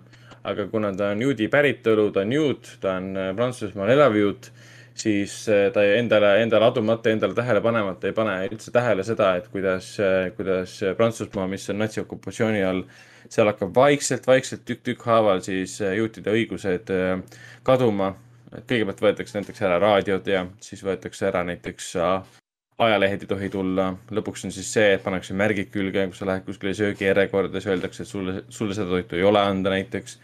aga 0.47 0.67
kuna 0.71 0.93
ta 0.97 1.11
on 1.15 1.21
juudi 1.21 1.47
päritolu, 1.51 2.09
ta 2.11 2.25
on 2.25 2.35
juut, 2.35 2.75
ta 2.81 2.97
on 2.99 3.11
äh, 3.17 3.31
Prantsusmaal 3.35 3.93
elav 3.95 4.17
juut, 4.17 4.51
siis 4.97 5.35
äh, 5.51 5.69
ta 5.73 5.83
endale, 5.97 6.37
endale 6.43 6.67
adumata, 6.67 7.11
endale 7.11 7.37
tähele 7.37 7.63
panemata 7.63 8.09
ei 8.09 8.17
pane 8.17 8.37
üldse 8.49 8.73
tähele 8.75 9.05
seda, 9.07 9.35
et 9.39 9.47
kuidas, 9.51 9.93
kuidas 10.37 10.79
Prantsusmaa, 10.97 11.47
mis 11.51 11.69
on 11.73 11.81
natsiokupatsiooni 11.83 12.63
all, 12.67 12.85
seal 13.31 13.47
hakkab 13.47 13.71
vaikselt, 13.75 14.27
vaikselt 14.27 14.65
tükk-tükk 14.67 15.07
haaval 15.07 15.41
siis 15.45 15.77
äh, 15.81 15.95
juutide 15.99 16.33
õigused 16.35 16.91
äh, 16.91 17.15
kaduma. 17.63 18.13
et 18.51 18.65
kõigepealt 18.67 19.01
võetakse 19.01 19.39
näiteks 19.39 19.61
ära 19.63 19.79
raadiod 19.79 20.25
ja 20.27 20.45
siis 20.59 20.81
võetakse 20.83 21.29
ära 21.29 21.43
näiteks 21.47 21.93
äh, 21.95 22.39
ajalehed 22.81 23.23
ei 23.23 23.29
tohi 23.29 23.49
tulla, 23.53 23.91
lõpuks 24.11 24.45
on 24.47 24.51
siis 24.51 24.71
see, 24.73 24.95
et 24.95 25.03
pannakse 25.03 25.35
märgid 25.37 25.69
külge, 25.73 26.03
kui 26.09 26.17
sa 26.17 26.27
lähed 26.27 26.43
kuskile 26.47 26.73
söögijärjekorda, 26.75 27.59
siis 27.59 27.69
öeldakse, 27.71 28.03
et 28.03 28.09
sulle, 28.09 28.43
sulle 28.49 28.75
seda 28.75 28.89
toitu 28.89 29.19
ei 29.19 29.23
ole 29.27 29.39
anda 29.39 29.73
näiteks. 29.73 30.17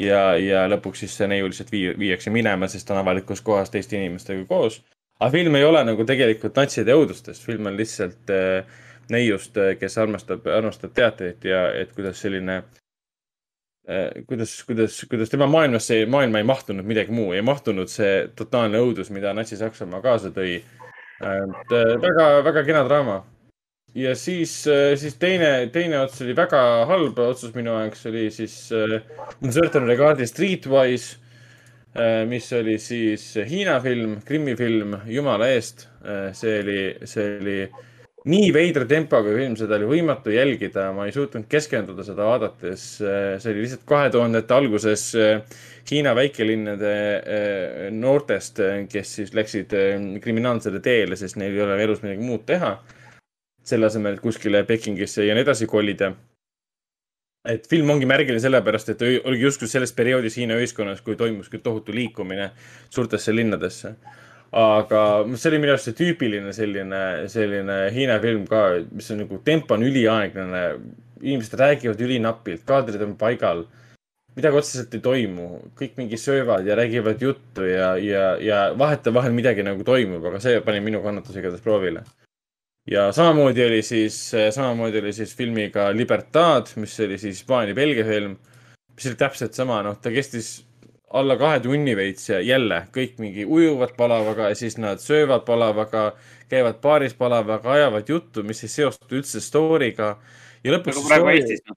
ja, 0.00 0.34
ja 0.40 0.64
lõpuks 0.72 1.04
siis 1.04 1.16
see 1.16 1.28
neiu 1.28 1.50
lihtsalt 1.50 1.72
vii-, 1.72 1.94
viiakse 1.98 2.32
minema, 2.32 2.68
sest 2.68 2.88
ta 2.88 2.96
on 2.96 3.02
avalikus 3.02 3.44
kohas 3.44 3.70
teiste 3.70 3.96
inimestega 3.98 4.44
koos. 4.48 4.80
aga 5.20 5.30
film 5.30 5.54
ei 5.54 5.64
ole 5.64 5.84
nagu 5.84 6.04
tegelikult 6.08 6.56
natside 6.56 6.96
õudustest, 6.96 7.44
film 7.46 7.70
on 7.70 7.76
lihtsalt 7.76 8.32
äh, 8.32 8.80
neiust, 9.12 9.58
kes 9.80 9.98
armastab, 10.00 10.46
armastab 10.48 10.94
teatrit 10.96 11.44
ja 11.48 11.66
et 11.76 11.92
kuidas 11.96 12.20
selline 12.22 12.62
äh, 13.88 14.22
kuidas, 14.28 14.56
kuidas, 14.68 15.00
kuidas 15.10 15.32
tema 15.32 15.48
maailmasse, 15.50 16.04
maailma 16.06 16.42
ei 16.42 16.48
mahtunud 16.48 16.86
midagi 16.88 17.14
muu, 17.14 17.32
ei 17.36 17.44
mahtunud 17.44 17.90
see 17.92 18.28
totaalne 18.38 18.80
õudus, 18.82 19.12
mida 19.14 19.34
Natsi-Saksamaa 19.36 20.02
kaasa 20.04 20.32
tõi 20.34 20.60
et 21.22 21.76
äh, 21.76 21.94
väga, 22.02 22.28
väga 22.48 22.64
kena 22.66 22.82
draama. 22.88 23.22
ja 23.94 24.14
siis, 24.16 24.52
siis 24.96 25.18
teine, 25.20 25.68
teine 25.72 25.98
ots 26.00 26.22
oli 26.24 26.32
väga 26.36 26.86
halb 26.88 27.18
otsus 27.20 27.52
minu 27.54 27.74
jaoks 27.76 28.06
oli 28.08 28.30
siis 28.32 28.54
Uncertain 29.44 29.84
Regard'i 29.84 30.24
Streetwise, 30.26 31.18
mis 32.24 32.46
oli 32.56 32.78
siis 32.80 33.26
Hiina 33.36 33.76
film, 33.84 34.16
Krimmi 34.24 34.54
film, 34.56 34.96
jumala 35.04 35.50
eest. 35.52 35.88
see 36.32 36.54
oli, 36.62 36.78
see 37.04 37.26
oli 37.36 37.58
nii 38.28 38.52
veidra 38.54 38.86
tempoga 38.86 39.32
film, 39.34 39.56
seda 39.58 39.76
oli 39.80 39.88
võimatu 39.96 40.30
jälgida, 40.30 40.86
ma 40.94 41.08
ei 41.08 41.14
suutnud 41.14 41.48
keskenduda 41.50 42.04
seda 42.06 42.26
vaadates. 42.28 42.84
see 43.02 43.50
oli 43.50 43.64
lihtsalt 43.64 43.86
kahe 43.88 44.10
tuhandete 44.14 44.54
alguses 44.54 45.08
äh, 45.18 45.60
Hiina 45.90 46.14
väikelinnade 46.14 46.92
äh, 47.18 47.88
noortest, 47.90 48.60
kes 48.90 49.14
siis 49.18 49.32
läksid 49.34 49.74
kriminaalsele 50.22 50.80
teele, 50.80 51.18
sest 51.18 51.36
neil 51.40 51.56
ei 51.56 51.64
ole 51.64 51.80
elus 51.82 52.04
midagi 52.04 52.22
muud 52.22 52.46
teha. 52.46 52.76
selle 53.62 53.86
asemel, 53.86 54.16
et 54.16 54.20
kuskile 54.20 54.64
Pekingisse 54.66 55.22
ja 55.22 55.34
nii 55.34 55.42
edasi 55.42 55.66
kolida. 55.66 56.12
et 57.48 57.66
film 57.66 57.90
ongi 57.90 58.06
märgiline 58.06 58.40
sellepärast, 58.40 58.88
et 58.88 59.02
oligi 59.02 59.42
justkui 59.42 59.68
selles 59.68 59.92
perioodis 59.92 60.36
Hiina 60.38 60.54
ühiskonnas, 60.54 61.02
kui 61.02 61.16
toimus 61.16 61.48
küll 61.50 61.62
tohutu 61.62 61.94
liikumine 61.94 62.52
suurtesse 62.90 63.34
linnadesse. 63.34 63.96
Aga 64.52 65.02
see 65.32 65.48
oli 65.50 65.60
minu 65.62 65.72
arust 65.72 65.88
see 65.88 65.96
tüüpiline 65.96 66.52
selline, 66.52 67.02
selline 67.32 67.76
Hiina 67.94 68.18
film 68.20 68.44
ka, 68.48 68.82
mis 68.92 69.08
on 69.14 69.22
nagu 69.24 69.38
tempo 69.44 69.74
on 69.74 69.86
üliaeglane. 69.86 70.64
inimesed 71.22 71.54
räägivad 71.54 72.00
ülinapilt, 72.02 72.64
kaadrid 72.66 73.02
on 73.04 73.14
paigal 73.16 73.60
midagi 74.36 74.58
otseselt 74.58 74.94
ei 74.96 75.02
toimu, 75.04 75.46
kõik 75.76 75.98
mingi 76.00 76.18
söövad 76.20 76.66
ja 76.66 76.76
räägivad 76.78 77.20
juttu 77.20 77.66
ja, 77.68 77.92
ja, 78.00 78.24
ja 78.40 78.62
vahetevahel 78.78 79.34
midagi 79.36 79.64
nagu 79.66 79.84
toimub, 79.84 80.24
aga 80.30 80.40
see 80.40 80.60
pani 80.64 80.80
minu 80.84 81.02
kannatuse 81.04 81.40
igatahes 81.40 81.64
proovile. 81.64 82.04
ja 82.88 83.10
samamoodi 83.12 83.64
oli 83.64 83.82
siis, 83.82 84.16
samamoodi 84.50 84.98
oli 84.98 85.12
siis 85.12 85.36
filmiga 85.36 85.90
Libertad, 85.92 86.72
mis 86.76 86.98
oli 87.00 87.18
siis 87.18 87.42
Hispaania-Belgia 87.42 88.04
film, 88.08 88.38
mis 88.96 89.06
oli 89.06 89.20
täpselt 89.20 89.54
sama, 89.54 89.82
noh, 89.82 90.00
ta 90.00 90.10
kestis 90.10 90.64
alla 91.12 91.36
kahe 91.36 91.60
tunni 91.60 91.94
veits 91.96 92.28
ja 92.30 92.40
jälle 92.40 92.86
kõik 92.94 93.18
mingi 93.20 93.44
ujuvad 93.44 93.92
palavaga 93.96 94.48
ja 94.48 94.54
siis 94.56 94.78
nad 94.80 95.00
söövad 95.02 95.44
palavaga, 95.44 96.12
käivad 96.48 96.80
baaris 96.80 97.14
palavaga, 97.14 97.72
ajavad 97.72 98.08
juttu, 98.08 98.42
mis 98.42 98.62
ei 98.64 98.68
seostu 98.72 99.18
üldse 99.20 99.40
story'ga. 99.40 100.16
ja 100.64 100.72
lõpuks 100.72 100.96
nagu 100.96 101.08
praegu 101.08 101.26
story- 101.26 101.36
Eestis, 101.40 101.62
noh. 101.68 101.76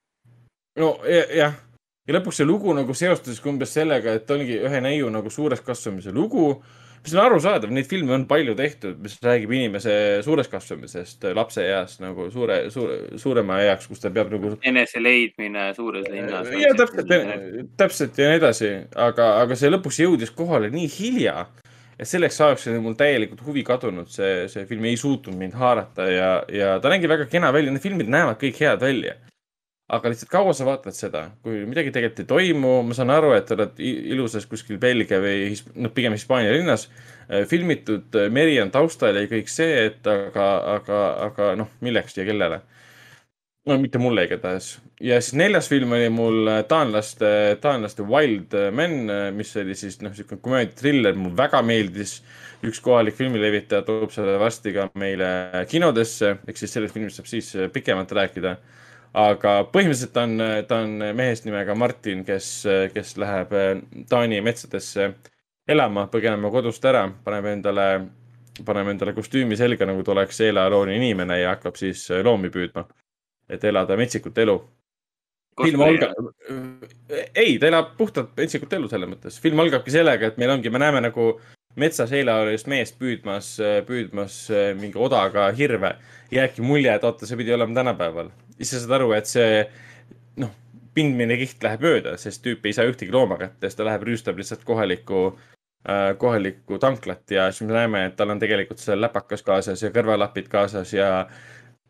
no 0.78 0.90
ja- 1.10 1.28
jah, 1.36 1.54
ja 2.08 2.14
lõpuks 2.20 2.40
see 2.42 2.46
lugu 2.48 2.74
nagu 2.74 2.94
seostuski 2.94 3.50
umbes 3.50 3.74
sellega, 3.74 4.14
et 4.14 4.32
oligi 4.32 4.60
ühe 4.64 4.82
neiu 4.82 5.10
nagu 5.10 5.30
suureks 5.30 5.62
kasvamise 5.62 6.12
lugu, 6.12 6.64
mis 7.06 7.14
on 7.16 7.22
arusaadav, 7.22 7.72
neid 7.74 7.88
filme 7.90 8.16
on 8.16 8.26
palju 8.30 8.56
tehtud, 8.58 8.98
mis 9.04 9.18
räägib 9.24 9.54
inimese 9.54 9.96
suureks 10.26 10.50
kasvamisest 10.52 11.28
lapseeas 11.38 12.00
nagu 12.02 12.30
suure, 12.34 12.64
suure, 12.74 12.98
suurema 13.22 13.60
eaks, 13.68 13.90
kus 13.92 14.02
ta 14.02 14.12
peab 14.14 14.34
nagu 14.34 14.56
enese 14.66 15.02
leidmine 15.04 15.68
suures 15.78 16.08
linnas. 16.10 16.50
ja 16.60 16.74
täpselt, 16.78 17.14
täpselt 17.78 18.18
ja 18.20 18.32
nii 18.32 18.42
edasi, 18.42 18.72
aga, 19.08 19.30
aga 19.44 19.60
see 19.60 19.72
lõpuks 19.74 20.02
jõudis 20.02 20.34
kohale 20.36 20.72
nii 20.74 20.90
hilja, 20.98 21.46
et 22.00 22.10
selleks 22.10 22.42
ajaks 22.42 22.68
oli 22.72 22.82
mul 22.84 22.98
täielikult 23.00 23.46
huvi 23.46 23.64
kadunud, 23.68 24.10
see, 24.12 24.48
see 24.52 24.66
film 24.70 24.90
ei 24.90 24.98
suutnud 25.00 25.38
mind 25.40 25.56
haarata 25.60 26.10
ja, 26.12 26.32
ja 26.52 26.74
ta 26.82 26.92
nägi 26.92 27.10
väga 27.12 27.30
kena 27.32 27.54
välja, 27.56 27.74
need 27.74 27.86
filmid 27.86 28.10
näevad 28.12 28.42
kõik 28.42 28.60
head 28.66 28.82
välja. 28.84 29.16
Aga 29.94 30.10
lihtsalt 30.10 30.32
kaua 30.32 30.54
sa 30.58 30.66
vaatad 30.66 30.96
seda, 30.98 31.28
kui 31.46 31.62
midagi 31.70 31.92
tegelikult 31.94 32.24
ei 32.24 32.30
toimu, 32.30 32.72
ma 32.88 32.96
saan 32.98 33.14
aru, 33.14 33.36
et 33.38 33.52
oled 33.54 33.82
ilusas 33.86 34.48
kuskil 34.50 34.80
Belgia 34.82 35.20
või 35.22 35.52
noh, 35.78 35.92
pigem 35.94 36.16
Hispaania 36.18 36.54
linnas 36.56 36.88
äh, 36.90 37.44
filmitud, 37.50 38.08
äh, 38.18 38.32
meri 38.34 38.58
on 38.64 38.74
taustal 38.74 39.20
ja 39.20 39.28
kõik 39.30 39.52
see, 39.52 39.84
et 39.92 40.08
aga, 40.10 40.48
aga, 40.78 41.02
aga 41.28 41.52
noh, 41.60 41.70
milleks 41.86 42.18
ja 42.18 42.26
kellele 42.26 42.64
no 43.66 43.78
mitte 43.82 44.02
mulle 44.02 44.26
igatahes. 44.26 44.76
ja 45.02 45.20
siis 45.22 45.38
neljas 45.38 45.70
film 45.70 45.94
oli 45.94 46.10
mul 46.14 46.50
äh, 46.50 46.64
taanlaste, 46.70 47.30
taanlaste 47.62 48.06
Wild 48.10 48.58
Men, 48.74 49.04
mis 49.38 49.54
oli 49.62 49.78
siis 49.78 50.00
noh, 50.02 50.16
siukene 50.18 50.42
komöödia-triller, 50.42 51.14
mulle 51.14 51.38
väga 51.38 51.62
meeldis. 51.62 52.24
üks 52.66 52.80
kohalik 52.82 53.14
filmilevitaja 53.14 53.84
toob 53.86 54.10
selle 54.10 54.40
varsti 54.42 54.74
ka 54.74 54.88
meile 54.98 55.28
kinodesse, 55.70 56.40
ehk 56.48 56.58
siis 56.58 56.74
sellest 56.74 56.96
filmist 56.98 57.22
saab 57.22 57.30
siis 57.30 57.52
pikemalt 57.74 58.10
rääkida. 58.18 58.56
Aga 59.16 59.56
põhimõtteliselt 59.72 60.14
ta 60.16 60.26
on, 60.28 60.44
ta 60.68 60.82
on 60.84 60.98
mehest 61.16 61.48
nimega 61.48 61.76
Martin, 61.76 62.26
kes, 62.28 62.50
kes 62.94 63.16
läheb 63.22 63.56
äh, 63.56 63.72
Taani 64.10 64.42
metsadesse 64.44 65.14
elama, 65.68 66.10
põgenema 66.12 66.52
kodust 66.52 66.84
ära, 66.86 67.06
paneb 67.24 67.48
endale, 67.54 67.88
paneb 68.66 68.92
endale 68.92 69.16
kostüümi 69.16 69.58
selga, 69.58 69.88
nagu 69.88 70.04
ta 70.04 70.14
oleks 70.14 70.42
eelajaloone 70.46 71.00
inimene 71.00 71.40
ja 71.42 71.56
hakkab 71.56 71.80
siis 71.80 72.10
äh, 72.12 72.24
loomi 72.26 72.52
püüdma 72.54 72.86
et 73.50 73.64
elada 73.64 73.98
metsikut 73.98 74.38
elu. 74.38 74.56
film 75.56 75.82
algab, 75.86 76.18
ei, 77.32 77.54
ta 77.60 77.70
elab 77.70 77.94
puhtalt 77.98 78.34
metsikut 78.36 78.74
elu 78.76 78.90
selles 78.92 79.12
mõttes. 79.12 79.38
film 79.42 79.62
algabki 79.64 79.94
sellega, 79.94 80.32
et 80.32 80.42
meil 80.42 80.52
ongi, 80.58 80.72
me 80.74 80.82
näeme 80.84 81.04
nagu 81.06 81.30
metsas 81.80 82.12
eeleolulist 82.16 82.68
meest 82.72 82.98
püüdmas, 83.00 83.56
püüdmas 83.88 84.40
äh, 84.52 84.72
mingi 84.80 85.00
odaga 85.00 85.48
hirve. 85.56 85.96
jääbki 86.32 86.66
mulje, 86.66 86.92
et 86.92 87.04
oota, 87.04 87.28
see 87.28 87.38
pidi 87.40 87.54
olema 87.54 87.76
tänapäeval. 87.76 88.32
Siis 88.60 88.76
sa 88.76 88.84
saad 88.84 88.96
aru, 89.00 89.12
et 89.18 89.30
see 89.30 89.64
noh, 90.42 90.54
pindmine 90.96 91.38
kiht 91.40 91.64
läheb 91.66 91.84
mööda, 91.84 92.16
sest 92.22 92.44
tüüp 92.46 92.66
ei 92.66 92.76
saa 92.76 92.88
ühtegi 92.90 93.14
looma 93.14 93.38
kätte, 93.42 93.68
siis 93.68 93.80
ta 93.80 93.88
läheb 93.88 94.06
rüüstab 94.08 94.40
lihtsalt 94.40 94.64
kohalikku 94.68 95.26
äh, 95.32 96.14
kohalikku 96.22 96.80
tanklat 96.82 97.36
ja 97.36 97.50
siis 97.52 97.68
me 97.68 97.76
näeme, 97.76 98.06
et 98.10 98.18
tal 98.20 98.32
on 98.34 98.42
tegelikult 98.42 98.82
seal 98.84 99.02
läpakas 99.04 99.46
kaasas 99.46 99.84
ja 99.84 99.92
kõrvalapid 99.96 100.50
kaasas 100.52 100.94
ja 100.96 101.10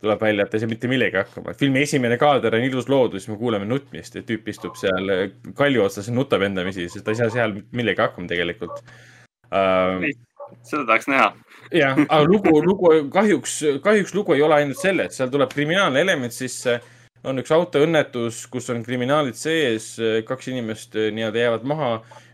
tuleb 0.03 0.22
välja, 0.22 0.45
et 0.45 0.51
ta 0.51 0.57
ei 0.57 0.66
saa 0.66 0.70
mitte 0.70 0.89
millegi 0.91 1.18
hakkama. 1.18 1.55
filmi 1.57 1.82
esimene 1.86 2.18
kaader 2.22 2.57
on 2.57 2.66
ilus 2.68 2.89
loodus, 2.91 3.30
me 3.32 3.38
kuuleme 3.39 3.66
nutmist 3.70 4.18
ja 4.18 4.24
tüüp 4.26 4.49
istub 4.51 4.78
seal 4.80 5.11
kalju 5.57 5.86
otsas 5.86 6.09
ja 6.09 6.16
nutab 6.16 6.43
endamisi, 6.45 6.89
sest 6.89 7.05
ta 7.05 7.13
ei 7.13 7.22
saa 7.22 7.34
seal 7.34 7.55
millegi 7.72 8.03
hakkama 8.03 8.30
tegelikult 8.30 8.82
uh, 8.82 10.01
seda 10.64 10.86
tahaks 10.86 11.08
näha. 11.12 11.30
jah, 11.74 12.02
aga 12.08 12.24
lugu, 12.28 12.58
lugu 12.64 12.91
kahjuks, 13.14 13.60
kahjuks 13.84 14.16
lugu 14.16 14.36
ei 14.36 14.43
ole 14.46 14.60
ainult 14.62 14.82
selles, 14.82 15.16
seal 15.18 15.32
tuleb 15.34 15.54
kriminaalne 15.54 16.02
element 16.02 16.34
sisse. 16.34 16.80
on 17.26 17.41
üks 17.41 17.50
autoõnnetus, 17.50 18.43
kus 18.54 18.70
on 18.70 18.84
kriminaalid 18.86 19.38
sees, 19.39 19.96
kaks 20.28 20.52
inimest 20.52 20.93
nii-öelda 20.93 21.39
jäävad 21.41 21.64
maha, 21.66 21.88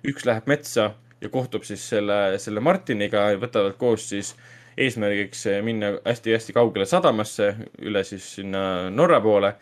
üks 0.03 0.25
läheb 0.27 0.49
metsa 0.51 0.89
ja 1.21 1.29
kohtub 1.31 1.63
siis 1.63 1.83
selle, 1.93 2.39
selle 2.43 2.59
Martiniga 2.59 3.29
ja 3.31 3.39
võtavad 3.39 3.77
koos 3.79 4.09
siis 4.11 4.33
eesmärgiks 4.77 5.45
minna 5.63 5.93
hästi-hästi 6.05 6.55
kaugele 6.55 6.85
sadamasse, 6.89 7.53
üle 7.79 8.03
siis 8.07 8.27
sinna 8.35 8.89
Norra 8.89 9.21
poole. 9.21 9.53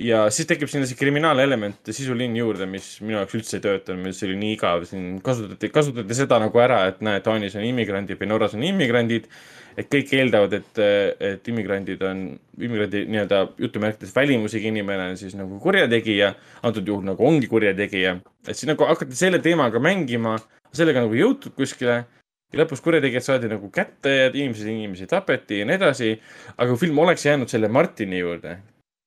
Ja 0.00 0.22
siis 0.32 0.48
tekib 0.48 0.70
sinna 0.70 0.86
see 0.88 0.96
kriminaalelement, 0.98 1.90
sisuliin 1.92 2.36
juurde, 2.36 2.66
mis 2.70 2.94
minu 3.02 3.18
jaoks 3.18 3.36
üldse 3.38 3.58
ei 3.58 3.64
töötanud, 3.64 4.06
mis 4.06 4.22
oli 4.26 4.36
nii 4.40 4.54
igav, 4.56 4.86
siin 4.88 5.18
kasutati, 5.24 5.70
kasutati 5.74 6.16
seda 6.16 6.38
nagu 6.42 6.62
ära, 6.62 6.84
et 6.90 7.02
näed, 7.04 7.24
Taanis 7.26 7.56
on 7.58 7.66
immigrandid 7.66 8.20
või 8.20 8.30
Norras 8.32 8.56
on 8.58 8.64
immigrandid. 8.66 9.28
et 9.72 9.88
kõik 9.88 10.10
eeldavad, 10.12 10.52
et, 10.52 10.78
et 11.24 11.46
immigrandid 11.48 12.02
on, 12.04 12.18
immigrandi 12.60 13.06
nii-öelda 13.08 13.38
jutumärkides 13.56 14.10
välimusega 14.12 14.68
inimene 14.68 15.06
on 15.12 15.16
siis 15.16 15.32
nagu 15.34 15.60
kurjategija. 15.60 16.34
antud 16.62 16.88
juhul 16.88 17.04
nagu 17.04 17.26
ongi 17.26 17.48
kurjategija, 17.48 18.18
et 18.46 18.56
siis 18.56 18.68
nagu 18.68 18.84
hakati 18.84 19.16
selle 19.16 19.38
teemaga 19.38 19.80
mängima, 19.80 20.36
sellega 20.72 21.04
nagu 21.06 21.16
jõutud 21.16 21.56
kuskile 21.56 22.04
ja 22.52 22.60
lõpus 22.60 22.84
kurjategijad 22.84 23.24
saadi 23.24 23.48
nagu 23.48 23.70
kätte 23.72 24.12
ja 24.12 24.28
inimesed, 24.28 24.68
inimesi 24.68 25.08
tapeti 25.08 25.62
ja 25.62 25.68
nii 25.68 25.78
edasi. 25.80 26.12
aga 26.56 26.68
kui 26.68 26.84
film 26.86 26.98
oleks 26.98 27.24
jäänud 27.26 27.48
selle 27.48 27.68
Martini 27.68 28.20
juurde, 28.20 28.58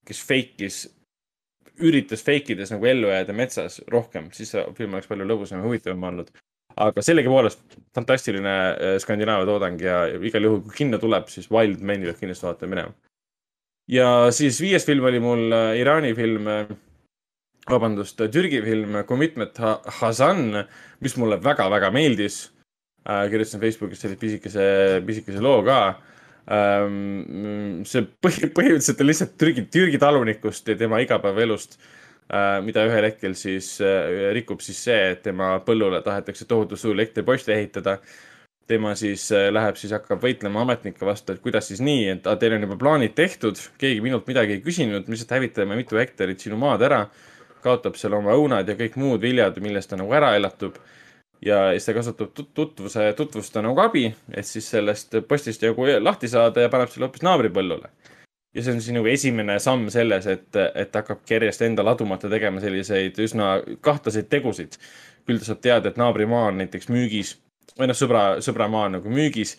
kes 0.06 0.22
fake'is, 0.28 0.84
üritas 1.84 2.22
fake 2.24 2.54
ides 2.54 2.72
nagu 2.72 2.86
ellu 2.88 3.10
jääda 3.10 3.34
metsas 3.36 3.80
rohkem, 3.92 4.30
siis 4.32 4.54
see 4.54 4.62
film 4.78 4.96
oleks 4.96 5.08
palju 5.10 5.26
lõbusam 5.28 5.60
ja 5.60 5.66
huvitavam 5.66 6.08
olnud. 6.10 6.30
aga 6.76 7.00
sellegipoolest 7.00 7.76
fantastiline 7.96 8.50
äh, 8.52 8.96
Skandinaavia 9.00 9.46
toodang 9.48 9.80
ja 9.80 10.02
igal 10.28 10.44
juhul, 10.44 10.58
kui 10.64 10.74
kinno 10.82 10.98
tuleb, 11.00 11.28
siis 11.32 11.48
Wild 11.50 11.80
Mani 11.80 12.04
peab 12.04 12.18
kindlasti 12.20 12.46
vaatama 12.46 12.74
minema. 12.74 12.92
ja 13.88 14.08
siis 14.32 14.60
viies 14.60 14.84
film 14.84 15.04
oli 15.04 15.20
mul 15.20 15.52
äh, 15.52 15.78
Iraani 15.80 16.14
film 16.14 16.48
äh, 16.52 16.74
vabandust, 17.70 18.20
Türgi 18.32 18.60
film 18.62 19.02
Commitment 19.08 19.56
Hazan, 20.00 20.62
mis 21.00 21.16
mulle 21.16 21.40
väga-väga 21.42 21.90
meeldis 21.90 22.44
kirjutasin 23.06 23.60
Facebookis 23.60 24.00
sellise 24.02 24.18
pisikese, 24.20 24.66
pisikese 25.06 25.42
loo 25.42 25.62
ka. 25.66 25.78
See 26.46 28.06
põhi, 28.22 28.48
põhimõtteliselt 28.54 29.00
on 29.02 29.08
lihtsalt 29.08 29.34
Türgi, 29.40 29.64
Türgi 29.72 29.98
talunikust 29.98 30.68
ja 30.70 30.76
tema 30.78 31.00
igapäevaelust 31.02 31.74
äh,, 31.80 32.60
mida 32.62 32.84
ühel 32.86 33.08
hetkel 33.08 33.34
siis 33.34 33.72
äh, 33.82 34.30
rikub 34.36 34.62
siis 34.62 34.78
see, 34.86 35.00
et 35.16 35.24
tema 35.26 35.56
põllule 35.66 35.98
tahetakse 36.06 36.46
tohutu 36.46 36.78
suur 36.78 36.94
elektripost 36.94 37.50
ehitada 37.50 37.98
tema 38.66 38.94
siis 38.98 39.26
äh, 39.34 39.48
läheb, 39.54 39.78
siis 39.78 39.94
hakkab 39.94 40.22
võitlema 40.22 40.62
ametnike 40.62 41.06
vastu, 41.06 41.34
et 41.34 41.42
kuidas 41.42 41.70
siis 41.70 41.82
nii, 41.82 42.08
et 42.14 42.28
teil 42.40 42.56
on 42.56 42.66
juba 42.66 42.78
plaanid 42.78 43.14
tehtud, 43.18 43.58
keegi 43.78 44.02
minult 44.04 44.26
midagi 44.30 44.56
ei 44.56 44.62
küsinud, 44.62 45.06
me 45.06 45.14
lihtsalt 45.14 45.34
hävitame 45.38 45.78
mitu 45.78 45.98
hektarit 45.98 46.42
sinu 46.42 46.58
maad 46.60 46.86
ära. 46.86 47.06
kaotab 47.66 47.96
seal 47.98 48.14
oma 48.14 48.30
õunad 48.38 48.68
ja 48.68 48.76
kõik 48.78 48.94
muud 48.94 49.18
viljad, 49.18 49.56
millest 49.58 49.90
ta 49.90 49.96
nagu 49.98 50.12
ära 50.14 50.36
elatub 50.36 50.76
ja 51.46 51.70
siis 51.74 51.86
ta 51.88 51.94
kasutab 51.96 52.34
tut 52.34 52.52
tutvuse, 52.54 53.06
tutvuste 53.16 53.62
nagu 53.64 53.80
abi, 53.82 54.06
et 54.34 54.46
siis 54.46 54.66
sellest 54.74 55.14
postist 55.28 55.64
nagu 55.64 55.86
lahti 56.02 56.30
saada 56.30 56.66
ja 56.66 56.72
paneb 56.72 56.90
selle 56.92 57.08
hoopis 57.08 57.24
naabripõllule. 57.26 57.90
ja 58.56 58.62
see 58.64 58.72
on 58.72 58.80
siis 58.80 58.94
nagu 58.96 59.08
esimene 59.10 59.58
samm 59.60 59.90
selles, 59.92 60.26
et, 60.32 60.56
et 60.74 60.94
hakkabki 60.96 61.36
järjest 61.36 61.66
enda 61.66 61.84
ladumata 61.84 62.30
tegema 62.32 62.60
selliseid 62.60 63.18
üsna 63.20 63.58
kahtlaseid 63.80 64.30
tegusid. 64.32 64.78
küll 65.26 65.42
ta 65.42 65.50
saab 65.50 65.60
teada, 65.60 65.90
et 65.90 66.00
naabrimaa 66.00 66.48
on 66.52 66.58
näiteks 66.62 66.88
müügis 66.88 67.36
või 67.78 67.90
noh, 67.90 67.98
sõbra, 67.98 68.24
sõbramaa 68.44 68.88
on 68.88 68.98
nagu 69.00 69.12
müügis 69.12 69.56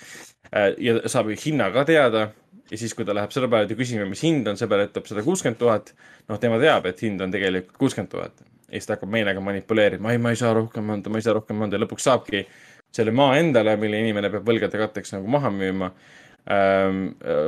ja 0.79 0.99
saab 1.05 1.31
hinna 1.45 1.71
ka 1.71 1.85
teada. 1.85 2.29
ja 2.71 2.77
siis, 2.77 2.93
kui 2.93 3.05
ta 3.05 3.15
läheb 3.15 3.31
sõbra 3.31 3.63
juurde 3.63 3.79
küsima, 3.79 4.09
mis 4.09 4.23
hind 4.23 4.47
on, 4.47 4.59
sõber 4.59 4.87
ütleb 4.89 5.07
sada 5.07 5.23
kuuskümmend 5.23 5.59
tuhat. 5.59 5.93
noh, 6.27 6.39
tema 6.39 6.59
teab, 6.59 6.85
et 6.85 7.01
hind 7.01 7.21
on 7.21 7.31
tegelikult 7.31 7.77
kuuskümmend 7.77 8.11
tuhat 8.11 8.56
ja 8.67 8.75
siis 8.75 8.87
ta 8.87 8.97
hakkab 8.97 9.11
meelega 9.11 9.41
manipuleerima, 9.43 10.11
ei, 10.11 10.19
ma 10.21 10.33
ei 10.33 10.39
saa 10.39 10.53
rohkem 10.57 10.89
anda, 10.91 11.09
ma 11.09 11.19
ei 11.21 11.25
saa 11.25 11.37
rohkem 11.37 11.61
anda. 11.63 11.77
Ja 11.77 11.85
lõpuks 11.85 12.07
saabki 12.07 12.43
selle 12.93 13.13
maa 13.15 13.37
endale, 13.39 13.75
mille 13.79 13.99
inimene 14.03 14.31
peab 14.33 14.47
võlgade 14.47 14.79
katteks 14.79 15.15
nagu 15.15 15.27
maha 15.31 15.51
müüma 15.53 15.91
ähm,. 16.51 17.03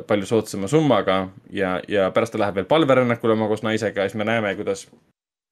palju 0.08 0.30
soodsama 0.30 0.70
summaga. 0.72 1.20
Ja, 1.56 1.78
ja 1.88 2.10
pärast 2.16 2.36
ta 2.36 2.42
läheb 2.42 2.60
veel 2.60 2.70
palverännakule 2.72 3.36
oma 3.36 3.50
koos 3.52 3.64
naisega 3.68 4.06
ja 4.06 4.12
siis 4.12 4.20
me 4.20 4.28
näeme, 4.28 4.56
kuidas 4.60 4.88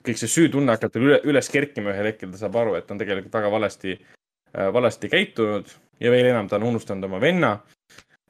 kõik 0.07 0.20
see 0.22 0.32
süütunne 0.32 0.76
hakkab 0.76 0.93
tal 0.93 1.08
üle, 1.09 1.20
üles 1.28 1.51
kerkima. 1.51 1.91
Ühel 1.96 2.13
hetkel, 2.13 2.32
ta 2.32 2.46
saab 2.46 2.55
aru, 2.62 2.78
et 2.79 2.87
ta 2.87 2.96
on 2.96 3.04
tegelikult 3.04 3.36
väga 3.39 3.51
valesti 3.51 3.97
äh,, 3.97 4.71
valesti 4.74 5.12
käitunud. 5.12 5.75
Ja 6.00 6.13
veel 6.13 6.32
enam, 6.32 6.47
ta 6.47 6.59
on 6.62 6.70
unustanud 6.71 7.09
oma 7.09 7.20
venna 7.20 7.58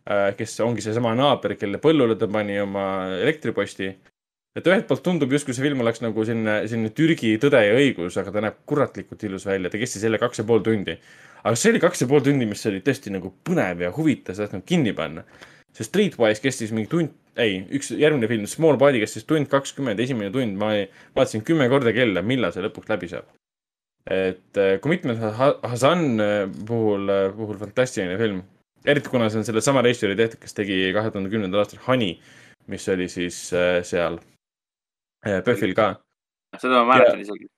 äh,, 0.10 0.34
kes 0.38 0.58
ongi 0.66 0.82
seesama 0.86 1.14
naaber, 1.18 1.58
kelle 1.60 1.82
põllule 1.84 2.18
ta 2.18 2.30
pani 2.32 2.58
oma 2.64 2.88
elektriposti 3.22 3.94
et 4.58 4.66
ühelt 4.66 4.88
poolt 4.90 5.04
tundub 5.06 5.34
justkui 5.34 5.54
see 5.54 5.66
film 5.66 5.84
oleks 5.84 6.02
nagu 6.02 6.24
selline, 6.26 6.60
selline 6.70 6.90
Türgi 6.98 7.36
Tõde 7.42 7.62
ja 7.62 7.76
õigus, 7.78 8.18
aga 8.18 8.34
ta 8.34 8.44
näeb 8.48 8.58
kuratlikult 8.70 9.24
ilus 9.28 9.46
välja, 9.46 9.70
ta 9.70 9.82
kestis 9.82 10.06
jälle 10.06 10.20
kaks 10.22 10.42
ja 10.42 10.46
pool 10.50 10.64
tundi. 10.66 10.98
aga 11.44 11.54
see 11.56 11.74
oli 11.74 11.82
kaks 11.84 12.02
ja 12.02 12.08
pool 12.10 12.24
tundi, 12.26 12.48
mis 12.50 12.66
oli 12.70 12.82
tõesti 12.86 13.14
nagu 13.14 13.32
põnev 13.46 13.86
ja 13.86 13.94
huvitav, 13.94 14.36
sa 14.36 14.48
tahtnud 14.48 14.66
kinni 14.66 14.94
panna. 14.98 15.24
see 15.78 15.86
Streetwise 15.86 16.42
kestis 16.42 16.72
mingi 16.74 16.90
tund, 16.90 17.12
ei, 17.38 17.60
üks 17.78 17.92
järgmine 17.94 18.30
film, 18.32 18.48
Small 18.50 18.80
Body 18.82 19.04
kestis 19.04 19.28
tund 19.30 19.50
kakskümmend, 19.52 20.00
esimene 20.02 20.32
tund, 20.34 20.58
ma 20.58 20.72
vaatasin 21.16 21.44
kümme 21.46 21.68
korda 21.70 21.94
kella, 21.94 22.24
millal 22.26 22.56
see 22.56 22.66
lõpuks 22.66 22.90
läbi 22.90 23.12
saab. 23.12 23.30
et 24.10 24.62
Commitment 24.82 25.22
Hasan 25.22 26.08
puhul, 26.66 27.12
puhul 27.36 27.60
fantastiline 27.62 28.18
film. 28.18 28.42
eriti 28.86 29.14
kuna 29.14 29.30
see 29.30 29.44
on 29.44 29.46
sellesama 29.46 29.86
režissööri 29.86 30.18
tehtud, 30.18 30.42
kes 30.42 30.58
tegi 30.58 30.80
kahe 30.96 31.12
tuhande 31.12 31.30
kümnendal 31.30 31.62
aastal 31.62 31.84
Honey, 31.86 32.18
mis 32.72 32.90
oli 32.90 33.06
siis 33.12 33.38
seal 33.86 34.18
PÖFFil 35.46 35.76
ka. 35.78 35.94
seda 36.58 36.82
ma 36.82 36.96
mäletan 36.96 37.22
isegi. 37.24 37.50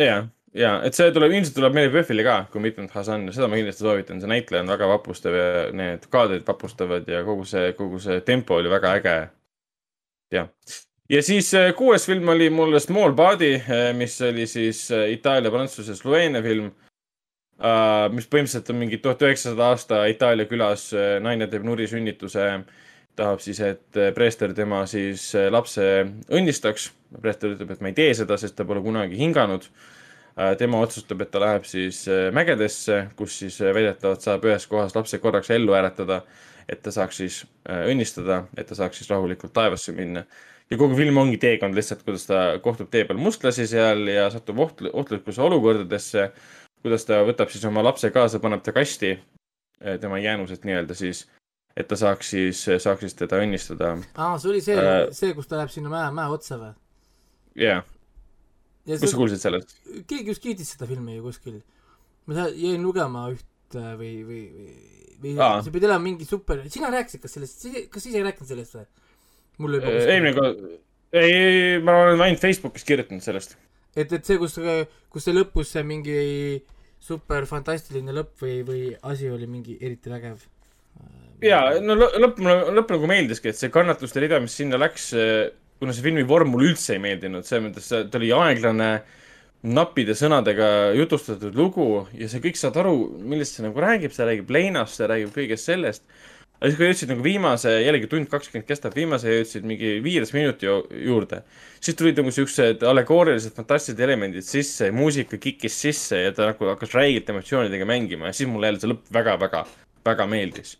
ja, 0.00 0.20
ja, 0.56 0.74
et 0.86 0.98
see 0.98 1.12
tuleb, 1.14 1.32
ilmselt 1.36 1.56
tuleb 1.58 1.76
meile 1.76 1.92
PÖFFile 1.94 2.26
ka, 2.26 2.36
kui 2.52 2.64
mitmed 2.64 2.92
Hasan, 2.94 3.28
seda 3.34 3.48
ma 3.50 3.60
kindlasti 3.60 3.86
soovitan, 3.86 4.20
see 4.22 4.30
näitleja 4.30 4.64
on 4.64 4.74
väga 4.74 4.90
vapustav 4.90 5.36
ja 5.36 5.48
need 5.76 6.06
kaadrid 6.12 6.46
vapustavad 6.48 7.08
ja 7.10 7.24
kogu 7.26 7.48
see, 7.48 7.72
kogu 7.78 8.00
see 8.02 8.20
tempo 8.26 8.60
oli 8.60 8.72
väga 8.72 8.94
äge. 9.00 9.16
jah, 10.34 10.52
ja 11.10 11.24
siis 11.26 11.50
kuues 11.76 12.06
film 12.06 12.28
oli 12.34 12.50
mul 12.50 12.78
Small 12.80 13.16
Body, 13.16 13.56
mis 13.98 14.20
oli 14.22 14.46
siis 14.46 14.86
Itaalia, 14.90 15.50
Prantsuse, 15.50 15.96
Sloveenia 15.96 16.42
film 16.42 16.70
Uh, 17.60 18.06
mis 18.16 18.24
põhimõtteliselt 18.24 18.70
on 18.72 18.78
mingi 18.80 18.96
tuhat 19.04 19.20
üheksasada 19.20 19.66
aasta 19.68 19.96
Itaalia 20.08 20.48
külas, 20.48 20.86
naine 21.20 21.44
teeb 21.52 21.66
nurisünnituse 21.68 22.46
tahab 23.18 23.40
siis, 23.44 23.60
et 23.64 23.98
äh, 23.98 24.12
preester 24.16 24.52
tema 24.56 24.84
siis 24.90 25.30
äh, 25.38 25.48
lapse 25.52 25.86
õnnistaks. 26.30 26.90
preester 27.20 27.56
ütleb, 27.56 27.72
et 27.74 27.80
ma 27.82 27.90
ei 27.90 27.96
tee 27.96 28.12
seda, 28.14 28.36
sest 28.38 28.54
ta 28.56 28.64
pole 28.64 28.82
kunagi 28.84 29.18
hinganud. 29.18 29.66
tema 30.58 30.78
otsustab, 30.80 31.20
et 31.20 31.30
ta 31.30 31.40
läheb 31.42 31.64
siis 31.68 32.04
äh, 32.08 32.30
mägedesse, 32.32 33.10
kus 33.16 33.34
siis 33.42 33.58
äh, 33.60 33.74
väidetavalt 33.74 34.22
saab 34.22 34.44
ühes 34.46 34.64
kohas 34.70 34.94
lapse 34.94 35.18
korraks 35.18 35.50
ellu 35.50 35.74
äratada, 35.76 36.22
et 36.68 36.80
ta 36.82 36.92
saaks 36.94 37.18
siis 37.20 37.40
äh, 37.68 37.82
õnnistada, 37.90 38.44
et 38.56 38.66
ta 38.70 38.78
saaks 38.78 39.02
siis 39.02 39.10
rahulikult 39.10 39.52
taevasse 39.52 39.92
minna 39.92 40.22
ja 40.70 40.78
kogu 40.78 40.96
film 40.96 41.18
ongi 41.18 41.36
teekond 41.42 41.74
lihtsalt, 41.74 42.06
kuidas 42.06 42.24
ta 42.30 42.40
kohtub 42.62 42.88
tee 42.94 43.04
peal 43.04 43.18
mustlasi 43.18 43.66
seal 43.66 44.06
ja 44.08 44.30
satub 44.30 44.62
oht, 44.64 44.80
ohtlikkuse 44.92 45.42
olukordadesse. 45.42 46.30
kuidas 46.82 47.04
ta 47.04 47.20
võtab 47.26 47.50
siis 47.50 47.66
oma 47.68 47.82
lapse 47.84 48.08
kaasa, 48.14 48.40
paneb 48.40 48.62
ta 48.62 48.72
kasti, 48.72 49.18
tema 50.00 50.18
jäänused 50.22 50.64
nii-öelda 50.64 50.94
siis, 50.94 51.26
et 51.76 51.86
ta 51.88 51.96
saaks 51.96 52.32
siis, 52.34 52.60
saaks 52.82 53.04
siis 53.06 53.14
teda 53.18 53.38
õnnistada. 53.42 53.92
aa, 54.16 54.38
see 54.38 54.50
oli 54.52 54.60
see 54.64 54.76
Äh., 54.76 55.08
see, 55.16 55.34
kus 55.36 55.46
ta 55.50 55.60
läheb 55.60 55.70
sinna 55.72 55.92
mäe, 55.92 56.10
mäe 56.16 56.28
otsa 56.34 56.58
või? 56.60 56.72
jaa, 57.60 57.82
ja 58.86 58.96
kus 58.96 59.04
sa 59.04 59.12
see, 59.12 59.18
kuulsid 59.20 59.42
sellest? 59.42 59.76
keegi 60.10 60.32
just 60.32 60.42
kiitis 60.42 60.72
seda 60.74 60.88
filmi 60.90 61.16
ju 61.18 61.22
kuskil. 61.28 61.60
ma 62.26 62.34
sa- 62.40 62.50
jäin 62.54 62.82
lugema 62.82 63.28
üht 63.32 63.76
äh, 63.78 63.92
või, 64.00 64.12
või, 64.26 64.42
või, 64.50 64.76
või 65.22 65.34
Aa. 65.38 65.62
see 65.62 65.72
pidi 65.74 65.86
olema 65.88 66.04
mingi 66.08 66.26
super, 66.28 66.62
sina 66.72 66.90
rääkisid 66.94 67.22
kas 67.22 67.36
sellest, 67.38 67.66
kas 67.92 68.02
sa 68.02 68.08
ise 68.12 68.18
ei 68.22 68.26
rääkinud 68.28 68.48
sellest 68.50 68.76
või? 68.78 68.86
mul 69.60 69.74
oli 69.76 69.82
juba 69.84 70.04
eelmine 70.14 70.34
kord, 70.36 70.62
ei, 71.12 71.32
ei, 71.32 71.80
ma 71.84 71.96
olen 72.06 72.22
ainult 72.26 72.40
Facebookis 72.42 72.86
kirjutanud 72.88 73.22
sellest. 73.24 73.56
et, 73.94 74.10
et 74.12 74.24
see, 74.24 74.38
kus, 74.40 74.56
kus 75.12 75.26
see 75.26 75.34
lõpus 75.36 75.74
see 75.76 75.82
mingi 75.86 76.16
super 77.00 77.46
fantastiline 77.48 78.12
lõpp 78.16 78.42
või, 78.42 78.60
või 78.66 78.80
asi 79.08 79.28
oli 79.32 79.46
mingi 79.48 79.78
eriti 79.80 80.10
vägev. 80.12 80.42
Ja 81.42 81.60
no 81.80 81.94
lõ- 81.98 82.12
lõpp, 82.20 82.40
lõpp 82.76 82.90
nagu 82.96 83.08
meeldiski, 83.10 83.50
et 83.52 83.58
see 83.58 83.70
kannatuste 83.72 84.20
rida, 84.22 84.40
mis 84.42 84.56
sinna 84.60 84.78
läks, 84.80 85.10
kuna 85.80 85.94
see 85.96 86.04
filmi 86.04 86.26
vorm 86.28 86.50
mulle 86.52 86.72
üldse 86.72 86.96
ei 86.96 87.02
meeldinud, 87.02 87.46
selles 87.48 87.64
mõttes 87.68 87.88
ta 88.10 88.18
oli 88.20 88.32
aeglane, 88.36 88.90
nappide 89.60 90.14
sõnadega 90.16 90.66
jutustatud 90.96 91.56
lugu 91.56 92.06
ja 92.16 92.28
sa 92.32 92.40
kõik 92.40 92.56
saad 92.56 92.76
aru, 92.80 92.94
millest 93.28 93.58
see 93.58 93.64
nagu 93.66 93.80
räägib, 93.80 94.12
see 94.16 94.24
räägib 94.28 94.52
leinast, 94.56 94.96
see 94.96 95.08
räägib 95.10 95.34
kõigest 95.36 95.68
sellest. 95.68 96.04
aga 96.60 96.68
siis, 96.68 96.76
kui 96.76 96.86
jõudsid 96.90 97.08
nagu 97.08 97.22
viimase, 97.24 97.70
jällegi 97.80 98.08
tund 98.12 98.28
kakskümmend 98.28 98.66
kestab, 98.68 98.92
viimase 98.96 99.32
jõudsid 99.32 99.64
mingi 99.64 99.94
viieteist 100.04 100.34
minuti 100.36 100.66
ju- 100.68 100.86
juurde, 101.08 101.42
siis 101.80 101.96
tulid 101.96 102.18
nagu 102.20 102.32
siuksed 102.36 102.84
allegoorilised 102.84 103.56
fantastilised 103.56 104.00
elemendid 104.04 104.44
sisse, 104.44 104.90
muusika 104.92 105.38
kikkis 105.40 105.78
sisse 105.86 106.20
ja 106.20 106.32
ta 106.36 106.50
nagu 106.50 106.68
hakkas 106.74 106.92
räigelt 106.96 107.32
emotsioonidega 107.32 107.88
mängima 107.88 108.28
ja 108.28 108.36
siis 108.36 108.48
mulle 108.52 108.68
jälle 108.68 108.80
see 108.80 108.92
lõpp 108.92 109.08
väga-väga, 109.16 109.64
väga 110.04 110.26
meeldis 110.28 110.76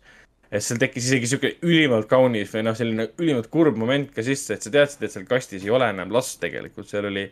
et 0.51 0.63
seal 0.65 0.79
tekkis 0.81 1.07
isegi 1.07 1.29
sihuke 1.31 1.53
ülimalt 1.63 2.09
kaunis 2.11 2.51
või 2.51 2.65
noh, 2.67 2.75
selline 2.75 3.07
ülimalt 3.21 3.47
kurb 3.53 3.77
moment 3.79 4.09
ka 4.11 4.23
sisse, 4.25 4.57
et 4.57 4.65
sa 4.65 4.73
teadsid, 4.73 5.05
et 5.05 5.13
seal 5.13 5.27
kastis 5.29 5.63
ei 5.63 5.71
ole 5.71 5.87
enam 5.93 6.11
last 6.11 6.41
tegelikult, 6.43 6.89
seal 6.91 7.07
oli 7.07 7.23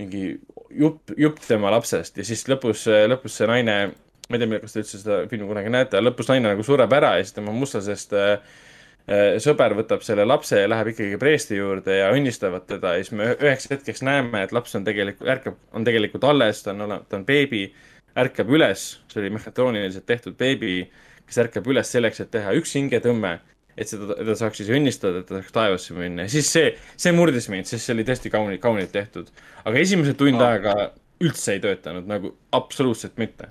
mingi 0.00 0.26
jupp, 0.74 1.14
jupp 1.16 1.40
tema 1.46 1.72
lapsest 1.74 2.18
ja 2.18 2.26
siis 2.26 2.44
lõpus, 2.50 2.84
lõpus 3.08 3.38
see 3.38 3.48
naine, 3.48 3.78
ma 4.28 4.36
ei 4.36 4.42
tea, 4.42 4.60
kas 4.60 4.74
te 4.74 4.82
üldse 4.82 5.00
seda 5.00 5.18
filmi 5.30 5.48
kunagi 5.48 5.72
näete, 5.72 6.02
lõpus 6.02 6.28
naine 6.28 6.50
nagu 6.50 6.66
sureb 6.66 6.92
ära 6.98 7.14
ja 7.18 7.24
siis 7.24 7.36
tema 7.36 7.54
mustlasest 7.54 8.12
äh, 8.18 8.34
äh, 9.06 9.24
sõber 9.44 9.76
võtab 9.78 10.04
selle 10.04 10.26
lapse 10.26 10.60
ja 10.60 10.68
läheb 10.70 10.92
ikkagi 10.92 11.20
preesti 11.22 11.60
juurde 11.60 12.00
ja 12.00 12.10
õnnistavad 12.12 12.66
teda 12.68 12.96
ja 12.98 13.06
siis 13.06 13.16
me 13.16 13.30
üheks 13.38 13.70
hetkeks 13.70 14.04
näeme, 14.04 14.44
et 14.44 14.52
laps 14.52 14.76
on 14.76 14.84
tegelikult, 14.84 15.30
ärkab, 15.36 15.58
on 15.72 15.86
tegelikult 15.86 16.28
alles, 16.28 16.60
ta 16.66 16.74
on 16.74 16.98
ta 16.98 17.20
on 17.20 17.26
beebi, 17.28 17.68
ärkab 18.20 18.52
üles, 18.52 18.88
see 19.08 19.22
oli 19.22 19.32
mehhatrooniliselt 19.38 20.06
tehtud 20.10 20.36
beebi, 20.38 20.76
kes 21.28 21.40
ärkab 21.46 21.68
üles 21.72 21.90
selleks, 21.90 22.20
et 22.24 22.30
teha 22.34 22.54
üks 22.58 22.74
hingetõmme, 22.76 23.38
et 23.74 23.90
seda, 23.90 24.14
ta 24.14 24.36
saaks 24.38 24.60
siis 24.62 24.70
õnnistada, 24.74 25.22
et 25.22 25.28
ta 25.28 25.38
saaks 25.38 25.54
taevasse 25.54 25.96
minna 25.96 26.26
ja 26.26 26.32
siis 26.36 26.50
see, 26.52 26.74
see 27.00 27.14
murdis 27.16 27.48
mind, 27.50 27.68
sest 27.70 27.88
see 27.88 27.96
oli 27.96 28.06
tõesti 28.06 28.30
kauni, 28.32 28.60
kaunilt 28.62 28.92
tehtud. 28.94 29.32
aga 29.64 29.80
esimesed 29.80 30.18
tund 30.20 30.40
Aa. 30.40 30.52
aega 30.54 30.74
üldse 31.24 31.56
ei 31.56 31.62
töötanud 31.62 32.06
nagu 32.10 32.34
absoluutselt 32.54 33.18
mitte. 33.18 33.50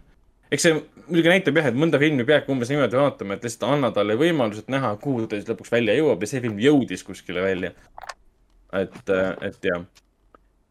eks 0.54 0.68
see 0.68 0.78
muidugi 1.08 1.32
näitab 1.32 1.60
jah, 1.60 1.68
et 1.72 1.80
mõnda 1.80 2.00
filmi 2.02 2.26
peabki 2.28 2.54
umbes 2.54 2.72
niimoodi 2.72 3.00
vaatama, 3.00 3.36
et 3.36 3.44
lihtsalt 3.48 3.68
anna 3.68 3.92
talle 3.96 4.16
võimalused 4.20 4.70
näha, 4.72 4.94
kuhu 5.02 5.28
ta 5.28 5.40
siis 5.40 5.50
lõpuks 5.50 5.74
välja 5.74 5.98
jõuab 5.98 6.24
ja 6.24 6.32
see 6.32 6.44
film 6.44 6.62
jõudis 6.62 7.04
kuskile 7.04 7.44
välja. 7.44 7.74
et, 8.74 9.12
et 9.50 9.68
jah. 9.68 9.84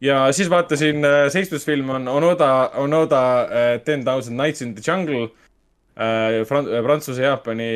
ja 0.00 0.24
siis 0.32 0.48
vaatasin, 0.50 1.04
seitsmes 1.34 1.68
film 1.68 1.92
on 1.98 2.08
Onoda, 2.08 2.70
Onoda 2.80 3.22
äh, 3.44 3.76
Ten 3.84 4.04
Thousand 4.04 4.40
Nights 4.40 4.62
in 4.62 4.74
the 4.74 4.84
Jungle 4.86 5.28
äh,. 5.28 5.41
Fran-, 6.48 6.69
Prantsuse, 6.85 7.23
Jaapani, 7.23 7.70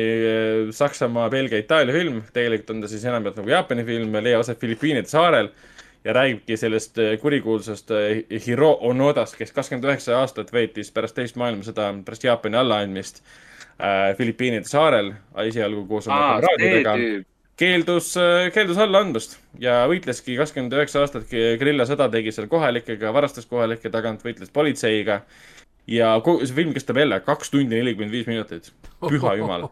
Saksamaa, 0.73 1.29
Belgia, 1.29 1.59
Itaalia 1.61 1.93
film. 1.93 2.21
tegelikult 2.33 2.75
on 2.75 2.81
ta 2.81 2.91
siis 2.91 3.05
enamjaolt 3.05 3.37
nagu 3.37 3.51
Jaapani 3.51 3.85
film 3.85 4.15
leiab 4.25 4.41
aset 4.41 4.59
Filipiinide 4.61 5.09
saarel 5.11 5.51
ja 6.07 6.13
räägibki 6.13 6.57
sellest 6.57 6.97
äh, 6.97 7.19
kurikuulsast 7.19 7.91
äh, 7.91 8.41
Hiro 8.45 8.77
Onodast, 8.81 9.35
kes 9.37 9.51
kakskümmend 9.51 9.89
üheksa 9.89 10.21
aastat 10.21 10.53
veetis 10.55 10.91
pärast 10.95 11.17
teist 11.17 11.39
maailmasõda, 11.39 11.89
pärast 12.07 12.23
Jaapani 12.23 12.59
allaandmist 12.61 13.19
äh, 13.23 14.13
Filipiinide 14.17 14.69
saarel, 14.69 15.11
esialgu 15.43 15.83
koos 15.89 16.07
oma 16.07 16.37
kamraadidega 16.37 16.95
keeldus, 17.57 18.13
keeldus 18.53 18.79
alla 18.79 19.01
andmast 19.03 19.35
ja 19.59 19.81
võitleski 19.89 20.37
kakskümmend 20.37 20.77
üheksa 20.77 21.01
aastat 21.03 21.27
grillasõda 21.59 22.07
tegi 22.13 22.31
seal 22.31 22.47
kohalikega, 22.51 23.11
varastas 23.13 23.49
kohalike 23.49 23.89
tagant, 23.91 24.21
võitles 24.23 24.53
politseiga. 24.53 25.23
Ja 25.87 26.15
kogu 26.23 26.45
see 26.45 26.55
film 26.57 26.73
kestab 26.75 26.99
jälle 27.01 27.19
kaks 27.25 27.53
tundi 27.53 27.79
nelikümmend 27.79 28.13
viis 28.13 28.27
minutit, 28.27 28.71
püha 29.01 29.35
jumal. 29.39 29.67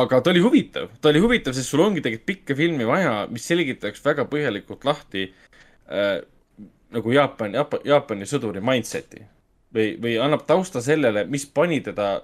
aga 0.00 0.20
ta 0.20 0.30
oli 0.34 0.42
huvitav, 0.44 0.90
ta 1.00 1.12
oli 1.12 1.22
huvitav, 1.24 1.56
sest 1.56 1.72
sul 1.72 1.84
ongi 1.84 2.04
tegelikult 2.04 2.28
pikka 2.28 2.58
filmi 2.58 2.86
vaja, 2.88 3.22
mis 3.32 3.46
selgitaks 3.48 4.04
väga 4.04 4.28
põhjalikult 4.28 4.84
lahti 4.88 5.30
äh, 5.88 6.18
nagu 6.94 7.12
Jaapan, 7.12 7.54
Jaapan, 7.54 7.84
Jaapani 7.84 8.28
sõduri 8.28 8.62
mindset'i 8.64 9.24
või, 9.74 9.94
või 10.00 10.16
annab 10.22 10.44
tausta 10.48 10.82
sellele, 10.84 11.24
mis 11.28 11.46
pani 11.46 11.80
teda 11.84 12.18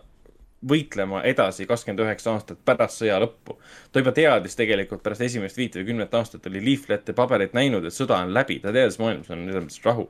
võitlema 0.68 1.20
edasi 1.28 1.66
kakskümmend 1.68 2.04
üheksa 2.06 2.32
aastat 2.32 2.60
pärast 2.64 3.02
sõja 3.02 3.18
lõppu. 3.20 3.58
ta 3.92 4.00
juba 4.00 4.12
teadis 4.16 4.56
tegelikult 4.56 5.02
pärast 5.02 5.26
esimest 5.26 5.56
viite 5.60 5.80
või 5.80 5.90
kümnet 5.92 6.14
aastat 6.14 6.46
oli 6.46 6.62
liiflette 6.64 7.12
pabereid 7.12 7.52
näinud, 7.52 7.84
et 7.84 7.96
sõda 7.96 8.22
on 8.24 8.32
läbi, 8.34 8.58
ta 8.62 8.72
teadis, 8.72 8.98
maailmas 8.98 9.30
on 9.30 9.44
selles 9.44 9.66
mõttes 9.66 9.84
rahu. 9.84 10.08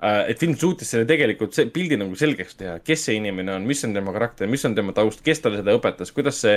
Et 0.00 0.38
film 0.40 0.54
suutis 0.56 0.88
selle 0.88 1.04
tegelikult 1.08 1.52
see 1.56 1.68
pildi 1.72 1.98
nagu 2.00 2.16
selgeks 2.16 2.56
teha, 2.56 2.78
kes 2.84 3.02
see 3.08 3.18
inimene 3.18 3.52
on, 3.52 3.66
mis 3.68 3.82
on 3.84 3.92
tema 3.92 4.14
karakter, 4.14 4.48
mis 4.48 4.64
on 4.64 4.74
tema 4.76 4.94
taust, 4.96 5.20
kes 5.24 5.42
talle 5.44 5.60
seda 5.60 5.74
õpetas, 5.76 6.12
kuidas 6.16 6.40
see 6.40 6.56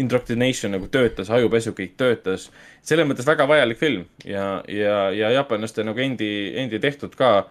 indoctrination 0.00 0.72
nagu 0.72 0.88
töötas, 0.92 1.28
ajupesu 1.34 1.74
kõik 1.76 1.98
töötas. 2.00 2.48
selles 2.82 3.08
mõttes 3.08 3.26
väga 3.28 3.44
vajalik 3.50 3.78
film 3.78 4.06
ja, 4.24 4.62
ja, 4.72 5.10
ja 5.12 5.30
jaapanlaste 5.36 5.84
nagu 5.84 6.00
endi, 6.00 6.30
endi 6.56 6.80
tehtud 6.80 7.16
ka 7.18 7.48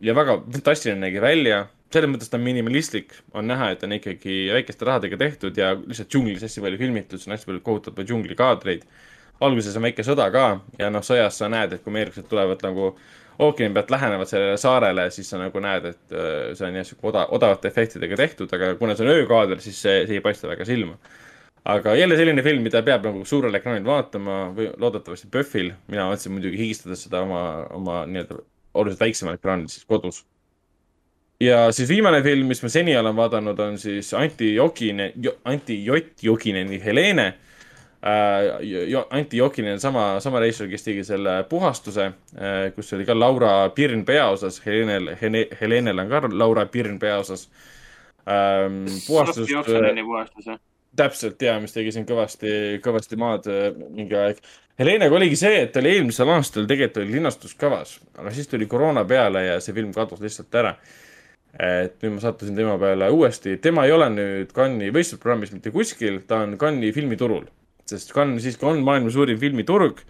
ja 0.00 0.14
väga 0.16 0.42
fantastiline 0.52 1.00
nägi 1.06 1.22
välja, 1.24 1.62
selles 1.92 2.12
mõttes 2.12 2.28
ta 2.28 2.36
on 2.36 2.44
minimalistlik, 2.44 3.14
on 3.32 3.48
näha, 3.48 3.70
et 3.72 3.86
on 3.86 3.96
ikkagi 3.96 4.50
väikeste 4.52 4.84
rahadega 4.84 5.16
tehtud 5.20 5.56
ja 5.56 5.72
lihtsalt 5.78 6.10
džunglis 6.12 6.44
hästi 6.44 6.66
palju 6.66 6.82
filmitud, 6.82 7.22
see 7.22 7.30
on 7.30 7.36
hästi 7.36 7.48
palju 7.48 7.64
kohutavaid 7.64 8.12
džunglikaadreid. 8.12 8.84
alguses 9.40 9.76
on 9.76 9.88
väike 9.88 10.04
sõda 10.04 10.28
ka 10.30 10.44
ja 10.78 10.90
noh, 10.92 11.00
sõjas 11.00 11.40
sa 11.40 11.48
näed, 11.48 11.72
et 11.72 11.82
kui 11.82 11.90
ameeriklased 11.94 12.28
tulevad 12.28 12.60
nagu 12.60 12.92
ookeani 13.46 13.74
pealt 13.74 13.90
lähenevad 13.94 14.28
sellele 14.30 14.58
saarele, 14.60 15.08
siis 15.14 15.30
sa 15.32 15.40
nagu 15.40 15.62
näed, 15.64 15.88
et 15.92 16.14
äh, 16.14 16.52
see 16.58 16.68
on 16.68 16.78
jah 16.78 16.86
sihuke 16.86 17.10
oda-, 17.12 17.26
odavate 17.36 17.70
efektidega 17.70 18.18
tehtud, 18.20 18.52
aga 18.56 18.74
kuna 18.80 18.96
see 18.96 19.06
on 19.06 19.12
öökaader, 19.14 19.62
siis 19.64 19.80
see, 19.82 20.04
see 20.08 20.20
ei 20.20 20.24
paista 20.24 20.50
väga 20.50 20.66
silma. 20.68 20.98
aga 21.70 21.92
jälle 21.94 22.16
selline 22.16 22.42
film, 22.42 22.62
mida 22.64 22.80
peab 22.82 23.04
nagu 23.04 23.24
suurel 23.28 23.54
ekraanil 23.58 23.84
vaatama 23.84 24.36
või 24.56 24.70
loodetavasti 24.80 25.28
PÖFFil, 25.32 25.74
mina 25.92 26.08
vaatasin 26.08 26.32
muidugi 26.32 26.56
higistades 26.56 27.04
seda 27.04 27.20
oma, 27.26 27.42
oma 27.76 28.04
nii-öelda 28.08 28.40
oluliselt 28.74 29.02
väiksemal 29.04 29.36
ekraanil 29.36 29.68
siis 29.68 29.84
kodus 29.84 30.22
ja 31.40 31.72
siis 31.72 31.88
viimane 31.88 32.22
film, 32.22 32.48
mis 32.48 32.62
ma 32.62 32.68
seni 32.72 32.96
olen 32.96 33.16
vaadanud, 33.16 33.58
on 33.58 33.78
siis 33.78 34.14
Anti 34.14 34.54
Jokine, 34.54 35.12
Anti 35.44 35.84
Jott 35.84 36.22
Jokineni 36.22 36.80
Helene 36.84 37.32
äh,. 38.02 39.04
Anti 39.10 39.36
Jokinen, 39.36 39.80
sama, 39.80 40.20
sama 40.20 40.40
reisijal, 40.40 40.70
kes 40.70 40.86
tegi 40.86 41.04
selle 41.04 41.42
puhastuse 41.48 42.06
äh,, 42.06 42.70
kus 42.74 42.92
oli 42.96 43.04
ka 43.08 43.18
Laura 43.18 43.68
Pirn 43.74 44.04
peaosas, 44.04 44.62
Helenel, 44.66 45.12
Helenel 45.60 45.98
on 45.98 46.08
ka 46.08 46.22
Laura 46.32 46.66
Pirn 46.66 46.98
peaosas 46.98 47.48
ähm,. 48.28 48.86
puhastust, 49.06 49.52
puhastus, 50.04 50.46
jah? 50.46 50.60
täpselt 50.96 51.42
ja, 51.42 51.58
mis 51.62 51.74
tegi 51.74 51.92
siin 51.94 52.06
kõvasti, 52.08 52.80
kõvasti 52.84 53.18
maad 53.20 53.46
äh, 53.50 53.68
mingi 53.94 54.16
aeg. 54.18 54.40
Helenega 54.80 55.14
oligi 55.14 55.36
see, 55.36 55.60
et 55.66 55.74
ta 55.74 55.82
oli 55.82 55.92
eelmisel 55.98 56.32
aastal 56.32 56.66
tegelikult 56.66 57.02
oli 57.02 57.18
linastuskavas, 57.18 57.98
aga 58.16 58.32
siis 58.34 58.48
tuli 58.48 58.66
koroona 58.66 59.04
peale 59.04 59.44
ja 59.44 59.60
see 59.60 59.76
film 59.76 59.92
kadus 59.94 60.22
lihtsalt 60.24 60.56
ära 60.56 60.74
et 61.58 61.96
nüüd 62.02 62.16
ma 62.16 62.22
sattusin 62.22 62.56
tema 62.56 62.76
peale 62.78 63.08
uuesti, 63.10 63.56
tema 63.62 63.84
ei 63.86 63.94
ole 63.94 64.06
nüüd 64.14 64.52
Cannes'i 64.54 64.92
võistlusprogrammis 64.94 65.54
mitte 65.54 65.72
kuskil, 65.74 66.20
ta 66.26 66.44
on 66.44 66.56
Cannes'i 66.60 66.94
filmiturul. 66.94 67.48
Sest 67.90 68.14
Cannes 68.16 68.44
siiski 68.44 68.66
on 68.68 68.82
maailma 68.86 69.12
suurim 69.14 69.38
filmiturg, 69.40 70.02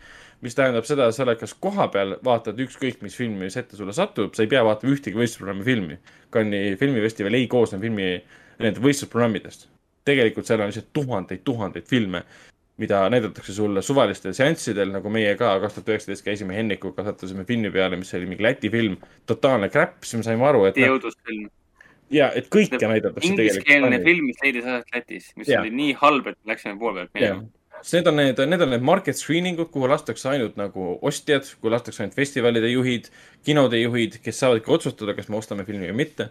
mis 0.44 0.57
tähendab 0.57 0.86
seda, 0.89 1.09
et 1.09 1.16
sa 1.16 1.24
oled 1.27 1.40
kas 1.40 1.52
kohapeal, 1.61 2.16
vaatad 2.24 2.61
ükskõik 2.65 3.02
mis 3.05 3.16
film, 3.16 3.40
mis 3.43 3.59
ette 3.61 3.77
sulle 3.77 3.93
satub, 3.97 4.32
sa 4.36 4.44
ei 4.44 4.52
pea 4.52 4.62
vaatama 4.65 4.94
ühtegi 4.94 5.19
võistlusprogrammi 5.19 5.66
filmi. 5.66 5.98
Cannes'i 6.32 6.78
filmifestival 6.81 7.36
ei 7.36 7.48
koosne 7.51 7.81
filmi, 7.82 8.15
nende 8.61 8.86
võistlusprogrammidest. 8.86 9.69
tegelikult 10.09 10.48
seal 10.48 10.62
on 10.65 10.70
lihtsalt 10.70 10.89
tuhandeid, 10.97 11.43
tuhandeid 11.44 11.85
filme 11.86 12.23
mida 12.81 13.02
näidatakse 13.12 13.52
sulle 13.55 13.82
suvalistel 13.85 14.32
seanssidel, 14.36 14.89
nagu 14.94 15.12
meie 15.12 15.35
ka 15.39 15.52
kaks 15.61 15.77
tuhat 15.77 15.90
üheksateist 15.93 16.24
käisime 16.24 16.57
Hennikuga, 16.57 17.05
sattusime 17.05 17.44
filmi 17.48 17.70
peale, 17.74 17.98
mis 18.01 18.12
oli 18.16 18.28
mingi 18.31 18.47
Läti 18.47 18.70
film, 18.73 18.97
totaalne 19.28 19.69
crap, 19.73 19.98
siis 20.05 20.23
me 20.23 20.27
saime 20.27 20.47
aru, 20.48 20.65
et 20.70 20.81
jõudlusfilm. 20.81 21.51
ja 22.16 22.31
et 22.36 22.48
kõike 22.52 22.81
näidatakse 22.81 23.28
ingliskeelne 23.28 23.90
tegelikult. 23.98 24.07
film, 24.09 24.31
mis 24.32 24.44
leidis 24.44 24.69
aset 24.70 24.97
Lätis, 24.97 25.31
mis 25.36 25.52
Jaa. 25.52 25.61
oli 25.61 25.74
nii 25.77 25.97
halb, 26.01 26.32
et 26.32 26.39
me 26.40 26.55
läksime 26.55 26.78
poole 26.81 27.02
pealt 27.02 27.19
minema., 27.19 27.48
need 27.93 28.07
on 28.07 28.16
need, 28.16 28.39
need 28.39 28.62
on 28.62 28.70
need 28.70 28.82
market 28.82 29.16
screening 29.16 29.59
ud, 29.61 29.70
kuhu 29.73 29.89
lastakse 29.89 30.28
ainult 30.31 30.59
nagu 30.61 30.97
ostjad, 31.07 31.47
kuhu 31.61 31.73
lastakse 31.73 32.05
ainult 32.05 32.16
festivalide 32.19 32.70
juhid, 32.73 33.09
kinode 33.47 33.81
juhid, 33.81 34.19
kes 34.24 34.43
saavadki 34.43 34.73
otsustada, 34.74 35.15
kas 35.16 35.31
me 35.31 35.39
ostame 35.40 35.66
filmi 35.69 35.89
või 35.90 36.02
mitte. 36.05 36.31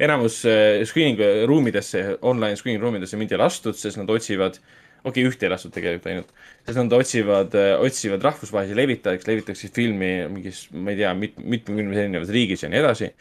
enamus 0.00 0.44
äh, 0.48 0.82
screening 0.88 1.18
ruumidesse, 1.48 2.18
online 2.22 2.56
screening 2.56 2.82
ruumidesse 2.82 3.18
mind 3.20 3.32
ei 3.34 3.40
lastud, 3.40 3.76
sest 3.76 3.98
nad 4.00 4.10
otsivad, 4.10 4.56
okei 5.02 5.10
okay,, 5.10 5.26
ühte 5.28 5.48
ei 5.48 5.52
lastud 5.52 5.74
tegelikult 5.74 6.08
ainult, 6.12 6.32
sest 6.64 6.78
nad 6.78 6.96
otsivad, 6.96 7.56
otsivad 7.84 8.24
rahvusvahelisi 8.24 8.78
levitajaid, 8.78 9.20
kes 9.20 9.28
levitaksid 9.28 9.76
filmi 9.76 10.12
mingis, 10.32 10.66
ma 10.72 10.94
ei 10.94 11.00
tea 11.02 11.12
mit,, 11.18 11.36
mitmekümnes 11.42 12.04
erinevas 12.04 12.32
riigis 12.32 12.64
ja 12.64 12.72
nii 12.72 12.80
edasi. 12.80 13.12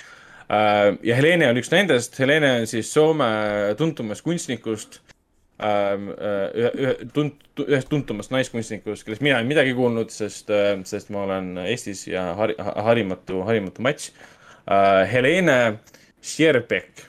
ja 0.49 1.15
Helene 1.15 1.49
on 1.49 1.59
üks 1.61 1.71
nendest, 1.73 2.19
Helene 2.19 2.53
on 2.61 2.67
siis 2.69 2.93
Soome 2.93 3.27
tuntumast 3.77 4.25
kunstnikust 4.25 5.01
ühe, 5.59 6.71
ühe 6.71 6.93
tunt-, 7.15 7.43
ühest 7.65 7.89
tuntumast 7.91 8.31
naiskunstnikust, 8.31 9.05
kellest 9.05 9.23
mina 9.25 9.41
ei 9.41 9.47
midagi 9.47 9.75
kuulnud, 9.77 10.11
sest, 10.13 10.51
sest 10.87 11.11
ma 11.13 11.25
olen 11.25 11.51
Eestis 11.65 12.05
ja 12.07 12.29
hari-, 12.39 12.57
harimatu, 12.59 13.43
harimatu 13.47 13.83
mats 13.85 14.11
äh,. 14.69 15.03
Helene 15.11 15.79
Sierbek 16.21 17.05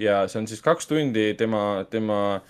ja 0.00 0.24
see 0.28 0.40
on 0.40 0.48
siis 0.48 0.62
kaks 0.64 0.88
tundi 0.88 1.32
tema, 1.38 1.84
tema 1.90 2.40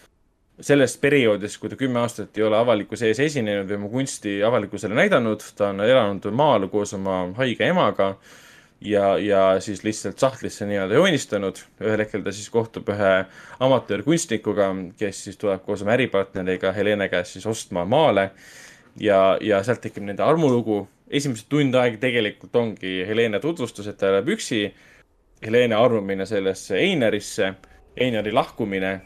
sellest 0.61 1.01
perioodist, 1.01 1.59
kui 1.61 1.71
ta 1.73 1.79
kümme 1.81 2.03
aastat 2.03 2.37
ei 2.39 2.45
ole 2.45 2.59
avalikkuse 2.59 3.09
ees 3.11 3.21
esinenud 3.25 3.69
või 3.71 3.79
oma 3.81 3.91
kunsti 3.95 4.37
avalikkusele 4.45 4.97
näidanud, 4.99 5.45
ta 5.57 5.71
on 5.73 5.81
elanud 5.85 6.29
maal 6.37 6.69
koos 6.73 6.93
oma 6.99 7.23
haige 7.39 7.71
emaga 7.71 8.15
ja, 8.81 9.19
ja 9.19 9.61
siis 9.61 9.85
lihtsalt 9.85 10.19
sahtlisse 10.19 10.67
nii-öelda 10.67 10.95
joonistanud. 10.95 11.59
ühel 11.81 12.05
hetkel 12.05 12.23
ta 12.25 12.33
siis 12.33 12.51
kohtub 12.51 12.89
ühe 12.89 13.13
amatöörkunstnikuga, 13.61 14.71
kes 14.99 15.25
siis 15.25 15.39
tuleb 15.41 15.65
koos 15.65 15.83
oma 15.83 15.95
äripartneriga 15.97 16.73
Helene 16.73 17.09
käest 17.09 17.37
siis 17.37 17.47
ostma 17.47 17.85
maale 17.85 18.31
ja, 19.01 19.39
ja 19.41 19.63
sealt 19.65 19.81
tekib 19.85 20.05
nende 20.05 20.23
armulugu. 20.23 20.89
esimesed 21.11 21.49
tund 21.49 21.75
aega 21.75 21.99
tegelikult 21.99 22.57
ongi 22.57 23.01
Helene 23.07 23.41
tutvustus, 23.41 23.87
et 23.87 23.99
ta 23.99 24.09
elab 24.09 24.29
üksi. 24.29 24.69
Helene 25.43 25.75
arvamine 25.75 26.27
sellesse 26.27 26.77
Einarisse, 26.77 27.55
Einari 27.97 28.33
lahkumine, 28.33 29.01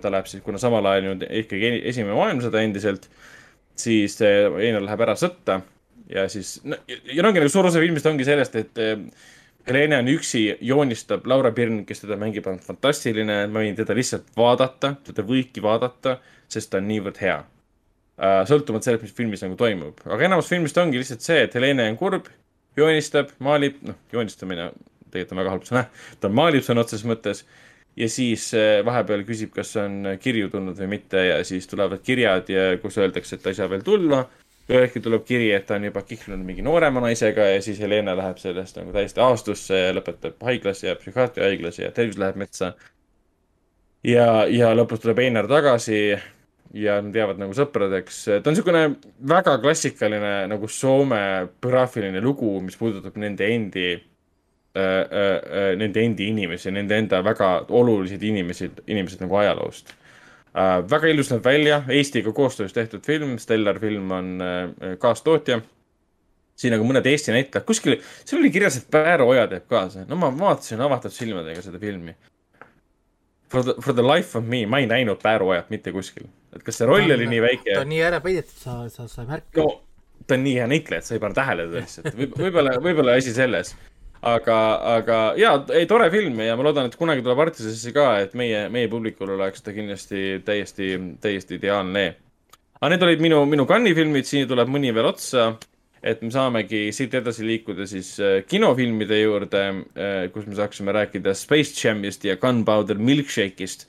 ta 0.00 0.10
läheb 0.10 0.26
siis, 0.26 0.42
kuna 0.42 0.58
samal 0.58 0.86
ajal 0.86 1.10
on 1.12 1.22
ikkagi 1.28 1.82
esimene 1.84 2.16
maailmasõda 2.16 2.62
endiselt, 2.64 3.06
siis 3.76 4.16
eh, 4.24 4.48
Einar 4.64 4.82
läheb 4.84 5.04
ära 5.04 5.14
sõtta 5.18 5.60
ja 6.10 6.26
siis 6.32 6.58
no,, 6.64 6.78
ja 6.88 7.24
ongi 7.24 7.40
nagu 7.40 7.52
suur 7.52 7.70
osa 7.70 7.82
filmist 7.82 8.06
ongi 8.10 8.26
sellest, 8.26 8.60
et 8.60 8.82
eh, 8.82 9.00
Helene 9.64 9.96
on 10.02 10.08
üksi, 10.12 10.42
joonistab 10.60 11.24
Laura 11.30 11.48
Pirn, 11.56 11.86
kes 11.88 12.02
teda 12.02 12.18
mängib, 12.20 12.44
on 12.50 12.58
fantastiline, 12.60 13.38
ma 13.48 13.62
võin 13.62 13.76
teda 13.78 13.94
lihtsalt 13.96 14.26
vaadata, 14.36 14.90
teda 15.06 15.24
võibki 15.24 15.62
vaadata, 15.64 16.18
sest 16.52 16.68
ta 16.68 16.82
on 16.82 16.90
niivõrd 16.90 17.20
hea. 17.24 17.38
sõltumata 18.50 18.90
sellest, 18.90 19.06
mis 19.06 19.14
filmis 19.16 19.42
nagu 19.42 19.56
toimub, 19.56 20.04
aga 20.04 20.28
enamus 20.28 20.52
filmist 20.52 20.76
ongi 20.78 21.00
lihtsalt 21.00 21.24
see, 21.24 21.46
et 21.46 21.56
Helene 21.56 21.88
on 21.88 21.96
kurb, 21.96 22.28
joonistab, 22.76 23.32
maalib, 23.40 23.80
noh, 23.88 23.96
joonistamine 24.12 24.68
tegelikult 25.14 25.32
on 25.32 25.40
väga 25.40 25.54
halb 25.54 25.68
sõna, 25.68 25.84
ta 26.20 26.30
maalib 26.32 26.66
sõna 26.66 26.84
otseses 26.84 27.06
mõttes 27.08 27.44
ja 27.96 28.08
siis 28.10 28.48
eh, 28.58 28.80
vahepeal 28.86 29.24
küsib, 29.26 29.52
kas 29.54 29.74
on 29.80 30.16
kirju 30.20 30.50
tulnud 30.52 30.78
või 30.82 30.90
mitte 30.96 31.24
ja 31.28 31.38
siis 31.46 31.68
tulevad 31.70 32.02
kirjad 32.04 32.50
ja 32.52 32.72
kus 32.82 32.98
öeldakse, 33.00 33.36
et 33.36 33.44
ta 33.44 33.52
ei 33.52 33.58
saa 33.58 33.70
veel 33.70 33.84
tulla. 33.86 34.24
Ühel 34.70 34.86
hetkel 34.86 35.02
tuleb 35.04 35.24
kiri, 35.28 35.50
et 35.52 35.66
ta 35.68 35.76
on 35.76 35.84
juba 35.88 36.02
kihlunud 36.08 36.44
mingi 36.46 36.64
noorema 36.64 37.02
naisega 37.04 37.50
ja 37.52 37.62
siis 37.62 37.80
Helena 37.84 38.14
läheb 38.16 38.38
sellest 38.40 38.78
nagu 38.80 38.94
täiesti 38.94 39.20
aastusse 39.20 39.80
ja 39.80 39.96
lõpetab 39.96 40.40
haiglas 40.46 40.80
ja 40.84 40.94
psühhiaatriahaiglas 40.96 41.80
ja 41.82 41.90
tervis 41.92 42.20
läheb 42.20 42.38
metsa. 42.40 42.72
ja, 44.04 44.46
ja 44.48 44.72
lõpus 44.76 45.02
tuleb 45.04 45.20
Einar 45.20 45.48
tagasi 45.48 46.16
ja 46.74 46.96
nad 47.02 47.16
jäävad 47.16 47.42
nagu 47.42 47.52
sõpradeks. 47.56 48.24
ta 48.24 48.50
on 48.50 48.56
niisugune 48.56 48.84
väga 49.28 49.58
klassikaline 49.60 50.32
nagu 50.48 50.68
Soome 50.68 51.20
graafiline 51.62 52.20
lugu, 52.20 52.60
mis 52.60 52.76
puudutab 52.80 53.16
nende 53.20 53.50
endi 53.54 53.90
äh, 53.92 54.80
äh, 54.80 55.74
nende 55.76 56.00
endi 56.00 56.30
inimesi, 56.32 56.72
nende 56.72 56.96
enda 56.96 57.20
väga 57.24 57.66
olulised 57.68 58.22
inimesed, 58.22 58.80
inimesed 58.86 59.20
nagu 59.26 59.36
ajaloost 59.44 59.92
äh,. 59.92 60.03
Väga 60.90 61.10
ilus 61.10 61.30
näeb 61.32 61.44
välja, 61.44 61.82
Eestiga 61.90 62.32
koostöös 62.32 62.72
tehtud 62.72 63.02
film, 63.06 63.38
Stellar 63.38 63.78
film 63.82 64.10
on 64.10 64.28
äh, 64.42 64.98
kaastootja. 64.98 65.60
siin 66.54 66.74
on 66.74 66.78
ka 66.78 66.86
mõned 66.86 67.06
Eesti 67.10 67.32
näitlejad, 67.34 67.64
kuskil, 67.66 67.96
seal 68.24 68.38
oli 68.38 68.50
kirjas, 68.54 68.76
et 68.78 68.86
Pääro 68.90 69.26
Oja 69.28 69.48
teeb 69.50 69.64
kaasa, 69.66 70.04
no 70.06 70.16
ma 70.16 70.30
vaatasin 70.38 70.80
avatud 70.80 71.10
silmadega 71.10 71.62
seda 71.62 71.80
filmi. 71.82 72.14
For 73.50 73.64
the, 73.66 73.74
for 73.82 73.94
the 73.94 74.02
life 74.06 74.38
of 74.38 74.46
me, 74.46 74.62
ma 74.66 74.78
ei 74.78 74.86
näinud 74.86 75.18
Pääro 75.22 75.48
Ojat 75.50 75.70
mitte 75.74 75.92
kuskil, 75.92 76.28
et 76.54 76.62
kas 76.62 76.78
see 76.78 76.86
roll 76.86 77.10
oli 77.16 77.26
nii 77.26 77.42
väike 77.42 77.74
ta 77.74 77.82
on 77.82 77.90
nii 77.90 78.04
ära 78.06 78.22
peidetud, 78.22 78.54
sa, 78.54 78.78
sa, 78.88 79.08
sa 79.10 79.26
ei 79.26 79.32
märka 79.32 79.58
no 79.58 79.66
ta 80.26 80.38
on 80.38 80.44
nii 80.44 80.54
hea 80.58 80.66
näitleja, 80.70 81.02
et 81.02 81.08
sa 81.08 81.16
ei 81.16 81.22
pane 81.22 81.36
tähele 81.36 81.66
teda 81.68 81.82
lihtsalt 81.82 82.16
võib, 82.18 82.38
võib-olla, 82.38 82.76
võib-olla 82.82 83.16
asi 83.18 83.34
selles. 83.36 83.74
aga, 84.24 84.58
aga 84.96 85.18
jaa, 85.38 85.58
ei 85.76 85.86
tore 85.90 86.08
film 86.12 86.40
ja 86.44 86.56
ma 86.56 86.66
loodan, 86.66 86.88
et 86.88 86.96
kunagi 86.98 87.24
tuleb 87.24 87.42
Artisesse 87.44 87.92
ka, 87.94 88.08
et 88.24 88.34
meie, 88.38 88.66
meie 88.72 88.88
publikul 88.92 89.34
oleks 89.36 89.64
ta 89.64 89.74
kindlasti 89.76 90.40
täiesti, 90.46 90.94
täiesti 91.22 91.58
ideaalne. 91.60 92.06
aga 92.80 92.90
need 92.92 93.06
olid 93.06 93.24
minu, 93.24 93.44
minu 93.48 93.68
Cannes'i 93.68 93.96
filmid, 93.96 94.28
siia 94.28 94.48
tuleb 94.50 94.72
mõni 94.72 94.94
veel 94.96 95.10
otsa. 95.12 95.54
et 96.04 96.20
me 96.20 96.28
saamegi 96.28 96.90
siit 96.92 97.14
edasi 97.16 97.46
liikuda 97.48 97.86
siis 97.88 98.10
äh, 98.20 98.42
kinofilmide 98.44 99.22
juurde, 99.22 99.62
kus 100.34 100.44
me 100.44 100.56
saaksime 100.58 100.92
rääkida 100.92 101.32
Space 101.32 101.72
Jamist 101.80 102.24
ja 102.28 102.36
Gunpowder 102.36 103.00
Milkshake'ist 103.00 103.88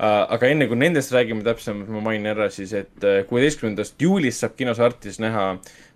aga 0.00 0.48
enne 0.48 0.64
kui 0.68 0.78
nendest 0.80 1.12
räägime 1.12 1.44
täpsemalt, 1.44 1.90
ma 1.92 2.00
mainin 2.04 2.30
ära 2.30 2.46
siis, 2.52 2.72
et 2.76 3.04
äh, 3.04 3.20
kuueteistkümnendast 3.28 4.00
juulist 4.00 4.40
saab 4.40 4.54
kinos 4.56 4.80
Artis 4.80 5.20
näha 5.20 5.50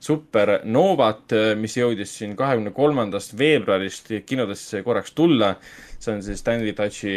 Supernovat, 0.05 1.33
mis 1.57 1.79
jõudis 1.79 2.13
siin 2.19 2.35
kahekümne 2.37 2.75
kolmandast 2.77 3.33
veebruarist 3.41 4.13
kinodesse 4.29 4.83
korraks 4.85 5.17
tulla. 5.17 5.55
see 5.99 6.13
on 6.13 6.23
siis 6.23 6.43
Stanley 6.45 6.75
Tucci 6.77 7.15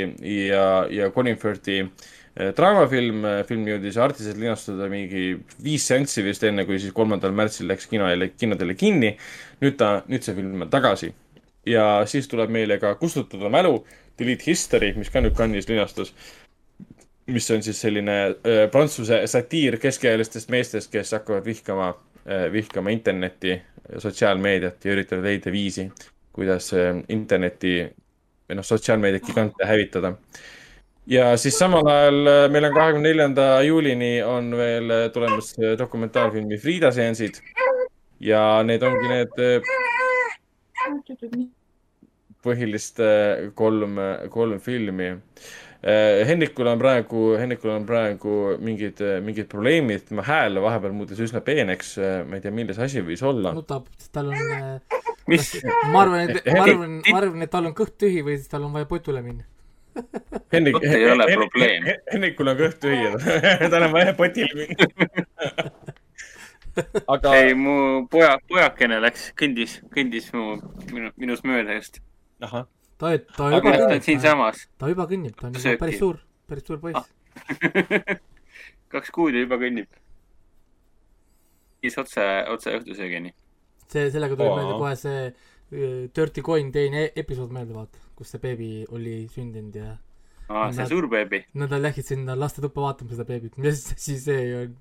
ja, 0.48 0.88
ja 0.90 1.12
Colin 1.12 1.36
Firthi 1.38 1.82
äh, 1.82 2.54
draamafilm, 2.56 3.28
film 3.50 3.68
jõudis 3.68 4.00
Artises 4.00 4.40
linastuda 4.40 4.88
mingi 4.88 5.36
viis 5.64 5.88
seanssi 5.88 6.24
vist 6.24 6.48
enne, 6.48 6.64
kui 6.66 6.80
siis 6.80 6.96
kolmandal 6.96 7.36
märtsil 7.36 7.68
läks 7.68 7.92
kino 7.92 8.08
kinodele 8.40 8.80
kinni. 8.80 9.18
nüüd 9.60 9.76
ta, 9.76 10.04
nüüd 10.08 10.24
see 10.24 10.36
film 10.40 10.62
on 10.62 10.72
tagasi 10.72 11.12
ja 11.68 12.06
siis 12.08 12.28
tuleb 12.32 12.50
meile 12.50 12.80
ka 12.80 12.96
Kustutada 12.96 13.50
mälu, 13.50 13.82
Delete 14.20 14.48
History, 14.48 14.94
mis 14.96 15.12
ka 15.12 15.20
nüüd 15.20 15.36
Cannes'is 15.36 15.68
linastus 15.68 16.14
mis 17.28 17.52
on 17.52 17.64
siis 17.64 17.80
selline 17.82 18.18
prantsuse 18.72 19.22
satiir 19.28 19.78
keskealistest 19.82 20.50
meestest, 20.50 20.92
kes 20.92 21.12
hakkavad 21.18 21.46
vihkama 21.46 21.94
vihkama 22.52 22.90
internetti, 22.90 23.62
sotsiaalmeediat 23.98 24.86
ja 24.86 24.92
üritavad 24.92 25.24
leida 25.24 25.52
viisi, 25.52 25.88
kuidas 26.36 26.74
interneti 27.10 27.80
või 28.48 28.58
noh, 28.60 28.66
sotsiaalmeediat 28.68 29.26
gigante 29.28 29.68
hävitada. 29.68 30.14
ja 31.08 31.38
siis 31.38 31.56
samal 31.60 31.88
ajal 31.88 32.50
meil 32.52 32.68
on 32.68 32.74
kahekümne 32.76 33.10
neljanda 33.10 33.62
juulini 33.64 34.24
on 34.24 34.52
veel 34.58 34.92
tulemas 35.14 35.54
dokumentaalfilmi 35.80 36.58
Frida 36.58 36.92
seansid 36.92 37.40
ja 38.20 38.64
need 38.64 38.84
ongi 38.84 39.08
need 39.08 39.32
põhilist 42.44 43.00
kolm, 43.56 43.96
kolm 44.30 44.60
filmi 44.60 45.14
Eh, 45.78 46.24
Henrikul 46.26 46.68
on 46.72 46.80
praegu, 46.82 47.24
Henrikul 47.38 47.74
on 47.76 47.86
praegu 47.86 48.38
mingid, 48.64 49.02
mingid 49.26 49.50
probleemid, 49.52 50.08
tema 50.10 50.26
hääl 50.26 50.58
vahepeal 50.64 50.96
muutus 50.98 51.22
üsna 51.22 51.44
peeneks, 51.46 51.98
ma 52.26 52.40
ei 52.40 52.46
tea, 52.46 52.54
milles 52.56 52.80
asi 52.82 53.04
võis 53.06 53.22
olla. 53.26 53.54
nutab, 53.58 53.86
tal 54.14 54.32
on 54.34 54.56
äh, 54.58 55.04
mis, 55.30 55.52
ma 55.92 56.02
arvan, 56.06 56.24
et, 56.26 56.42
ma 56.50 56.64
arvan, 56.66 56.98
ma 57.04 57.20
arvan, 57.22 57.46
et 57.46 57.54
tal 57.54 57.70
on 57.70 57.78
kõht 57.78 57.98
tühi 58.02 58.24
või 58.26 58.40
siis 58.40 58.50
tal 58.52 58.66
on 58.68 58.74
vaja 58.76 58.90
potule 58.90 59.22
minna. 59.26 59.46
Henrik, 60.54 60.76
Vot 60.78 60.84
ei 60.86 61.08
ole 61.10 61.26
probleem. 61.32 61.88
Henrikul 62.12 62.52
on 62.52 62.60
kõht 62.60 62.82
tühi, 62.84 63.14
tal 63.74 63.88
on 63.88 63.96
vaja 63.96 64.14
potile 64.18 64.54
minna. 64.64 65.96
aga 67.14 67.36
ei, 67.42 67.54
mu 67.58 68.06
poja, 68.12 68.38
pojakene 68.50 69.00
läks, 69.04 69.32
kõndis, 69.38 69.80
kõndis 69.94 70.30
mu, 70.36 70.58
minu, 70.94 71.12
minust 71.20 71.48
mööda 71.48 71.78
just. 71.78 72.02
ahah, 72.44 72.68
ta, 72.98 73.12
ta 73.38 73.50
Aga 73.50 73.58
juba 73.58 73.74
on 73.74 73.84
kõnnib, 73.84 74.06
siinsamas, 74.08 74.64
ta 74.80 74.90
juba 74.92 75.06
kõnnib, 75.10 75.36
ta 75.38 75.50
on 75.50 75.58
juba 75.58 75.76
päris 75.84 76.00
suur, 76.02 76.20
päris 76.50 76.66
suur 76.68 76.80
poiss. 76.82 77.14
kaks 78.94 79.12
kuud 79.16 79.36
ja 79.38 79.44
juba 79.46 79.60
kõnnib. 79.62 79.90
siis 81.84 81.98
otse, 82.02 82.24
otse 82.52 82.74
õhtusöögini. 82.80 83.34
see, 83.88 84.10
sellega 84.12 84.36
tuli 84.36 84.50
Aa. 84.50 84.58
meelde 84.60 84.80
kohe 84.82 84.96
see 85.00 85.22
äh, 85.28 86.10
Dirty 86.16 86.42
Coin 86.44 86.72
teine 86.76 87.08
episood 87.16 87.54
meelde, 87.56 87.76
vaata, 87.78 88.02
kus 88.18 88.34
see 88.34 88.42
beebi 88.44 88.72
oli 88.90 89.20
sündinud 89.32 89.78
ja 89.78 89.94
aa, 90.50 90.72
see 90.74 90.82
Nad- 90.84 90.92
suur 90.92 91.08
beebi. 91.12 91.44
Nad 91.60 91.76
läksid 91.78 92.12
sinna 92.16 92.36
lastetuppa 92.40 92.90
vaatama 92.90 93.14
seda 93.14 93.28
beebit, 93.30 93.58
mis 93.62 93.86
asi 93.94 94.18
see 94.24 94.44
on? 94.64 94.76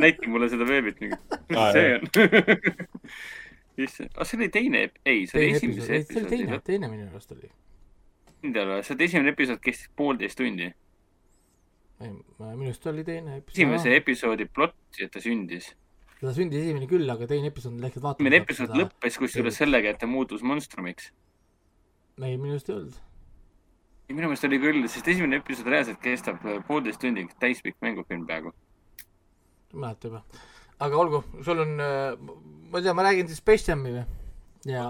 näita 0.00 0.28
mulle 0.28 0.48
seda 0.52 0.66
beebit 0.68 1.00
nüüd. 1.00 1.16
mis 1.50 1.72
see 1.74 1.94
on? 1.96 2.02
issand, 3.86 4.12
aga 4.14 4.26
see 4.28 4.38
oli 4.38 4.48
teine, 4.52 4.84
ei, 5.04 5.26
see 5.30 5.40
oli 5.40 5.56
esimese 5.56 5.98
episood, 5.98 6.12
see 6.12 6.22
oli 6.22 6.30
teine, 6.30 6.60
teine 6.66 6.90
minu 6.92 7.08
arust 7.08 7.34
oli. 7.34 7.50
kindel 8.40 8.72
või? 8.72 8.84
see 8.86 9.04
esimene 9.06 9.34
episood 9.34 9.60
kestis 9.64 9.90
poolteist 9.96 10.40
tundi. 10.40 10.70
ei, 12.00 12.10
minu 12.10 12.70
arust 12.70 12.88
oli 12.92 13.04
teine 13.06 13.40
episood. 13.40 13.56
esimese 13.58 13.94
episoodi 13.96 14.48
plotti, 14.50 15.04
et 15.06 15.14
ta 15.14 15.22
sündis. 15.24 15.72
seda 16.18 16.34
sündis 16.36 16.64
esimene 16.66 16.90
küll, 16.90 17.08
aga 17.16 17.28
teine 17.30 17.52
episood 17.52 17.80
läksid 17.84 18.06
vaatama. 18.06 18.26
esimene 18.26 18.42
episood 18.44 18.76
lõppes 18.82 19.20
kusjuures 19.24 19.60
sellega, 19.62 19.94
et 19.94 20.02
ta 20.02 20.10
muutus 20.10 20.46
monstrumiks. 20.46 21.10
ei, 22.20 22.36
minu 22.36 22.56
arust 22.56 22.70
ei 22.70 22.76
olnud. 22.76 23.02
minu 24.10 24.30
meelest 24.32 24.48
oli 24.50 24.62
küll, 24.62 24.86
sest 24.90 25.12
esimene 25.14 25.42
episood 25.42 25.70
reaalselt 25.72 26.00
kestab 26.04 26.40
poolteist 26.68 27.00
tundi, 27.02 27.28
täispikk 27.42 27.78
mängufilm 27.84 28.24
peaaegu. 28.26 28.54
ei 29.72 29.84
mäleta 29.84 30.10
juba. 30.10 30.24
Aga 30.80 31.00
olgu, 31.00 31.22
sul 31.44 31.62
on, 31.64 31.76
ma 31.76 32.80
ei 32.80 32.84
tea, 32.84 32.96
ma 32.96 33.06
räägin 33.06 33.30
siis 33.30 33.42
Space 33.42 33.70
Jam'i 33.70 33.94
või? 33.98 34.04
ja, 34.70 34.84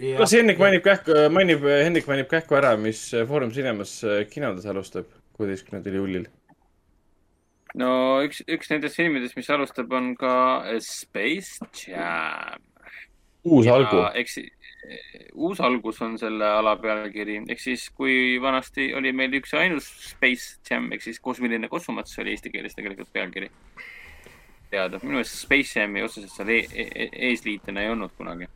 ja. 0.00 0.16
las 0.20 0.34
Hendrik 0.36 0.60
mainib 0.62 0.84
kähku, 0.86 1.16
mainib, 1.34 1.66
Hendrik 1.66 2.08
mainib 2.10 2.30
kähku 2.30 2.58
ära, 2.58 2.74
mis 2.80 3.08
Foorum 3.28 3.52
Cinemas 3.54 3.98
kinodes 4.32 4.66
alustab 4.70 5.10
kuueteistkümnendal 5.36 5.98
juulil. 6.00 6.26
no 7.76 7.90
üks, 8.24 8.42
üks 8.48 8.72
nendest 8.72 8.98
filmidest, 8.98 9.36
mis 9.38 9.50
alustab, 9.52 9.92
on 9.92 10.14
ka 10.18 10.34
äh, 10.64 10.80
Space 10.84 11.60
Jam. 11.82 12.62
uus 13.44 13.68
algu. 13.70 14.02
eks 14.18 14.40
uus 15.34 15.60
algus 15.60 16.00
on 16.04 16.16
selle 16.18 16.46
ala 16.60 16.76
pealkiri, 16.80 17.40
ehk 17.50 17.60
siis 17.60 17.88
kui 17.94 18.38
vanasti 18.42 18.92
oli 18.96 19.12
meil 19.16 19.34
üks 19.40 19.54
ja 19.54 19.64
ainus 19.64 19.88
Space 20.12 20.60
Jam 20.70 20.88
ehk 20.94 21.04
siis 21.04 21.20
kosmiline 21.22 21.68
kosmomats 21.72 22.18
oli 22.22 22.34
eesti 22.36 22.52
keeles 22.54 22.76
tegelikult 22.78 23.12
pealkiri. 23.12 23.50
teada, 24.70 24.98
minu 25.02 25.18
meelest 25.18 25.38
Space 25.38 25.78
Jami 25.78 26.02
otseselt 26.04 26.32
seal 26.34 26.50
e 26.54 26.58
e 26.74 27.08
eesliitena 27.30 27.82
ei 27.82 27.90
olnud 27.94 28.12
kunagi. 28.18 28.48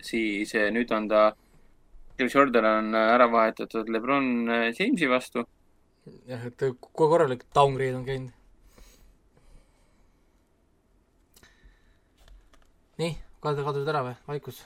siis 0.00 0.54
eh, 0.54 0.70
nüüd 0.72 0.90
on 0.96 1.08
ta, 1.08 1.32
Chris 2.16 2.34
Jordan 2.34 2.64
on 2.64 2.94
ära 2.94 3.26
vahetatud 3.32 3.88
Lebron 3.88 4.48
eh, 4.48 4.72
Jamesi 4.78 5.08
vastu. 5.08 5.44
jah, 6.26 6.46
et 6.46 6.58
kogu 6.80 7.08
korralik 7.08 7.44
downgrade 7.54 7.96
on 7.96 8.04
käinud. 8.04 8.32
nii, 13.00 13.14
kadusid, 13.40 13.64
kadusid 13.64 13.88
ära 13.94 14.02
või, 14.04 14.16
vaikus? 14.28 14.64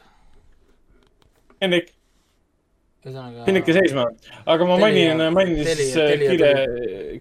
Hendrik, 1.63 1.93
ühesõnaga. 3.05 3.45
Jäi 3.49 3.77
seisma. 3.77 4.05
aga 4.47 4.69
ma 4.69 4.79
mainin, 4.81 5.23
mainin 5.35 5.61
siis 5.65 5.95
Telia- 5.95 6.31
kiire, 6.31 6.53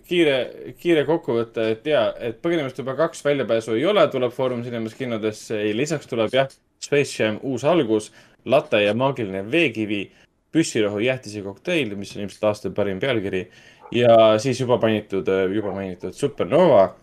kiire, 0.07 0.37
kiire 0.79 1.05
kokkuvõte, 1.09 1.69
et 1.75 1.87
jaa, 1.87 2.07
et 2.19 2.41
põgenemist 2.43 2.79
juba 2.79 2.95
kaks 2.99 3.23
väljapääsu 3.25 3.77
ei 3.77 3.85
ole, 3.85 4.07
tuleb 4.11 4.33
Foorum 4.35 4.63
Cinemas 4.63 4.95
kinodesse, 4.99 5.59
lisaks 5.75 6.07
tuleb 6.07 6.33
jah, 6.33 6.49
Space 6.83 7.19
Jam 7.19 7.39
uus 7.43 7.63
algus, 7.67 8.11
latte 8.45 8.81
ja 8.83 8.95
maagiline 8.97 9.43
veekivi, 9.51 10.05
püssirohu 10.53 10.99
jäätise 11.01 11.41
kokteil, 11.41 11.95
mis 11.97 12.15
on 12.15 12.25
ilmselt 12.25 12.43
aasta 12.49 12.69
parim 12.75 12.99
pealkiri 13.01 13.47
ja 13.93 14.39
siis 14.41 14.59
juba 14.61 14.77
mainitud, 14.81 15.27
juba 15.53 15.73
mainitud 15.73 16.13
Supernova. 16.13 16.95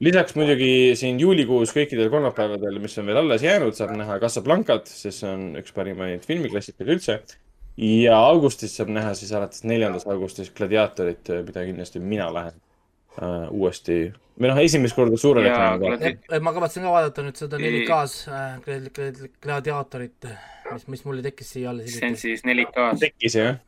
lisaks 0.00 0.36
muidugi 0.38 0.94
siin 0.94 1.18
juulikuus 1.20 1.72
kõikidel 1.74 2.10
kolmapäevadel, 2.12 2.78
mis 2.78 2.94
on 3.00 3.08
veel 3.08 3.18
alles 3.18 3.42
jäänud, 3.42 3.74
saab 3.74 3.96
näha 3.98 4.20
Casablancat, 4.22 4.86
sest 4.86 5.24
see 5.24 5.30
on 5.30 5.56
üks 5.58 5.74
parimaid 5.74 6.26
filmiklassikaid 6.26 6.92
üldse. 6.94 7.18
Ja 7.78 8.16
augustis 8.26 8.72
saab 8.76 8.88
näha 8.90 9.12
siis 9.14 9.30
alates 9.32 9.62
neljandast 9.64 10.06
augustist 10.10 10.54
Gladiatorit, 10.58 11.28
mida 11.46 11.62
kindlasti 11.68 12.00
mina 12.02 12.26
lähen 12.34 12.56
äh, 13.22 13.46
uuesti 13.54 13.98
või 14.38 14.50
noh, 14.52 14.58
esimest 14.62 14.94
korda 14.98 15.16
suure 15.18 15.42
Ja 15.46 15.52
reklaamiga 15.52 15.96
Gladi-. 15.96 16.42
ma 16.46 16.52
kavatsen 16.56 16.82
ka 16.86 16.92
vaadata 16.94 17.22
nüüd 17.26 17.38
seda 17.38 17.58
Ei- 17.58 17.80
4K-s 17.84 18.16
äh, 18.28 18.58
gladi- 18.66 18.92
gladi- 18.98 19.30
gladiaatorit, 19.42 20.28
mis, 20.72 20.86
mis 20.94 21.04
mulle 21.06 21.22
tekkis 21.26 21.50
siia 21.56 21.70
alles 21.70 21.94
see 21.98 22.10
on 22.10 22.16
siis 22.18 22.42
4K-s, 22.46 23.00
tekkis 23.02 23.34
jah? 23.38 23.58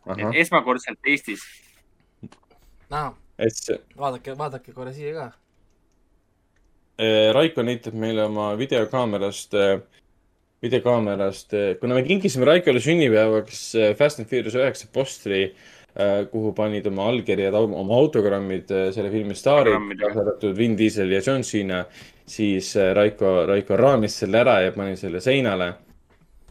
esmakordselt 0.42 0.98
Eestis. 1.06 1.42
aa, 2.90 3.12
vaadake, 3.98 4.34
vaadake 4.38 4.72
korra 4.74 4.92
siia 4.92 5.14
ka. 5.14 5.26
äh, 6.98 7.30
Raiko 7.34 7.62
näitab 7.66 7.94
meile 7.94 8.24
oma 8.26 8.52
videokaamerast 8.58 9.54
äh,, 9.54 9.80
videokaamerast, 10.62 11.54
kuna 11.80 11.96
me 11.96 12.04
kinkisime 12.04 12.48
Raikole 12.48 12.80
sünnipäevaks 12.84 13.60
äh, 13.80 13.92
Fast 13.96 14.20
and 14.20 14.28
Furious 14.28 14.56
üheksa 14.58 14.88
postri, 14.92 15.46
kuhu 16.30 16.52
panid 16.54 16.84
oma 16.86 17.08
allkirjad, 17.10 17.56
oma 17.56 17.96
autogrammid 17.98 18.68
äh, 18.70 18.88
selle 18.94 19.10
filmi 19.10 19.34
staarid, 19.34 19.96
kaasa 19.98 20.22
arvatud 20.22 20.54
Vin 20.56 20.76
Diesel 20.78 21.10
ja 21.10 21.22
John 21.24 21.42
Cena, 21.46 21.80
siis 22.28 22.74
äh, 22.78 22.92
Raiko, 22.96 23.40
Raiko 23.48 23.78
raamis 23.80 24.20
selle 24.22 24.42
ära 24.44 24.60
ja 24.66 24.74
pani 24.76 24.98
selle 25.00 25.22
seinale. 25.24 25.72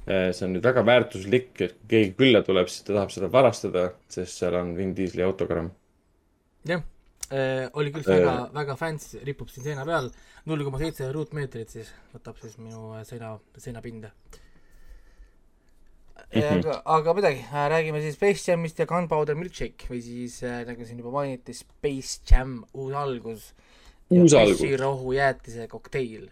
see 0.10 0.41
on 0.41 0.56
nüüd 0.56 0.64
väga 0.65 0.81
väärtuslik, 0.81 1.52
et 1.61 1.73
kui 1.76 1.90
keegi 1.91 2.14
külla 2.18 2.40
tuleb, 2.41 2.65
siis 2.72 2.81
ta 2.81 2.95
tahab 2.95 3.11
seda 3.14 3.27
varastada, 3.30 3.84
sest 4.10 4.40
seal 4.41 4.56
on 4.57 4.72
Vin 4.73 4.95
Dieseli 4.98 5.22
autogramm. 5.22 5.68
jah, 6.65 6.81
oli 7.77 7.94
küll 7.94 8.07
väga, 8.07 8.34
väga 8.56 8.77
fancy, 8.80 9.19
ripub 9.27 9.52
siin 9.53 9.68
seina 9.68 9.86
peal, 9.86 10.10
null 10.49 10.65
koma 10.67 10.81
seitse 10.81 11.07
ruutmeetrit 11.13 11.73
siis 11.76 11.89
võtab 12.13 12.39
siis 12.41 12.57
minu 12.61 12.93
äh, 12.97 13.03
seina, 13.07 13.35
seinapinda. 13.57 14.11
aga, 16.30 16.80
aga 16.97 17.13
midagi, 17.17 17.45
räägime 17.73 18.01
siis 18.03 18.17
Space 18.17 18.51
Jamist 18.51 18.81
ja 18.81 18.88
Gunpowder 18.89 19.38
Milkshake 19.38 19.89
või 19.91 20.01
siis 20.05 20.41
äh, 20.45 20.63
nagu 20.67 20.85
siin 20.85 21.01
juba 21.01 21.13
mainiti, 21.15 21.55
Space 21.57 22.19
Jam 22.30 22.59
uus 22.73 22.97
algus. 22.97 23.53
Uus 24.09 24.34
algus. 24.34 24.57
püssirohu 24.57 25.13
jäätise 25.13 25.67
kokteil, 25.69 26.27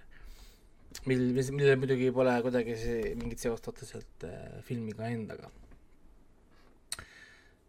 mil, 1.06 1.24
mis, 1.38 1.52
millel 1.54 1.78
muidugi 1.80 2.10
pole 2.16 2.34
kuidagi 2.46 2.76
mingit 3.20 3.42
seost 3.44 3.70
otseselt 3.70 4.26
äh, 4.26 4.60
filmiga 4.66 5.10
endaga 5.14 5.52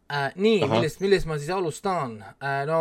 äh,. 0.08 0.32
nii, 0.36 0.62
millest, 0.64 1.02
millest 1.04 1.28
ma 1.28 1.36
siis 1.40 1.52
alustan 1.52 2.18
äh,? 2.38 2.62
no 2.68 2.78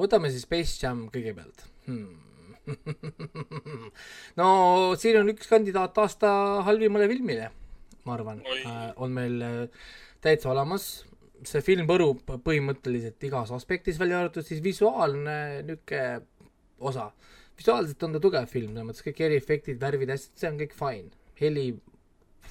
võtame 0.00 0.30
siis 0.32 0.46
Space 0.46 0.78
Jam 0.82 1.08
kõigepealt 1.12 1.66
hmm.. 1.88 2.23
no 4.40 4.48
siin 5.00 5.20
on 5.20 5.32
üks 5.34 5.50
kandidaat 5.50 5.98
aasta 6.00 6.30
halvimale 6.66 7.08
filmile, 7.10 7.50
ma 8.04 8.16
arvan 8.16 8.40
äh,, 8.44 8.86
on 8.96 9.12
meil 9.16 9.42
äh, 9.44 9.88
täitsa 10.24 10.52
olemas. 10.54 11.04
see 11.44 11.60
film 11.60 11.84
põrub 11.84 12.22
põhimõtteliselt 12.46 13.24
igas 13.28 13.50
aspektis, 13.52 13.98
välja 14.00 14.22
arvatud 14.22 14.46
siis 14.46 14.62
visuaalne 14.64 15.36
niisugune 15.66 16.22
osa. 16.80 17.10
visuaalselt 17.58 18.02
on 18.02 18.16
ta 18.16 18.20
tugev 18.22 18.46
film, 18.50 18.72
selles 18.72 18.88
mõttes 18.88 19.04
kõik 19.04 19.20
eriefektid, 19.26 19.80
värvid, 19.80 20.14
asjad, 20.14 20.32
see 20.40 20.50
on 20.50 20.56
kõik 20.62 20.72
fine, 20.78 21.12
heli 21.40 21.66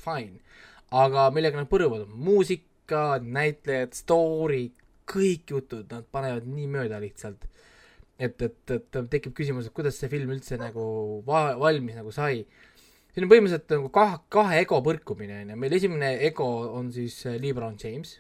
fine, 0.03 0.40
aga 0.94 1.27
millega 1.35 1.60
nad 1.60 1.69
põruvad, 1.72 2.06
muusika, 2.07 3.18
näitlejad, 3.19 3.98
story, 3.98 4.68
kõik 5.10 5.56
jutud, 5.56 5.90
nad 5.91 6.07
panevad 6.11 6.48
nii 6.48 6.69
mööda 6.72 7.02
lihtsalt. 7.03 7.49
et, 8.19 8.41
et, 8.41 8.73
et 8.76 8.99
tekib 9.11 9.34
küsimus, 9.38 9.68
et 9.68 9.76
kuidas 9.76 9.98
see 9.99 10.11
film 10.11 10.34
üldse 10.35 10.57
nagu 10.61 10.84
va-, 11.27 11.56
valmis 11.60 11.98
nagu 11.98 12.14
sai. 12.14 12.44
siin 13.14 13.26
on 13.26 13.31
põhimõtteliselt 13.31 13.73
nagu 13.76 13.90
kahe, 13.94 14.19
kahe 14.34 14.60
ego 14.64 14.80
põrkumine 14.85 15.41
on 15.44 15.53
ju, 15.53 15.57
meil 15.64 15.77
esimene 15.77 16.14
ego 16.27 16.48
on 16.80 16.91
siis 16.94 17.19
äh, 17.30 17.40
LeBron 17.41 17.77
James, 17.81 18.15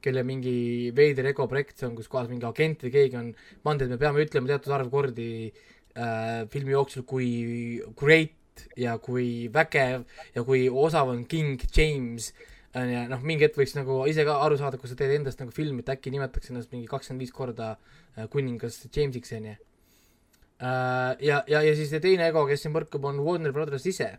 kelle 0.00 0.22
mingi 0.24 0.90
veider 0.96 1.28
ego 1.30 1.46
projekt 1.50 1.78
see 1.78 1.88
on, 1.88 1.96
kus 1.98 2.08
kohas 2.10 2.30
mingi 2.30 2.46
agent 2.48 2.86
või 2.86 2.94
keegi 2.94 3.18
on 3.20 3.32
pannud, 3.66 3.86
et 3.86 3.94
me 3.94 4.00
peame 4.00 4.24
ütlema 4.24 4.52
teatud 4.52 4.76
arv 4.76 4.92
kordi 4.92 5.30
äh, 5.50 6.46
filmi 6.52 6.74
jooksul, 6.76 7.06
kui 7.08 7.30
great 7.98 8.36
ja 8.76 8.96
kui 9.00 9.48
vägev 9.52 10.06
ja 10.34 10.44
kui 10.44 10.66
osav 10.68 11.12
on 11.12 11.24
King 11.28 11.62
James 11.74 12.32
on 12.74 12.92
ju, 12.92 13.00
noh, 13.10 13.22
mingi 13.26 13.46
hetk 13.46 13.58
võiks 13.58 13.74
nagu 13.74 13.98
ise 14.10 14.24
ka 14.26 14.36
aru 14.44 14.58
saada, 14.60 14.78
kui 14.78 14.90
sa 14.90 14.96
teed 14.98 15.16
endast 15.16 15.42
nagu 15.42 15.50
filmi, 15.54 15.82
et 15.82 15.92
äkki 15.96 16.12
nimetaks 16.14 16.52
ennast 16.52 16.70
mingi 16.74 16.86
kakskümmend 16.90 17.24
viis 17.24 17.34
korda 17.34 17.72
äh, 17.74 18.26
kuningas 18.30 18.78
Jamesiks 18.94 19.34
on 19.38 19.50
ju. 19.50 19.58
ja, 20.60 21.38
ja, 21.48 21.62
ja 21.64 21.70
siis 21.74 21.88
see 21.90 22.02
teine 22.04 22.28
ego, 22.28 22.44
kes 22.46 22.62
siin 22.62 22.74
põrkub, 22.74 23.06
on 23.08 23.22
Warner 23.24 23.54
Brothers 23.56 23.88
ise. 23.90 24.10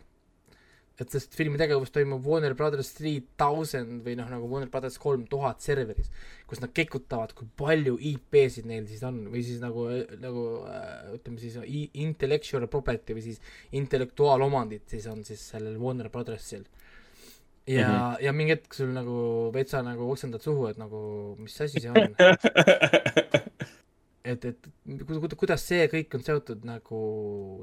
et 1.02 1.10
sest 1.10 1.32
filmi 1.34 1.58
tegevus 1.58 1.90
toimub 1.90 2.26
Warner 2.28 2.52
Brothers 2.54 2.92
three 2.94 3.24
thousand 3.40 4.04
või 4.04 4.12
noh, 4.18 4.28
nagu 4.30 4.46
Warner 4.50 4.68
Brothers 4.70 5.00
kolm 5.02 5.24
tuhat 5.30 5.64
serveris, 5.64 6.10
kus 6.46 6.60
nad 6.62 6.74
kekutavad, 6.76 7.32
kui 7.34 7.48
palju 7.58 7.96
IP-sid 8.10 8.68
neil 8.68 8.84
siis 8.90 9.00
on 9.08 9.24
või 9.32 9.42
siis 9.46 9.62
nagu, 9.64 9.88
nagu 10.22 10.44
äh, 10.68 11.16
ütleme 11.16 11.40
siis 11.40 11.56
intellectual 12.04 12.68
property 12.70 13.16
või 13.16 13.24
siis 13.24 13.40
intellektuaalomandit 13.80 14.92
siis 14.92 15.08
on 15.10 15.24
siis 15.26 15.42
sellel 15.54 15.80
Warner 15.80 16.12
Brothersil. 16.12 16.68
Ja 17.66 17.88
mm, 17.88 17.94
-hmm. 17.94 18.22
ja 18.24 18.32
mingi 18.32 18.52
hetk 18.56 18.74
sul 18.74 18.88
nagu 18.92 19.50
vetsa 19.54 19.82
nagu 19.82 20.10
oksendad 20.10 20.40
suhu, 20.42 20.66
et 20.68 20.78
nagu 20.78 21.36
mis 21.38 21.60
asi 21.60 21.80
see 21.80 21.90
on 21.90 21.96
et, 24.24 24.44
et 24.44 24.66
ku- 25.06 25.20
ku- 25.20 25.36
kuidas 25.42 25.62
see 25.66 25.86
kõik 25.90 26.14
on 26.18 26.22
seotud 26.26 26.64
nagu 26.68 27.00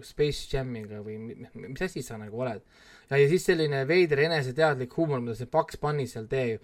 Space 0.03 0.47
Jamiga 0.51 0.99
või 1.05 1.17
mi- 1.19 1.35
mi- 1.53 1.67
mis 1.73 1.81
asi 1.81 2.01
sa 2.03 2.17
nagu 2.17 2.39
oled. 2.39 2.61
ja, 3.09 3.17
ja 3.17 3.27
siis 3.29 3.45
selline 3.45 3.85
veider 3.87 4.19
eneseteadlik 4.27 4.93
huumor, 4.97 5.19
mida 5.23 5.35
see 5.35 5.47
Bugs 5.51 5.77
Bunny 5.81 6.07
seal 6.07 6.27
teeb. 6.27 6.61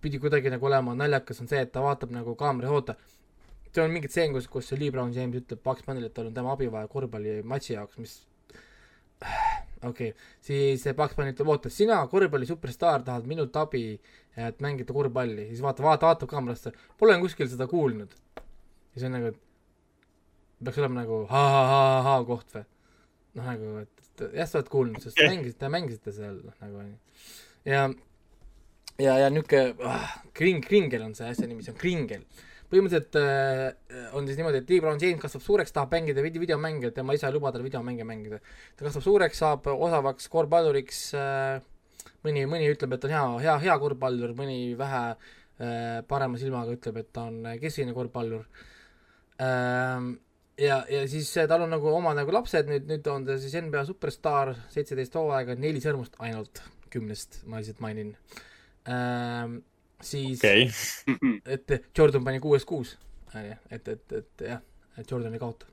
pidi 0.00 0.18
kuidagi 0.18 0.48
nagu 0.50 0.64
olema 0.66 0.94
naljakas, 0.96 1.40
on 1.42 1.48
see, 1.48 1.60
et 1.60 1.72
ta 1.72 1.80
vaatab 1.84 2.10
nagu 2.10 2.34
kaamera 2.40 2.70
oota, 2.72 2.94
seal 3.72 3.84
on 3.84 3.92
mingi 3.92 4.08
tseen, 4.08 4.32
kus, 4.32 4.46
kus 4.48 4.66
see 4.70 4.78
Lee 4.80 4.90
Brown 4.90 5.12
James 5.12 5.36
ütleb 5.36 5.60
Bugs 5.62 5.82
Bunny'le, 5.84 6.06
et 6.06 6.14
tal 6.14 6.26
on 6.30 6.34
tema 6.34 6.52
abi 6.54 6.66
vaja 6.72 6.88
korvpallimatši 6.88 7.72
jaoks, 7.74 7.98
mis 7.98 8.14
okei 9.90 10.10
okay., 10.12 10.28
siis 10.44 10.84
Bunny 10.96 11.32
ütleb, 11.32 11.50
oota, 11.54 11.72
sina 11.72 12.02
korvpalli 12.10 12.48
superstaar 12.48 13.06
tahad 13.06 13.26
minult 13.30 13.56
abi, 13.60 13.86
et 14.36 14.60
mängida 14.64 14.96
korvpalli, 14.96 15.48
siis 15.52 15.64
vaata, 15.64 15.84
vaata, 15.86 16.10
vaatab 16.10 16.30
kaamerasse, 16.30 16.74
pole 16.98 17.18
kuskil 17.22 17.50
seda 17.50 17.66
kuulnud. 17.70 18.14
ja 18.94 19.00
see 19.00 19.10
on 19.10 19.18
nagu, 19.18 19.34
peaks 20.64 20.78
olema 20.80 21.02
nagu 21.02 21.24
ha-ha-ha-ha 21.30 22.16
koht 22.28 22.56
või? 22.56 22.64
noh, 23.34 23.46
nagu, 23.50 23.76
et 23.82 24.04
et 24.14 24.34
jah, 24.38 24.48
sa 24.48 24.60
oled 24.60 24.70
kuulnud, 24.70 25.02
sest 25.02 25.18
te 25.18 25.28
mängisite, 25.28 25.70
mängisite 25.72 26.14
seal 26.14 26.36
noh, 26.38 26.56
nagu 26.62 26.80
onju. 26.82 26.96
ja, 27.66 27.84
ja, 29.02 29.16
ja 29.24 29.30
niuke 29.32 29.62
ah, 29.82 30.12
kring, 30.36 30.62
kringel 30.64 31.06
on 31.08 31.16
see 31.18 31.30
asja 31.30 31.48
nimi, 31.50 31.64
see 31.66 31.74
on 31.74 31.80
kringel. 31.80 32.22
Põhimõtteliselt 32.72 33.18
äh, 33.20 34.08
on 34.16 34.26
siis 34.28 34.38
niimoodi, 34.38 34.62
et 34.62 34.72
Lee 34.72 34.82
Brown 34.82 35.00
James 35.00 35.20
kasvab 35.22 35.44
suureks, 35.44 35.72
tahab 35.74 35.92
mängida 35.94 36.24
video, 36.24 36.42
videomänge, 36.42 36.90
tema 36.96 37.14
isa 37.16 37.28
ei 37.28 37.36
luba 37.36 37.52
tal 37.54 37.64
videomänge 37.66 38.06
mängida. 38.08 38.40
ta 38.76 38.86
kasvab 38.86 39.04
suureks, 39.04 39.40
saab 39.42 39.68
osavaks 39.74 40.28
korvpalluriks 40.32 41.00
äh,, 41.20 41.62
mõni, 42.24 42.44
mõni 42.50 42.68
ütleb, 42.72 42.96
et 42.96 43.08
on 43.08 43.14
hea, 43.14 43.24
hea, 43.46 43.56
hea 43.66 43.78
korvpallur, 43.82 44.34
mõni 44.38 44.58
vähe 44.78 45.02
äh, 45.10 45.98
parema 46.08 46.40
silmaga 46.40 46.76
ütleb, 46.76 47.02
et 47.02 47.12
ta 47.14 47.28
on 47.30 47.42
keskline 47.62 47.96
korvpallur 47.96 48.46
ähm,. 49.44 50.14
ja, 50.60 50.80
ja 50.90 51.04
siis 51.10 51.30
tal 51.50 51.66
on 51.66 51.72
nagu 51.74 51.92
oma 51.92 52.14
nagu 52.16 52.32
lapsed, 52.34 52.70
nüüd, 52.70 52.88
nüüd 52.90 53.12
on 53.12 53.28
ta 53.28 53.38
siis 53.42 53.54
NBA 53.60 53.84
superstaar, 53.90 54.54
seitseteist 54.72 55.20
hooaega, 55.20 55.58
neli 55.60 55.82
sõrmust 55.84 56.18
ainult 56.22 56.62
kümnest, 56.94 57.42
ma 57.50 57.60
lihtsalt 57.60 57.84
mainin 57.84 58.16
ähm,. 58.88 59.62
Siis 60.06 60.40
okei, 60.40 60.68
et 61.46 61.74
Jordan 61.96 62.24
pani 62.24 62.40
kuuest 62.42 62.68
kuus, 62.68 62.94
et, 63.34 63.88
et, 63.88 64.16
et 64.20 64.46
jah, 64.48 64.62
et 64.98 65.10
Jordan 65.10 65.34
ei 65.34 65.42
kaota. 65.42 65.66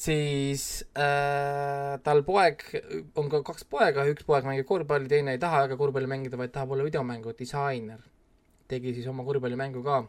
siis 0.00 0.84
äh, 0.96 1.98
tal 2.04 2.22
poeg, 2.26 2.62
on 3.20 3.28
ka 3.32 3.42
kaks 3.50 3.66
poega, 3.70 4.06
üks 4.12 4.26
poeg 4.28 4.46
mängib 4.48 4.68
korvpalli, 4.68 5.10
teine 5.10 5.36
ei 5.36 5.42
taha 5.42 5.66
väga 5.66 5.80
korvpalli 5.80 6.10
mängida, 6.10 6.40
vaid 6.40 6.54
tahab 6.54 6.76
olla 6.76 6.86
videomängu 6.86 7.34
disainer. 7.38 8.00
tegi 8.70 8.94
siis 8.94 9.06
oma 9.10 9.24
korvpallimängu 9.26 9.82
ka. 9.82 10.04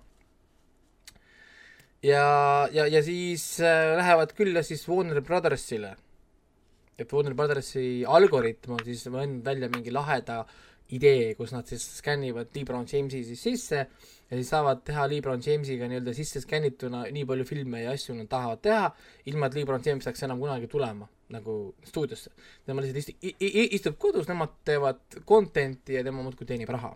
ja, 2.04 2.26
ja, 2.72 2.88
ja 2.88 3.04
siis 3.04 3.60
äh, 3.60 3.98
lähevad 3.98 4.34
külla 4.38 4.64
siis 4.64 4.88
Warner 4.90 5.22
Brothersile. 5.22 5.96
et 6.98 7.14
Warner 7.14 7.34
Brothersi 7.34 8.04
algoritm 8.06 8.78
on 8.78 8.84
siis 8.86 9.08
andnud 9.08 9.46
välja 9.46 9.70
mingi 9.70 9.92
laheda 9.92 10.46
idee, 10.98 11.34
kus 11.36 11.52
nad 11.56 11.68
siis 11.70 11.84
skännivad 12.00 12.50
Lee 12.56 12.66
Brown 12.68 12.86
Jamesi 12.92 13.24
siis 13.24 13.42
sisse 13.44 13.78
ja 14.32 14.38
siis 14.38 14.50
saavad 14.50 14.82
teha 14.88 15.08
Lee 15.12 15.22
Brown 15.22 15.42
Jamesiga 15.46 15.88
nii-öelda 15.88 16.14
sisse 16.16 16.42
skännituna 16.44 17.06
nii 17.12 17.26
palju 17.28 17.46
filme 17.48 17.82
ja 17.84 17.92
asju 17.96 18.16
nad 18.16 18.28
tahavad 18.32 18.62
teha, 18.64 18.90
ilma 19.32 19.48
et 19.50 19.56
Lee 19.60 19.66
Brown 19.66 19.84
James 19.86 20.04
saaks 20.08 20.24
enam 20.28 20.40
kunagi 20.40 20.68
tulema 20.72 21.08
nagu 21.32 21.76
stuudiosse. 21.88 22.32
tema 22.66 22.82
lihtsalt 22.82 23.00
isti- 23.04 23.18
i- 23.22 23.36
i- 23.64 23.70
istub 23.76 23.96
kodus, 23.98 24.28
nemad 24.28 24.50
teevad 24.66 25.00
content'i 25.28 25.96
ja 25.96 26.04
tema 26.04 26.24
muudkui 26.24 26.46
teenib 26.48 26.70
raha. 26.70 26.96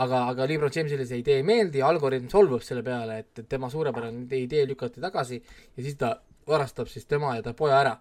aga, 0.00 0.18
aga 0.28 0.46
Lee 0.48 0.58
Brown 0.58 0.72
Jamesile 0.74 1.04
see 1.06 1.18
idee 1.20 1.36
ei 1.40 1.42
meeldi, 1.42 1.82
algoritm 1.84 2.28
solvub 2.32 2.62
selle 2.64 2.82
peale, 2.82 3.18
et, 3.18 3.42
tema 3.48 3.68
suurepärane 3.70 4.38
idee 4.38 4.62
lükati 4.66 5.00
tagasi 5.00 5.42
ja 5.76 5.82
siis 5.82 5.96
ta 6.00 6.14
varastab 6.48 6.88
siis 6.88 7.04
tema 7.06 7.34
ja 7.36 7.42
ta 7.42 7.52
poja 7.52 7.80
ära. 7.80 7.96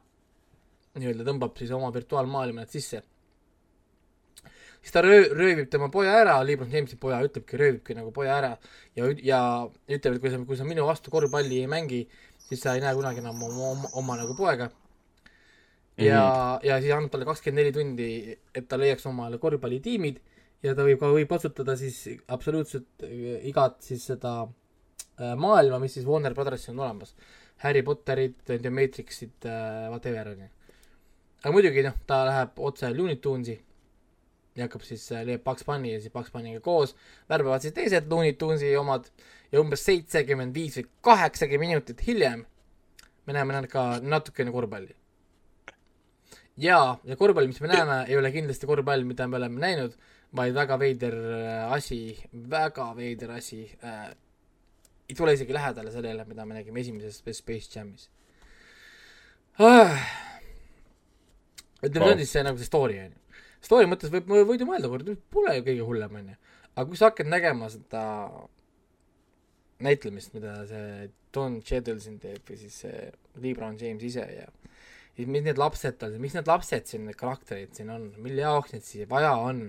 nii-öelda 0.99 1.23
tõmbab 1.27 1.57
siis 1.57 1.71
oma 1.71 1.91
virtuaalmaailma 1.93 2.61
need 2.63 2.71
sisse 2.73 3.03
siis 4.81 4.93
ta 4.95 5.01
röö-, 5.03 5.29
röövib 5.35 5.69
tema 5.71 5.89
poja 5.91 6.15
ära, 6.21 6.37
Lebron 6.45 6.71
Jamesi 6.71 6.97
poja 6.99 7.19
ütlebki, 7.25 7.57
röövibki 7.59 7.95
nagu 7.97 8.11
poja 8.15 8.37
ära 8.39 8.51
ja, 8.95 9.09
ja 9.23 9.41
ütleb, 9.89 10.17
et 10.17 10.23
kui 10.23 10.31
sa, 10.31 10.41
kui 10.47 10.59
sa 10.59 10.67
minu 10.67 10.85
vastu 10.87 11.11
korvpalli 11.13 11.61
ei 11.63 11.71
mängi, 11.71 12.05
siis 12.47 12.63
sa 12.63 12.75
ei 12.75 12.83
näe 12.83 12.95
kunagi 12.97 13.23
enam 13.23 13.43
oma, 13.49 13.73
oma, 13.73 13.91
oma 13.99 14.17
nagu 14.21 14.35
poega. 14.37 14.69
ja 15.97 16.21
mm, 16.23 16.59
-hmm. 16.59 16.67
ja 16.67 16.81
siis 16.81 16.93
annab 16.93 17.11
talle 17.11 17.25
kakskümmend 17.25 17.59
neli 17.59 17.71
tundi, 17.71 18.37
et 18.55 18.67
ta 18.67 18.77
leiaks 18.77 19.05
omale 19.05 19.37
korvpallitiimid 19.37 20.21
ja 20.63 20.75
ta 20.75 20.83
võib 20.83 20.99
ka, 20.99 21.11
võib 21.11 21.29
kasutada 21.29 21.75
siis 21.75 22.07
absoluutselt 22.27 23.03
äh, 23.03 23.45
igat 23.47 23.81
siis 23.81 24.05
seda 24.05 24.43
äh, 24.43 25.35
maailma, 25.35 25.79
mis 25.79 25.93
siis 25.93 26.05
Warner 26.05 26.33
Brothersil 26.33 26.73
on 26.73 26.79
olemas. 26.79 27.15
Harry 27.59 27.81
Potterit, 27.83 28.37
The 28.45 28.69
Matrixit 28.69 29.45
äh,, 29.45 29.89
whatever 29.89 30.27
onju. 30.27 30.47
aga 31.43 31.51
muidugi 31.51 31.83
noh, 31.83 31.95
ta 32.07 32.25
läheb 32.25 32.59
otse 32.59 32.89
Looney 32.93 33.15
Tunesi 33.15 33.59
ja 34.57 34.65
hakkab 34.65 34.83
siis, 34.85 35.05
leiab 35.11 35.43
Bugs 35.45 35.65
Bunny 35.67 35.93
ja 35.93 35.99
siis 36.01 36.13
Bugs 36.13 36.31
Bunnyga 36.33 36.61
koos 36.65 36.95
värbavad 37.29 37.63
siis 37.63 37.75
teised 37.75 38.09
Looney 38.11 38.33
Tunesi 38.39 38.71
omad 38.77 39.09
ja 39.51 39.61
umbes 39.61 39.83
seitsekümmend 39.85 40.55
viis 40.55 40.79
või 40.79 40.87
kaheksakümmend 41.09 41.69
minutit 41.69 42.05
hiljem 42.07 42.45
me 43.29 43.35
näeme 43.37 43.53
nad 43.53 43.67
ka 43.69 43.99
natukene 44.01 44.51
korvpalli. 44.51 44.95
ja, 46.57 46.97
ja 47.03 47.15
korvpall, 47.15 47.47
mis 47.47 47.61
me 47.61 47.69
näeme, 47.71 47.99
ei 48.07 48.17
ole 48.17 48.31
kindlasti 48.33 48.67
korvpall, 48.67 49.05
mida 49.07 49.27
me 49.27 49.37
oleme 49.37 49.61
näinud, 49.61 49.93
vaid 50.35 50.55
väga 50.57 50.79
veider 50.81 51.17
äh, 51.35 51.73
asi, 51.75 51.99
väga 52.33 52.89
veider 52.97 53.35
asi 53.37 53.61
äh,. 53.83 54.09
ei 55.09 55.15
tule 55.17 55.33
isegi 55.33 55.53
lähedale 55.53 55.91
sellele, 55.91 56.25
mida 56.25 56.45
me 56.45 56.57
nägime 56.57 56.81
esimeses 56.81 57.21
Space 57.37 57.69
Jamis 57.75 58.09
ah.. 59.59 59.95
ütleme, 61.85 62.05
see 62.05 62.13
on 62.13 62.21
siis 62.23 62.33
see 62.33 62.45
nagu 62.45 62.57
see 62.57 62.69
story 62.69 62.99
on 63.05 63.13
ju 63.13 63.28
story 63.65 63.89
mõttes 63.89 64.13
võib, 64.13 64.29
võid 64.29 64.63
ju 64.63 64.69
mõelda 64.69 64.91
kord, 64.91 65.09
pole 65.33 65.57
ju 65.57 65.65
kõige 65.67 65.87
hullem, 65.87 66.21
onju. 66.21 66.37
aga 66.75 66.87
kui 66.89 66.99
sa 66.99 67.09
hakkad 67.11 67.31
nägema 67.31 67.69
seda 67.73 68.03
näitlemist, 69.83 70.33
mida 70.35 70.55
see 70.69 71.09
Don 71.35 71.59
Cheadle 71.65 71.99
siin 72.03 72.17
teeb 72.21 72.47
või 72.47 72.57
siis 72.59 72.81
see 72.83 73.09
Lee 73.39 73.55
Brown 73.55 73.77
James 73.79 74.03
ise 74.03 74.25
ja 74.25 74.47
siis 75.15 75.27
mis 75.27 75.43
need 75.43 75.59
lapsed 75.59 75.99
tal, 75.99 76.15
miks 76.21 76.35
need 76.37 76.49
lapsed 76.49 76.89
siin, 76.89 77.05
need 77.07 77.19
karakterid 77.19 77.75
siin 77.75 77.91
on, 77.93 78.09
mille 78.23 78.43
jaoks 78.45 78.75
neid 78.75 78.85
siia 78.87 79.07
vaja 79.09 79.33
on, 79.43 79.65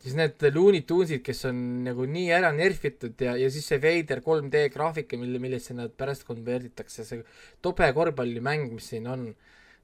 siis 0.00 0.16
need 0.16 0.44
Looney 0.54 0.84
Tunesid, 0.88 1.22
kes 1.24 1.46
on 1.48 1.60
nagu 1.86 2.06
nii 2.08 2.28
ära 2.36 2.52
nerfitud 2.56 3.20
ja, 3.24 3.36
ja 3.40 3.48
siis 3.52 3.68
see 3.70 3.80
veider 3.82 4.22
3D 4.24 4.66
graafika, 4.74 5.18
mille, 5.20 5.40
millesse 5.42 5.76
nad 5.76 5.94
pärast 5.96 6.26
konverditakse, 6.28 7.06
see 7.08 7.24
tobe 7.64 7.88
korvpallimäng, 7.96 8.68
mis 8.76 8.92
siin 8.92 9.08
on 9.10 9.30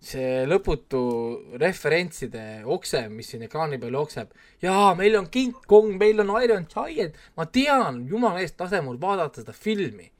see 0.02 0.44
lõputu 0.46 1.00
referentside 1.60 2.42
okse, 2.68 3.06
mis 3.12 3.30
siin 3.32 3.46
ekraani 3.46 3.78
peal 3.80 3.96
jookseb. 3.96 4.34
jaa, 4.62 4.94
meil 4.98 5.16
on 5.18 5.28
King 5.32 5.56
Kong, 5.66 5.96
meil 5.98 6.20
on 6.20 6.34
Iron 6.42 6.66
Giant, 6.70 7.16
ma 7.36 7.46
tean, 7.46 8.04
jumala 8.08 8.42
eest 8.44 8.60
lase 8.60 8.82
mul 8.84 9.00
vaadata 9.00 9.40
seda 9.40 9.52
filmi. 9.52 10.10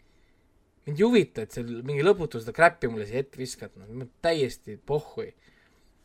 mind 0.87 1.01
ei 1.01 1.05
huvita, 1.05 1.43
et 1.43 1.53
seal 1.53 1.83
mingi 1.83 2.05
lõputu 2.05 2.41
seda 2.41 2.55
crap'i 2.57 2.89
mulle 2.89 3.07
siia 3.07 3.21
ette 3.21 3.39
viskad, 3.39 3.75
noh, 3.77 4.09
täiesti 4.23 4.79
pohhui. 4.79 5.33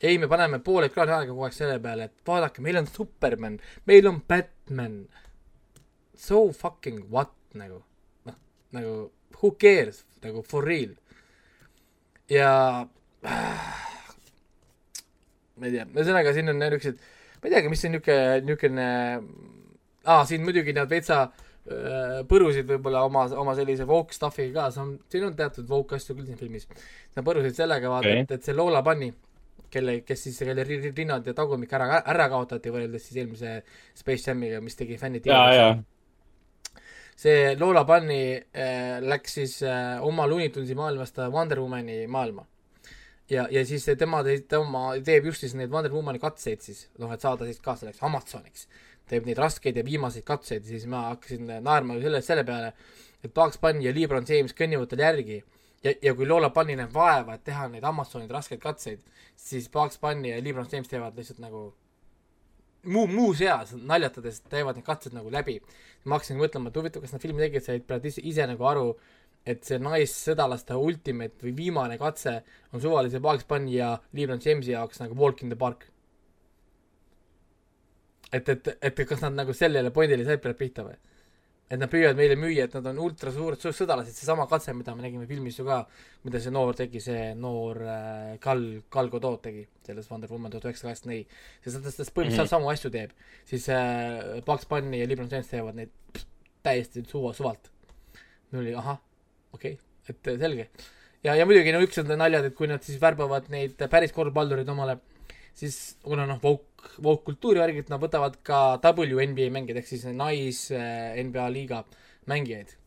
ei, 0.01 0.17
me 0.17 0.27
paneme 0.27 0.59
pool 0.59 0.83
ekraani 0.83 1.15
aega 1.15 1.31
kogu 1.31 1.45
aeg 1.47 1.55
selle 1.55 1.79
peale, 1.79 2.09
et 2.09 2.27
vaadake, 2.27 2.61
meil 2.61 2.81
on 2.81 2.87
Superman, 2.87 3.59
meil 3.85 4.07
on 4.07 4.21
Batman. 4.27 5.05
So 6.15 6.51
fucking 6.51 7.07
what 7.09 7.33
nagu, 7.53 7.83
noh, 8.25 8.39
nagu 8.75 9.11
who 9.41 9.55
cares 9.57 10.03
nagu 10.21 10.43
for 10.43 10.65
real. 10.65 10.95
ja 12.29 12.87
ma 15.61 15.67
ei 15.67 15.73
tea, 15.75 15.85
ühesõnaga 15.85 16.33
siin 16.35 16.49
on 16.51 16.57
niisugused, 16.61 16.97
ma 17.41 17.45
ei 17.47 17.53
teagi, 17.55 17.71
mis 17.71 17.81
see 17.83 17.91
niisugune, 17.93 18.41
niisugune, 18.47 18.87
aa, 20.09 20.23
siin 20.29 20.41
muidugi 20.45 20.73
nad 20.77 20.89
veitsa 20.89 21.17
äh, 21.27 22.21
põrusid 22.29 22.65
võib-olla 22.69 22.99
oma, 23.07 23.27
oma 23.43 23.53
sellise 23.57 23.85
woke 23.89 24.15
stuff'iga 24.17 24.53
ka, 24.57 24.69
see 24.73 24.83
on, 24.85 24.95
siin 25.13 25.27
on 25.29 25.35
teatud 25.37 25.69
woke 25.69 25.99
asju 25.99 26.17
küll 26.17 26.27
siin 26.29 26.39
filmis. 26.39 26.65
Nad 27.15 27.27
põrusid 27.27 27.55
sellega, 27.57 27.91
vaata 27.93 28.09
okay., 28.09 28.25
et, 28.25 28.31
et 28.39 28.43
see 28.49 28.57
Lola 28.57 28.81
Bunny, 28.85 29.09
kelle, 29.71 29.93
kes 30.07 30.19
siis, 30.27 30.37
kelle 30.41 30.65
ri- 30.67 30.81
ri- 30.81 30.95
rinnad 30.97 31.23
ja 31.29 31.33
tagumik 31.37 31.71
ära, 31.77 32.01
ära 32.01 32.25
kaotati 32.31 32.73
võrreldes 32.73 33.03
siis 33.07 33.21
eelmise 33.21 33.49
Space 33.95 34.23
Jamiga, 34.27 34.59
mis 34.65 34.75
tegi 34.79 34.97
fännid 34.99 35.29
see 37.21 37.53
Lola 37.59 37.83
Bunny 37.85 38.23
äh, 38.33 38.97
läks 39.05 39.37
siis 39.37 39.59
äh, 39.63 40.01
oma 40.03 40.25
Looney 40.27 40.49
Tunesi 40.49 40.75
maailmast 40.75 41.21
Wonder 41.29 41.61
Womani 41.61 42.07
maailma. 42.09 42.47
ja, 43.31 43.47
ja 43.51 43.63
siis 43.67 43.85
tema, 43.99 44.21
tema 44.49 44.85
teeb 45.05 45.29
just 45.31 45.45
siis 45.45 45.55
neid 45.57 45.71
Wonder 45.71 45.93
Womani 45.93 46.19
katseid 46.21 46.63
siis, 46.65 46.85
noh, 47.01 47.11
et 47.13 47.23
saada 47.23 47.47
siis 47.47 47.61
ka 47.63 47.77
selleks 47.79 48.03
Amazoniks. 48.03 48.67
teeb 49.11 49.25
neid 49.27 49.39
raskeid 49.41 49.75
ja 49.75 49.83
viimaseid 49.83 50.23
katseid 50.27 50.67
siis 50.67 50.85
ma 50.87 51.07
hakkasin 51.09 51.49
naerma 51.63 51.97
selle, 51.99 52.21
selle 52.23 52.45
peale, 52.47 52.73
et 53.23 53.33
Bugs 53.33 53.59
Bunny 53.59 53.83
ja 53.87 53.95
Lebron 53.95 54.27
James 54.27 54.55
kõnnivad 54.55 54.91
tal 54.91 55.03
järgi 55.03 55.41
ja, 55.83 55.93
ja 56.01 56.15
kui 56.15 56.27
Lola 56.27 56.49
Bunny 56.53 56.77
näeb 56.79 56.93
vaeva, 56.93 57.35
et 57.35 57.43
teha 57.47 57.67
neid 57.71 57.85
Amazonide 57.87 58.33
raskeid 58.33 58.61
katseid, 58.63 59.01
siis 59.35 59.69
Bugs 59.73 59.99
Bunny 60.01 60.31
ja 60.31 60.41
Lebron 60.43 60.69
James 60.71 60.89
teevad 60.91 61.17
lihtsalt 61.17 61.41
nagu 61.43 61.71
muu, 62.83 63.07
muuseas 63.07 63.73
naljatades 63.75 64.41
teevad 64.49 64.77
need 64.77 64.85
katsed 64.85 65.15
nagu 65.17 65.31
läbi. 65.33 65.59
ma 66.05 66.17
hakkasin 66.17 66.39
mõtlema, 66.39 66.71
et 66.71 66.77
huvitav, 66.79 67.03
kas 67.03 67.11
need 67.13 67.21
filmi 67.21 67.43
tegijad 67.43 67.65
said 67.67 67.83
praegu 67.85 68.09
ise, 68.09 68.23
ise 68.25 68.45
nagu 68.49 68.65
aru, 68.65 68.85
et 69.45 69.63
see 69.65 69.79
naissõdalaste 69.81 70.77
ultimate 70.77 71.41
või 71.45 71.55
viimane 71.57 71.97
katse 71.97 72.35
on 72.73 72.81
suvalise 72.81 73.19
Bugs 73.19 73.47
Bunny 73.49 73.73
ja 73.79 73.95
Lebron 74.13 74.41
Jamesi 74.43 74.75
jaoks 74.75 75.01
nagu 75.01 75.17
walk 75.17 75.41
in 75.41 75.49
the 75.49 75.57
park. 75.57 75.87
et, 78.31 78.49
et, 78.49 78.67
et 78.81 79.07
kas 79.07 79.21
nad 79.21 79.33
nagu 79.35 79.53
sellele 79.53 79.91
pointile 79.91 80.23
said 80.25 80.39
peale 80.43 80.55
pihta 80.55 80.85
või? 80.85 80.95
et 81.71 81.79
nad 81.79 81.87
püüavad 81.91 82.17
meile 82.19 82.35
müüa, 82.35 82.65
et 82.67 82.73
nad 82.75 82.87
on 82.91 82.97
ultra 83.05 83.31
suured 83.31 83.61
su- 83.61 83.71
sõdalased, 83.75 84.11
seesama 84.15 84.43
katse, 84.51 84.73
mida 84.75 84.91
me 84.95 85.05
nägime 85.05 85.27
filmis 85.27 85.55
ju 85.59 85.63
ka, 85.63 85.77
mida 86.27 86.41
see 86.43 86.51
noor 86.51 86.75
tegi, 86.75 86.99
see 87.03 87.29
noor 87.39 87.79
äh, 87.85 88.33
Gal, 88.43 88.65
Gal 88.91 89.11
Gadot 89.13 89.39
tegi 89.45 89.63
selles 89.87 90.09
Wonder 90.11 90.31
Woman 90.31 90.51
tuhat 90.51 90.67
üheksasada 90.67 90.91
kaheksakümmend 90.91 91.13
neli. 91.13 91.61
sest 91.63 91.77
ta, 91.77 91.93
ta 91.95 92.07
põhimõtteliselt 92.09 92.41
mm 92.41 92.43
-hmm. 92.43 92.51
samu 92.51 92.73
asju 92.73 92.91
teeb, 92.91 93.13
siis 93.47 93.69
äh, 93.71 94.41
Bugs 94.47 94.67
Bunny 94.67 94.99
ja 94.99 95.07
LeBron 95.07 95.31
James 95.31 95.47
teevad 95.47 95.79
neid 95.79 95.93
pst, 96.11 96.27
täiesti 96.63 97.05
suva, 97.07 97.31
suvalt. 97.33 97.71
mul 98.51 98.65
oli 98.65 98.75
ahah, 98.75 98.99
okei 99.53 99.77
okay,, 99.77 99.87
et 100.09 100.41
selge. 100.41 100.67
ja, 101.23 101.35
ja 101.35 101.45
muidugi 101.47 101.73
no 101.75 101.81
üks 101.85 102.01
on 102.01 102.11
naljad, 102.19 102.49
et 102.49 102.57
kui 102.57 102.69
nad 102.71 102.83
siis 102.85 102.99
värbavad 103.01 103.49
neid 103.53 103.81
päris 103.91 104.13
korvpallureid 104.15 104.69
omale, 104.71 104.99
siis 105.57 105.77
kuna 106.03 106.25
noh, 106.29 106.39
woke, 106.43 106.95
woke 107.03 107.25
kultuuri 107.29 107.61
värgid, 107.61 107.91
nad 107.91 108.01
võtavad 108.01 108.39
ka 108.47 108.79
WNBA 108.83 109.51
mängijaid 109.53 109.81
ehk 109.81 109.89
siis 109.89 110.07
nais 110.15 110.65
äh, 110.75 111.19
NBA 111.21 111.47
liiga 111.53 111.83
mängijaid. 112.31 112.77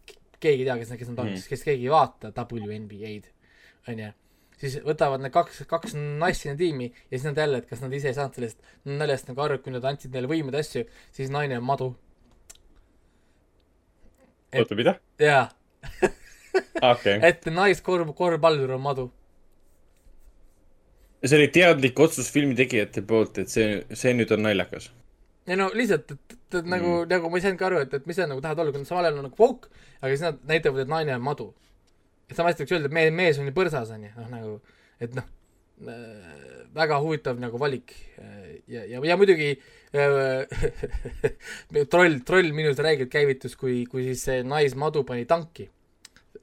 keegi 0.40 0.64
ei 0.64 0.68
tea, 0.68 0.76
kes, 0.80 0.92
kes 1.00 1.08
nad 1.08 1.22
on 1.22 1.30
mm., 1.30 1.48
kes 1.48 1.64
keegi 1.64 1.86
ei 1.86 1.92
vaata 1.92 2.30
WNBA-d, 2.36 3.30
onju. 3.88 4.10
siis 4.60 4.76
võtavad 4.84 5.22
need 5.24 5.32
kaks, 5.32 5.62
kaks 5.70 5.96
naist 5.96 6.44
sinna 6.44 6.56
tiimi 6.60 6.90
ja 6.90 7.14
siis 7.16 7.28
nad 7.30 7.40
jälle, 7.40 7.62
et 7.62 7.68
kas 7.70 7.84
nad 7.84 7.92
ise 7.96 8.10
ei 8.10 8.16
saanud 8.16 8.36
sellest 8.36 8.74
naljast 8.84 9.30
nagu 9.30 9.44
aru, 9.44 9.58
et 9.58 9.64
kui 9.64 9.72
nad 9.74 9.86
andsid 9.88 10.12
neile 10.14 10.30
võimeid 10.30 10.58
asju, 10.60 10.84
siis 11.14 11.32
naine 11.32 11.60
on 11.60 11.68
madu. 11.68 11.94
Oota, 14.54 14.76
mida? 14.78 14.98
jaa, 15.18 15.48
okei. 16.92 17.18
et 17.22 17.46
naiskorv, 17.50 18.10
korvpallur 18.16 18.74
on 18.76 18.82
madu. 18.84 19.06
see 21.24 21.38
oli 21.38 21.48
teadlik 21.48 22.00
otsus 22.00 22.28
filmi 22.32 22.56
tegijate 22.58 23.02
poolt, 23.08 23.40
et 23.40 23.52
see, 23.52 23.80
see 23.96 24.12
nüüd 24.16 24.32
on 24.36 24.44
naljakas. 24.44 24.90
ja 25.48 25.58
no 25.60 25.70
lihtsalt, 25.74 26.16
et, 26.16 26.36
et, 26.36 26.58
et 26.60 26.70
nagu 26.70 26.90
mm., 27.00 27.10
nagu 27.12 27.30
ma 27.32 27.40
ei 27.40 27.46
saanudki 27.46 27.68
aru, 27.68 27.84
et, 27.86 27.94
et 28.00 28.08
mis 28.10 28.20
nad 28.22 28.32
nagu 28.32 28.44
tahavad 28.44 28.64
olla, 28.64 28.74
kui 28.74 28.84
nad 28.84 28.90
samal 28.90 29.08
ajal 29.08 29.20
on 29.20 29.28
nagu 29.30 29.40
woke, 29.40 29.70
aga 30.00 30.12
siis 30.12 30.26
nad 30.26 30.42
näitavad, 30.50 30.84
et 30.84 30.92
naine 30.92 31.16
on 31.16 31.24
madu. 31.24 31.52
et 32.28 32.36
sama 32.36 32.52
hästi 32.52 32.64
võiks 32.64 32.76
öelda, 32.76 32.90
et 32.90 32.98
mees, 33.00 33.14
mees 33.22 33.40
on 33.40 33.48
ju 33.50 33.56
põrsas, 33.56 33.94
on 33.94 34.08
ju, 34.08 34.12
noh 34.18 34.32
nagu, 34.32 34.58
et 35.04 35.16
noh 35.16 35.30
äh,, 35.88 36.44
väga 36.74 36.98
huvitav 37.02 37.38
nagu 37.38 37.58
valik 37.60 37.92
ja, 38.66 38.84
ja, 38.88 39.00
ja 39.04 39.16
muidugi 39.18 39.52
äh, 39.94 40.46
troll, 41.92 42.18
troll 42.26 42.50
minus 42.56 42.80
räigelt 42.82 43.12
käivitus, 43.12 43.56
kui, 43.60 43.84
kui 43.90 44.06
siis 44.08 44.24
see 44.28 44.42
naismadu 44.46 45.04
pani 45.06 45.26
tanki, 45.28 45.68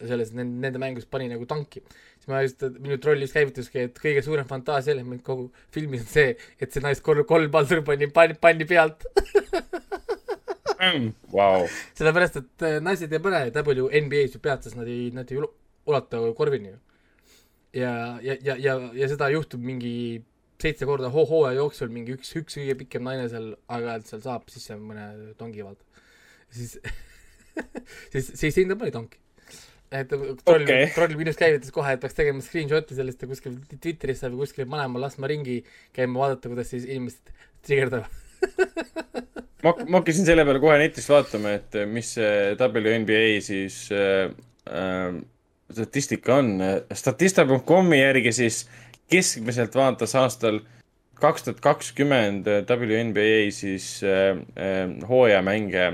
selles, 0.09 0.31
nende, 0.37 0.79
mängus 0.81 1.05
pani 1.09 1.29
nagu 1.31 1.45
tanki 1.49 1.83
siis 2.21 2.29
ma 2.29 2.41
just, 2.45 2.61
minu 2.83 2.97
troll 3.01 3.23
just 3.23 3.33
käivituski, 3.33 3.87
et 3.87 3.97
kõige 4.01 4.21
suurem 4.25 4.47
fantaasia 4.49 4.93
element 4.93 5.23
kogu 5.25 5.47
filmis 5.73 6.03
on 6.05 6.11
see, 6.11 6.35
et 6.61 6.73
see 6.73 6.83
naiskolm, 6.83 7.25
kolm 7.29 7.49
paldur 7.53 7.81
pani, 7.87 8.09
pani, 8.13 8.37
pani 8.37 8.67
pealt. 8.69 9.07
Vau. 11.33 11.65
sellepärast, 11.97 12.39
et 12.41 12.65
äh, 12.65 12.79
naised 12.81 13.11
ei 13.13 13.21
pane 13.21 13.43
WNBA-s 13.53 14.37
ju 14.37 14.41
pealt, 14.41 14.65
sest 14.65 14.77
nad 14.77 14.89
ei, 14.89 15.09
nad 15.13 15.29
ei 15.29 15.41
ulata 15.41 16.21
korvini 16.37 16.71
ju. 16.71 16.79
ja, 17.81 17.93
ja, 18.21 18.37
ja, 18.41 18.57
ja, 18.57 18.75
ja 18.97 19.09
seda 19.09 19.29
juhtub 19.33 19.61
mingi 19.65 19.93
seitse 20.61 20.85
korda 20.85 21.09
hoo- 21.13 21.25
hooaja 21.29 21.57
jooksul, 21.57 21.89
mingi 21.93 22.13
üks, 22.17 22.33
üks 22.37 22.57
kõige 22.59 22.77
pikem 22.83 23.05
naine 23.05 23.27
seal 23.29 23.51
aeg-ajalt 23.65 24.09
seal 24.09 24.21
saab 24.25 24.49
sisse 24.53 24.77
mõne 24.77 25.33
tongi 25.39 25.65
vaata. 25.65 26.05
siis, 26.53 26.77
siis, 28.13 28.33
siis 28.41 28.57
sinna 28.57 28.77
pani 28.77 28.93
tonki. 28.93 29.20
Et 29.91 30.07
troll 30.11 30.63
Okei. 30.63 30.63
okay., 30.63 30.89
troll 30.95 31.15
minust 31.19 31.39
käivitas 31.39 31.73
kohe, 31.75 31.95
et 31.95 32.01
peaks 32.01 32.17
tegema 32.17 32.43
screenshot'i 32.43 32.97
sellest 32.97 33.23
ja 33.23 33.29
kuskil 33.29 33.57
Twitterisse 33.73 34.31
või 34.31 34.45
kuskil 34.45 34.67
panema, 34.71 35.01
laskma 35.03 35.29
ringi 35.31 35.59
käima, 35.95 36.21
vaadata, 36.23 36.51
kuidas 36.51 36.71
siis 36.71 36.87
inimesed 36.87 37.33
trigerdavad. 37.67 38.07
ma, 39.65 39.75
ma 39.87 39.99
hakkasin 39.99 40.27
selle 40.27 40.45
peale 40.47 40.63
kohe 40.63 40.79
netist 40.81 41.11
vaatama, 41.11 41.57
et 41.59 41.81
mis 41.91 42.15
see 42.17 42.55
WNBA 42.57 43.25
siis 43.45 43.83
äh, 43.95 44.31
äh, 44.71 45.19
statistika 45.71 46.39
on. 46.39 46.55
statista.com-i 46.93 48.01
järgi 48.01 48.33
siis 48.35 48.63
keskmiselt 49.11 49.75
vaatas 49.75 50.15
aastal 50.15 50.61
kaks 51.21 51.45
tuhat 51.45 51.59
kakskümmend 51.61 52.47
WNBA 52.47 53.51
siis 53.53 53.99
äh, 54.03 54.39
äh, 54.57 55.09
hooajamänge 55.09 55.93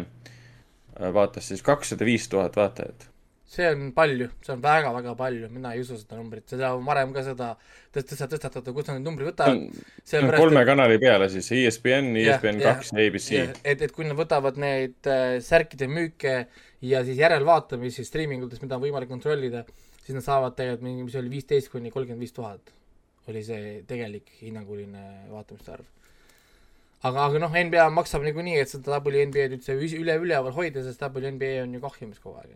vaatas 1.14 1.48
siis 1.52 1.62
kakssada 1.62 2.06
viis 2.06 2.30
tuhat 2.30 2.56
vaatajat. 2.56 3.10
See 3.48 3.68
on 3.72 3.90
palju, 3.96 4.28
see 4.44 4.54
on 4.54 4.62
väga-väga 4.64 5.16
palju, 5.20 5.50
mina 5.54 5.74
ei 5.76 5.84
usu 5.84 5.98
seda 6.00 6.20
numbrit, 6.20 6.46
seda 6.52 6.74
on 6.76 6.86
varem 6.88 7.14
ka 7.16 7.24
seda 7.26 7.50
tõst-, 7.96 8.12
tõsta-, 8.12 8.30
tõstatatud, 8.34 8.74
kust 8.76 8.92
nad 8.92 9.00
need 9.00 9.08
numbrid 9.08 9.32
võtavad. 9.32 9.82
see 10.04 10.22
on 10.22 10.32
kolme 10.36 10.64
kanali 10.68 11.00
peale 11.02 11.30
siis, 11.32 11.50
ESPN, 11.56 12.12
ESPN 12.24 12.64
kaks 12.64 12.94
ja 12.94 13.08
ABC. 13.08 13.44
et, 13.64 13.84
et 13.88 13.96
kui 13.96 14.08
nad 14.08 14.20
võtavad 14.20 14.60
neid 14.60 15.12
äh, 15.12 15.38
särkide 15.44 15.90
müüke 15.92 16.40
ja 16.86 17.04
siis 17.08 17.22
järelvaatamisi 17.24 18.06
striimingutes, 18.08 18.62
mida 18.64 18.76
on 18.76 18.84
võimalik 18.84 19.12
kontrollida, 19.12 19.64
siis 20.04 20.20
nad 20.20 20.28
saavad 20.28 20.60
tegelikult 20.60 20.90
mingi, 20.90 21.08
mis 21.08 21.22
oli 21.22 21.32
viisteist 21.38 21.72
kuni 21.72 21.94
kolmkümmend 21.94 22.28
viis 22.28 22.36
tuhat 22.36 22.76
oli 23.28 23.44
see 23.44 23.82
tegelik 23.88 24.30
hinnanguline 24.42 25.04
vaatamiste 25.32 25.74
arv. 25.76 25.88
aga, 27.04 27.26
aga 27.26 27.42
noh, 27.44 27.58
NBA 27.70 27.90
maksab 27.94 28.24
niikuinii, 28.26 28.58
et 28.64 28.72
seda 28.72 29.02
WNBA-d 29.04 29.60
üldse 29.60 29.76
üle, 30.00 30.18
üleval 30.24 30.56
hoida, 30.56 30.84
sest 30.86 31.04
WNBA 31.04 31.62
on 31.66 31.76
ju 31.76 31.84
kahjumis 31.84 32.22
kogu 32.24 32.40
aeg. 32.42 32.56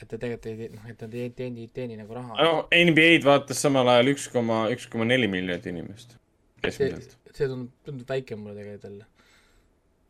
Et 0.00 0.08
ta 0.10 0.18
tegelikult 0.18 0.46
ei, 0.50 0.68
noh, 0.74 0.86
et 0.90 1.02
nad 1.04 1.14
ei 1.14 1.30
teeni, 1.30 1.66
ei 1.66 1.70
teeni 1.74 1.98
nagu 1.98 2.16
raha. 2.16 2.36
noh, 2.40 2.60
NBA-d 2.74 3.26
vaatas 3.26 3.62
samal 3.62 3.88
ajal 3.92 4.14
üks 4.14 4.28
koma, 4.32 4.64
üks 4.74 4.88
koma 4.90 5.06
neli 5.08 5.30
miljonit 5.30 5.66
inimest 5.70 6.16
keskmiselt., 6.64 7.18
see 7.34 7.50
tundub, 7.50 7.70
tundub 7.86 8.10
väike 8.10 8.38
mulle 8.38 8.56
tegelikult 8.58 8.88
jälle 8.90 9.06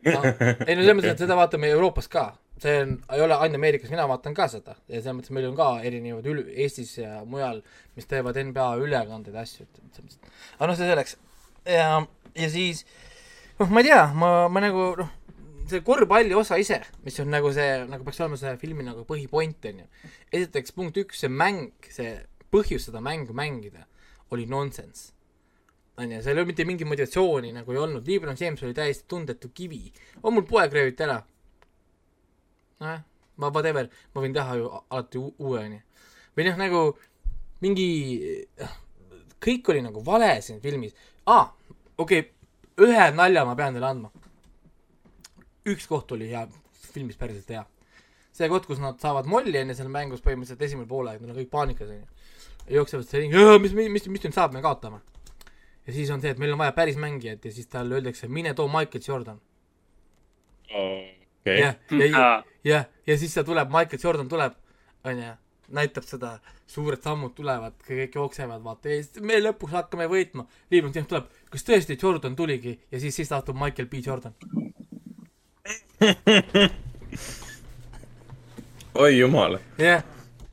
no,. 0.15 0.23
ei 0.66 0.77
no 0.77 0.82
selles 0.82 0.97
mõttes, 0.98 1.15
et 1.15 1.23
seda 1.24 1.36
vaatame 1.39 1.70
Euroopas 1.73 2.09
ka, 2.12 2.24
see 2.61 2.74
on, 2.82 2.97
ei 3.16 3.24
ole 3.24 3.36
ainult 3.36 3.61
Ameerikas, 3.61 3.93
mina 3.93 4.05
vaatan 4.11 4.36
ka 4.36 4.48
seda 4.52 4.77
ja 4.89 4.98
selles 4.98 5.19
mõttes 5.19 5.35
meil 5.36 5.48
on 5.48 5.56
ka 5.59 5.70
erinevad 5.89 6.28
ül-, 6.31 6.44
Eestis 6.52 6.93
ja 7.01 7.23
mujal, 7.28 7.62
mis 7.97 8.09
teevad 8.11 8.40
NBA 8.40 8.69
ülekandeid 8.85 9.36
ja 9.36 9.44
asju, 9.44 9.66
et 9.69 9.82
selles 9.97 10.19
mõttes, 10.19 10.39
aga 10.59 10.70
noh, 10.70 10.78
see 10.81 10.90
selleks. 10.93 11.19
ja, 11.77 11.89
ja 12.40 12.51
siis 12.52 12.85
noh, 13.61 13.69
ma 13.70 13.85
ei 13.85 13.90
tea, 13.90 14.02
ma, 14.20 14.32
ma 14.52 14.65
nagu 14.65 14.90
noh, 15.01 15.12
see 15.70 15.81
korvpalli 15.86 16.36
osa 16.36 16.59
ise, 16.61 16.81
mis 17.05 17.19
on 17.23 17.32
nagu 17.32 17.51
see, 17.55 17.85
nagu 17.89 18.05
peaks 18.05 18.20
olema 18.20 18.39
see 18.41 18.55
filmi 18.61 18.86
nagu 18.86 19.07
põhipoint, 19.09 19.66
on 19.70 19.82
ju. 19.85 20.12
esiteks 20.32 20.77
punkt 20.77 21.01
üks, 21.01 21.24
see 21.24 21.32
mäng, 21.32 21.73
see 21.91 22.16
põhjus 22.55 22.89
seda 22.89 23.03
mängu 23.05 23.35
mängida 23.36 23.86
oli 24.35 24.47
nonsense 24.51 25.15
onju, 26.01 26.20
seal 26.23 26.35
ei 26.35 26.43
olnud 26.43 26.51
mitte 26.51 26.66
mingit 26.66 26.89
motivatsiooni 26.91 27.53
nagu 27.55 27.73
ei 27.73 27.78
olnud, 27.78 28.07
Lebron 28.09 28.39
James 28.41 28.62
oli 28.62 28.74
täiesti 28.74 29.05
tundetu 29.09 29.51
kivi. 29.55 29.93
on 30.23 30.35
mul 30.35 30.47
poeg 30.49 30.73
rööviti 30.73 31.03
ära. 31.07 31.23
nojah, 32.81 33.03
ma 33.36 33.51
whatever, 33.51 33.89
ma 34.15 34.23
võin 34.23 34.35
teha 34.35 34.57
ju 34.59 34.70
alati 34.91 35.19
uue 35.23 35.61
onju. 35.61 35.81
või 36.36 36.49
noh, 36.49 36.59
nagu 36.59 36.82
mingi, 37.62 37.89
kõik 39.45 39.70
oli 39.70 39.85
nagu 39.86 40.03
vale 40.05 40.35
siin 40.43 40.61
filmis. 40.61 40.95
aa, 41.27 41.47
okei 41.99 42.20
okay,, 42.20 42.31
ühe 42.86 43.11
nalja 43.15 43.45
ma 43.47 43.55
pean 43.55 43.77
teile 43.77 43.91
andma. 43.93 44.11
Üks 45.70 45.89
koht 45.91 46.12
oli 46.16 46.28
hea, 46.32 46.45
filmis 46.93 47.16
päriselt 47.20 47.51
hea. 47.51 47.65
see 48.35 48.49
koht, 48.51 48.66
kus 48.66 48.81
nad 48.82 48.99
saavad 49.01 49.28
molli 49.31 49.57
enne 49.61 49.74
seal 49.78 49.89
mängus 49.89 50.23
põhimõtteliselt 50.24 50.62
esimene 50.66 50.91
poolaeg, 50.91 51.20
nad 51.23 51.35
on 51.35 51.41
kõik 51.43 51.51
paanikas 51.53 51.91
onju. 51.91 52.07
jooksevad 52.78 53.09
seal 53.09 53.24
ringi, 53.24 53.45
mis, 53.62 53.77
mis, 53.78 53.91
mis, 53.99 54.09
mis 54.16 54.24
nüüd 54.27 54.36
saab, 54.36 54.57
me 54.57 54.62
kaotame 54.65 55.01
ja 55.86 55.93
siis 55.93 56.11
on 56.11 56.20
see, 56.20 56.32
et 56.32 56.41
meil 56.41 56.55
on 56.55 56.61
vaja 56.61 56.73
päris 56.77 56.97
mängijat 57.01 57.45
ja 57.45 57.53
siis 57.53 57.69
talle 57.70 57.95
öeldakse, 57.99 58.28
mine 58.28 58.55
too 58.55 58.69
Michael 58.69 59.05
Jordan. 59.09 59.41
okei 60.70 61.59
jah, 61.61 61.74
ja, 61.91 62.07
ja, 62.07 62.45
ja, 62.65 62.85
ja 63.07 63.19
siis 63.19 63.35
ta 63.35 63.45
tuleb, 63.45 63.69
Michael 63.69 64.01
Jordan 64.03 64.28
tuleb, 64.28 64.55
onju, 65.05 65.35
näitab 65.74 66.05
seda, 66.09 66.39
suured 66.66 67.03
sammud 67.05 67.35
tulevad, 67.36 67.77
kõik 67.86 68.16
jooksevad, 68.16 68.62
vaata, 68.65 68.89
ja 68.89 69.03
siis 69.03 69.20
me 69.24 69.36
lõpuks 69.41 69.73
hakkame 69.77 70.09
võitma. 70.09 70.47
Liibland 70.73 70.97
James 70.97 71.09
tuleb, 71.09 71.28
kas 71.53 71.65
tõesti 71.65 71.99
Jordan 72.01 72.36
tuligi 72.36 72.78
ja 72.91 73.01
siis, 73.01 73.16
siis 73.16 73.32
astub 73.32 73.57
Michael 73.61 73.89
B 73.89 74.01
Jordan. 74.07 74.36
oi 79.05 79.19
jumal. 79.19 79.59
jah, 79.78 80.03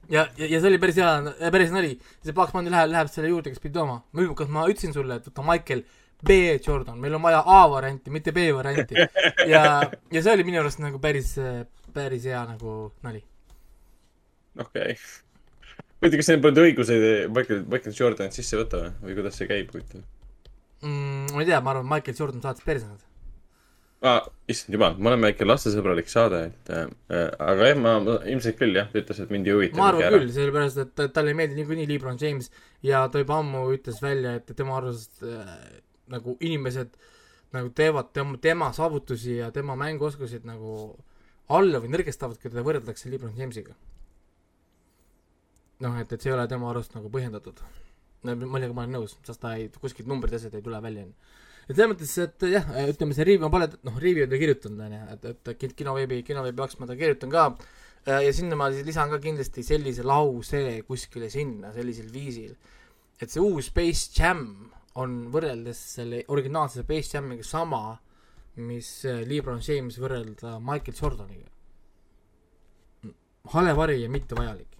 ja, 0.09 0.27
ja, 0.37 0.47
ja 0.47 0.59
see 0.59 0.69
oli 0.69 0.79
päris 0.81 0.97
hea, 1.01 1.33
päris 1.51 1.71
nali. 1.73 1.99
see 2.23 2.33
Bunny 2.35 2.69
läheb, 2.71 2.89
läheb 2.93 3.09
selle 3.11 3.29
juurde, 3.31 3.49
kes 3.51 3.63
pidi 3.63 3.73
tooma. 3.79 3.97
kas 4.37 4.49
ma 4.53 4.67
ütlesin 4.71 4.93
sulle, 4.95 5.13
et 5.19 5.27
võta 5.27 5.41
Michael 5.47 5.81
B 6.21 6.29
Jordan, 6.61 6.99
meil 7.01 7.17
on 7.17 7.23
vaja 7.25 7.39
A 7.45 7.59
varianti, 7.71 8.13
mitte 8.13 8.31
B 8.31 8.37
varianti. 8.55 8.95
ja, 9.53 9.63
ja 10.11 10.19
see 10.21 10.33
oli 10.35 10.47
minu 10.47 10.57
arust 10.61 10.79
nagu 10.83 10.97
päris, 11.01 11.29
päris 11.93 12.23
hea 12.29 12.41
nagu 12.53 12.69
nali. 13.03 13.21
okei. 14.59 14.91
huvitav, 15.99 16.17
kas 16.21 16.31
neil 16.31 16.43
polnud 16.45 16.63
õiguseid 16.65 17.03
Michael, 17.35 17.59
Michael 17.67 17.95
Jordanit 17.97 18.33
sisse 18.37 18.55
võtta 18.59 18.77
või, 18.85 18.91
või 19.05 19.13
kuidas 19.19 19.35
see 19.41 19.47
käib, 19.51 19.67
huvitav 19.73 20.01
mm,. 20.81 21.25
ma 21.33 21.39
ei 21.43 21.49
tea, 21.49 21.59
ma 21.61 21.69
arvan, 21.75 21.89
Michael 21.89 22.17
Jordan 22.17 22.43
saatis 22.43 22.65
perse 22.65 22.87
nad. 22.87 23.10
ah,? 24.01 24.25
issand 24.51 24.75
jumal, 24.75 24.97
me 24.97 25.11
oleme 25.11 25.29
ikka 25.31 25.45
lastesõbralik 25.47 26.09
saade, 26.11 26.41
et 26.49 26.71
äh, 26.75 26.89
aga 27.39 27.69
jah, 27.69 27.77
ma 27.79 27.93
ilmselt 28.27 28.57
küll 28.59 28.75
jah, 28.75 28.89
ta 28.91 28.99
ütles, 28.99 29.21
et 29.23 29.31
mind 29.31 29.47
ei 29.47 29.55
huvita. 29.55 29.79
ma 29.79 29.91
arvan 29.91 30.17
küll, 30.17 30.33
sellepärast 30.35 30.81
et 30.83 30.91
ta- 30.97 31.07
talle 31.15 31.31
ei 31.31 31.37
meeldi 31.39 31.59
niikuinii 31.61 31.87
Lebron 31.91 32.19
James 32.19 32.51
ja 32.83 33.05
ta 33.13 33.21
juba 33.21 33.39
ammu 33.39 33.67
ütles 33.77 34.01
välja, 34.03 34.35
et 34.39 34.51
tema 34.57 34.75
arust 34.79 35.23
äh, 35.23 35.55
nagu 36.11 36.35
inimesed 36.43 36.97
nagu 37.51 37.71
teevad 37.75 38.11
tema, 38.15 38.37
tema 38.41 38.71
saavutusi 38.75 39.37
ja 39.37 39.51
tema 39.51 39.75
mänguoskuseid 39.79 40.45
nagu 40.47 40.75
alla 41.51 41.81
või 41.83 41.91
nõrgestavad, 41.91 42.39
kui 42.39 42.51
teda 42.51 42.63
võrreldakse 42.63 43.11
LeBron 43.11 43.37
Jamesiga. 43.37 43.75
noh, 45.81 45.95
et, 45.97 46.11
et 46.13 46.21
see 46.21 46.29
ei 46.29 46.35
ole 46.35 46.47
tema 46.47 46.69
arust 46.69 46.93
nagu 46.95 47.09
põhjendatud. 47.11 47.59
millega 48.23 48.73
ma 48.73 48.83
olen 48.83 48.99
nõus, 48.99 49.17
sest 49.25 49.41
ta 49.41 49.55
ei, 49.57 49.69
kuskilt 49.81 50.07
numbrid, 50.07 50.33
asjad 50.37 50.53
ei 50.55 50.61
tule 50.61 50.81
välja, 50.81 51.07
onju. 51.07 51.39
Et 51.71 51.77
selles 51.77 51.93
mõttes, 51.95 52.15
et 52.21 52.47
jah, 52.51 52.73
ütleme 52.91 53.15
see 53.17 53.25
Riivi, 53.27 53.41
ma 53.41 53.51
pole, 53.53 53.71
noh, 53.87 54.01
Riivi 54.03 54.25
on 54.25 54.33
ta 54.33 54.39
kirjutanud, 54.41 54.83
onju, 54.87 55.03
et, 55.15 55.29
et 55.31 55.53
kin- 55.61 55.77
kinoveebi, 55.79 56.21
kinoveebi 56.27 56.61
jaoks 56.61 56.77
ma 56.81 56.89
ta 56.89 56.99
kirjutan 56.99 57.31
ka 57.31 57.47
Äh, 58.07 58.23
ja 58.25 58.33
sinna 58.33 58.57
ma 58.57 58.71
siis 58.73 58.85
lisan 58.87 59.11
ka 59.13 59.19
kindlasti 59.21 59.61
sellise 59.61 60.01
lause 60.01 60.81
kuskile 60.87 61.27
sinna 61.29 61.69
sellisel 61.75 62.07
viisil, 62.09 62.55
et 63.21 63.29
see 63.29 63.43
uus 63.45 63.67
Space 63.69 64.09
Jam 64.17 64.71
on 64.97 65.27
võrreldes 65.33 65.77
selle 65.99 66.23
originaalse 66.33 66.81
Space 66.81 67.13
Jamiga 67.13 67.45
sama, 67.45 67.99
mis 68.57 68.89
äh, 69.05 69.21
LeBron 69.29 69.61
James 69.61 69.99
võrrelda 70.01 70.55
Michael 70.57 70.97
Jordaniga. 70.97 71.45
hale 73.53 73.73
vari 73.77 74.01
ja 74.01 74.09
mitte 74.09 74.35
vajalik. 74.37 74.70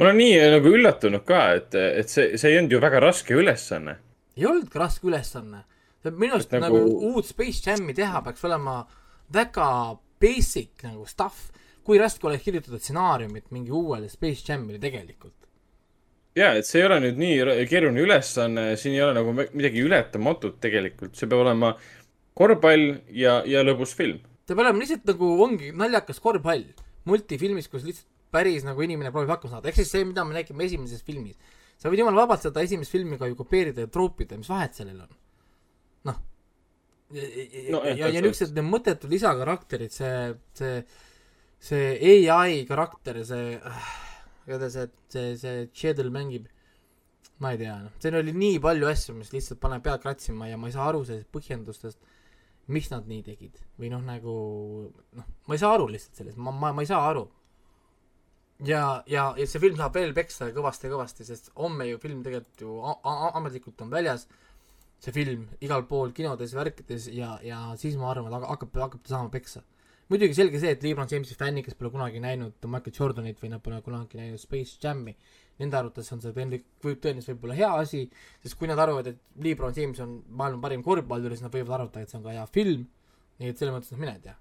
Ma 0.00 0.06
olen 0.06 0.16
nii 0.16 0.36
äh, 0.40 0.46
nagu 0.54 0.70
üllatunud 0.72 1.24
ka, 1.28 1.40
et, 1.58 1.74
et 1.76 2.08
see, 2.08 2.38
see 2.40 2.54
ei 2.54 2.58
olnud 2.60 2.72
ju 2.72 2.80
väga 2.80 3.02
raske 3.04 3.36
ülesanne. 3.36 3.98
ei 4.36 4.46
olnudki 4.48 4.78
raske 4.80 5.06
ülesanne. 5.10 5.64
minu 6.08 6.38
arust 6.38 6.52
nagu... 6.56 6.78
nagu- 6.80 7.10
uut 7.12 7.26
Space 7.28 7.60
Jam'i 7.66 7.92
teha 7.94 8.22
peaks 8.24 8.44
olema 8.48 8.78
väga 9.32 9.66
basic 10.20 10.86
nagu 10.86 11.04
stuff, 11.06 11.50
kui 11.84 11.98
raske 12.00 12.26
oleks 12.26 12.44
kirjutada 12.46 12.78
stsenaariumit 12.80 13.50
mingi 13.52 13.70
uuele 13.76 14.08
Space 14.08 14.46
Jam'ile 14.48 14.80
tegelikult. 14.80 15.36
ja, 16.36 16.54
et 16.56 16.64
see 16.64 16.80
ei 16.80 16.86
ole 16.86 17.00
nüüd 17.04 17.20
nii 17.20 17.66
keeruline 17.68 18.00
ülesanne, 18.06 18.64
siin 18.80 18.94
ei 18.96 19.02
ole 19.04 19.14
nagu 19.20 19.32
mi- 19.36 19.50
midagi 19.52 19.82
ületamatut 19.84 20.60
tegelikult, 20.64 21.16
see 21.18 21.28
peab 21.28 21.44
olema 21.44 21.74
korvpall 22.40 22.86
ja, 23.12 23.42
ja 23.44 23.64
lõbus 23.66 23.92
film. 23.98 24.22
ta 24.46 24.54
peab 24.54 24.64
olema 24.64 24.80
lihtsalt 24.80 25.04
nagu 25.12 25.34
ongi 25.44 25.74
naljakas 25.76 26.22
korvpall 26.24 26.64
multifilmis, 27.10 27.68
kus 27.68 27.84
lihtsalt 27.84 28.08
päris 28.32 28.66
nagu 28.66 28.82
inimene 28.84 29.12
proovib 29.14 29.32
hakkama 29.34 29.56
saada, 29.56 29.70
ehk 29.70 29.80
siis 29.80 29.90
see, 29.94 30.04
mida 30.08 30.24
me 30.26 30.36
nägime 30.36 30.66
esimeses 30.66 31.02
filmis. 31.06 31.38
sa 31.80 31.88
võid 31.88 32.02
jumala 32.02 32.24
vabalt 32.24 32.44
seda 32.44 32.62
esimest 32.64 32.92
filmi 32.92 33.18
ka 33.18 33.28
ju 33.30 33.38
kopeerida 33.38 33.86
ja 33.86 33.90
troopida, 33.92 34.38
mis 34.38 34.50
vahet 34.50 34.76
sellel 34.76 35.00
on? 35.06 35.16
noh. 36.10 36.20
ja, 37.14 37.24
No, 37.70 37.82
ja, 37.84 37.94
jah, 37.94 37.96
ja, 37.98 38.12
ja 38.14 38.22
niisugused 38.22 38.54
need 38.54 38.68
mõttetud 38.68 39.10
lisakarakterid, 39.10 39.90
see, 39.94 40.12
see, 40.54 40.76
see 41.70 42.20
ai 42.30 42.62
karakter, 42.68 43.22
see, 43.26 43.58
kuidas 44.46 44.76
see, 44.76 44.88
see, 45.12 45.34
see 45.40 45.66
Shadow 45.74 46.10
mängib, 46.14 46.46
ma 47.40 47.54
ei 47.54 47.60
tea, 47.62 47.74
noh, 47.86 47.96
siin 48.02 48.16
oli 48.20 48.34
nii 48.36 48.60
palju 48.62 48.88
asju, 48.90 49.16
mis 49.16 49.32
lihtsalt 49.34 49.60
paneb 49.62 49.82
pead 49.84 50.02
kratsima 50.02 50.48
ja 50.50 50.60
ma 50.60 50.68
ei 50.68 50.76
saa 50.76 50.88
aru 50.92 51.02
sellest 51.08 51.30
põhjendustest, 51.34 52.00
miks 52.70 52.90
nad 52.92 53.08
nii 53.10 53.22
tegid 53.26 53.58
või 53.80 53.90
noh, 53.92 54.02
nagu 54.06 54.34
noh, 55.16 55.28
ma 55.48 55.56
ei 55.56 55.62
saa 55.62 55.72
aru 55.74 55.88
lihtsalt 55.90 56.20
sellest, 56.20 56.38
ma, 56.38 56.52
ma, 56.52 56.74
ma 56.76 56.84
ei 56.84 56.90
saa 56.90 57.00
aru. 57.10 57.24
ja, 58.66 59.02
ja, 59.08 59.24
ja 59.38 59.46
see 59.48 59.62
film 59.62 59.78
saab 59.78 59.96
veel 59.96 60.12
peksa 60.16 60.50
kõvasti-kõvasti, 60.56 61.26
sest 61.28 61.50
homme 61.58 61.88
ju 61.88 61.98
film 62.02 62.22
tegelikult 62.26 62.64
ju 62.64 62.76
ametlikult 63.40 63.82
on 63.84 63.92
väljas, 63.92 64.26
see 65.00 65.14
film 65.16 65.46
igal 65.64 65.86
pool 65.88 66.12
kinodes, 66.16 66.54
värkides 66.56 67.08
ja, 67.16 67.36
ja 67.44 67.60
siis 67.80 67.96
ma 68.00 68.10
arvan, 68.12 68.32
et 68.32 68.48
hakkab- 68.48 68.80
hakkab, 68.84 69.04
ta 69.04 69.16
saama 69.16 69.32
peksa. 69.32 69.62
muidugi 70.10 70.34
selge 70.34 70.58
see, 70.58 70.72
et 70.74 70.82
LeBron 70.82 71.06
Jamesi 71.06 71.36
fännid, 71.38 71.64
kes 71.64 71.76
pole 71.78 71.92
kunagi 71.94 72.18
näinud 72.18 72.66
Michael 72.66 72.96
Jordanit 72.96 73.38
või 73.38 73.52
nad 73.52 73.62
pole 73.62 73.78
kunagi 73.80 74.18
näinud 74.18 74.42
Space 74.42 74.74
Jam'i, 74.82 75.14
nende 75.60 75.76
arvates 75.78 76.10
on 76.12 76.20
see 76.20 76.32
tõenäoliselt, 76.34 76.66
võib 76.82 76.98
tõenäoliselt 77.04 77.36
võib-olla 77.36 77.58
hea 77.60 77.70
asi, 77.78 78.00
sest 78.42 78.58
kui 78.58 78.66
nad 78.66 78.80
arvavad, 78.82 79.06
et 79.06 79.20
LeBron 79.44 79.76
James 79.76 80.02
on 80.02 80.16
maailma 80.26 80.66
parim 80.66 80.82
korvpallur, 80.82 81.30
siis 81.36 81.46
nad 81.46 81.54
võivad 81.54 81.76
arvata, 81.78 82.02
et 82.02 82.10
see 82.10 82.18
on 82.18 82.26
ka 82.26 82.34
hea 82.34 82.46
film, 82.50 82.88
nii 83.38 83.52
et 83.52 83.62
selles 83.62 83.76
mõttes 83.76 83.94
noh, 83.94 84.02
mine 84.02 84.16
tea. 84.24 84.34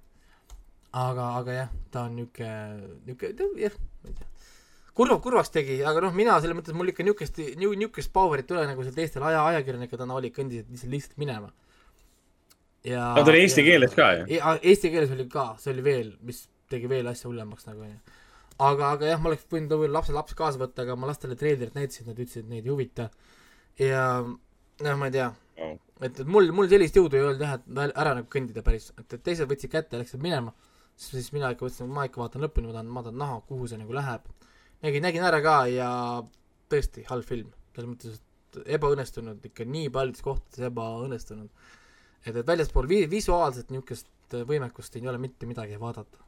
aga, 0.91 1.25
aga 1.39 1.53
jah, 1.53 1.69
ta 1.93 2.03
on 2.07 2.15
niisugune, 2.17 2.89
niisugune 3.05 3.61
jah, 3.61 3.75
ma 4.03 4.09
ei 4.09 4.15
tea. 4.17 4.27
kurva, 4.99 5.19
kurvaks 5.23 5.51
tegi, 5.53 5.79
aga 5.85 6.01
noh, 6.03 6.13
mina 6.17 6.37
selles 6.41 6.57
mõttes 6.57 6.75
mul 6.75 6.91
ikka 6.91 7.05
niisugust, 7.05 7.37
niisugust 7.61 8.11
power'it 8.15 8.49
ei 8.51 8.57
ole, 8.57 8.67
nagu 8.71 8.85
seal 8.85 8.95
teistel 8.97 9.25
aja, 9.29 9.43
ajakirjanikud 9.53 10.01
täna 10.01 10.17
olid, 10.17 10.33
kõndisid 10.35 10.71
lihtsalt 10.73 10.93
lihtsalt 10.95 11.17
minema. 11.21 11.51
ja 12.83 13.13
Nad 13.15 13.27
oli 13.27 13.43
eesti 13.43 13.61
ja- 13.61 13.67
keeles 13.71 13.93
ka 13.95 14.09
ju. 14.17 14.39
eesti 14.61 14.91
keeles 14.93 15.11
oli 15.11 15.27
ka, 15.29 15.51
see 15.59 15.73
oli 15.73 15.83
veel, 15.85 16.15
mis 16.21 16.47
tegi 16.69 16.89
veel 16.89 17.07
asja 17.07 17.29
hullemaks 17.29 17.65
nagu 17.67 17.81
onju. 17.85 17.99
aga, 18.59 18.91
aga 18.95 19.05
jah, 19.13 19.19
ma 19.21 19.29
oleks 19.29 19.45
võinud 19.51 19.71
võib-olla 19.71 19.99
lapse 19.99 20.13
laps 20.13 20.33
kaasa 20.35 20.59
võtta, 20.59 20.83
aga 20.83 20.95
ma 20.95 21.07
lastele 21.07 21.35
treilerit 21.39 21.75
näitasin, 21.77 22.07
nad 22.09 22.17
ütlesid, 22.19 22.43
et 22.45 22.49
neid 22.49 22.65
ei 22.65 22.71
huvita. 22.73 23.09
ja 23.79 24.07
noh, 24.23 24.97
ma 24.97 25.05
ei 25.07 25.11
tea, 25.15 25.29
et, 25.59 25.79
et 26.19 26.25
mul, 26.27 26.51
mul 26.55 26.67
sellist 26.71 26.95
jõudu 26.97 27.15
ei 27.19 27.23
olnud 27.23 27.41
jah, 27.45 27.55
et 27.59 27.95
ära 27.95 28.15
nagu 28.17 28.27
kõndida 28.31 28.63
päris, 28.63 28.89
et, 28.97 29.13
et 29.13 29.23
teised 29.23 29.47
võtsid 29.47 29.71
kätte 29.71 29.95
ja 29.95 30.01
läksid 30.03 30.21
minema, 30.23 30.53
siis 30.99 31.31
mina 31.35 31.51
ikka 31.53 31.65
mõtlesin, 31.65 31.91
ma 31.95 32.05
ikka 32.09 32.21
vaatan 32.23 32.43
lõpuni, 32.43 32.69
ma 32.69 32.75
tahan, 32.75 32.93
ma 32.95 33.03
tahan 33.05 33.19
näha, 33.21 33.41
kuhu 33.47 33.67
see 33.71 33.79
nagu 33.79 33.95
läheb. 33.95 34.27
nägin, 34.83 35.03
nägin 35.03 35.25
ära 35.27 35.41
ka 35.43 35.55
ja 35.71 35.89
tõesti 36.71 37.05
halb 37.09 37.25
film, 37.27 37.51
selles 37.75 37.89
mõttes, 37.89 38.19
et 38.19 38.73
ebaõnnestunud 38.77 39.45
ikka 39.49 39.67
nii 39.67 39.91
paljudes 39.93 40.23
kohtades 40.25 40.65
ebaõnnestunud. 40.69 41.49
et, 42.25 42.35
et 42.35 42.47
väljaspool 42.47 42.87
vi-, 42.89 43.07
visuaalselt 43.09 43.69
niisugust 43.71 44.09
võimekust 44.49 44.95
ei 44.97 45.07
ole 45.07 45.17
mitte 45.17 45.47
midagi 45.49 45.79
vaadata. 45.79 46.25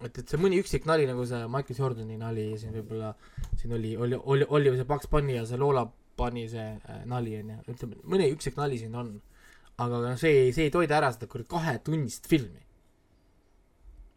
et, 0.00 0.18
et 0.18 0.28
see 0.28 0.40
mõni 0.40 0.60
üksik 0.60 0.86
nali 0.88 1.06
nagu 1.08 1.24
see 1.26 1.40
Michael 1.48 1.78
Jordani 1.78 2.16
nali 2.20 2.46
siin 2.58 2.74
võib-olla, 2.78 3.14
siin 3.60 3.74
oli, 3.76 3.96
oli, 3.96 4.16
oli, 4.16 4.46
oli 4.48 4.76
see 4.76 4.88
Bugs 4.88 5.10
Bunny 5.10 5.36
ja 5.36 5.46
see 5.46 5.60
Lola 5.60 5.86
Bunny 6.16 6.46
see 6.48 6.68
äh, 6.76 7.02
nali 7.08 7.36
onju, 7.40 7.60
ütleme 7.72 8.00
mõni 8.04 8.30
üksik 8.34 8.56
nali 8.60 8.78
siin 8.80 8.96
on. 8.96 9.14
aga 9.80 10.00
noh, 10.04 10.16
see 10.20 10.50
see 10.52 10.68
ei 10.68 10.72
toida 10.72 10.98
ära 10.98 11.12
seda 11.12 11.28
kuradi 11.30 11.48
kahetunnist 11.48 12.28
filmi. 12.28 12.60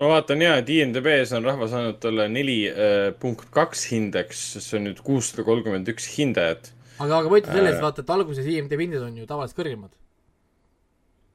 Ma 0.01 0.09
vaatan 0.13 0.43
ja, 0.43 0.55
et 0.61 0.69
IMDB-s 0.69 1.33
on 1.37 1.47
rahvas 1.47 1.73
andnud 1.77 1.99
talle 2.03 2.27
neli 2.31 2.59
äh, 2.69 3.09
punkt 3.19 3.49
kaks 3.53 3.85
hindeks, 3.91 4.45
see 4.59 4.79
on 4.79 4.87
nüüd 4.89 5.03
kuussada 5.05 5.45
kolmkümmend 5.47 5.89
üks 5.93 6.09
hindajat. 6.17 6.71
aga, 6.99 7.19
aga 7.21 7.29
võite 7.31 7.51
selles 7.51 7.77
Äh. 7.77 7.83
vaata, 7.83 8.05
et 8.05 8.15
alguses 8.15 8.49
IMDb 8.55 8.87
hinded 8.87 9.05
on 9.05 9.19
ju 9.21 9.27
tavaliselt 9.29 9.59
kõrgemad. 9.61 9.93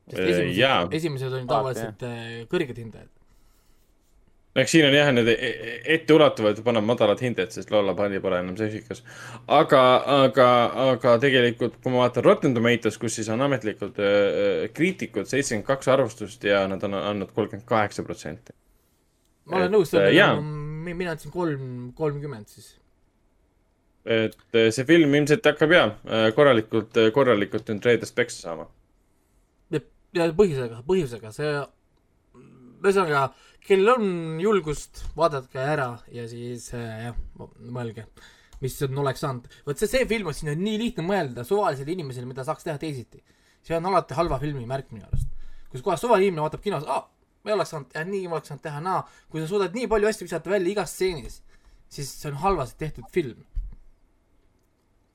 sest 0.09 0.25
Äh, 0.25 0.33
esimesed 0.33 0.99
esimesed 1.01 1.33
on 1.33 1.45
ju 1.45 1.53
tavaliselt 1.53 2.05
kõrged 2.53 2.83
hindajad. 2.85 3.13
Eks 4.63 4.73
siin 4.75 4.87
on 4.89 4.95
jah, 4.97 5.11
need 5.15 5.29
e- 5.33 5.37
e- 5.49 5.81
etteulatuvad 5.95 6.61
paneb 6.65 6.87
madalad 6.87 7.21
hinded, 7.23 7.53
sest 7.55 7.71
Lola 7.75 7.95
Bunny 7.99 8.21
pole 8.25 8.41
enam 8.43 8.57
seksikas. 8.59 9.03
aga, 9.47 9.83
aga, 10.25 10.49
aga 10.93 11.17
tegelikult, 11.23 11.79
kui 11.83 11.93
ma 11.93 12.05
vaatan 12.05 12.25
Rotten 12.25 12.57
Tomatoes, 12.57 12.99
kus 12.99 13.19
siis 13.21 13.29
on 13.35 13.45
ametlikud 13.47 14.01
äh, 14.03 14.69
kriitikud, 14.75 15.29
seitsekümmend 15.31 15.67
kaks 15.69 15.93
arvustust 15.95 16.45
ja 16.45 16.65
nad 16.71 16.83
on 16.89 16.97
andnud 17.01 17.33
kolmkümmend 17.37 17.69
kaheksa 17.69 18.03
protsenti. 18.07 18.57
ma 19.49 19.63
olen 19.63 19.73
nõus 19.73 19.95
äh, 19.97 20.13
mina 20.95 21.15
andsin 21.15 21.33
kolm, 21.33 21.93
kolmkümmend 21.97 22.49
siis. 22.49 22.75
et 24.05 24.39
äh, 24.57 24.71
see 24.73 24.87
film 24.89 25.15
ilmselt 25.15 25.45
hakkab 25.45 25.73
ja 25.75 25.85
äh, 25.89 26.29
korralikult, 26.37 26.97
korralikult 27.15 27.69
nüüd 27.69 27.85
reedest 27.85 28.17
peksa 28.17 28.49
saama. 28.49 28.69
ja 30.17 30.31
põhjusega, 30.33 30.81
põhjusega, 30.89 31.33
see, 31.37 31.53
ühesõnaga, 32.83 33.29
kellel 33.69 33.93
on 33.95 34.09
julgust, 34.43 35.03
vaadake 35.17 35.61
ära 35.61 35.91
ja 36.15 36.25
siis 36.31 36.71
äh, 36.77 37.09
jah, 37.09 37.19
mõelge, 37.75 38.07
mis 38.63 38.77
on, 38.87 38.97
oleks 39.05 39.23
saanud. 39.25 39.49
vot 39.67 39.81
see, 39.81 39.91
see 39.91 40.07
film 40.09 40.31
on, 40.31 40.37
siin 40.37 40.53
on 40.55 40.63
nii 40.65 40.79
lihtne 40.83 41.05
mõelda 41.07 41.45
suvalisele 41.47 41.95
inimesele, 41.95 42.29
mida 42.31 42.47
saaks 42.49 42.67
teha 42.67 42.79
teisiti. 42.81 43.21
see 43.63 43.77
on 43.77 43.87
alati 43.91 44.17
halva 44.17 44.39
filmi 44.41 44.65
märk 44.67 44.91
minu 44.95 45.07
arust. 45.11 45.29
kus 45.69 45.85
kohas 45.85 46.01
suvaline 46.01 46.31
inimene 46.31 46.47
vaatab 46.47 46.65
kinos, 46.65 46.89
aa, 46.89 47.05
ma 47.45 47.53
ei 47.53 47.57
oleks 47.59 47.75
saanud 47.75 47.93
teha 47.93 48.07
nii, 48.09 48.25
ma 48.27 48.39
oleks 48.39 48.53
saanud 48.53 48.65
teha 48.65 48.81
naa. 48.81 49.05
kui 49.29 49.45
sa 49.45 49.51
suudad 49.53 49.77
nii 49.77 49.87
palju 49.93 50.11
asju 50.11 50.29
visata 50.31 50.51
välja 50.51 50.73
igas 50.73 50.97
stseenis, 50.97 51.43
siis 51.93 52.11
see 52.23 52.33
on 52.33 52.41
halvasti 52.45 52.81
tehtud 52.87 53.13
film. 53.13 53.45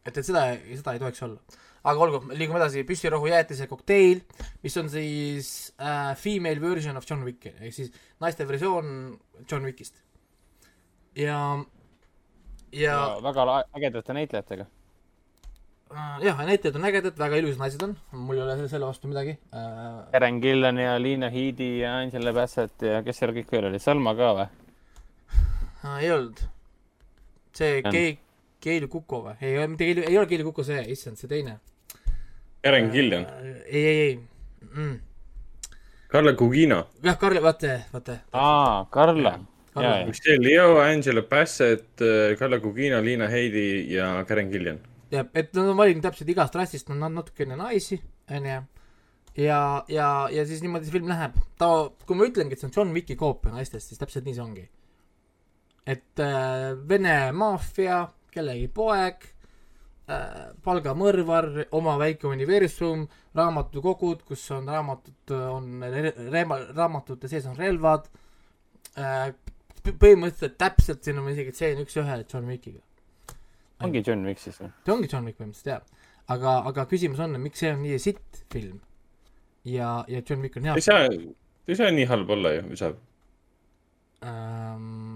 et, 0.05 0.17
et 0.17 0.25
seda, 0.25 0.45
seda 0.77 0.93
ei 0.93 1.01
tohiks 1.01 1.25
olla 1.25 1.59
aga 1.83 1.99
olgu, 2.05 2.19
liigume 2.37 2.59
edasi, 2.61 2.83
püssirohu 2.87 3.27
jäätise 3.27 3.67
kokteil, 3.67 4.21
mis 4.63 4.77
on 4.79 4.89
siis 4.89 5.49
äh, 5.81 6.13
female 6.15 6.61
version 6.61 6.97
of 6.97 7.03
John 7.09 7.23
Wick 7.27 7.45
ehk 7.51 7.73
siis 7.75 7.91
naiste 8.23 8.47
versioon 8.47 9.17
John 9.51 9.65
Wickist. 9.67 9.99
ja, 11.15 11.39
ja 12.71 12.95
väga 13.23 13.45
la- 13.45 13.63
ägedate 13.75 14.13
näitlejatega. 14.15 14.65
äh, 15.91 16.23
jah, 16.23 16.39
näitlejad 16.47 16.75
on 16.79 16.85
ägedad, 16.87 17.17
väga 17.19 17.35
ilusad 17.41 17.59
naised 17.65 17.83
on, 17.83 17.97
mul 18.11 18.37
ei 18.39 18.41
ole 18.45 18.55
selle, 18.55 18.69
selle 18.71 18.85
vastu 18.87 19.07
midagi 19.11 19.35
äh,. 19.53 20.07
Karen 20.11 20.39
Gillan 20.41 20.77
ja 20.79 20.95
Liina 21.01 21.29
Heidi 21.29 21.79
ja 21.81 21.97
Angela 21.99 22.33
Bassett 22.33 22.81
ja 22.81 23.03
kes 23.03 23.19
seal 23.19 23.35
kõik 23.35 23.51
veel 23.51 23.67
olid, 23.69 23.83
Salma 23.83 24.15
ka 24.15 24.31
või? 24.39 24.47
Äh, 25.83 25.99
ei 26.05 26.11
olnud. 26.15 26.39
see 27.53 27.81
On. 27.83 27.91
Kei-, 27.91 28.17
Keili 28.63 28.87
Kuko 28.87 29.19
või? 29.27 29.35
ei, 29.43 29.67
mitte 29.67 29.83
Keili, 29.85 30.07
ei 30.07 30.17
ole 30.17 30.25
Keili 30.31 30.43
Kuko 30.47 30.63
see, 30.63 30.79
issand, 30.95 31.19
see 31.19 31.27
teine. 31.27 31.59
Eren 32.63 32.91
Gillian, 32.91 33.25
ei, 33.65 33.85
ei, 33.85 33.99
ei 33.99 34.19
mm.. 34.75 34.99
Carla 36.11 36.33
Gugino, 36.33 36.87
jah, 37.03 37.17
Karl, 37.19 37.41
vaata, 37.43 37.79
vaata. 37.91 38.17
aa, 38.31 38.85
jaa. 39.75 40.05
Michelle 40.05 40.49
Yeoh, 40.49 40.79
Angela 40.83 41.21
Bassett, 41.21 41.99
Carla 42.39 42.59
Gugino, 42.59 43.01
Liina 43.01 43.27
Heidi 43.27 43.93
ja 43.93 44.25
Karen 44.27 44.49
Gillian. 44.51 44.79
jah, 45.11 45.27
et 45.33 45.51
nad 45.53 45.73
on 45.73 45.77
valinud 45.77 46.05
täpselt 46.05 46.29
igast 46.29 46.55
rassist 46.55 46.89
on 46.89 47.03
nad 47.03 47.11
natukene 47.11 47.57
naisi, 47.59 47.99
onju. 48.31 48.61
ja, 49.37 49.59
ja, 49.87 50.07
ja 50.31 50.45
siis 50.47 50.63
niimoodi 50.63 50.87
see 50.87 50.95
film 50.95 51.11
läheb. 51.11 51.35
ta, 51.57 51.69
kui 52.07 52.15
ma 52.15 52.29
ütlengi, 52.29 52.55
et 52.55 52.63
see 52.63 52.69
on 52.71 52.75
John 52.77 52.95
Wicki 52.95 53.19
koopia 53.19 53.51
naistest, 53.57 53.91
siis 53.91 53.99
täpselt 53.99 54.23
nii 54.29 54.37
see 54.37 54.45
ongi. 54.45 54.65
et 55.85 56.23
äh, 56.23 56.71
Vene 56.89 57.31
maffia, 57.35 58.05
kellegi 58.31 58.71
poeg 58.71 59.27
äh,, 59.27 59.32
palgamõrvar, 60.63 61.49
oma 61.71 61.95
väike 62.01 62.27
universum, 62.27 63.05
raamatukogud, 63.35 64.23
kus 64.27 64.43
on 64.51 64.67
raamatud, 64.67 65.31
on 65.31 65.85
re- 65.93 66.13
re- 66.33 66.65
raamatute 66.75 67.29
sees 67.31 67.47
on 67.47 67.55
relvad 67.59 68.09
äh,. 68.99 69.31
põhimõtteliselt 69.83 70.57
täpselt 70.59 71.03
siin 71.03 71.17
on 71.19 71.27
isegi 71.31 71.51
tseen 71.51 71.81
üks-ühele 71.83 72.23
John 72.27 72.47
Wickiga. 72.47 72.79
ongi 73.83 74.03
John 74.05 74.23
Wick 74.27 74.39
siis 74.39 74.59
või? 74.59 74.69
see 74.85 74.93
ongi 74.93 75.09
John 75.11 75.27
Wick 75.27 75.39
põhimõtteliselt 75.39 75.71
jah, 75.71 76.11
aga, 76.35 76.57
aga 76.71 76.85
küsimus 76.91 77.19
on, 77.23 77.39
miks 77.43 77.63
see 77.63 77.71
on 77.71 77.81
nii 77.83 77.99
sitt 77.99 78.43
film 78.51 78.79
ja, 79.63 80.03
ja 80.07 80.21
John 80.21 80.43
Wick 80.43 80.59
on 80.59 80.67
hea 80.67 80.77
ei 80.79 80.85
saa, 80.85 81.07
ei 81.67 81.79
saa 81.79 81.91
nii 81.95 82.07
halb 82.11 82.35
olla 82.35 82.55
ju, 82.57 82.79
saab. 82.79 82.99
ähm,. 84.23 85.12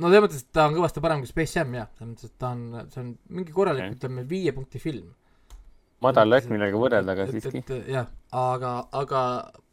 No 0.00 0.10
selles 0.10 0.24
mõttes, 0.24 0.42
et 0.44 0.52
ta 0.54 0.66
on 0.68 0.76
kõvasti 0.76 1.02
parem 1.04 1.22
kui 1.22 1.30
Space 1.30 1.58
Jam 1.58 1.76
jah, 1.76 1.88
selles 1.96 2.12
mõttes, 2.12 2.30
et 2.30 2.38
ta 2.42 2.52
on, 2.54 2.64
see 2.92 3.02
on 3.02 3.12
mingi 3.38 3.54
korralik 3.56 3.86
okay., 3.86 3.96
ütleme 3.98 4.26
viie 4.28 4.54
punkti 4.56 4.82
film. 4.82 5.12
madal 6.04 6.30
lõhk, 6.30 6.48
millega 6.52 6.80
võrrelda, 6.80 7.16
aga 7.16 7.28
siiski. 7.30 7.62
jah, 7.92 8.08
aga, 8.36 8.72
aga 9.00 9.20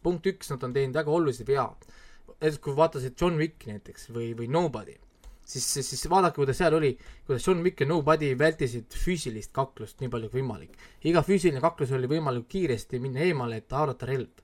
punkt 0.04 0.28
üks, 0.32 0.52
nad 0.54 0.64
on 0.68 0.76
teinud 0.76 1.00
väga 1.00 1.12
olulisi 1.12 1.48
vea. 1.48 1.68
näiteks 2.40 2.60
kui 2.64 2.76
vaatasid 2.78 3.16
John 3.20 3.40
Wick 3.40 3.68
näiteks 3.68 4.10
või, 4.16 4.32
või 4.38 4.50
Nobody, 4.52 4.96
siis, 5.46 5.66
siis, 5.66 5.90
siis 5.90 6.10
vaadake, 6.10 6.36
kuidas 6.40 6.60
seal 6.60 6.76
oli, 6.80 6.94
kuidas 7.28 7.48
John 7.48 7.64
Wick 7.64 7.82
ja 7.82 7.88
Nobody 7.88 8.34
vältisid 8.40 8.96
füüsilist 8.98 9.54
kaklust 9.56 10.02
nii 10.02 10.12
palju 10.12 10.32
kui 10.32 10.42
võimalik. 10.42 10.76
iga 11.04 11.24
füüsiline 11.24 11.62
kaklus 11.64 11.92
oli 11.92 12.10
võimalik 12.12 12.48
kiiresti 12.52 13.00
minna 13.04 13.24
eemale, 13.28 13.62
et 13.64 13.72
haarata 13.72 14.10
relv. 14.10 14.44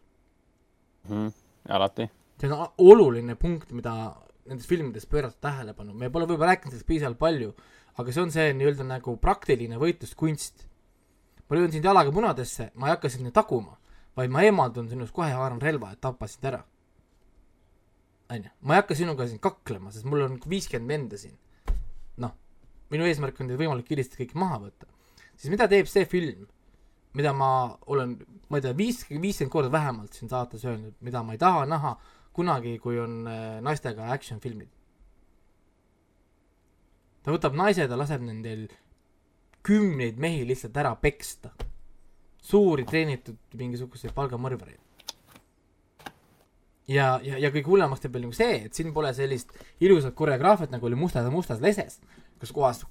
Mhm. 1.10 1.28
alati. 1.70 2.10
see 2.40 2.52
on 2.52 2.68
oluline 2.78 3.36
punkt, 3.36 3.72
mida 3.72 4.16
nendes 4.50 4.68
filmides 4.68 5.06
pöörata 5.10 5.38
tähelepanu, 5.50 5.94
me 5.94 6.10
pole 6.10 6.28
võib-olla 6.30 6.54
rääkinud 6.54 6.74
sellest 6.74 6.88
piisavalt 6.90 7.20
palju, 7.22 7.54
aga 8.02 8.14
see 8.16 8.24
on 8.24 8.34
see 8.34 8.52
nii-öelda 8.58 8.88
nagu 8.88 9.16
praktiline 9.22 9.80
võitluskunst. 9.82 10.66
ma 11.50 11.58
löön 11.58 11.72
sind 11.74 11.86
jalaga 11.86 12.12
munadesse, 12.14 12.70
ma 12.76 12.88
ei 12.88 12.94
hakka 12.94 13.10
sind 13.10 13.32
taguma, 13.34 13.78
vaid 14.18 14.30
ma 14.30 14.44
eemaldun 14.46 14.90
sinust 14.90 15.14
kohe 15.14 15.32
haaran 15.34 15.62
relva, 15.62 15.92
et 15.94 16.02
tappa 16.02 16.28
sind 16.28 16.46
ära. 16.46 16.64
onju, 18.30 18.52
ma 18.62 18.76
ei 18.76 18.82
hakka 18.82 18.96
sinuga 18.96 19.28
siin 19.28 19.40
kaklema, 19.40 19.92
sest 19.92 20.06
mul 20.06 20.28
on 20.28 20.38
viiskümmend 20.46 20.90
venda 20.90 21.18
siin. 21.18 21.38
noh, 22.18 22.36
minu 22.90 23.06
eesmärk 23.06 23.42
on 23.42 23.50
teid 23.50 23.60
võimalik 23.60 23.90
kiiresti 23.90 24.24
kõik 24.24 24.36
maha 24.36 24.62
võtta. 24.68 24.88
siis 25.36 25.50
mida 25.54 25.68
teeb 25.68 25.88
see 25.88 26.06
film, 26.06 26.48
mida 27.14 27.34
ma 27.34 27.76
olen, 27.88 28.18
ma 28.50 28.58
ei 28.58 28.62
tea, 28.62 28.74
viis, 28.78 29.04
viiskümmend 29.10 29.52
korda 29.52 29.72
vähemalt 29.72 30.14
siin 30.14 30.30
saates 30.30 30.66
öelnud, 30.66 30.96
mida 31.02 31.24
ma 31.24 31.34
ei 31.34 31.42
taha 31.42 31.66
näha 31.66 31.98
kunagi, 32.34 32.78
kui 32.80 33.00
on 33.02 33.24
äh, 33.28 33.62
naistega 33.66 34.12
action 34.14 34.40
filmid. 34.40 34.70
ta 37.24 37.34
võtab 37.34 37.58
naised 37.58 37.90
ja 37.92 37.98
laseb 38.00 38.22
nendel 38.24 38.68
kümneid 39.66 40.18
mehi 40.18 40.46
lihtsalt 40.48 40.78
ära 40.78 40.96
peksta. 40.96 41.52
suuri 42.42 42.86
treenitud 42.88 43.38
mingisuguseid 43.54 44.14
palgamõrvareid. 44.16 44.80
ja, 46.88 47.20
ja, 47.24 47.38
ja 47.38 47.52
kõige 47.52 47.68
hullemaks 47.68 48.02
teeb 48.02 48.14
veel 48.14 48.28
nagu 48.28 48.38
see, 48.38 48.64
et 48.66 48.74
siin 48.74 48.94
pole 48.94 49.14
sellist 49.14 49.52
ilusat 49.80 50.16
koreograafiat, 50.16 50.72
nagu 50.72 50.86
oli 50.86 50.96
Mustas 50.96 51.28
ja 51.28 51.32
Mustas 51.34 51.62
leses, 51.62 52.00
kus 52.40 52.52
kohas 52.56 52.86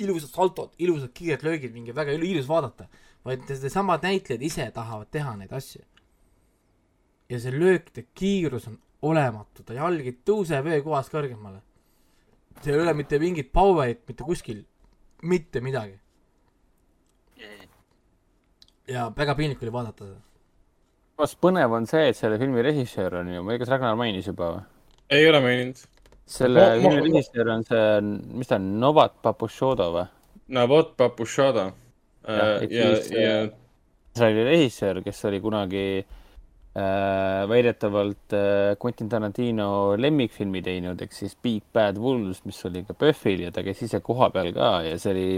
ilusad 0.00 0.30
saltod, 0.32 0.74
ilusad 0.78 1.12
kiired 1.14 1.42
löögid, 1.44 1.72
mingi 1.72 1.94
väga 1.96 2.12
ilu- 2.16 2.28
ilus 2.28 2.48
vaadata, 2.48 2.88
vaid 3.24 3.44
needsamad 3.48 4.04
näitlejad 4.04 4.42
ise 4.42 4.70
tahavad 4.74 5.10
teha 5.10 5.36
neid 5.36 5.52
asju. 5.52 5.82
Ja 7.30 7.38
see 7.38 7.54
löökide 7.54 8.06
kiirus 8.14 8.66
on 8.70 8.78
olematu, 9.06 9.64
ta 9.64 9.76
jalg 9.76 10.06
ei 10.06 10.16
tõuse 10.26 10.58
veekohast 10.64 11.12
kõrgemale. 11.12 11.60
seal 12.60 12.76
ei 12.76 12.82
ole 12.82 12.94
mitte 12.98 13.18
mingit 13.22 13.52
power'it 13.52 14.02
mitte 14.08 14.26
kuskil, 14.26 14.64
mitte 15.22 15.60
midagi. 15.64 15.98
ja 18.90 19.06
väga 19.16 19.34
piinlik 19.38 19.62
oli 19.62 19.72
vaadata 19.72 20.04
seda. 20.04 20.20
samas 21.16 21.36
põnev 21.46 21.78
on 21.78 21.86
see, 21.86 22.10
et 22.10 22.16
selle 22.16 22.38
filmi 22.38 22.62
režissöör 22.66 23.20
on 23.22 23.32
ju, 23.34 23.42
ma 23.42 23.52
ei 23.52 23.58
tea, 23.58 23.64
kas 23.64 23.74
Ragnar 23.76 23.96
mainis 23.96 24.26
juba 24.26 24.52
või? 24.56 24.62
ei 25.10 25.28
ole 25.30 25.40
maininud. 25.46 25.84
selle 26.26 26.66
Ma- 26.66 26.76
ma- 26.82 26.82
filmi 26.82 27.08
režissöör 27.08 27.54
on 27.54 27.64
see, 27.64 28.00
mis 28.42 28.50
ta 28.50 28.58
on, 28.58 28.72
Novat 28.80 29.22
Papušodo 29.22 29.92
või? 29.94 30.08
Navot 30.50 30.96
Papušada. 30.98 31.70
Jah, 32.26 32.56
ehk 32.60 32.72
ja, 32.74 32.88
ja 33.16 33.34
äh, 33.44 33.52
see 34.18 34.32
oli 34.32 34.42
režissöör, 34.44 34.98
kes 35.04 35.24
oli 35.30 35.38
kunagi 35.40 35.84
äh, 36.00 36.19
väidetavalt 37.50 38.32
äh, 38.32 38.76
Quentin 38.78 39.08
Tarantino 39.08 39.96
lemmikfilmi 39.98 40.62
teinud, 40.62 41.00
ehk 41.02 41.12
siis 41.12 41.34
Big 41.42 41.64
Bad 41.74 41.98
Wolves, 41.98 42.44
mis 42.46 42.60
oli 42.68 42.84
ka 42.86 42.94
PÖFFil 42.94 43.46
ja 43.46 43.50
ta 43.50 43.64
käis 43.66 43.82
ise 43.82 44.00
kohapeal 44.00 44.52
ka 44.54 44.70
ja 44.86 44.98
see 44.98 45.12
oli, 45.14 45.28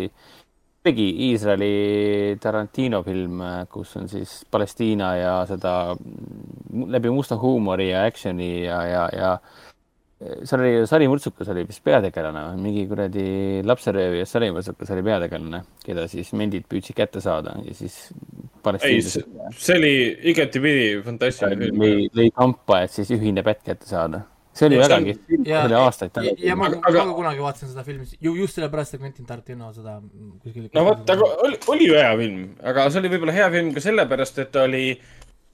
tegi 0.83 1.09
Iisraeli 1.29 2.37
Tarantino 2.43 3.03
film, 3.07 3.41
kus 3.71 3.97
on 3.97 4.09
siis 4.11 4.43
Palestiina 4.51 5.13
ja 5.17 5.35
seda 5.47 5.95
läbi 6.73 7.13
musta 7.15 7.39
huumori 7.39 7.91
ja 7.93 8.03
action'i 8.09 8.65
ja, 8.65 8.83
ja, 8.91 9.05
ja 9.15 9.37
seal 10.47 10.61
oli 10.63 10.87
Sari 10.87 11.09
Murtsukas 11.11 11.49
oli 11.53 11.65
vist 11.69 11.83
peategelane, 11.85 12.43
mingi 12.63 12.85
kuradi 12.91 13.25
lapseröövija 13.67 14.27
Sari 14.29 14.51
Murtsukas 14.55 14.91
oli 14.95 15.03
peategelane, 15.07 15.63
keda 15.85 16.07
siis 16.11 16.33
mendid 16.39 16.67
püüdsid 16.71 16.97
kätte 16.99 17.23
saada 17.25 17.57
ja 17.67 17.75
siis 17.75 17.97
ei, 18.87 19.01
see 19.03 19.79
oli 19.79 19.95
igatipidi 20.33 21.01
fantastiline 21.07 21.65
film. 21.65 21.87
lõi, 22.15 22.29
kampa, 22.37 22.85
et 22.87 22.95
siis 22.95 23.11
ühine 23.17 23.43
pätt 23.47 23.65
kätte 23.67 23.89
saada. 23.89 24.23
see 24.53 24.67
oli 24.69 24.77
väga 24.77 24.99
kihvt 25.01 25.23
film, 25.31 25.45
ja- 25.49 25.63
see 25.63 25.69
oli 25.71 25.77
aastaid 25.81 26.11
ja, 26.15 26.23
ja 26.23 26.29
tagasi. 26.37 26.55
ma, 26.61 26.67
Aga- 26.67 26.77
ma 26.83 26.89
aga- 26.91 27.05
ka 27.09 27.15
kunagi 27.17 27.41
vaatasin 27.47 27.69
seda 27.73 27.85
filmi, 27.87 28.05
ju 28.21 28.35
just 28.37 28.55
sellepärast, 28.59 28.95
et 28.95 29.01
Quentin 29.01 29.27
Tarantino 29.27 29.73
seda 29.73 29.95
kuskil 30.43 30.69
no 30.75 30.85
vot, 30.85 31.11
aga 31.17 31.29
oli, 31.47 31.57
oli 31.73 31.87
ju 31.89 31.95
hea 31.97 32.13
film, 32.21 32.43
aga 32.63 32.85
see 32.91 33.01
oli 33.01 33.09
võib-olla 33.15 33.33
hea 33.39 33.51
film 33.51 33.73
ka 33.73 33.81
sellepärast, 33.81 34.39
et 34.45 34.53
ta 34.53 34.67
oli, 34.69 34.85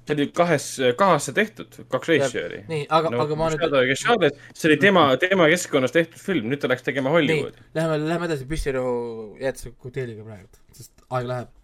see 0.09 0.16
oli 0.16 0.26
kahes, 0.35 0.66
kahasse 0.98 1.35
tehtud, 1.36 1.76
kaks 1.93 2.10
režissööri. 2.12 2.62
nii, 2.70 2.86
aga 2.98 3.12
no,, 3.12 3.20
aga 3.24 3.36
ma 3.39 3.51
nüüd 3.52 4.40
see 4.56 4.70
oli 4.70 4.78
tema, 4.80 5.05
tema 5.20 5.48
keskkonnas 5.52 5.94
tehtud 5.94 6.22
film, 6.22 6.48
nüüd 6.52 6.62
ta 6.62 6.70
läks 6.72 6.86
tegema 6.86 7.12
Hollywoodi., 7.12 7.68
lähme, 7.76 8.01
lähme 8.06 8.28
edasi 8.30 8.48
püssirohu 8.48 9.36
jäätise 9.43 9.74
kokteiliga 9.76 10.24
praegu, 10.26 10.48
sest 10.76 11.06
aeg 11.12 11.28
läheb. 11.28 11.55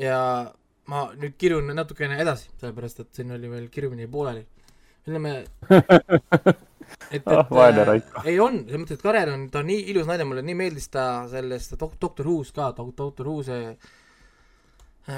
ja 0.00 0.18
ma 0.90 1.06
nüüd 1.18 1.36
kirjun 1.40 1.70
natukene 1.76 2.20
edasi, 2.24 2.50
sellepärast 2.56 3.04
et 3.04 3.20
siin 3.20 3.32
oli 3.36 3.52
veel 3.52 3.70
kirjumine 3.72 4.08
pooleli. 4.10 4.46
ütleme, 5.06 5.38
et, 5.42 6.52
et 7.18 7.26
Ah, 7.26 7.48
vaene 7.50 7.84
Raiko. 7.84 8.22
ei 8.24 8.38
on, 8.40 8.62
selles 8.64 8.84
mõttes, 8.84 9.00
et 9.00 9.04
Karel 9.04 9.32
on, 9.34 9.48
ta 9.52 9.60
on 9.60 9.68
nii 9.68 9.90
ilus 9.92 10.08
naine, 10.08 10.24
mulle 10.28 10.44
nii 10.46 10.56
meeldis 10.56 10.88
ta 10.92 11.26
sellest 11.30 11.76
dok-, 11.80 11.98
Doctor 12.00 12.28
Who's 12.28 12.54
ka, 12.54 12.72
Doctor 12.78 13.28
Who 13.28 13.42
see 13.46 13.74
äh, 13.74 13.92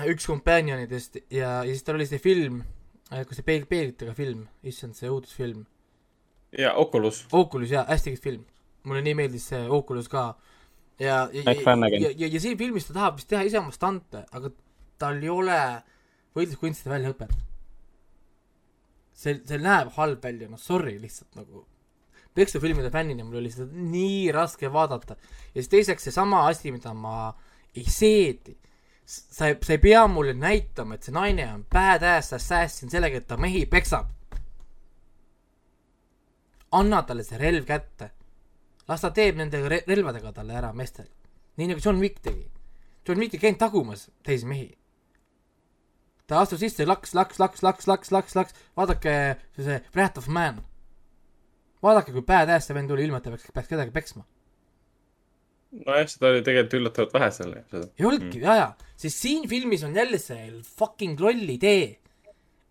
üks 0.09 0.27
kompanionidest 0.27 1.21
ja, 1.29 1.61
ja 1.63 1.69
siis 1.69 1.85
tal 1.85 1.99
oli 1.99 2.07
see 2.09 2.23
film, 2.23 2.63
kus 3.11 3.37
see 3.39 3.47
peeg-, 3.47 3.69
peeglitega 3.69 4.15
film, 4.17 4.47
issand, 4.65 4.97
see 4.97 5.11
õudusfilm 5.13 5.65
ja 6.59 6.75
Oculus. 6.75 7.27
Oculus 7.33 7.71
jaa, 7.71 7.85
hästi 7.89 8.11
kihvt 8.11 8.23
film. 8.23 8.45
mulle 8.85 9.01
nii 9.03 9.15
meeldis 9.17 9.49
see 9.49 9.69
Oculus 9.69 10.09
ka. 10.09 10.35
ja, 10.99 11.29
ja, 11.33 11.55
Flanagan. 11.63 12.03
ja, 12.03 12.11
ja, 12.17 12.29
ja 12.29 12.41
siin 12.41 12.59
filmis 12.59 12.87
ta 12.87 12.95
tahab 12.95 13.19
vist 13.19 13.29
teha 13.29 13.43
ise 13.43 13.59
oma 13.59 13.73
stante, 13.73 14.25
aga 14.33 14.51
tal 14.99 15.23
ei 15.23 15.31
ole 15.33 15.61
võitluskunstide 16.37 16.93
väljaõpet. 16.93 17.33
see, 19.13 19.41
see 19.47 19.63
näeb 19.63 19.95
halb 19.97 20.23
välja, 20.23 20.49
noh 20.51 20.61
sorry 20.61 20.99
lihtsalt 21.01 21.41
nagu. 21.41 21.67
tekstufilmide 22.35 22.91
fännina 22.91 23.25
mul 23.25 23.39
oli 23.39 23.51
seda 23.51 23.71
nii 23.73 24.31
raske 24.33 24.73
vaadata. 24.73 25.17
ja 25.55 25.63
siis 25.63 25.73
teiseks 25.73 26.11
seesama 26.11 26.47
asi, 26.49 26.73
mida 26.73 26.95
ma 26.95 27.33
ei 27.75 27.89
seedi. 27.91 28.57
Sa 29.07 29.49
ei, 29.51 29.59
sa 29.63 29.73
ei 29.73 29.79
pea 29.79 30.07
mulle 30.09 30.33
näitama, 30.35 30.95
et 30.95 31.07
see 31.07 31.15
naine 31.15 31.47
on 31.53 31.65
badass 31.73 32.33
assassin 32.37 32.91
sellega, 32.91 33.21
et 33.21 33.27
ta 33.29 33.37
mehi 33.37 33.67
peksab 33.67 34.09
anna 36.79 37.03
talle 37.07 37.25
see 37.25 37.39
relv 37.39 37.67
kätte. 37.67 38.11
las 38.89 39.01
ta 39.01 39.11
teeb 39.11 39.37
nende 39.41 39.61
re 39.69 39.83
relvadega 39.89 40.33
talle 40.33 40.57
ära 40.61 40.73
meestele. 40.73 41.11
nii 41.57 41.69
nagu 41.71 41.81
John 41.85 42.01
Wick 42.03 42.21
tegi. 42.23 42.51
John 43.07 43.21
Wick 43.21 43.35
ei 43.35 43.41
käinud 43.41 43.59
tagumas 43.59 44.11
teisi 44.23 44.47
mehi. 44.47 44.69
ta 46.27 46.41
astus 46.41 46.61
sisse, 46.61 46.87
laks, 46.87 47.15
laks, 47.15 47.39
laks, 47.39 47.63
laks, 47.63 47.87
laks, 47.87 48.13
laks, 48.13 48.37
laks, 48.37 48.55
vaadake 48.77 49.15
see 49.57 49.81
Wrath 49.95 50.19
of 50.19 50.29
Man. 50.29 50.63
vaadake, 51.83 52.13
kui 52.13 52.23
badass 52.23 52.67
see 52.67 52.75
vend 52.75 52.91
oli, 52.91 53.05
ilma 53.05 53.19
et 53.19 53.25
ta 53.25 53.31
peaks, 53.31 53.51
peaks 53.55 53.69
kedagi 53.69 53.95
peksma. 53.95 54.25
nojah, 55.83 56.09
seda 56.11 56.31
oli 56.31 56.43
tegelikult 56.47 56.79
üllatavalt 56.79 57.15
vähe 57.17 57.31
seal, 57.35 57.55
ei 57.59 58.07
olnudki 58.07 58.41
mm., 58.41 58.47
jaa, 58.47 58.71
siis 59.01 59.17
siin 59.21 59.49
filmis 59.51 59.85
on 59.87 59.95
jälle 59.97 60.21
see 60.23 60.49
fucking 60.79 61.21
loll 61.21 61.55
idee, 61.57 61.87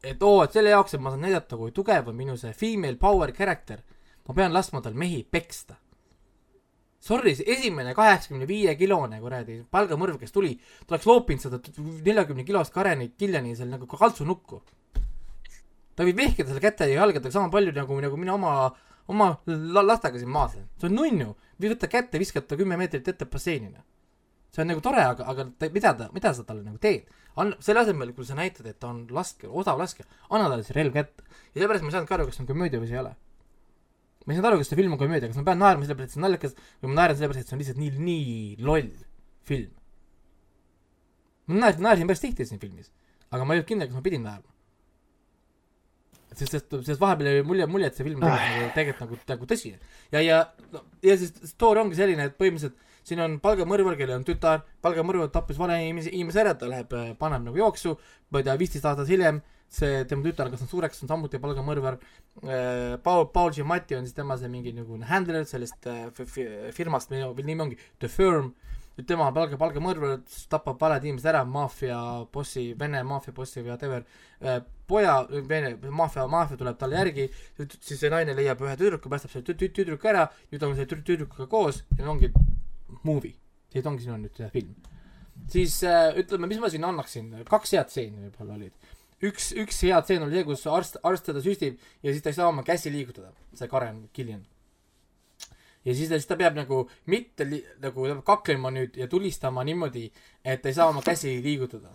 et 0.03 0.23
oo, 0.23 0.43
et 0.43 0.55
selle 0.55 0.73
jaoks, 0.73 0.95
et 0.95 1.03
ma 1.03 1.13
saan 1.13 1.23
näidata, 1.25 1.59
kui 1.59 1.73
tugev 1.75 2.11
on 2.11 2.17
minu 2.17 2.35
see 2.39 2.53
female 2.57 2.99
power 3.01 3.33
character, 3.35 3.81
ma 4.27 4.35
pean 4.37 4.55
laskma 4.55 4.83
tal 4.83 4.95
mehi 4.99 5.23
peksta. 5.23 5.77
Sorry, 7.03 7.33
see 7.35 7.49
esimene 7.51 7.91
kaheksakümne 7.97 8.47
viie 8.47 8.77
kilone 8.79 9.17
kuradi 9.19 9.57
palgamõrv, 9.75 10.15
kes 10.21 10.31
tuli, 10.31 10.53
ta 10.87 10.95
oleks 10.95 11.07
loopinud 11.09 11.43
seda 11.43 11.59
neljakümne 12.05 12.45
kilost 12.47 12.71
Kareni 12.71 13.09
Kiljani 13.19 13.57
seal 13.59 13.73
nagu 13.73 13.89
kaltsunukku. 13.91 14.61
ta 15.93 16.07
võib 16.07 16.17
vehkida 16.17 16.47
selle 16.47 16.63
käte 16.63 16.87
ja 16.89 17.01
jalgadega 17.03 17.31
sama 17.31 17.51
palju 17.53 17.73
nagu, 17.75 17.99
nagu 18.01 18.17
mina 18.17 18.33
oma, 18.33 18.53
oma 19.07 19.33
la- 19.47 19.85
lastega 19.85 20.19
siin 20.19 20.29
maas. 20.29 20.53
see 20.53 20.87
on 20.89 20.95
nunnu, 20.95 21.33
võta 21.63 21.89
kätte, 21.89 22.19
viskad 22.19 22.47
ta 22.47 22.55
kümme 22.59 22.77
meetrit 22.77 23.07
ette 23.07 23.25
basseinile. 23.25 23.83
see 24.51 24.61
on 24.61 24.67
nagu 24.67 24.81
tore, 24.81 25.01
aga, 25.01 25.25
aga 25.25 25.49
ta, 25.57 25.69
mida 25.73 25.93
ta, 25.97 26.09
mida 26.13 26.33
sa 26.33 26.43
talle 26.43 26.63
nagu 26.63 26.77
teed? 26.77 27.09
anna, 27.35 27.57
selle 27.59 27.81
asemel, 27.81 28.13
kui 28.13 28.25
sa 28.25 28.35
näitad, 28.37 28.65
et 28.69 28.79
ta 28.79 28.91
on 28.93 29.07
laske, 29.09 29.47
odav 29.47 29.79
laske, 29.79 30.05
anna 30.29 30.49
talle 30.49 30.63
see 30.63 30.75
relv 30.77 30.93
kätte. 30.93 31.23
ja 31.53 31.61
sellepärast 31.61 31.83
ma 31.83 31.89
ei 31.89 31.97
saanud 31.97 32.09
ka 32.09 32.15
aru, 32.19 32.25
kas 32.29 32.37
see 32.37 32.45
on 32.45 32.51
komöödia 32.51 32.79
või 32.79 32.91
see 32.91 32.99
ei 32.99 33.03
ole 33.03 33.15
ma 34.23 34.31
ei 34.31 34.37
saanud 34.37 34.49
aru, 34.51 34.59
kas 34.61 34.69
see 34.71 34.79
film 34.79 34.93
on 34.95 35.01
komöödia, 35.01 35.27
kas 35.27 35.39
ma 35.39 35.45
pean 35.49 35.59
naerma 35.59 35.87
sellepärast, 35.87 36.11
et 36.11 36.15
see 36.15 36.21
on 36.21 36.27
naljakas 36.27 36.53
või 36.83 36.91
ma 36.91 36.99
naeran 37.01 37.17
sellepärast, 37.19 37.43
et 37.43 37.49
see 37.49 37.57
on 37.57 37.63
lihtsalt 37.63 37.79
nii, 37.81 37.91
nii 38.07 38.67
loll 38.69 38.91
film. 39.49 39.71
ma 41.49 41.59
naersin, 41.65 41.83
naersin 41.83 42.11
päris 42.11 42.23
tihti 42.23 42.47
siin 42.47 42.61
filmis, 42.61 42.91
aga 43.31 43.43
ma 43.43 43.55
ei 43.55 43.59
olnud 43.59 43.71
kindel, 43.73 43.89
kas 43.89 43.97
ma 43.97 44.05
pidin 44.05 44.23
naerma. 44.23 44.52
sest, 46.39 46.57
sest, 46.57 46.75
sest 46.87 47.01
vahepeal 47.01 47.29
jäi 47.29 47.45
mulje, 47.47 47.67
mulje, 47.69 47.91
et 47.91 47.99
see 47.99 48.07
film 48.07 48.23
on 48.23 48.29
tegelikult 48.29 48.55
nagu, 48.59 48.71
tegelikult 48.77 49.05
nagu, 49.05 49.19
nagu 49.33 49.49
tõsine. 49.53 49.79
ja, 50.13 50.21
ja, 50.23 50.41
ja 51.05 51.17
siis 51.21 51.33
story 51.53 51.83
ongi 51.83 51.99
selline, 51.99 52.29
et 52.29 52.37
põhimõtteliselt 52.39 52.91
siin 53.03 53.19
on 53.19 53.39
palgamõrvar, 53.43 53.97
kellel 53.99 54.21
on 54.21 54.27
tütar, 54.27 54.61
palgamõrvar 54.83 55.31
tappis 55.33 55.57
vale 55.59 55.75
inimese, 55.83 56.13
inimese 56.15 56.39
ära, 56.43 56.53
ta 56.55 56.69
läheb, 56.71 56.93
paneb 57.19 57.43
nagu 57.49 57.59
jooksu, 57.59 57.97
ma 58.31 58.39
ei 58.39 58.47
tea, 58.47 58.55
viisteist 58.61 58.87
aastat 58.87 59.11
hiljem 59.11 59.41
see 59.73 60.03
tema 60.09 60.25
tütar 60.25 60.47
on 60.47 60.53
kasvanud 60.53 60.71
suureks, 60.71 61.01
on 61.03 61.09
samuti 61.09 61.39
palgamõrvar 61.41 61.97
äh,. 61.97 62.99
Paul, 63.03 63.25
Paul 63.33 63.53
Giamatti 63.55 63.97
on 63.97 64.05
siis 64.05 64.17
tema 64.17 64.37
see 64.37 64.51
mingi 64.51 64.73
nagu 64.75 64.99
handler 65.09 65.47
sellest 65.49 65.87
äh, 65.89 66.05
fi- 66.17 66.27
fi- 66.29 66.49
firmast, 66.77 67.09
mille 67.13 67.31
nimi 67.41 67.65
ongi 67.65 67.79
The 67.99 68.11
Firm. 68.11 68.53
nüüd 68.93 69.07
tema 69.09 69.25
on 69.25 69.33
palga, 69.33 69.57
palgamõrvar, 69.57 70.19
tapab 70.53 70.77
valed 70.81 71.07
inimesed 71.07 71.31
ära, 71.31 71.41
maffia 71.49 71.97
bossi, 72.33 72.75
Vene 72.77 73.01
maffia 73.09 73.33
bossi 73.33 73.63
või 73.63 73.71
whatever 73.73 74.05
äh,. 74.41 74.61
poja, 74.93 75.17
Vene 75.49 75.73
maffia, 75.89 76.27
maffia 76.29 76.57
tuleb 76.61 76.77
talle 76.79 77.01
järgi, 77.01 77.27
siis 77.81 77.99
see 77.99 78.13
naine 78.13 78.37
leiab 78.37 78.61
ühe 78.63 78.77
tüdruku, 78.79 79.09
päästab 79.11 79.33
selle 79.33 79.49
tü- 79.49 79.57
tü- 79.65 79.73
tüdruku 79.81 80.13
ära, 80.13 80.27
nüüd 80.53 80.63
on 80.69 80.75
selle 80.77 80.89
tü- 80.93 81.03
tüdrukuga 81.11 81.49
koos 81.51 81.83
ja 81.97 82.07
ongi 82.13 82.29
movie, 83.03 83.33
siis 83.73 83.85
ongi 83.89 84.05
siin 84.05 84.15
on 84.19 84.27
nüüd 84.27 84.37
see 84.37 84.49
film. 84.53 84.73
siis 85.49 85.79
äh, 85.83 86.13
ütleme, 86.21 86.47
mis 86.47 86.59
ma 86.61 86.69
siin 86.69 86.83
annaksin, 86.85 87.31
kaks 87.49 87.73
head 87.73 87.89
stseeni 87.89 88.27
võib-olla 88.27 88.53
olid 88.59 88.93
üks, 89.23 89.51
üks 89.55 89.79
hea 89.87 89.99
tseen 90.03 90.23
oli 90.25 90.35
see, 90.37 90.45
kus 90.47 90.65
arst, 90.67 90.97
arst 91.07 91.25
teda 91.29 91.41
süstib 91.43 91.77
ja 92.03 92.11
siis 92.11 92.23
ta 92.23 92.31
ei 92.31 92.37
saa 92.37 92.49
oma 92.51 92.63
käsi 92.67 92.91
liigutada, 92.93 93.31
see 93.55 93.69
Karen 93.71 94.01
Killian. 94.13 94.43
ja 95.85 95.95
siis 95.95 96.09
ta, 96.11 96.19
siis 96.19 96.27
ta 96.29 96.37
peab 96.39 96.57
nagu 96.59 96.83
mitte 97.11 97.47
li, 97.47 97.61
nagu 97.83 98.07
kaklema 98.27 98.71
nüüd 98.75 98.97
ja 98.99 99.07
tulistama 99.11 99.63
niimoodi, 99.67 100.09
et 100.45 100.65
ei 100.65 100.75
saa 100.75 100.89
oma 100.91 101.01
käsi 101.05 101.37
liigutada. 101.43 101.91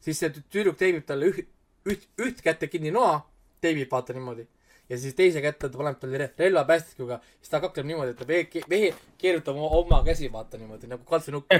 siis 0.00 0.20
see 0.20 0.28
tü- 0.34 0.44
tüdruk 0.52 0.76
teebib 0.78 1.06
talle 1.08 1.32
üht, 1.32 1.48
üht, 1.88 2.08
üht 2.20 2.44
kätte 2.44 2.68
kinni 2.70 2.92
noa, 2.94 3.18
teebib 3.60 3.90
vaata 3.92 4.16
niimoodi 4.16 4.46
ja 4.88 4.98
siis 4.98 5.14
teise 5.14 5.42
kätte 5.44 5.68
ta 5.68 5.78
paneb 5.78 5.98
talle 6.00 6.18
re- 6.22 6.30
relvapäästikuga, 6.38 7.18
siis 7.40 7.52
ta 7.52 7.60
kakleb 7.60 7.86
niimoodi, 7.90 8.14
et 8.14 8.20
ta 8.20 8.26
vehe, 8.28 8.62
vehe 8.70 8.90
keerutab 9.20 9.56
oma, 9.56 9.68
oma 9.76 10.00
käsi 10.06 10.30
vaata 10.32 10.60
niimoodi 10.60 10.88
nagu 10.88 11.04
kaltsunukk. 11.08 11.52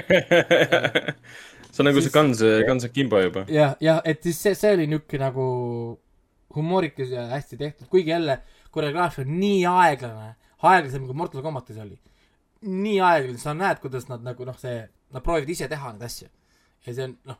see 1.71 1.83
on 1.83 1.89
nagu 1.89 2.01
see 2.01 2.13
Guns, 2.13 2.41
Guns 2.67 2.87
Akimbo 2.87 3.21
juba. 3.21 3.45
jah, 3.53 3.75
jah, 3.85 4.01
et 4.05 4.23
siis 4.25 4.41
see, 4.41 4.55
see 4.57 4.73
oli 4.77 4.87
niisugune 4.89 5.25
nagu 5.27 5.47
humoorikas 6.55 7.13
ja 7.13 7.27
hästi 7.35 7.57
tehtud, 7.57 7.87
kuigi 7.93 8.09
jälle 8.15 8.39
koreograafia 8.71 9.25
on 9.25 9.35
nii 9.39 9.65
aeglane, 9.69 10.31
aeglasem 10.71 11.05
kui 11.05 11.17
Mortal 11.17 11.45
Combatis 11.45 11.77
oli. 11.77 11.99
nii 12.65 12.97
aeglane, 13.11 13.37
sa 13.37 13.53
näed, 13.53 13.77
kuidas 13.83 14.09
nad 14.09 14.25
nagu 14.25 14.45
noh, 14.45 14.57
see, 14.57 14.81
nad 15.13 15.23
proovivad 15.25 15.53
ise 15.53 15.69
teha 15.69 15.93
neid 15.93 16.09
asju. 16.09 16.31
ja 16.87 16.93
see 16.95 17.05
on 17.05 17.17
noh, 17.29 17.37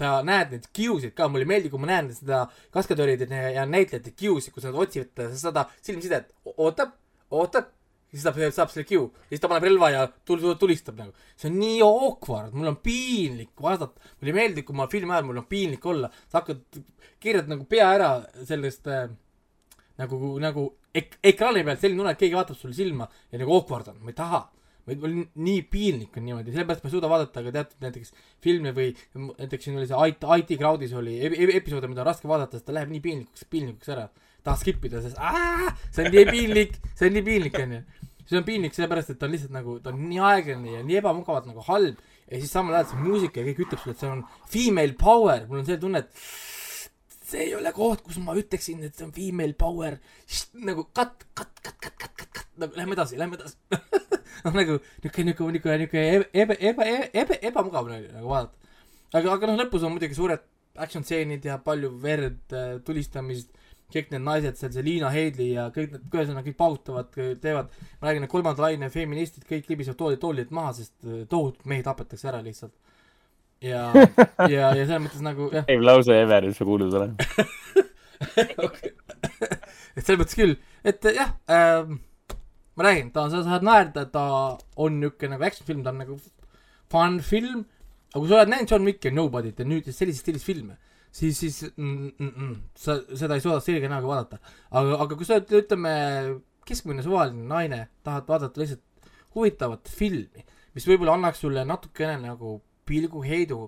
sa 0.00 0.20
näed 0.26 0.54
neid 0.54 0.70
kiusid 0.76 1.12
ka, 1.16 1.28
mulle 1.28 1.44
ei 1.44 1.50
meeldi, 1.50 1.72
kui 1.72 1.82
ma 1.82 1.90
näen 1.90 2.08
seda 2.16 2.46
kaskadööride 2.74 3.28
ja 3.54 3.66
näitlejate 3.68 4.14
kiusi, 4.16 4.52
kus 4.54 4.64
nad 4.68 4.78
otsivad 4.80 5.36
seda 5.36 5.66
silmsidet, 5.84 6.32
ootab, 6.56 6.96
ootab, 7.36 7.68
siis 8.10 8.24
ta 8.24 8.32
saab 8.34 8.72
selle 8.72 8.86
kiu, 8.88 9.08
siis 9.30 9.42
ta 9.42 9.50
paneb 9.50 9.68
relva 9.68 9.90
ja 9.92 10.06
tul-, 10.26 10.42
tulistab 10.58 10.98
nagu. 10.98 11.12
see 11.36 11.50
on 11.50 11.58
nii 11.60 11.80
awkward, 11.86 12.54
mul 12.56 12.72
on 12.72 12.78
piinlik 12.82 13.52
vaadata, 13.62 14.12
mulle 14.18 14.32
ei 14.32 14.38
meeldi, 14.40 14.64
kui 14.66 14.78
ma 14.78 14.88
filmi 14.90 15.14
ajal, 15.14 15.28
mul 15.28 15.42
on 15.42 15.50
piinlik 15.50 15.86
olla, 15.86 16.10
sa 16.28 16.40
hakkad, 16.40 16.80
keerad 17.22 17.50
nagu 17.52 17.66
pea 17.70 17.90
ära 17.94 18.10
sellest 18.48 18.88
äh, 18.90 19.10
nagu, 20.00 20.32
nagu 20.42 20.66
ek-, 20.96 21.20
ekraani 21.32 21.64
pealt 21.66 21.84
selline 21.84 22.02
tunne, 22.02 22.16
et 22.16 22.24
keegi 22.24 22.38
vaatab 22.38 22.58
sulle 22.58 22.76
silma 22.76 23.06
ja 23.30 23.40
nagu 23.40 23.54
awkward 23.58 23.92
on, 23.92 24.00
ma 24.02 24.14
ei 24.14 24.18
taha. 24.18 24.42
Mul 24.98 25.12
on 25.12 25.26
nii 25.46 25.62
piinlik 25.70 26.16
on 26.18 26.26
niimoodi, 26.26 26.54
sellepärast 26.54 26.84
ma 26.84 26.90
ei 26.90 26.94
suuda 26.96 27.10
vaadata 27.12 27.44
ka 27.46 27.54
teatud 27.54 27.86
näiteks 27.86 28.12
filme 28.42 28.72
või 28.76 28.90
näiteks 29.14 29.68
siin 29.68 29.78
oli 29.78 29.88
see 29.90 30.10
IT, 30.10 30.26
IT 30.40 30.58
Crowdis 30.60 30.94
oli 30.98 31.18
e- 31.20 31.30
e- 31.30 31.56
episoode, 31.60 31.90
mida 31.90 32.04
on 32.04 32.10
raske 32.10 32.30
vaadata, 32.30 32.58
sest 32.58 32.68
ta 32.68 32.76
läheb 32.76 32.92
nii 32.94 33.02
piinlikuks, 33.06 33.46
piinlikuks 33.52 33.94
ära. 33.96 34.08
tahad 34.42 34.56
skip 34.62 34.84
ida, 34.88 35.02
sest 35.04 35.18
aa, 35.20 35.74
see 35.92 36.06
on 36.06 36.14
nii 36.14 36.28
piinlik, 36.30 36.78
see 36.96 37.10
on 37.10 37.18
nii 37.18 37.24
piinlik, 37.26 37.58
onju. 37.60 37.80
see 38.24 38.38
on 38.38 38.46
piinlik 38.46 38.76
sellepärast, 38.76 39.10
et 39.12 39.18
ta 39.20 39.26
on 39.28 39.34
lihtsalt 39.34 39.52
nagu, 39.52 39.74
ta 39.84 39.92
on 39.92 39.98
nii 40.08 40.22
aeglane 40.30 40.78
ja 40.78 40.84
nii 40.86 40.96
ebamugavalt 41.02 41.50
nagu 41.50 41.64
halb 41.66 41.98
ja 42.30 42.38
siis 42.38 42.52
samal 42.54 42.78
ajal 42.78 42.88
see 42.92 43.02
muusika 43.04 43.42
ja 43.42 43.50
kõik 43.50 43.64
ütleb 43.66 43.82
sulle, 43.82 43.96
et 43.96 44.04
see 44.04 44.10
on 44.14 44.22
female 44.48 44.96
power, 44.98 45.44
mul 45.50 45.60
on 45.60 45.68
see 45.68 45.80
tunne, 45.82 46.00
et 46.00 46.24
see 47.30 47.46
ei 47.46 47.54
ole 47.56 47.72
koht, 47.76 48.02
kus 48.06 48.18
ma 48.22 48.34
ütleksin, 48.38 48.82
et 48.86 48.96
see 48.96 49.06
on 49.06 49.14
female 49.16 49.56
power, 49.58 49.98
nagu 50.66 50.86
cut, 50.90 51.26
cut, 51.38 51.52
cut, 51.64 51.76
cut, 51.80 51.96
cut, 52.02 52.14
cut, 52.18 52.30
cut, 52.38 52.48
nagu 52.60 52.78
lähme 52.78 52.96
edasi, 52.98 53.18
lähme 53.20 53.38
edasi. 53.38 53.58
noh, 54.44 54.56
nagu 54.56 54.78
niuke, 55.04 55.26
niuke, 55.28 55.50
niuke, 55.56 55.76
niuke 55.84 56.06
ebe, 56.44 56.58
ebe, 56.72 56.88
ebe, 57.24 57.40
ebamugav 57.50 57.90
oli 57.90 58.08
nagu 58.10 58.32
vaadata. 58.32 58.76
aga, 59.12 59.36
aga 59.36 59.50
noh, 59.50 59.60
lõpus 59.64 59.86
on 59.86 59.94
muidugi 59.94 60.18
suured 60.18 60.46
action 60.80 61.04
stseenid 61.06 61.44
ja 61.44 61.58
palju 61.62 61.90
verd, 62.02 62.54
tulistamist, 62.86 63.50
kõik 63.90 64.12
need 64.12 64.24
naised 64.24 64.58
seal, 64.58 64.72
see 64.74 64.84
Liina 64.86 65.10
Heidli 65.12 65.50
ja 65.54 65.66
kõik 65.74 65.94
need, 65.94 66.06
ühesõnaga 66.12 66.46
kõik 66.46 66.58
paugutavad, 66.58 67.10
teevad, 67.42 67.72
ma 67.98 68.08
räägin, 68.08 68.24
need 68.24 68.32
kolmanda 68.32 68.64
laine 68.64 68.90
feministid 68.92 69.46
kõik 69.48 69.70
libisevad 69.70 69.98
tooli, 69.98 70.20
toolidelt 70.22 70.54
maha, 70.54 70.74
sest 70.78 70.94
äh, 71.04 71.24
tohutult 71.30 71.66
mehi 71.70 71.84
tapetakse 71.86 72.30
ära 72.30 72.42
lihtsalt. 72.44 72.74
ja, 73.64 73.86
ja, 74.48 74.70
ja 74.72 74.84
selles 74.84 75.02
mõttes 75.04 75.24
nagu 75.24 75.48
jah, 75.52 75.66
käib 75.68 75.82
lause 75.84 76.16
ever, 76.16 76.46
mis 76.48 76.60
sa 76.60 76.66
kuulnud 76.68 76.94
oled. 76.98 77.12
et 79.96 80.04
selles 80.04 80.20
mõttes 80.20 80.38
küll, 80.38 80.54
et 80.86 81.10
jah 81.14 81.34
ähm,, 81.52 81.98
ma 82.76 82.86
räägin, 82.88 83.10
ta 83.14 83.26
on, 83.26 83.32
sa 83.34 83.42
saad 83.44 83.66
naerda, 83.66 84.06
ta 84.12 84.24
on 84.80 85.00
niisugune 85.00 85.34
nagu 85.34 85.48
action 85.48 85.68
film, 85.68 85.82
ta 85.84 85.92
on 85.92 86.00
nagu 86.00 86.16
fun 86.90 87.18
film, 87.24 87.64
aga 88.10 88.22
kui 88.22 88.30
sa 88.30 88.38
oled 88.38 88.52
näinud 88.54 88.72
John 88.72 88.88
Wicki 88.88 89.10
ja 89.10 89.16
Nobody't 89.16 89.60
ja 89.60 89.68
nüüd 89.68 89.90
sellises 89.92 90.22
stiilis 90.24 90.46
filme, 90.46 90.78
siis, 91.12 91.36
siis 91.42 91.60
mm, 91.74 92.14
mm, 92.16 92.30
mm, 92.30 92.54
sa 92.78 92.96
seda 93.12 93.36
ei 93.36 93.44
suuda 93.44 93.60
selge 93.64 93.90
näoga 93.90 94.14
vaadata. 94.14 94.40
aga, 94.70 95.02
aga 95.04 95.18
kui 95.18 95.28
sa 95.28 95.36
oled, 95.36 95.52
ütleme, 95.60 95.92
keskmine 96.68 97.04
suvaline 97.04 97.44
naine, 97.50 97.82
tahad 98.06 98.28
vaadata 98.30 98.62
lihtsalt 98.62 99.12
huvitavat 99.34 99.90
filmi, 99.92 100.46
mis 100.74 100.86
võib-olla 100.88 101.18
annaks 101.18 101.44
sulle 101.44 101.62
natukene 101.66 102.16
nagu 102.24 102.56
pilguheidu 102.88 103.64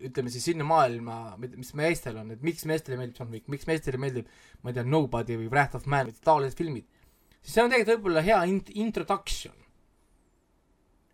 ütleme 0.00 0.32
siis 0.32 0.46
sinna 0.48 0.64
maailma, 0.64 1.36
mis 1.40 1.74
meestel 1.76 2.16
on, 2.22 2.32
et 2.34 2.44
miks 2.44 2.64
meestele 2.68 2.96
meeldib 3.00 3.20
John 3.20 3.34
Wick, 3.34 3.48
miks 3.52 3.68
meestele 3.68 4.00
meeldib, 4.00 4.30
ma 4.62 4.72
ei 4.72 4.78
tea, 4.78 4.86
Nobody 4.88 5.36
või 5.36 5.50
Wrath 5.52 5.76
of 5.76 5.86
Man 5.90 6.12
taolised 6.24 6.56
filmid, 6.60 6.86
siis 7.40 7.56
see 7.56 7.64
on 7.64 7.72
tegelikult 7.72 7.98
võib-olla 7.98 8.24
hea 8.24 8.38
int-, 8.48 8.72
introduction. 8.80 9.56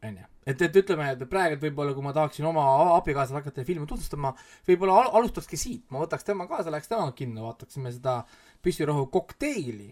onju, 0.07 0.29
et, 0.47 0.63
et 0.69 0.81
ütleme, 0.83 1.11
et 1.17 1.27
praegu 1.31 1.59
võib-olla 1.67 1.97
kui 1.97 2.07
ma 2.07 2.15
tahaksin 2.15 2.47
oma 2.47 2.67
abikaasale 2.95 3.43
hakata 3.43 3.67
filmi 3.67 3.89
tutvustama, 3.91 4.35
võib-olla 4.69 5.01
al 5.03 5.13
alustakski 5.19 5.59
siit, 5.59 5.85
ma 5.91 6.05
võtaks 6.05 6.27
tema 6.29 6.47
kaasa, 6.51 6.71
läheks 6.71 6.93
temaga 6.93 7.15
kinno, 7.19 7.49
vaataksime 7.49 7.91
seda 7.97 8.21
püssirohu 8.63 9.09
kokteili. 9.11 9.91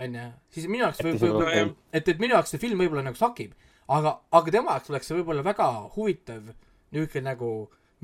onju, 0.00 0.26
siis 0.52 0.68
minu 0.68 0.86
jaoks 0.86 1.04
võib- 1.04 1.20
kokteil-, 1.20 1.76
et, 1.92 2.08
et 2.08 2.24
minu 2.24 2.38
jaoks 2.38 2.56
see 2.56 2.62
film 2.62 2.80
võib-olla 2.80 3.04
nagu 3.04 3.20
sakib, 3.20 3.52
aga, 3.88 4.16
aga 4.38 4.54
tema 4.54 4.76
jaoks 4.76 4.92
oleks 4.92 5.10
see 5.10 5.18
võib-olla 5.20 5.44
väga 5.46 5.66
huvitav 5.96 6.42
niisugune 6.94 7.24
nagu 7.26 7.50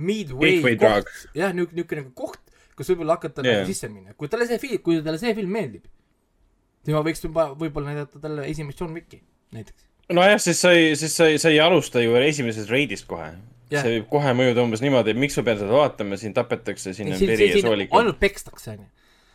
midway 0.03 0.61
koht, 0.81 1.11
jah, 1.37 1.53
niisugune, 1.55 1.79
niisugune 1.79 2.05
nagu 2.05 2.15
koht, 2.17 2.43
kus 2.79 2.93
võib-olla 2.93 3.19
hakata 3.19 3.43
yeah. 3.43 3.49
Yeah. 3.49 3.65
nagu 3.65 3.75
sisse 3.75 3.91
minna, 3.93 4.17
kui 4.19 4.31
talle 4.33 4.49
see 4.51 4.61
film, 4.63 4.83
kui 4.85 5.01
talle 5.05 5.21
see 5.21 5.35
film 5.39 5.57
meeldib, 5.59 5.87
siis 6.83 6.97
ma 6.97 7.05
võiks 7.07 7.25
juba 7.27 7.49
võib-olla 7.59 7.93
näidata 7.93 8.23
talle 8.23 8.47
esimest 8.51 8.83
John 8.83 8.95
Wicki 8.97 9.23
näiteks. 9.55 9.89
nojah, 10.13 10.39
siis 10.43 10.63
sa 10.63 10.75
ei, 10.77 10.93
siis 10.99 11.17
sa 11.17 11.31
ei, 11.31 11.41
sa 11.43 11.53
ei 11.53 11.61
alusta 11.63 12.03
ju 12.05 12.17
esimesest 12.21 12.71
reidist 12.73 13.09
kohe. 13.11 13.33
Jah. 13.73 13.87
see 13.87 13.95
võib 13.97 14.09
kohe 14.13 14.33
mõjuda 14.37 14.61
umbes 14.67 14.83
niimoodi, 14.85 15.15
et 15.15 15.21
miks 15.21 15.39
ma 15.39 15.47
pean 15.47 15.63
seda 15.63 15.73
vaatama, 15.73 16.19
siin 16.21 16.35
tapetakse, 16.37 16.93
siin 16.93 17.09
on 17.09 17.23
veri 17.25 17.47
ja 17.55 17.63
soolik. 17.65 17.95
ainult 17.97 18.19
pekstakse, 18.21 18.75
onju. 18.75 18.89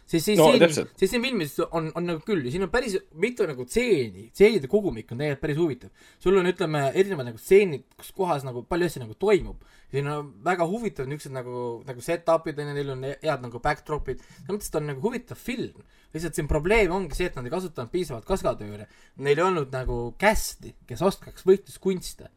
siis, 0.08 0.24
siis 0.26 0.40
No 0.40 0.48
siin 0.52 0.88
siis 0.98 1.12
siin 1.12 1.24
filmis 1.24 1.56
on, 1.68 1.90
on 1.96 2.08
nagu 2.08 2.22
küll 2.26 2.46
ja 2.46 2.54
siin 2.54 2.66
on 2.66 2.72
päris 2.72 2.96
mitu 3.20 3.48
nagu 3.50 3.66
stseeni, 3.68 4.30
stseenide 4.32 4.70
kogumik 4.72 5.12
on 5.12 5.20
tegelikult 5.20 5.44
päris 5.44 5.60
huvitav. 5.60 5.92
sul 6.24 6.38
on, 6.40 6.48
ütleme, 6.48 6.84
erinevad 6.94 7.30
nagu 7.32 7.42
stseenid, 7.42 7.84
kus 8.00 8.14
kohas 8.16 8.46
nagu 8.48 8.64
palju 8.70 8.88
asju 8.88 9.04
nagu 9.04 9.18
toimub. 9.20 9.68
siin 9.92 10.08
on 10.12 10.32
väga 10.46 10.68
huvitavad 10.68 11.12
niisugused 11.12 11.36
nagu, 11.36 11.66
nagu 11.88 12.04
set-up'id 12.04 12.64
on 12.64 12.72
ju, 12.72 12.78
neil 12.80 12.94
on 12.96 13.06
head 13.12 13.44
nagu 13.44 13.62
backdrop'id, 13.64 14.24
selles 14.24 14.56
mõttes 14.56 14.72
ta 14.72 14.82
on 14.82 14.90
nagu 14.94 15.04
huvitav 15.04 15.40
film. 15.40 15.84
lihtsalt 16.16 16.40
siin 16.40 16.48
probleem 16.48 16.92
ongi 16.92 17.16
see, 17.16 17.28
et 17.28 17.36
nad 17.36 17.46
ei 17.46 17.54
kasutanud 17.54 17.92
piisavalt 17.92 18.26
kaskatööre. 18.26 18.88
Neil 19.24 19.38
ei 19.38 19.44
olnud 19.44 19.72
nagu 19.76 20.00
cast'i, 20.20 20.74
kes 20.88 21.04
oskaks 21.04 21.46
võitluskunste 21.48 22.32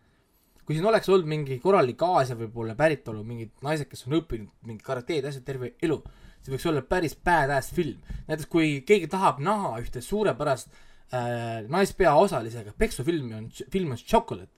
kui 0.70 0.76
siin 0.78 0.86
oleks 0.86 1.08
olnud 1.10 1.26
mingi 1.26 1.56
korralik 1.58 1.98
Aasia 2.06 2.36
võib-olla 2.38 2.76
päritolu, 2.78 3.24
mingid 3.26 3.56
naised, 3.66 3.88
kes 3.90 4.04
on 4.06 4.20
õppinud 4.20 4.52
mingi 4.68 4.84
karateed 4.86 5.24
ja 5.26 5.32
asjad 5.32 5.42
terve 5.48 5.72
elu, 5.82 5.96
see 6.40 6.54
võiks 6.54 6.68
olla 6.70 6.82
päris 6.82 7.16
badass 7.16 7.72
film. 7.76 7.98
näiteks 8.28 8.48
kui 8.50 8.80
keegi 8.86 9.08
tahab 9.12 9.40
näha 9.44 9.74
ühte 9.82 10.00
suurepärast 10.04 10.70
äh, 11.12 11.66
naispeaosalisega 11.68 12.72
peksufilmi, 12.78 13.34
on, 13.34 13.50
film 13.70 13.92
on 13.92 14.00
Chocolate. 14.00 14.52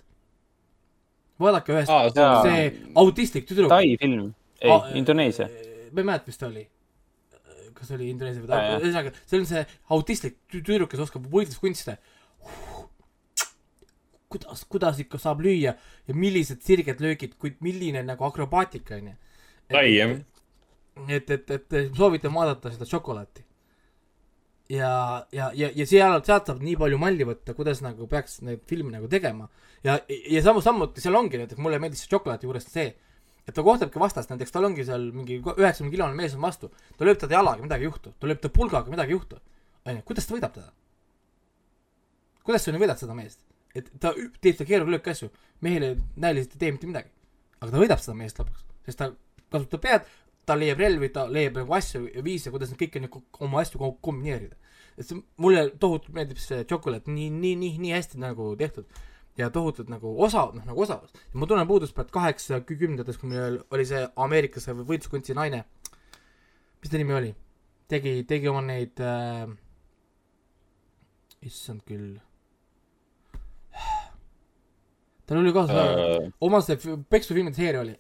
vaadake 1.42 1.72
ühest 1.74 1.90
aa, 1.90 2.42
see 2.44 2.68
autistlik 2.94 3.48
tüdruk. 3.48 3.72
Tai 3.72 3.96
film, 4.00 4.28
ei, 4.60 4.76
Indoneesia. 5.00 5.48
ma 5.92 6.00
ei 6.04 6.06
mäleta, 6.06 6.30
mis 6.30 6.38
ta 6.38 6.46
oli. 6.46 6.68
kas 7.74 7.90
oli 7.96 8.10
Indoneesia 8.12 8.44
või 8.44 8.50
ta, 8.52 8.60
ühesõnaga, 8.78 9.10
see 9.26 9.40
on 9.40 9.46
see 9.48 9.62
autistlik 9.90 10.36
tü- 10.46 10.60
tüdruk, 10.62 10.90
kes 10.92 11.00
oskab 11.02 11.24
võitluskunste. 11.32 11.96
kuidas, 14.32 14.62
kuidas 14.70 15.00
ikka 15.02 15.18
saab 15.20 15.42
lüüa 15.44 15.74
ja 16.08 16.14
millised 16.16 16.62
sirged 16.64 17.02
löögid, 17.04 17.34
kuid 17.40 17.58
milline 17.64 18.00
nagu 18.06 18.24
akrobaatika 18.24 18.96
onju. 19.00 19.16
Tai 19.72 19.82
jah. 19.92 20.14
et, 21.08 21.30
et, 21.30 21.50
et 21.50 21.96
soovitan 21.96 22.34
vaadata 22.34 22.72
seda 22.72 22.88
šokolaati. 22.88 23.44
ja, 24.72 24.90
ja, 25.32 25.50
ja, 25.54 25.70
ja 25.74 25.86
seal, 25.86 26.18
sealt 26.24 26.48
saab 26.48 26.62
nii 26.64 26.76
palju 26.80 26.98
malli 27.00 27.26
võtta, 27.28 27.54
kuidas 27.56 27.82
nagu 27.84 28.06
peaks 28.08 28.40
neid 28.46 28.62
filme 28.68 28.92
nagu 28.94 29.08
tegema. 29.08 29.48
ja, 29.84 29.98
ja 30.08 30.42
samu, 30.44 30.62
samuti 30.64 31.04
seal 31.04 31.16
ongi 31.18 31.40
näiteks, 31.40 31.60
mulle 31.60 31.80
meeldis 31.82 32.04
see 32.04 32.12
šokolaati 32.12 32.48
juures 32.48 32.68
see, 32.68 32.92
et 33.46 33.54
ta 33.54 33.64
kohtabki 33.66 34.00
vastast, 34.00 34.30
näiteks 34.30 34.54
tal 34.54 34.68
ongi 34.68 34.84
seal 34.86 35.08
mingi 35.14 35.40
üheksakümne 35.42 35.94
kilone 35.94 36.18
mees 36.18 36.36
on 36.36 36.44
vastu, 36.44 36.70
ta 36.96 37.08
lööb 37.08 37.18
teda 37.20 37.40
jalaga, 37.40 37.64
midagi 37.64 37.86
ei 37.86 37.90
juhtu, 37.90 38.14
ta 38.18 38.30
lööb 38.30 38.42
ta 38.42 38.52
pulgaga, 38.52 38.92
midagi 38.92 39.14
ei 39.14 39.18
juhtu. 39.18 39.40
onju, 39.86 40.04
kuidas 40.06 40.28
ta 40.28 40.36
võidab 40.36 40.54
teda? 40.54 40.70
kuidas 42.46 42.64
sa 42.64 42.74
nüüd 42.74 42.84
võidad 42.84 43.00
seda 43.00 43.16
meest? 43.18 43.42
et 43.74 43.88
ta 44.00 44.12
teeb 44.14 44.56
seda 44.56 44.68
keerulisi 44.68 45.10
asju, 45.14 45.28
mehele 45.64 45.94
näiliselt 46.20 46.56
ei 46.56 46.62
tee 46.62 46.72
mitte 46.74 46.90
midagi. 46.90 47.10
aga 47.60 47.70
ta 47.72 47.82
võidab 47.82 48.02
seda 48.04 48.16
meest 48.18 48.40
lõpuks, 48.40 48.66
sest 48.86 49.00
ta 49.00 49.10
kasutab 49.52 49.82
pead, 49.84 50.08
ta 50.46 50.56
leiab 50.58 50.78
relvi, 50.82 51.08
ta 51.14 51.26
leiab 51.30 51.60
nagu 51.62 51.74
asju 51.78 52.06
ja 52.14 52.22
viise, 52.24 52.50
kuidas 52.50 52.72
nad 52.72 52.80
kõiki 52.80 53.00
nagu 53.04 53.22
oma 53.40 53.60
asju 53.62 53.78
ko- 53.78 53.96
kombineerida. 54.02 54.56
et 54.98 55.06
see 55.08 55.22
mulle 55.40 55.70
tohutult 55.80 56.12
meeldib 56.14 56.36
see 56.42 56.64
Chocolate 56.68 57.10
nii, 57.10 57.30
nii, 57.30 57.54
nii, 57.56 57.78
nii 57.80 57.92
hästi 57.94 58.18
nagu 58.20 58.50
tehtud 58.60 58.84
ja 59.38 59.48
tohutult 59.50 59.88
nagu 59.88 60.10
osav, 60.20 60.50
noh 60.54 60.66
nagu 60.68 60.82
osavus. 60.82 61.12
ja 61.14 61.38
ma 61.40 61.46
tunnen 61.46 61.66
puudust 61.68 61.94
praegu 61.94 62.12
kaheksakümnendates, 62.18 63.16
kui 63.18 63.30
meil 63.30 63.62
oli 63.70 63.86
see 63.88 64.02
Ameerikas 64.16 64.66
võitluskunsti 64.68 65.34
naine, 65.38 65.64
mis 66.82 66.90
ta 66.90 66.98
nimi 67.00 67.14
oli? 67.16 67.34
tegi, 67.88 68.22
tegi 68.28 68.48
oma 68.48 68.60
neid 68.64 69.00
äh,, 69.00 69.48
issand 71.44 71.82
küll. 71.88 72.18
tal 75.26 75.38
oli 75.40 75.52
ka 75.54 75.64
Äh, 75.70 76.30
oma 76.40 76.60
see 76.64 76.76
peksufilmide 77.10 77.56
seeria 77.56 77.80
oli, 77.80 77.94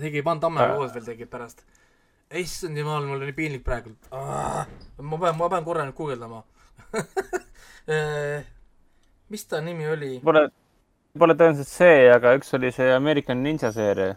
tegi 0.00 0.24
Van 0.24 0.40
Damme 0.40 0.60
Äh. 0.60 0.76
koos 0.76 0.92
veel 0.94 1.04
tegi 1.04 1.26
pärast. 1.26 1.64
issand 2.32 2.78
jumal, 2.78 3.04
mul 3.04 3.22
oli 3.22 3.32
piinlik 3.36 3.64
praegu. 3.64 3.90
ma 4.10 5.18
pean, 5.20 5.36
ma 5.36 5.48
pean 5.48 5.64
korra 5.64 5.84
nüüd 5.84 5.96
guugeldama. 5.96 6.42
mis 9.32 9.44
ta 9.48 9.60
nimi 9.60 9.86
oli? 9.88 10.20
Pole, 10.24 10.46
pole 11.18 11.34
tõenäoliselt 11.36 11.68
see, 11.68 12.08
aga 12.12 12.34
üks 12.38 12.52
oli 12.56 12.72
see 12.72 12.92
American 12.94 13.42
Ninja 13.44 13.72
seeria. 13.72 14.16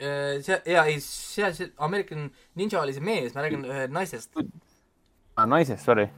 see, 0.00 0.60
jaa, 0.66 0.84
ei, 0.88 1.00
see, 1.04 1.52
see 1.54 1.72
American 1.78 2.30
Ninja 2.56 2.80
oli 2.80 2.92
see 2.96 3.04
mees, 3.04 3.34
ma 3.34 3.44
räägin 3.44 3.64
ühe 3.68 3.86
naisest. 3.92 4.32
aa, 5.36 5.46
naisest, 5.46 5.84
sorry. 5.84 6.08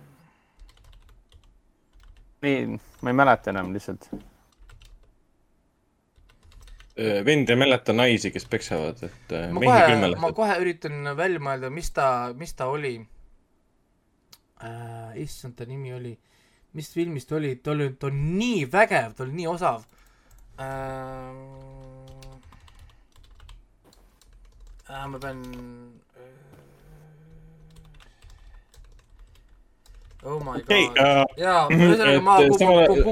nii, 2.43 2.79
ma 3.03 3.11
ei 3.11 3.17
mäleta 3.23 3.51
enam 3.55 3.75
lihtsalt. 3.75 4.11
Äh, 6.99 7.23
vend 7.25 7.51
ei 7.51 7.57
mäleta 7.57 7.95
naisi, 7.97 8.31
kes 8.35 8.47
peksavad, 8.51 9.03
et 9.07 9.35
äh, 9.37 9.49
ma 9.53 9.63
mehi 9.63 9.73
küll 9.73 9.87
kohe, 9.87 9.97
ma 9.97 10.05
mäletad. 10.07 10.37
kohe 10.41 10.59
üritan 10.65 11.15
välja 11.19 11.43
mõelda, 11.43 11.71
mis 11.73 11.91
ta, 11.95 12.07
mis 12.39 12.55
ta 12.59 12.69
oli 12.73 12.95
äh,. 14.63 15.17
issand, 15.23 15.57
ta 15.59 15.69
nimi 15.69 15.95
oli, 15.97 16.13
mis 16.77 16.93
filmis 16.93 17.29
ta 17.29 17.39
oli, 17.41 17.57
ta 17.57 17.75
oli, 17.75 17.93
ta 17.97 18.11
on 18.11 18.23
nii 18.39 18.67
vägev, 18.73 19.17
ta 19.17 19.27
oli 19.27 19.41
nii 19.41 19.51
osav 19.55 19.85
äh,. 20.61 20.69
Äh, 24.93 25.07
ma 25.09 25.19
pean 25.19 25.41
äh,. 25.41 26.03
Oh 30.23 30.39
my 30.39 30.61
god, 30.63 30.99
äh, 31.03 31.25
jaa, 31.41 31.65
ühesõnaga 31.73 32.21
ma 32.23 32.37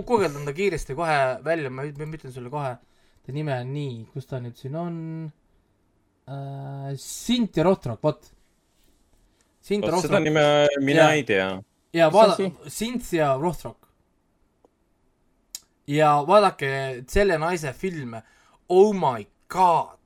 guugeldan 0.06 0.44
ta 0.46 0.52
kiiresti 0.54 0.94
kohe 0.94 1.16
välja, 1.42 1.72
ma 1.74 1.82
ütlen 1.88 2.30
sulle 2.30 2.52
kohe, 2.52 2.76
ta 3.26 3.32
nime 3.36 3.54
on 3.60 3.72
nii, 3.74 3.94
kus 4.12 4.28
ta 4.30 4.40
nüüd 4.42 4.56
siin 4.58 4.76
on 4.80 4.96
äh,? 6.26 6.94
Cynthia 6.96 7.64
Rothrock, 7.66 8.02
vot. 8.02 8.30
Cynthia 9.64 9.92
vot 9.94 10.06
seda 10.06 10.20
nime 10.22 10.44
mina 10.80 11.10
Jaa. 11.10 11.18
ei 11.18 11.24
tea. 11.28 11.50
ja 11.92 12.10
vaada 12.12 12.50
Cynthia 12.68 13.34
Rothrock. 13.40 13.88
ja 15.86 16.12
vaadake 16.26 17.04
selle 17.10 17.38
naise 17.38 17.72
filme, 17.72 18.22
oh 18.68 18.92
my 18.94 19.26
god. 19.48 19.98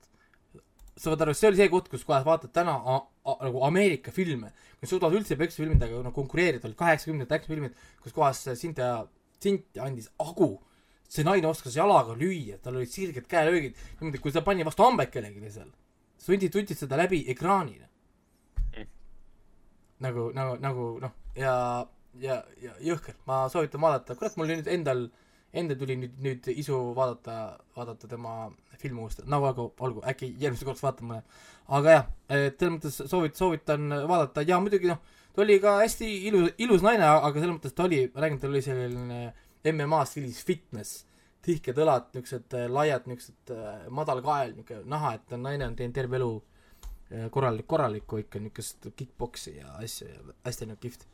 sa 0.97 1.11
saad 1.11 1.25
aru, 1.25 1.33
see 1.35 1.49
oli 1.51 1.59
see 1.59 1.71
koht, 1.71 1.89
kus 1.91 2.05
kohas 2.07 2.25
vaatad 2.25 2.53
täna 2.55 2.77
nagu 3.25 3.63
Ameerika 3.67 4.11
filme, 4.15 4.51
mis 4.81 4.89
suudavad 4.89 5.17
üldse 5.17 5.37
peksufilmidega 5.39 5.99
nagu 6.03 6.13
konkureerida, 6.15 6.67
olid 6.67 6.77
kaheksakümnendate 6.79 7.39
actionfilmid, 7.39 7.75
kus 8.03 8.15
kohas 8.15 8.43
Cynthia, 8.59 9.05
Cynthia 9.41 9.83
andis 9.87 10.09
agu. 10.19 10.55
See 11.15 11.25
naine 11.27 11.47
oskas 11.49 11.75
jalaga 11.77 12.15
lüüa, 12.19 12.59
tal 12.63 12.77
olid 12.79 12.91
sirged 12.91 13.27
käelöögid, 13.31 13.75
niimoodi, 13.99 14.21
kui 14.23 14.33
ta 14.35 14.43
pani 14.45 14.65
vastu 14.67 14.85
hambaid 14.85 15.11
kellelegi 15.13 15.51
seal, 15.53 15.71
sundid, 16.21 16.53
tundsid 16.53 16.79
seda 16.79 16.99
läbi 16.99 17.23
ekraani. 17.33 17.81
nagu, 20.05 20.29
nagu, 20.35 20.57
nagu 20.59 20.87
noh, 21.01 21.13
ja, 21.39 21.53
ja, 22.19 22.41
ja 22.61 22.73
jõhker, 22.83 23.15
ma 23.29 23.45
soovitan 23.51 23.81
vaadata, 23.81 24.17
kurat, 24.19 24.35
mul 24.37 24.51
nüüd 24.51 24.67
endal, 24.71 25.05
endal 25.55 25.79
tuli 25.79 25.95
nüüd, 26.01 26.17
nüüd 26.21 26.49
isu 26.51 26.79
vaadata, 26.97 27.57
vaadata 27.77 28.09
tema 28.11 28.35
filmi 28.81 29.05
uuesti, 29.05 29.23
nagu 29.31 29.47
aga 29.47 29.69
olgu, 29.87 30.03
äkki 30.11 30.33
järgmine 30.41 30.67
kord 30.67 30.83
vaatan 30.83 31.11
mõne. 31.11 31.41
aga 31.79 31.95
jah, 31.95 32.09
selles 32.27 32.73
mõttes 32.75 32.99
soovit-, 33.07 33.39
soovitan 33.39 33.87
vaadata 34.09 34.43
ja 34.45 34.59
muidugi 34.59 34.91
noh, 34.91 34.99
ta 35.35 35.43
oli 35.43 35.57
ka 35.63 35.79
hästi 35.81 36.11
ilus, 36.29 36.51
ilus 36.61 36.83
naine, 36.85 37.07
aga 37.07 37.39
selles 37.39 37.55
mõttes 37.55 37.75
ta 37.75 37.87
oli, 37.87 38.05
ma 38.13 38.23
räägin, 38.23 38.39
ta 38.43 38.51
oli 38.51 38.61
selline 38.65 39.21
MMA 39.71 40.01
stiilis 40.09 40.41
fitness, 40.45 41.05
tihked 41.45 41.77
õlad, 41.81 42.11
niisugused 42.15 42.57
äh, 42.57 42.67
laiad, 42.71 43.07
niisugused 43.09 43.53
äh, 43.55 43.87
madal 43.93 44.21
kael, 44.25 44.55
niisugune 44.57 44.89
näha, 44.91 45.15
et 45.19 45.35
naine 45.39 45.69
on 45.69 45.75
teinud 45.77 45.95
terve 45.95 46.19
elu 46.19 46.31
äh, 46.37 47.27
korralik, 47.33 47.67
korralikku 47.69 48.21
ikka 48.23 48.41
niisugust 48.41 48.89
kick-poksi 48.95 49.57
ja 49.59 49.75
asju 49.81 50.09
ja 50.09 50.23
hästi 50.47 50.71
nagu 50.71 50.81
kihvt. 50.81 51.07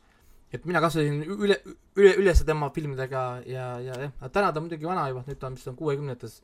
et 0.52 0.64
mina 0.68 0.80
kasvasin 0.84 1.22
üle, 1.24 1.56
üle, 1.96 2.16
üles 2.20 2.42
tema 2.44 2.68
filmidega 2.70 3.22
ja, 3.48 3.68
ja 3.80 4.00
jah, 4.06 4.16
aga 4.20 4.32
täna 4.32 4.50
ta 4.52 4.60
on 4.60 4.66
muidugi 4.66 4.88
vana 4.88 5.06
juba, 5.08 5.24
nüüd 5.28 5.40
ta 5.40 5.48
on 5.48 5.56
vist 5.56 5.70
on 5.70 5.78
kuuekümnendates 5.78 6.42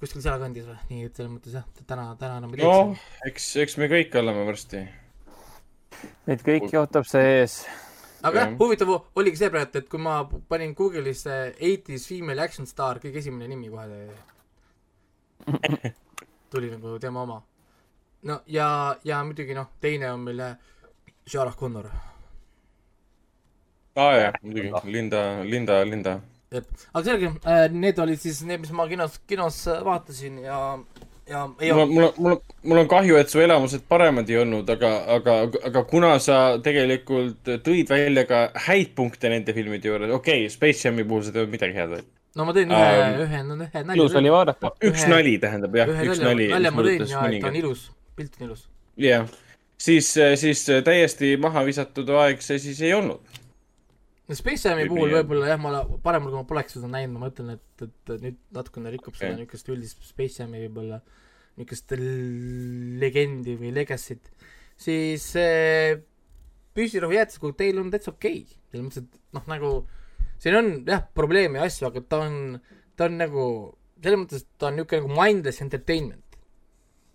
kuskil 0.00 0.24
sealkandis 0.24 0.64
või, 0.64 0.78
nii 0.88 1.06
et 1.10 1.18
selles 1.18 1.32
mõttes 1.34 1.54
jah, 1.58 1.66
täna, 1.84 2.08
täna 2.20 2.40
enam 2.40 2.56
ei 2.56 2.62
noh 2.64 2.94
teeks, 2.96 3.28
eks, 3.28 3.48
eks 3.66 3.78
me 3.82 3.88
kõik 3.92 4.16
oleme 4.22 4.46
varsti. 4.48 4.82
meid 6.28 6.44
kõiki 6.46 6.78
ootab 6.80 7.08
see 7.08 7.34
ees. 7.40 7.60
Aga 8.22 8.40
jah 8.44 8.56
huvitav 8.58 8.90
oligi 9.16 9.40
see 9.40 9.50
praegu, 9.52 9.78
et 9.78 9.88
kui 9.88 10.00
ma 10.02 10.24
panin 10.48 10.74
Google'isse 10.76 11.36
eighties 11.58 12.06
female 12.08 12.42
action 12.44 12.66
star, 12.66 13.00
kõige 13.02 13.22
esimene 13.22 13.48
nimi 13.48 13.70
kohe 13.72 14.02
tuli 16.50 16.70
nagu 16.70 16.98
tema 16.98 17.22
oma. 17.22 17.42
no 18.22 18.40
ja, 18.46 18.96
ja 19.04 19.22
muidugi 19.24 19.54
noh, 19.56 19.70
teine 19.80 20.10
on 20.12 20.20
meil 20.26 20.42
Sarah 21.26 21.56
Connor. 21.56 21.86
Aa 23.96 24.12
jaa, 24.16 24.32
muidugi, 24.42 24.72
Linda, 24.92 25.22
Linda, 25.44 25.84
Linda. 25.84 26.20
jep, 26.50 26.66
aga 26.92 27.04
selge, 27.04 27.32
need 27.70 27.98
olid 28.02 28.20
siis 28.20 28.42
need, 28.42 28.60
mis 28.64 28.72
ma 28.74 28.88
kinos, 28.90 29.20
kinos 29.30 29.62
äh, 29.70 29.84
vaatasin 29.86 30.38
ja, 30.44 30.58
ja 31.30 31.44
ei 31.62 31.72
mul 31.72 31.82
on, 31.82 31.92
mul 31.94 32.04
on, 32.04 32.14
mul 32.18 32.32
on, 32.36 32.40
mul 32.72 32.82
on 32.82 32.88
kahju, 32.90 33.18
et 33.20 33.32
su 33.32 33.42
elamused 33.42 33.84
paremad 33.88 34.30
ei 34.30 34.40
olnud, 34.42 34.70
aga, 34.74 34.90
aga, 35.16 35.36
aga 35.70 35.82
kuna 35.90 36.14
sa 36.22 36.38
tegelikult 36.62 37.52
tõid 37.66 37.92
välja 37.92 38.26
ka 38.28 38.46
häid 38.66 38.94
punkte 38.98 39.30
nende 39.32 39.54
filmide 39.56 39.92
juures, 39.92 40.10
okei 40.10 40.44
okay,, 40.44 40.52
Space 40.52 40.88
Jam'i 40.88 41.06
puhul 41.06 41.26
sa 41.26 41.34
teed 41.36 41.52
midagi 41.52 41.78
head 41.78 41.94
või? 41.94 42.02
no 42.38 42.46
ma 42.46 42.54
tõin 42.56 42.70
ühe 42.70 42.88
Ähm,, 42.88 43.20
ühe, 43.24 43.42
no 43.46 43.56
ühe 43.58 43.84
ilus 43.96 44.14
oli 44.14 44.28
nalja. 44.28 44.34
vaadata. 44.36 44.72
üks 44.90 45.04
Ühe- 45.04 45.12
nali 45.12 45.36
tähendab 45.42 45.78
jah, 45.80 45.94
üks 45.94 46.20
nalja, 46.22 46.28
nali. 46.28 46.48
nalja 46.54 46.74
ma 46.74 46.86
tõin 46.86 47.06
ja 47.06 47.24
et 47.26 47.40
ta 47.42 47.50
on 47.50 47.60
ilus, 47.62 47.86
pilt 48.18 48.38
on 48.38 48.46
ilus. 48.48 48.66
jah, 49.00 49.30
siis, 49.78 50.12
siis 50.42 50.64
täiesti 50.86 51.34
maha 51.40 51.64
visatud 51.66 52.10
aeg 52.22 52.42
see 52.44 52.60
siis 52.62 52.82
ei 52.86 52.94
olnud. 52.94 53.40
Space 54.38 54.68
Jam'i 54.68 54.86
puhul 54.90 55.14
võib-olla 55.16 55.48
jah, 55.52 55.60
ma 55.62 55.82
parem, 56.04 56.28
kui 56.28 56.36
ma 56.36 56.44
poleks 56.48 56.76
seda 56.76 56.90
näinud, 56.90 57.16
ma 57.16 57.26
mõtlen, 57.26 57.56
et, 57.56 57.86
et 57.86 58.12
nüüd 58.26 58.38
natukene 58.54 58.92
rikub 58.94 59.16
seda 59.16 59.32
Okei. 59.32 59.42
niisugust 59.42 59.72
üldist 59.72 60.06
Space 60.06 60.42
Jam'i 60.42 60.62
võib-olla 60.66 61.00
niisugust 61.58 61.94
legendi 63.02 63.56
või 63.60 63.72
legacy't, 63.76 64.30
siis 64.80 65.26
see 65.34 65.96
püssirohu 66.76 67.16
jäätiskokteil 67.16 67.80
on 67.82 67.90
täitsa 67.92 68.12
okei 68.14 68.44
okay.. 68.44 68.58
selles 68.70 68.86
mõttes, 68.86 69.04
et 69.04 69.36
noh, 69.36 69.46
nagu 69.50 69.72
siin 70.40 70.56
on 70.56 70.70
jah, 70.88 71.04
probleeme 71.14 71.60
ja 71.60 71.68
asju, 71.68 71.88
aga 71.90 72.02
ta 72.06 72.22
on, 72.26 72.58
ta 72.96 73.08
on 73.10 73.18
nagu 73.20 73.46
selles 74.00 74.20
mõttes, 74.22 74.44
et 74.44 74.60
ta 74.60 74.70
on 74.70 74.78
niisugune 74.78 75.02
nagu 75.04 75.16
mindless 75.16 75.64
entertainment. 75.64 76.38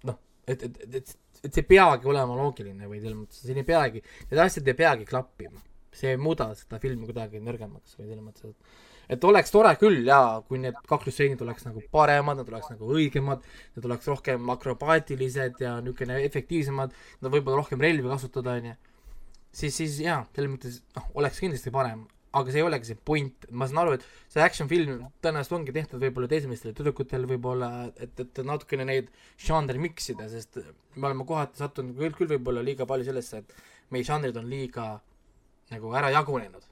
noh, 0.10 0.20
et, 0.46 0.68
et, 0.68 0.82
et, 0.84 1.00
et, 1.02 1.16
et 1.42 1.50
see 1.50 1.64
ei 1.64 1.70
peagi 1.70 2.12
olema 2.12 2.38
loogiline 2.38 2.90
või 2.90 3.00
selles 3.02 3.18
mõttes, 3.18 3.42
siin 3.46 3.62
ei 3.62 3.68
peagi, 3.68 4.04
need 4.30 4.44
asjad 4.44 4.70
ei 4.70 4.78
peagi 4.78 5.08
klappima. 5.10 5.64
See 5.96 6.14
ei 6.14 6.20
muuda 6.22 6.52
seda 6.58 6.80
filmi 6.84 7.08
kuidagi 7.10 7.42
nõrgemaks 7.44 7.98
või 8.00 8.10
selles 8.10 8.26
mõttes, 8.26 8.52
et 8.52 8.94
et 9.10 9.28
oleks 9.28 9.54
tore 9.54 9.70
küll 9.78 10.08
jaa, 10.08 10.40
kui 10.48 10.60
need 10.62 10.78
kaklusstseenid 10.90 11.42
oleks 11.46 11.68
nagu 11.68 11.84
paremad, 11.94 12.40
nad 12.42 12.50
oleks 12.50 12.72
nagu 12.74 12.90
õigemad, 12.98 13.46
nad 13.78 13.88
oleks 13.90 14.10
rohkem 14.10 14.50
akrobaatilised 14.56 15.62
ja 15.62 15.78
niisugune 15.86 16.18
efektiivsemad, 16.26 16.96
nad 17.22 17.34
võib-olla 17.34 17.62
rohkem 17.62 17.82
relvi 17.86 18.10
kasutada, 18.10 18.58
onju. 18.60 18.76
siis, 19.52 19.78
siis 19.78 20.02
jaa, 20.04 20.24
selles 20.36 20.52
mõttes 20.56 20.82
noh, 20.98 21.10
oleks 21.22 21.42
kindlasti 21.44 21.74
parem, 21.74 22.06
aga 22.36 22.52
see 22.52 22.60
ei 22.60 22.68
olegi 22.68 22.90
see 22.90 23.02
point, 23.10 23.48
ma 23.56 23.68
saan 23.70 23.84
aru, 23.86 23.96
et 23.96 24.06
see 24.34 24.44
action 24.44 24.70
film 24.72 25.06
tõenäoliselt 25.24 25.58
ongi 25.60 25.76
tehtud 25.76 26.02
võib-olla 26.04 26.30
teismelistele 26.32 26.76
tüdrukutele 26.76 27.30
võib-olla, 27.30 27.70
et, 27.96 28.20
et 28.26 28.42
natukene 28.44 28.88
neid 28.90 29.12
žanre 29.40 29.80
miksida, 29.82 30.28
sest 30.32 30.60
me 30.96 31.08
oleme 31.08 31.28
kohati 31.30 31.62
sattunud 31.62 31.96
küll, 32.00 32.16
küll 32.18 32.34
võib-olla 32.36 32.66
liiga 32.66 32.88
palju 32.90 33.08
sellesse, 33.08 33.44
et 33.44 33.94
meie 33.96 34.08
žanrid 34.08 34.36
on 34.42 34.50
liiga 34.52 34.96
nagu 35.74 35.94
ära 35.98 36.12
jagunenud. 36.14 36.66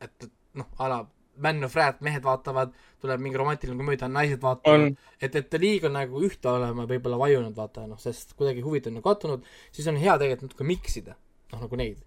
et, 0.00 0.12
et 0.24 0.30
noh, 0.58 0.68
a 0.78 0.90
la 0.90 1.04
Man 1.38 1.62
of 1.62 1.74
Wrath 1.76 2.02
mehed 2.02 2.24
vaatavad, 2.24 2.72
tuleb 2.98 3.20
mingi 3.22 3.38
romantiline 3.38 3.78
komöödia, 3.78 4.08
naised 4.10 4.42
vaatavad 4.42 4.88
et, 5.22 5.36
et 5.38 5.58
liiga 5.62 5.90
nagu 5.90 6.18
ühte 6.26 6.50
oleme 6.50 6.86
võib-olla 6.90 7.18
vajunud, 7.20 7.54
vaata 7.54 7.86
noh, 7.86 8.00
sest 8.02 8.34
kuidagi 8.38 8.64
huvid 8.64 8.90
on 8.90 8.98
nagu 8.98 9.06
kattunud, 9.06 9.46
siis 9.70 9.86
on 9.86 10.00
hea 10.02 10.16
tegelikult 10.18 10.50
natuke 10.50 10.66
miksida, 10.66 11.14
noh 11.54 11.62
nagu 11.62 11.78
neid 11.78 12.02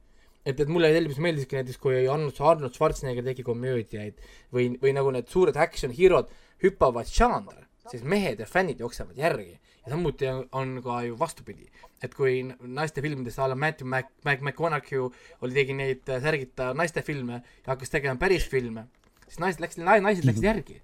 et, 0.45 0.59
et 0.59 0.69
mulle 0.69 0.89
sellepärast 0.91 1.23
meeldiski 1.23 1.57
näiteks, 1.57 1.79
kui 1.81 2.01
Arnold, 2.01 2.39
Arnold 2.39 2.77
Schwarzenegger 2.77 3.25
tegi 3.25 3.45
komöödiaid 3.45 4.21
või, 4.53 4.71
või 4.81 4.93
nagu 4.97 5.13
need 5.13 5.29
suured 5.31 5.57
action 5.59 5.93
hero'd 5.95 6.31
hüppavad 6.63 7.09
žanre, 7.09 7.67
siis 7.91 8.03
mehed 8.05 8.41
ja 8.41 8.47
fännid 8.49 8.81
jooksevad 8.81 9.17
järgi. 9.17 9.59
Ja 9.85 9.93
samuti 9.95 10.29
on, 10.51 10.75
ka 10.83 11.01
ju 11.05 11.17
vastupidi, 11.19 11.65
et 12.03 12.13
kui 12.17 12.41
naistefilmides 12.45 13.39
a 13.41 13.49
la 13.49 13.57
Matthew 13.57 13.89
Mac-, 13.89 14.13
Mac-, 14.25 14.43
McConaughey 14.45 15.01
oli, 15.01 15.55
tegi 15.55 15.75
neid 15.77 16.09
äh, 16.09 16.21
särgita 16.21 16.71
naistefilme 16.77 17.41
ja 17.41 17.73
hakkas 17.73 17.93
tegema 17.93 18.19
päris 18.21 18.47
filme, 18.49 18.85
siis 19.27 19.41
naised 19.41 19.63
läksid, 19.63 19.85
naised 19.85 20.27
läksid 20.27 20.45
järgi. 20.45 20.81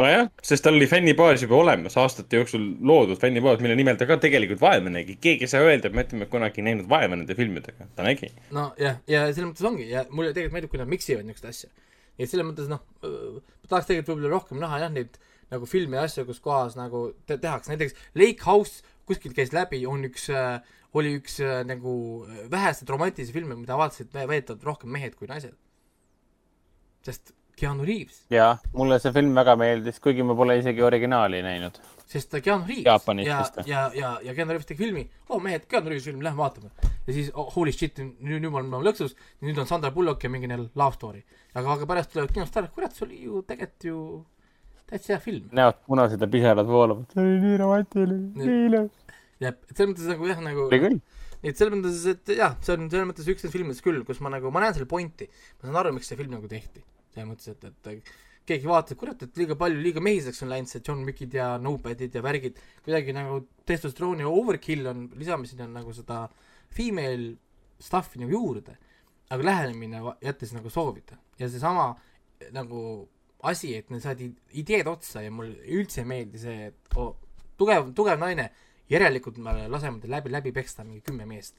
nojah, 0.00 0.30
sest 0.42 0.64
tal 0.64 0.78
oli 0.78 0.88
fännibaas 0.90 1.42
juba 1.44 1.58
olemas, 1.60 1.96
aastate 2.00 2.40
jooksul 2.40 2.66
loodud 2.80 3.20
fännibaas, 3.20 3.60
mille 3.60 3.76
nimel 3.78 3.98
ta 4.00 4.08
ka 4.08 4.16
tegelikult 4.18 4.62
vaeva 4.62 4.90
nägi. 4.90 5.18
keegi 5.20 5.46
ei 5.46 5.54
saa 5.54 5.62
öelda, 5.62 5.90
et 5.90 5.94
Matthew 5.94 6.18
McConaughey 6.18 6.64
ei 6.64 6.70
näinud 6.72 6.90
vaeva 6.90 7.14
nende 7.14 7.38
filmidega, 7.38 7.86
ta 7.94 8.06
nägi. 8.06 8.32
nojah, 8.50 8.98
ja 9.06 9.26
selles 9.30 9.52
mõttes 9.52 9.70
ongi 9.70 9.90
ja 9.92 10.06
mulle 10.10 10.34
tegelikult 10.34 10.58
meeldib, 10.58 10.74
kui 10.74 10.82
nad 10.82 10.90
miksivad 10.90 11.28
niisuguseid 11.28 11.54
asju. 11.54 11.90
ja 12.18 12.30
selles 12.32 12.50
mõttes 12.50 12.72
noh, 12.72 12.82
ma 13.04 13.68
tahaks 13.68 13.92
tegelikult 13.92 14.16
võib-olla 14.16 14.38
rohkem 14.40 14.64
näha 14.64 14.86
jah, 14.88 14.96
neid 14.96 15.20
nagu 15.50 15.66
filme 15.66 15.98
ja 15.98 16.06
asju, 16.06 16.24
kus 16.28 16.40
kohas 16.44 16.76
nagu 16.78 17.10
te 17.26 17.38
tehakse, 17.38 17.72
näiteks 17.72 17.96
Lake 18.14 18.46
House 18.46 18.84
kuskilt 19.10 19.34
käis 19.36 19.52
läbi, 19.56 19.82
on 19.90 20.04
üks 20.06 20.28
äh,, 20.34 20.60
oli 20.98 21.16
üks 21.18 21.40
äh, 21.42 21.60
nagu 21.66 21.92
äh, 22.26 22.46
väheseid 22.50 22.90
romantilisi 22.90 23.34
filme, 23.34 23.56
mida 23.58 23.78
vaatasid 23.78 24.10
vä- 24.14 24.28
väidetavalt 24.30 24.66
rohkem 24.72 24.94
mehed 24.94 25.16
kui 25.18 25.30
naised. 25.30 25.56
sest 27.06 27.34
Keanu 27.60 27.84
Reaves, 27.84 28.22
jaa, 28.32 28.54
mulle 28.76 28.96
see 29.02 29.12
film 29.12 29.34
väga 29.36 29.54
meeldis, 29.60 29.98
kuigi 30.00 30.24
ma 30.24 30.36
pole 30.36 30.58
isegi 30.60 30.82
originaali 30.84 31.42
näinud. 31.44 31.80
sest 32.08 32.30
ta 32.32 32.40
Keanu 32.44 32.66
Reaves 32.68 32.86
Jaapanist 32.86 33.28
ja 33.28 33.66
ja, 33.66 33.82
ja, 33.94 34.12
ja 34.24 34.34
Keanu 34.34 34.54
Reaves 34.54 34.68
tegi 34.68 34.84
filmi, 34.84 35.04
oo 35.28 35.40
mehed, 35.44 35.66
Keanu 35.70 35.92
Reaves 35.92 36.08
film, 36.08 36.22
lähme 36.24 36.40
vaatame. 36.40 36.70
ja 37.06 37.12
siis 37.16 37.30
oh, 37.34 37.50
holy 37.56 37.72
shit, 37.72 37.98
nüüd, 37.98 38.40
nüüd 38.40 38.48
me 38.50 38.62
oleme 38.62 38.82
lõksus, 38.90 39.16
nüüd 39.44 39.58
on 39.60 39.68
Sandra 39.68 39.90
Bullock 39.94 40.24
ja 40.24 40.32
mingi 40.32 40.50
neil 40.50 40.68
love 40.74 40.96
story. 40.96 41.24
aga, 41.54 41.76
aga 41.76 41.88
pärast 41.90 42.12
tulevad 42.14 42.36
kinost 42.36 42.60
ära, 42.60 42.72
kurat, 42.74 42.96
see 42.96 43.08
oli 43.08 43.24
ju 43.24 43.42
tegelikult 43.48 43.88
ju 43.90 44.02
täitsa 44.90 45.14
hea 45.14 45.22
film. 45.24 45.48
näod 45.56 45.80
punased 45.86 46.22
ja 46.22 46.28
pisarad 46.30 46.68
voolavad. 46.68 47.10
see 47.14 47.22
oli 47.24 47.40
nii 47.44 47.58
romantiline, 47.60 48.30
nii 48.40 48.62
ilus. 48.68 49.18
jah, 49.42 49.54
et 49.54 49.76
selles 49.76 49.92
mõttes 49.92 50.10
nagu 50.10 50.30
jah, 50.30 50.40
nagu 50.44 50.64
oli 50.66 50.80
küll. 50.84 50.96
nii 51.40 51.52
et 51.52 51.60
selles 51.60 51.76
mõttes, 51.76 52.00
et 52.14 52.32
jah, 52.36 52.56
see 52.64 52.76
on 52.76 52.88
selles 52.88 53.10
mõttes 53.12 53.28
üks 53.30 53.44
nendest 53.44 53.56
filmidest 53.58 53.86
küll, 53.86 54.02
kus 54.08 54.22
ma 54.24 54.32
nagu, 54.34 54.50
ma 54.54 54.64
näen 54.64 54.76
selle 54.76 54.90
pointi, 54.90 55.30
ma 55.60 55.68
saan 55.68 55.80
aru, 55.84 55.94
miks 55.96 56.10
see 56.10 56.18
film 56.20 56.34
nagu 56.36 56.50
tehti. 56.50 56.82
selles 57.14 57.30
mõttes, 57.30 57.54
et, 57.54 57.70
et 57.94 58.12
keegi 58.50 58.66
vaatas, 58.66 58.98
kurat, 58.98 59.22
et 59.22 59.38
liiga 59.38 59.56
palju, 59.58 59.78
liiga 59.84 60.02
mehiseks 60.02 60.42
on 60.44 60.50
läinud 60.50 60.70
see 60.70 60.82
John 60.86 61.04
Wickid 61.06 61.34
ja 61.36 61.52
Nomadid 61.62 62.14
ja 62.16 62.22
värgid, 62.24 62.58
kuidagi 62.84 63.14
nagu 63.14 63.44
testosterooni 63.68 64.26
overkill 64.26 64.90
on, 64.90 65.06
lisame 65.20 65.46
sinna 65.46 65.68
nagu 65.70 65.94
seda 65.94 66.24
female 66.74 67.36
stuff'i 67.80 68.20
nagu 68.22 68.34
juurde, 68.34 68.76
aga 69.30 69.46
lähenemine 69.46 70.02
jättis 70.24 70.54
nagu 70.56 70.72
soovida 70.72 71.18
ja 71.38 71.48
seesama 71.48 71.92
nagu 72.56 72.80
asi, 73.48 73.74
et 73.78 73.90
neil 73.90 74.02
saadi 74.02 74.28
ideed 74.60 74.88
otsa 74.90 75.22
ja 75.24 75.32
mulle 75.32 75.56
üldse 75.78 76.02
ei 76.02 76.08
meeldi 76.08 76.40
see, 76.42 76.70
et 76.70 76.98
oh, 77.00 77.14
tugev, 77.60 77.90
tugev 77.96 78.20
naine, 78.20 78.50
järelikult 78.90 79.38
me 79.42 79.54
laseme 79.70 80.02
ta 80.02 80.10
läbi, 80.10 80.32
läbi 80.32 80.52
peksta 80.54 80.84
mingi 80.84 81.02
kümme 81.06 81.26
meest. 81.28 81.56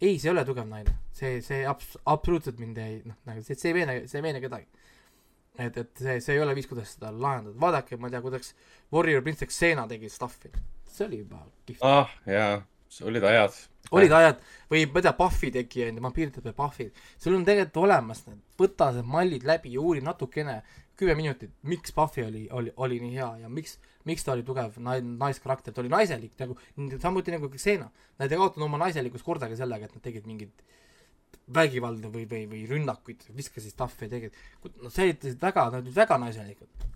ei, 0.00 0.16
see 0.18 0.30
ei 0.30 0.32
ole 0.32 0.44
tugev 0.48 0.68
naine, 0.68 0.96
see, 1.16 1.40
see 1.44 1.64
abs-, 1.68 1.98
absoluutselt 2.08 2.60
mind 2.62 2.78
ei, 2.80 3.00
noh, 3.04 3.18
nagu 3.28 3.44
see, 3.44 3.58
see 3.58 3.72
ei 3.72 3.76
veena, 3.80 3.98
see 4.08 4.20
ei 4.20 4.24
veena 4.24 4.40
kedagi. 4.40 4.68
et, 5.58 5.76
et 5.76 6.04
see, 6.06 6.18
see 6.24 6.36
ei 6.36 6.42
ole 6.44 6.56
viis, 6.56 6.68
kuidas 6.70 6.96
seda 6.96 7.12
lahendada, 7.12 7.56
vaadake, 7.60 8.00
ma 8.00 8.08
ei 8.08 8.16
tea, 8.16 8.24
kuidas 8.24 8.54
Warrior 8.94 9.24
Princess 9.26 9.58
Xena 9.58 9.86
tegi 9.90 10.08
stuff'i, 10.12 10.52
see 10.88 11.06
oli 11.08 11.24
juba 11.24 11.44
kihvt. 11.68 11.84
ah 11.84 12.16
jaa, 12.28 12.62
olid 13.06 13.24
ajad. 13.24 13.58
olid 13.96 14.12
ajad 14.12 14.40
või 14.70 14.84
ma 14.86 15.00
ei 15.00 15.06
tea, 15.06 15.14
Puffi 15.18 15.50
tegi 15.54 15.84
onju, 15.86 16.02
ma 16.04 16.12
piiritan 16.14 16.44
veel 16.46 16.56
Puffid, 16.56 16.98
sul 17.18 17.34
on 17.36 17.46
tegelikult 17.46 17.82
olemas 17.84 18.22
need, 18.28 18.42
võta 18.60 18.90
need 18.94 19.08
mallid 19.10 19.46
läbi 19.48 19.74
ja 19.74 19.82
uuri 19.82 20.02
natukene, 20.06 20.60
kümme 21.00 21.16
minutit, 21.18 21.52
miks 21.66 21.94
Puffi 21.96 22.24
oli, 22.26 22.44
oli, 22.54 22.72
oli 22.84 23.00
nii 23.02 23.16
hea 23.16 23.30
ja 23.44 23.50
miks, 23.50 23.78
miks 24.08 24.26
ta 24.26 24.34
oli 24.36 24.44
tugev 24.46 24.76
nai-, 24.84 25.02
naiskarakter, 25.02 25.74
ta 25.74 25.82
oli 25.82 25.90
naiselik 25.92 26.36
nagu, 26.40 26.58
samuti 27.00 27.34
nagu 27.34 27.50
Xena. 27.56 27.88
Nad 28.20 28.30
ei 28.30 28.40
kaotanud 28.40 28.68
oma 28.68 28.82
naiselikkust 28.84 29.26
kordagi 29.26 29.58
sellega, 29.58 29.88
et 29.88 29.96
nad 29.96 30.04
tegid 30.04 30.28
mingit 30.28 30.62
vägivalda 31.54 32.12
või, 32.12 32.26
või, 32.30 32.44
või 32.50 32.62
rünnakuid, 32.68 33.24
viskasid 33.34 33.74
stuff'i 33.74 34.06
ja 34.06 34.12
tegid, 34.12 34.38
no 34.84 34.92
see 34.92 35.08
olid 35.08 35.26
väga, 35.40 35.66
nad 35.72 35.80
olid 35.82 35.96
väga 35.96 36.18
naiselikud. 36.22 36.88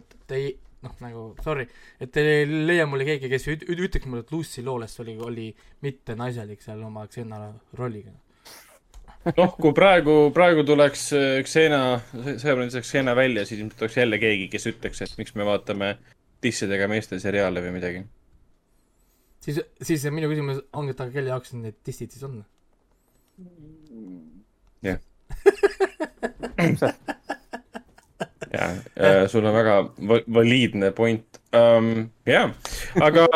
et 0.00 0.34
ei, 0.34 0.54
noh 0.82 0.94
nagu 1.02 1.22
sorry, 1.44 1.66
et 2.02 2.16
ei 2.18 2.46
leia 2.48 2.86
mulle 2.90 3.06
keegi, 3.06 3.28
kes 3.30 3.46
üt-, 3.52 3.64
üt- 3.70 3.82
ütleks 3.86 4.08
mulle, 4.10 4.24
et 4.26 4.32
Lucy 4.34 4.64
Lawless 4.66 5.00
oli, 5.02 5.14
oli 5.22 5.48
mitte 5.86 6.16
naiselik 6.18 6.62
seal 6.64 6.82
oma 6.82 7.04
Xena 7.10 7.38
rolliga. 7.78 8.10
noh, 9.36 9.52
kui 9.54 9.72
praegu, 9.76 10.16
praegu 10.34 10.64
tuleks 10.66 11.04
äh, 11.18 11.36
Xena, 11.46 12.00
sõjaprintsess 12.12 12.90
Xena 12.90 13.14
välja, 13.18 13.46
siis 13.46 13.60
ilmselt 13.62 13.86
oleks 13.86 14.00
jälle 14.00 14.18
keegi, 14.22 14.48
kes 14.50 14.66
ütleks, 14.72 15.04
et 15.06 15.14
miks 15.20 15.36
me 15.38 15.46
vaatame 15.46 15.94
dissidega 16.42 16.88
meeste 16.90 17.20
seriaale 17.22 17.62
või 17.62 17.76
midagi. 17.78 18.02
siis, 19.46 19.62
siis 19.82 20.08
minu 20.10 20.30
küsimus 20.32 20.64
ongi, 20.72 20.96
et 20.96 21.04
aga 21.04 21.14
kelle 21.14 21.30
jaoks 21.30 21.54
need 21.54 21.78
dissid 21.86 22.10
siis 22.14 22.26
on? 22.26 22.42
jaa, 28.52 29.26
sul 29.32 29.44
on 29.48 29.54
väga 29.54 29.80
va- 30.08 30.24
valiidne 30.34 30.92
point 30.96 31.40
um,. 31.56 32.08
jah, 32.26 32.52
aga 33.00 33.26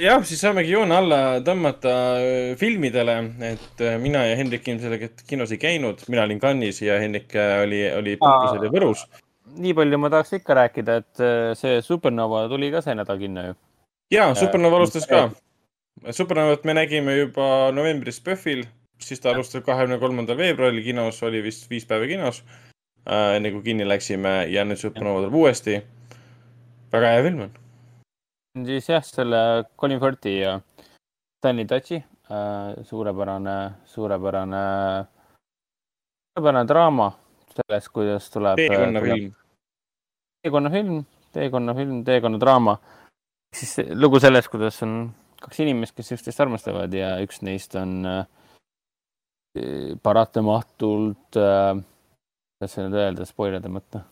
jah, 0.00 0.22
siis 0.26 0.40
saamegi 0.42 0.72
joone 0.74 0.96
alla 0.96 1.20
tõmmata 1.44 1.92
äh, 2.18 2.54
filmidele, 2.60 3.16
et 3.50 3.82
äh, 3.84 3.96
mina 4.02 4.24
ja 4.28 4.38
Hendrik 4.38 4.66
ilmselgelt 4.68 5.24
kinos 5.28 5.52
ei 5.54 5.60
käinud, 5.62 6.02
mina 6.08 6.24
olin 6.26 6.40
Cannes'is 6.42 6.82
ja 6.84 6.98
Hendrik 7.02 7.34
äh, 7.38 7.60
oli, 7.64 7.84
oli 7.94 8.16
puhkusel 8.20 8.66
ja 8.66 8.72
Võrus. 8.74 9.06
nii 9.54 9.74
palju 9.76 10.00
ma 10.00 10.10
tahaks 10.10 10.34
ikka 10.40 10.58
rääkida, 10.60 10.98
et 11.02 11.24
äh, 11.24 11.52
see 11.58 11.80
Supernova 11.84 12.46
tuli 12.50 12.72
ka 12.74 12.82
see 12.84 12.96
nädal 12.98 13.20
kinno 13.20 13.48
ju. 13.48 13.58
jaa, 14.14 14.32
Supernova 14.38 14.82
alustas 14.82 15.06
ka. 15.10 15.28
Supernovat 16.10 16.64
me 16.66 16.74
nägime 16.76 17.14
juba 17.16 17.70
novembris 17.72 18.18
PÖFFil, 18.20 18.64
siis 19.00 19.22
ta 19.22 19.30
alustas 19.32 19.62
kahekümne 19.64 20.00
kolmandal 20.02 20.38
veebruaril 20.38 20.82
kinos, 20.84 21.22
oli 21.22 21.42
vist 21.44 21.68
viis 21.70 21.86
päeva 21.88 22.08
kinos 22.10 22.42
äh,. 23.06 23.36
enne 23.36 23.50
kui 23.52 23.62
kinni 23.62 23.88
läksime 23.88 24.34
ja 24.52 24.64
nüüd 24.64 24.80
Supernova 24.80 25.24
tuleb 25.24 25.34
uuesti. 25.34 25.82
väga 26.92 27.14
hea 27.14 27.22
film 27.22 27.40
on. 27.46 27.56
siis 28.66 28.88
jah, 28.88 29.04
selle 29.04 29.64
Colin 29.80 30.00
Firthi 30.00 30.38
ja 30.38 30.60
Stanley 31.38 31.66
Tucci 31.66 31.96
äh, 31.96 32.84
suurepärane, 32.84 33.58
suurepärane, 33.84 34.64
suurepärane 36.32 36.68
draama 36.68 37.12
sellest, 37.54 37.88
kuidas 37.92 38.30
tuleb. 38.30 38.56
teekonnafilm. 38.56 39.32
teekonnafilm, 40.42 41.04
teekonnafilm, 41.32 42.04
teekonnadraama. 42.04 42.78
siis 43.56 43.76
lugu 43.94 44.20
sellest, 44.20 44.48
kuidas 44.48 44.82
on 44.82 45.12
kaks 45.40 45.60
inimest, 45.60 45.94
kes 45.96 46.12
üksteist 46.16 46.40
armastavad 46.40 46.94
ja 46.94 47.14
üks 47.22 47.42
neist 47.46 47.74
on 47.78 48.06
äh, 48.08 48.24
paratamatult 50.02 51.38
äh,, 51.38 51.76
kuidas 52.58 52.74
seda 52.76 52.88
nüüd 52.88 53.00
öelda, 53.00 53.26
spoilida 53.28 53.68
mõtta. 53.72 54.04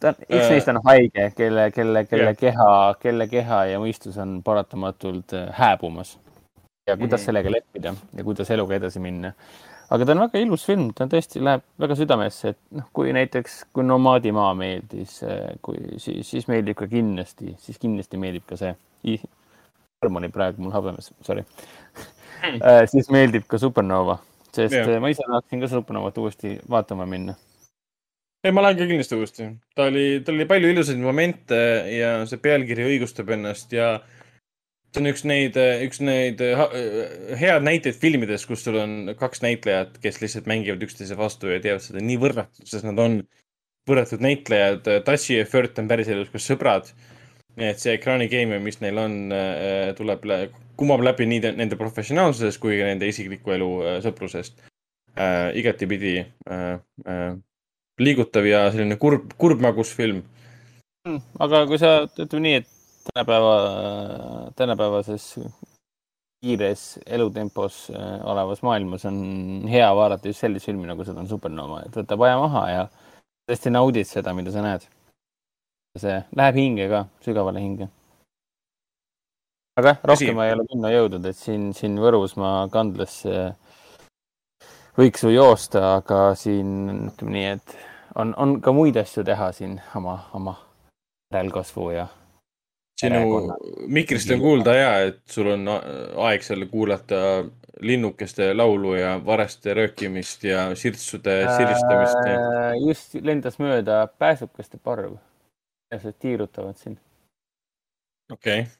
ta 0.00 0.08
on, 0.14 0.20
üks 0.24 0.44
Äh. 0.46 0.50
neist 0.54 0.68
on 0.72 0.78
haige, 0.86 1.26
kelle, 1.36 1.70
kelle, 1.76 2.04
kelle 2.08 2.30
Jah. 2.32 2.36
keha, 2.40 2.68
kelle 3.02 3.26
keha 3.28 3.64
ja 3.74 3.80
mõistus 3.82 4.16
on 4.22 4.38
paratamatult 4.42 5.34
äh, 5.36 5.50
hääbumas. 5.52 6.16
ja 6.88 6.96
kuidas 6.96 7.20
Mhm. 7.20 7.24
sellega 7.26 7.50
leppida 7.52 7.94
ja 8.16 8.24
kuidas 8.24 8.50
eluga 8.50 8.74
edasi 8.74 8.98
minna. 9.00 9.32
aga 9.90 10.04
ta 10.06 10.12
on 10.12 10.18
väga 10.20 10.38
ilus 10.38 10.64
film, 10.66 10.92
ta 10.94 11.04
tõesti 11.06 11.42
läheb 11.42 11.62
väga 11.78 11.94
südamesse, 11.98 12.48
et 12.48 12.58
noh, 12.70 12.84
kui 12.92 13.12
näiteks, 13.12 13.64
kui 13.74 13.82
Nomaadimaa 13.84 14.54
meeldis, 14.54 15.20
kui 15.62 15.76
siis, 15.98 16.30
siis 16.30 16.46
meeldib 16.48 16.76
ka 16.76 16.86
kindlasti, 16.86 17.54
siis 17.58 17.78
kindlasti 17.78 18.16
meeldib 18.16 18.46
ka 18.46 18.56
see. 18.56 18.74
Arm 20.02 20.16
oli 20.16 20.28
praegu 20.28 20.62
mul 20.62 20.72
habemes, 20.72 21.12
sorry. 21.22 21.44
siis 22.86 23.10
meeldib 23.10 23.44
ka 23.46 23.58
Supernova, 23.58 24.18
sest 24.54 24.74
Jah. 24.74 24.88
yeah. 24.88 25.02
ma 25.02 25.12
ise 25.12 25.26
tahaksin 25.26 25.62
ka 25.62 25.70
Supernovat 25.70 26.18
uuesti 26.18 26.56
vaatama 26.70 27.06
minna. 27.06 27.36
ei, 28.44 28.52
ma 28.52 28.64
lähen 28.64 28.78
ka 28.80 28.88
kindlasti 28.90 29.18
uuesti. 29.18 29.50
ta 29.74 29.90
oli, 29.90 30.06
tal 30.24 30.38
oli 30.38 30.48
palju 30.50 30.72
ilusaid 30.74 31.02
momente 31.02 31.60
ja 31.96 32.14
see 32.30 32.42
pealkiri 32.42 32.88
õigustab 32.94 33.30
ennast 33.36 33.72
ja 33.76 33.92
see 34.90 35.02
on 35.02 35.10
üks 35.10 35.22
neid, 35.28 35.58
üks 35.86 36.00
neid 36.02 36.40
ha- 36.58 36.70
head 37.38 37.66
näiteid 37.66 37.98
filmides, 38.00 38.46
kus 38.48 38.64
sul 38.66 38.80
on 38.80 39.14
kaks 39.18 39.44
näitlejat, 39.44 40.00
kes 40.02 40.18
lihtsalt 40.22 40.50
mängivad 40.50 40.82
üksteise 40.86 41.18
vastu 41.18 41.52
ja 41.52 41.60
teevad 41.62 41.84
seda 41.84 42.02
nii 42.02 42.18
võrratult, 42.22 42.66
sest 42.66 42.88
nad 42.88 42.98
on 42.98 43.20
võrratud 43.88 44.22
näitlejad. 44.24 44.88
Tassi 45.06 45.38
ja 45.38 45.46
Fört 45.48 45.78
on 45.82 45.88
päriselus 45.90 46.30
ka 46.32 46.42
sõbrad. 46.42 46.90
Nii 47.60 47.68
et 47.68 47.80
see 47.82 47.92
ekraani 47.98 48.26
keemia, 48.32 48.60
mis 48.64 48.80
neil 48.80 48.98
on, 48.98 49.16
tuleb, 49.98 50.24
kumab 50.80 51.04
läbi 51.04 51.28
nii 51.28 51.52
nende 51.60 51.76
professionaalsusest 51.80 52.60
kui 52.62 52.78
ka 52.80 52.88
nende 52.88 53.08
isikliku 53.10 53.52
elu 53.56 53.70
äh, 53.84 53.96
sõprusest 54.04 54.62
äh,. 54.64 55.50
igatipidi 55.60 56.14
äh, 56.22 56.78
äh, 57.04 57.32
liigutav 58.00 58.48
ja 58.48 58.66
selline 58.72 58.96
kurb, 59.00 59.34
kurbmagus 59.40 59.92
film. 59.96 60.22
aga 61.40 61.64
kui 61.68 61.80
sa, 61.80 61.90
ütleme 62.08 62.46
nii, 62.46 62.60
et 62.62 62.70
tänapäeva, 63.10 63.52
tänapäevases 64.56 65.34
kiires 66.40 66.84
elutempos 67.04 67.82
äh, 67.92 68.24
olevas 68.24 68.62
maailmas 68.64 69.04
on 69.08 69.20
hea 69.68 69.88
vaadata 69.96 70.32
just 70.32 70.40
sellist 70.46 70.70
filmi, 70.70 70.88
nagu 70.88 71.04
seda 71.04 71.20
on 71.20 71.28
Supernova, 71.28 71.82
et 71.84 72.00
võtab 72.00 72.24
aja 72.24 72.40
maha 72.40 72.64
ja 72.70 72.86
tõesti 73.50 73.72
naudid 73.74 74.08
seda, 74.08 74.32
mida 74.36 74.52
sa 74.54 74.64
näed. 74.64 74.88
See 75.98 76.20
läheb 76.36 76.60
hinge 76.60 76.88
ka, 76.90 77.04
sügavale 77.24 77.62
hinge. 77.62 77.88
aga 79.80 79.94
jah, 79.94 80.02
rohkem 80.12 80.36
ma 80.36 80.46
ei 80.46 80.54
ole 80.54 80.66
minna 80.68 80.92
jõudnud, 80.92 81.26
et 81.26 81.38
siin, 81.38 81.70
siin 81.74 81.98
Võrus 82.02 82.36
ma 82.38 82.68
kandlasse 82.72 83.54
võiks 84.98 85.24
ju 85.24 85.32
joosta, 85.34 85.96
aga 85.98 86.34
siin 86.38 87.08
ütleme 87.10 87.36
nii, 87.36 87.52
et 87.56 87.76
on, 88.20 88.34
on 88.36 88.58
ka 88.60 88.74
muid 88.76 88.98
asju 89.00 89.24
teha 89.26 89.50
siin 89.56 89.78
oma, 89.96 90.18
oma 90.36 90.56
järelkasvu 91.32 91.90
ja 91.94 92.08
sinu 93.00 93.56
mikrist 93.88 94.30
on 94.34 94.42
kuulda 94.42 94.74
ja, 94.76 94.92
et 95.08 95.22
sul 95.30 95.48
on 95.54 95.66
aeg 95.70 96.44
seal 96.44 96.66
kuulata 96.70 97.22
linnukeste 97.80 98.50
laulu 98.54 98.94
ja 98.98 99.14
vareste 99.24 99.74
röökimist 99.74 100.44
ja 100.44 100.66
sirtsude 100.76 101.40
siristamist 101.56 102.20
Äh, 102.70 102.76
just 102.86 103.14
lendas 103.14 103.58
mööda 103.58 104.06
pääsukeste 104.18 104.78
parv. 104.82 105.16
Pääsed 105.90 106.18
tiirutavad 106.18 106.76
siin 106.78 106.98
okei 108.32 108.60
okay.. 108.60 108.72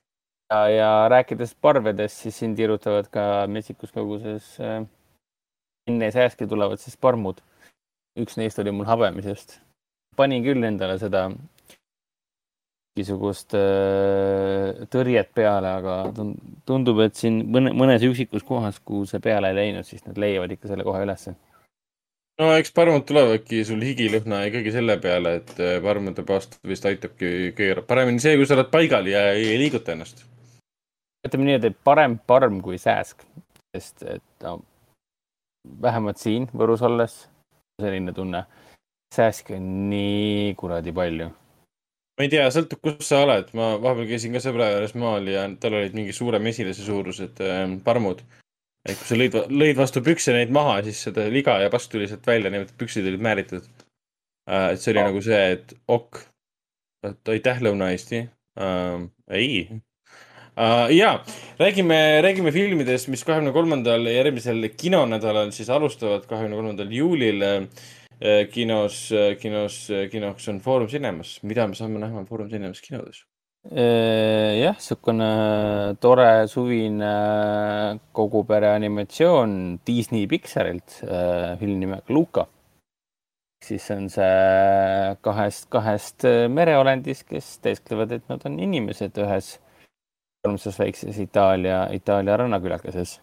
ja, 0.50 0.68
ja 0.68 0.90
rääkides 1.08 1.54
parvedest, 1.60 2.22
siis 2.22 2.38
siin 2.38 2.56
tiirutavad 2.56 3.10
ka 3.12 3.46
metsikus 3.46 3.92
koguses 3.92 4.56
äh, 4.60 4.84
enne 5.90 6.10
sääski 6.10 6.46
tulevad 6.46 6.78
siis 6.78 6.96
parmud. 6.96 7.40
üks 8.18 8.36
neist 8.36 8.58
oli 8.58 8.72
mul 8.74 8.86
habemisest. 8.86 9.60
panin 10.16 10.44
küll 10.44 10.64
endale 10.66 10.98
seda 10.98 11.28
mingisugust 12.96 13.54
äh, 13.54 14.82
tõrjet 14.92 15.30
peale, 15.34 15.70
aga 15.80 15.96
tun- 16.14 16.34
tundub, 16.66 17.00
et 17.04 17.14
siin 17.14 17.44
mõne, 17.54 17.72
mõnes 17.76 18.02
üksikus 18.06 18.44
kohas, 18.46 18.80
kuhu 18.84 19.06
see 19.06 19.22
peale 19.22 19.52
ei 19.52 19.56
läinud, 19.56 19.86
siis 19.86 20.04
nad 20.06 20.18
leiavad 20.18 20.52
ikka 20.52 20.68
selle 20.68 20.84
koha 20.84 21.04
ülesse. 21.06 21.36
No 22.40 22.50
eks 22.56 22.72
parmud 22.76 23.04
tulevadki 23.08 23.62
sul 23.68 23.82
higilõhna 23.84 24.44
ikkagi 24.48 24.72
selle 24.74 24.96
peale, 25.02 25.36
et 25.42 25.52
äh, 25.60 25.76
parmude 25.84 26.24
paast 26.26 26.56
vist 26.66 26.86
aitabki 26.88 27.52
kõige 27.56 27.84
paremini 27.88 28.22
see, 28.22 28.36
kui 28.40 28.48
sa 28.48 28.56
oled 28.56 28.70
paigal 28.72 29.08
ja 29.10 29.26
ei 29.36 29.58
liiguta 29.60 29.94
ennast. 29.94 30.24
ütleme 31.26 31.50
nii, 31.50 31.58
et 31.60 31.82
parem 31.84 32.16
parm 32.26 32.62
kui 32.64 32.80
sääsk, 32.80 33.26
sest 33.76 34.06
et 34.08 34.46
no, 34.46 34.60
vähemalt 35.82 36.20
siin 36.22 36.48
Võrus 36.56 36.82
olles 36.86 37.20
selline 37.80 38.12
tunne, 38.16 38.44
sääske 39.14 39.56
on 39.56 39.68
nii 39.90 40.54
kuradi 40.60 40.92
palju. 40.96 41.28
ma 42.16 42.26
ei 42.26 42.32
tea, 42.32 42.48
sõltub, 42.52 42.80
kus 42.84 43.04
sa 43.08 43.22
oled, 43.24 43.52
ma 43.56 43.74
vahepeal 43.80 44.08
käisin 44.14 44.36
ka 44.36 44.42
sõbra 44.44 44.72
juures 44.74 44.96
maal 45.00 45.28
ja 45.28 45.46
tal 45.60 45.76
olid 45.78 45.96
mingi 45.96 46.16
suure 46.16 46.40
mesilase 46.40 46.84
suurused 46.84 47.40
äh, 47.44 47.64
parmud. 47.84 48.24
Et 48.88 48.96
kui 48.96 49.08
sa 49.08 49.18
lõid, 49.18 49.36
lõid 49.52 49.78
vastu 49.78 50.02
pükse 50.04 50.34
neid 50.36 50.52
maha, 50.54 50.80
siis 50.86 51.02
seda 51.08 51.26
liga 51.32 51.58
ja 51.60 51.70
pask 51.72 51.92
tuli 51.92 52.08
sealt 52.08 52.26
välja, 52.26 52.52
nii 52.52 52.64
et 52.64 52.74
püksid 52.80 53.06
olid 53.10 53.22
määritud 53.24 53.68
äh,. 54.48 54.72
et 54.72 54.80
see 54.80 54.94
oli 54.94 55.02
Oh. 55.02 55.10
nagu 55.10 55.22
see, 55.24 55.40
et 55.56 55.74
ok, 55.88 56.24
et 57.10 57.32
aitäh, 57.36 57.62
Lõuna-Eesti 57.66 58.24
äh,. 58.24 59.06
ei 59.36 59.54
uh,. 59.68 60.88
ja 60.96 61.12
räägime, 61.60 62.00
räägime 62.24 62.52
filmidest, 62.56 63.08
mis 63.12 63.24
kahekümne 63.24 63.52
kolmandal 63.56 64.08
järgmisel 64.08 64.70
kinonädalal 64.76 65.52
siis 65.56 65.70
alustavad, 65.70 66.24
kahekümne 66.30 66.56
kolmandal 66.56 66.92
juulil 66.92 67.44
äh, 67.46 67.88
kinos, 68.52 69.10
kinos, 69.40 69.82
kinoks 70.12 70.48
on 70.52 70.60
Foorum 70.60 70.88
Cinemas, 70.88 71.38
mida 71.42 71.66
me 71.68 71.76
saame 71.76 72.00
näha 72.02 72.24
Foorum 72.28 72.50
Cinemas 72.52 72.80
kinodes. 72.84 73.24
jah, 73.68 74.76
niisugune 74.78 75.96
tore 76.00 76.46
suvine 76.48 77.10
kogu 78.12 78.44
pere 78.48 78.72
animatsioon 78.72 79.80
Disney 79.86 80.26
Pixarilt, 80.26 81.02
film 81.60 81.78
nimega 81.78 82.02
Luka. 82.08 82.46
siis 83.60 83.90
on 83.90 84.08
see 84.08 85.16
kahest, 85.20 85.66
kahest 85.68 86.24
mereolendist, 86.48 87.26
kes 87.28 87.58
teesklevad, 87.60 88.12
et 88.16 88.28
nad 88.32 88.40
on 88.48 88.56
inimesed 88.58 89.18
ühes 89.20 89.58
armsas 90.46 90.78
väikses 90.80 91.18
Itaalia, 91.20 91.84
Itaalia 91.92 92.38
rannakülakeses. 92.40 93.20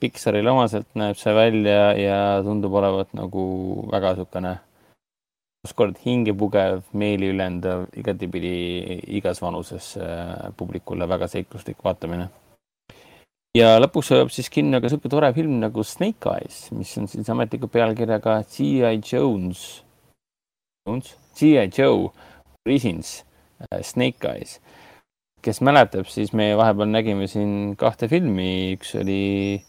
Pixarile 0.00 0.50
omaselt 0.50 0.86
näeb 0.94 1.18
see 1.18 1.34
välja 1.34 1.92
ja 1.98 2.18
tundub 2.46 2.72
olevat 2.78 3.10
nagu 3.18 3.42
väga 3.90 4.14
niisugune 4.14 4.54
taaskord 5.60 5.98
hingepugev, 6.04 6.86
meeliülendav, 6.96 7.88
igatipidi 8.00 8.52
igas 9.18 9.42
vanuses 9.44 9.92
äh, 10.00 10.48
publikule 10.56 11.08
väga 11.08 11.28
seikluslik 11.28 11.82
vaatamine. 11.84 12.30
ja 13.56 13.74
lõpuks 13.80 14.12
jõuab 14.14 14.32
siis 14.32 14.48
kinno 14.48 14.80
ka 14.80 14.88
niisugune 14.88 15.12
tore 15.12 15.32
film 15.36 15.58
nagu 15.60 15.84
Snake 15.84 16.32
Eyes, 16.32 16.70
mis 16.72 16.96
on 16.96 17.08
siis 17.10 17.28
ametliku 17.28 17.68
pealkirjaga 17.68 18.40
G.I. 18.48 19.00
Jones, 19.04 19.82
Jones, 20.86 21.16
G.I. 21.36 21.68
Joe 21.68 22.08
Origins 22.64 23.24
äh, 23.60 23.82
Snake 23.82 24.28
Eyes. 24.32 24.60
kes 25.44 25.60
mäletab, 25.64 26.08
siis 26.08 26.32
me 26.36 26.54
vahepeal 26.56 26.88
nägime 26.88 27.26
siin 27.28 27.74
kahte 27.80 28.08
filmi, 28.08 28.76
üks 28.76 28.94
oli 29.00 29.60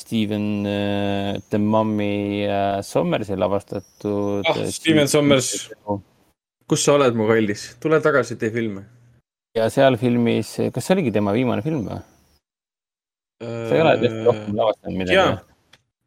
Steven 0.00 0.66
äh, 0.66 1.38
The 1.50 1.58
Mummy 1.58 2.44
äh, 2.46 2.82
Sommersi 2.82 3.36
lavastatud 3.38 4.44
Ah, 4.50 4.64
Steven 4.70 5.08
Sommers. 5.08 5.70
kus 6.68 6.82
sa 6.84 6.94
oled, 6.98 7.14
mu 7.14 7.26
kallis, 7.28 7.76
tule 7.80 8.00
tagasi, 8.02 8.36
tee 8.40 8.50
filme. 8.50 8.82
ja 9.56 9.68
seal 9.70 9.96
filmis, 10.00 10.56
kas 10.74 10.84
see 10.88 10.94
oligi 10.96 11.12
tema 11.14 11.32
viimane 11.36 11.62
film 11.62 11.84
või? 11.88 12.00
sa 13.44 13.74
ei 13.76 13.80
ole 13.84 13.92
tõesti 14.00 14.22
rohkem 14.26 14.54
lavastanud 14.58 14.96
midagi 14.98 15.16
jaa, 15.18 15.32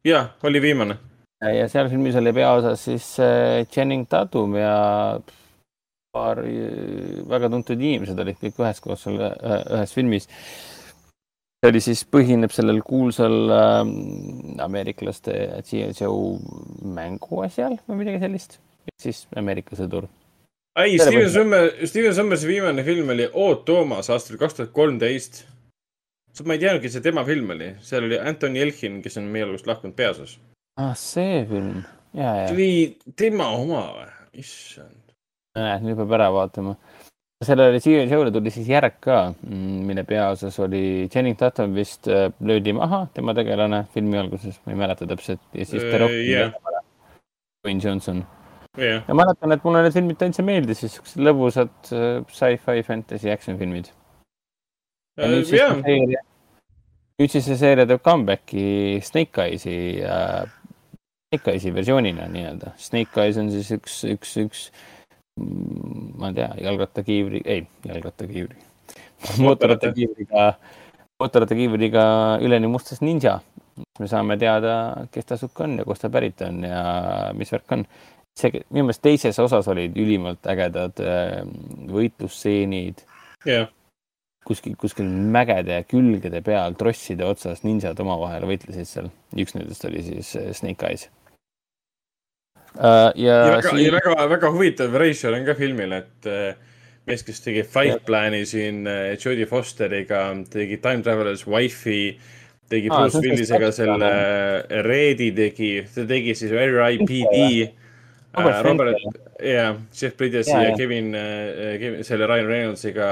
jaa, 0.08 0.22
oli 0.48 0.60
viimane. 0.64 0.96
ja 1.56 1.68
seal 1.72 1.88
filmis 1.92 2.16
oli 2.20 2.32
peaosas 2.36 2.84
siis 2.90 3.06
äh, 3.24 3.64
Channing 3.72 4.04
Tatum 4.10 4.56
ja 4.58 4.74
paar 6.12 6.42
äh, 6.44 7.22
väga 7.30 7.48
tuntud 7.54 7.78
inimesed 7.80 8.18
olid 8.20 8.36
kõik 8.42 8.58
üheskoos 8.60 9.06
seal 9.06 9.16
ühe- 9.22 9.62
ühes 9.78 9.94
filmis. 9.96 10.28
See 11.58 11.72
oli 11.72 11.80
siis, 11.82 12.04
põhineb 12.06 12.52
sellel 12.54 12.80
kuulsal 12.86 13.50
äh, 13.50 13.80
ameeriklaste 14.62 15.34
G.I. 15.66 15.90
Joe 15.98 16.38
mänguasjal 16.94 17.78
või 17.88 18.02
midagi 18.04 18.22
sellist. 18.22 18.58
siis 19.02 19.26
Ameerika 19.36 19.76
sõdur. 19.78 20.06
ei, 20.78 20.98
Steven. 20.98 21.30
Sommer, 21.34 21.70
Steven 21.86 22.14
Sommersi 22.14 22.50
viimane 22.50 22.84
film 22.86 23.10
oli 23.14 23.26
Ood 23.32 23.64
Toomas 23.66 24.10
aastal 24.10 24.38
kaks 24.38 24.58
tuhat 24.58 24.74
kolmteist. 24.76 25.46
ma 26.46 26.54
ei 26.54 26.62
teadnudki, 26.62 26.92
see 26.94 27.02
tema 27.02 27.24
film 27.26 27.50
oli, 27.50 27.72
seal 27.82 28.06
oli 28.06 28.18
Anton 28.18 28.56
Jeltsin, 28.56 29.02
kes 29.02 29.18
on 29.18 29.26
meie 29.32 29.48
elust 29.48 29.66
lahkunud 29.66 29.96
peaosas. 29.98 30.38
ah, 30.78 30.94
see 30.94 31.42
film. 31.50 31.82
ja, 32.14 32.36
ja 32.44 32.46
see, 32.46 32.54
oli 32.54 33.14
tema 33.18 33.50
oma 33.58 33.82
või? 33.96 34.08
issand. 34.38 35.10
näed, 35.58 35.82
nüüd 35.82 35.98
peab 35.98 36.14
ära 36.20 36.30
vaatama. 36.30 36.78
Sellele 37.44 37.78
Serial 37.80 38.08
Show'le 38.10 38.32
tuli 38.34 38.50
siis 38.50 38.66
järg 38.70 38.96
ka, 39.04 39.18
mille 39.46 40.02
peaosas 40.06 40.56
oli 40.64 41.06
Channing 41.12 41.38
Tatum 41.38 41.76
vist 41.76 42.08
äh, 42.10 42.32
löödi 42.42 42.74
maha, 42.74 43.04
tema 43.14 43.34
tegelane 43.34 43.84
filmi 43.94 44.18
alguses, 44.18 44.58
ma 44.64 44.74
ei 44.74 44.80
mäleta 44.80 45.06
täpselt, 45.06 45.44
ja 45.54 45.66
siis 45.66 45.84
Äh, 45.84 45.92
ta 45.92 46.00
rohkem 46.02 46.24
jah. 46.26 46.50
Dwayne 47.62 47.84
Johnson. 47.84 48.24
jah, 48.78 49.04
ja 49.06 49.14
mäletan, 49.14 49.54
et 49.54 49.64
mulle 49.64 49.84
need 49.86 49.94
filmid 49.94 50.18
täitsa 50.18 50.42
meeldisid, 50.42 50.90
siuksed 50.96 51.22
lõbusad 51.22 51.92
äh, 51.94 52.08
sci-fi 52.26 52.82
fantasy 52.86 53.30
action 53.30 53.58
filmid. 53.58 53.92
ja 55.18 55.30
nüüd 55.30 55.46
see, 55.46 55.62
seeria, 55.62 56.26
nüüd 57.22 57.36
siis 57.36 57.46
see 57.46 57.62
seeria 57.62 57.86
teeb 57.86 58.02
comeback'i 58.02 58.98
Snake 59.06 59.46
Eyes'i 59.46 59.78
äh,, 60.02 60.42
Snake 61.30 61.54
Eyes'i 61.54 61.70
versioonina 61.74 62.26
nii-öelda. 62.32 62.74
Snake 62.82 63.22
Eyes 63.22 63.38
on 63.38 63.50
siis 63.54 63.70
üks, 63.78 64.02
üks, 64.10 64.36
üks, 64.42 64.68
ma 66.18 66.30
ei 66.30 66.36
tea, 66.38 66.48
jalgrattakiivri, 66.64 67.42
ei, 67.44 67.62
jalgrattakiivri, 67.86 68.58
mootorrattakiivriga, 69.44 70.50
mootorrattakiivriga 71.20 72.04
üleni 72.44 72.70
mustas 72.70 73.02
ninja. 73.04 73.38
me 73.98 74.06
saame 74.10 74.34
teada, 74.38 75.06
kes 75.14 75.26
ta 75.26 75.36
sukk 75.38 75.60
on 75.62 75.76
ja 75.78 75.84
kust 75.86 76.02
ta 76.02 76.10
pärit 76.10 76.40
on 76.42 76.62
ja 76.66 76.82
mis 77.38 77.52
värk 77.54 77.76
on. 77.76 77.84
see, 78.38 78.62
minu 78.70 78.86
meelest 78.86 79.02
teises 79.02 79.38
osas 79.42 79.66
olid 79.68 79.96
ülimalt 79.98 80.46
ägedad 80.46 81.00
äh, 81.02 81.40
võitlusstseenid 81.90 83.02
jah, 83.46 83.66
kuskil, 84.48 84.76
kuskil 84.80 85.08
mägede 85.34 85.82
külgede 85.90 86.40
peal 86.46 86.76
trosside 86.78 87.26
otsas 87.26 87.64
ninjad 87.66 87.98
omavahel 88.04 88.46
võitlesid 88.48 88.88
seal. 88.88 89.10
üks 89.36 89.56
nendest 89.56 89.84
oli 89.88 90.04
siis 90.06 90.34
äh, 90.38 90.52
Snake 90.56 90.86
Eyes. 90.88 91.08
Ja, 92.76 93.12
ja 93.16 93.36
ja 93.36 93.36
väga, 93.56 93.68
ja 93.68 93.76
siin, 93.76 93.92
väga, 93.96 94.28
väga 94.30 94.50
huvitav 94.54 94.96
ratio 95.00 95.32
on 95.34 95.46
ka 95.46 95.54
filmil, 95.58 95.94
et 95.98 96.28
äh, 96.30 96.56
mees, 97.08 97.24
kes 97.26 97.40
tegi 97.44 97.64
Fight 97.66 98.04
Plan'i 98.06 98.44
siin 98.48 98.84
äh, 98.86 99.14
Jodie 99.16 99.48
Fosteriga, 99.48 100.26
tegi 100.52 100.80
Time 100.84 101.02
Traveler's 101.06 101.46
Wife'i, 101.48 102.18
tegi 102.68 102.92
Aa, 102.92 103.04
Bruce 103.04 103.22
Willisega 103.24 103.72
selle 103.74 104.12
äh, 104.12 104.82
Reedi 104.86 105.32
tegi, 105.36 105.72
ta 105.94 106.06
tegi 106.08 106.36
siis 106.38 106.52
R.I.P.D. 106.52 107.68
Robert 108.38 108.98
jaa, 109.42 109.72
Jeff 109.94 110.16
Bridgesi 110.18 110.52
Jaa, 110.52 110.62
ja 110.62 110.68
jaa. 110.68 110.76
Kevin, 110.76 111.14
Kevin, 111.80 112.04
selle 112.04 112.26
Ryan 112.28 112.46
Reynoldsiga 112.46 113.08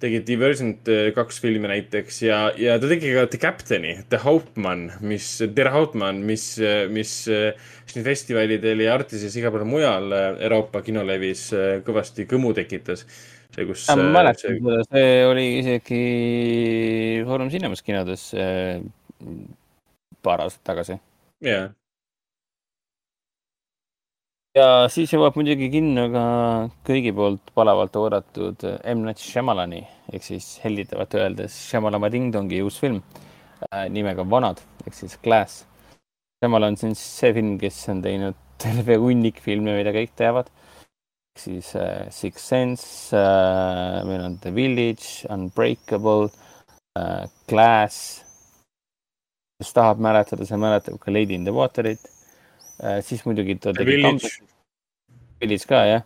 tegi 0.00 0.20
Divergent 0.26 0.88
äh, 0.90 1.10
kaks 1.16 1.40
filmi 1.42 1.68
näiteks 1.70 2.22
ja, 2.24 2.38
ja 2.58 2.76
ta 2.80 2.88
tegi 2.90 3.12
ka 3.16 3.26
The 3.30 3.40
Captain'i, 3.42 3.96
The 4.12 4.22
Hauptmann, 4.24 4.88
mis, 5.04 5.26
Der 5.56 5.72
Hauptmann, 5.74 6.22
mis, 6.26 6.46
mis 6.92 7.14
äh, 7.30 7.52
siin 7.90 8.06
festivalidel 8.06 8.84
ja 8.84 8.94
Artises 8.96 9.36
igal 9.36 9.52
pool 9.54 9.66
mujal 9.68 10.14
Euroopa 10.14 10.82
kinolevis 10.86 11.48
kõvasti 11.86 12.26
kõmu 12.30 12.54
tekitas. 12.56 13.04
see, 13.50 13.66
kus. 13.66 13.88
ma 13.90 14.08
mäletan 14.20 14.60
seda, 14.60 14.78
see 14.88 15.24
oli 15.26 15.46
isegi 15.58 16.02
Foorum 17.26 17.50
Cinemas 17.50 17.82
kinodes 17.82 18.30
paar 20.22 20.44
aastat 20.44 20.64
tagasi. 20.70 21.00
jaa, 21.44 21.68
ja 24.60 24.68
siis 24.92 25.10
jõuab 25.14 25.36
muidugi 25.38 25.70
kinno 25.72 26.06
ka 26.12 26.24
kõigi 26.86 27.12
poolt 27.16 27.52
palavalt 27.56 27.96
oodatud 27.96 28.64
M. 28.92 29.04
Night 29.06 29.22
Shyamalani 29.22 29.80
ehk 30.12 30.26
siis 30.26 30.52
hellitavalt 30.64 31.14
öeldes 31.18 31.56
Shyamalama 31.68 32.10
Ding 32.12 32.32
Dongi 32.34 32.60
uus 32.64 32.80
film 32.82 33.00
äh, 33.70 33.86
nimega 33.92 34.26
Vanad 34.28 34.60
ehk 34.86 34.96
siis 34.96 35.16
Glass. 35.22 35.64
Shyamalan 36.40 36.74
on 36.74 36.80
siis 36.80 37.04
see 37.20 37.34
film, 37.36 37.56
kes 37.60 37.78
on 37.92 38.02
teinud 38.04 38.36
terve 38.60 38.96
hunnik 39.00 39.40
filme, 39.44 39.74
mida 39.76 39.92
kõik 39.96 40.14
teavad. 40.18 40.50
ehk 41.30 41.44
siis 41.44 41.72
äh, 41.78 42.08
Six 42.10 42.48
Sense 42.52 43.16
äh,, 43.16 44.00
meil 44.08 44.24
on 44.26 44.38
The 44.42 44.52
Village, 44.54 45.28
Unbreakable 45.30 46.30
äh,, 46.98 47.28
Glass. 47.48 48.24
kes 49.60 49.74
tahab 49.76 50.00
mäletada, 50.00 50.48
see 50.48 50.60
mäletab 50.60 50.96
ka 51.00 51.12
Lady 51.12 51.36
in 51.36 51.44
the 51.44 51.54
Waterit 51.54 52.00
äh,. 52.82 53.00
siis 53.04 53.24
muidugi 53.28 53.60
ta 53.60 53.72
tegi 53.76 53.96
Village. 53.96 54.49
Village 55.40 55.66
ka 55.68 55.82
jah 55.88 56.02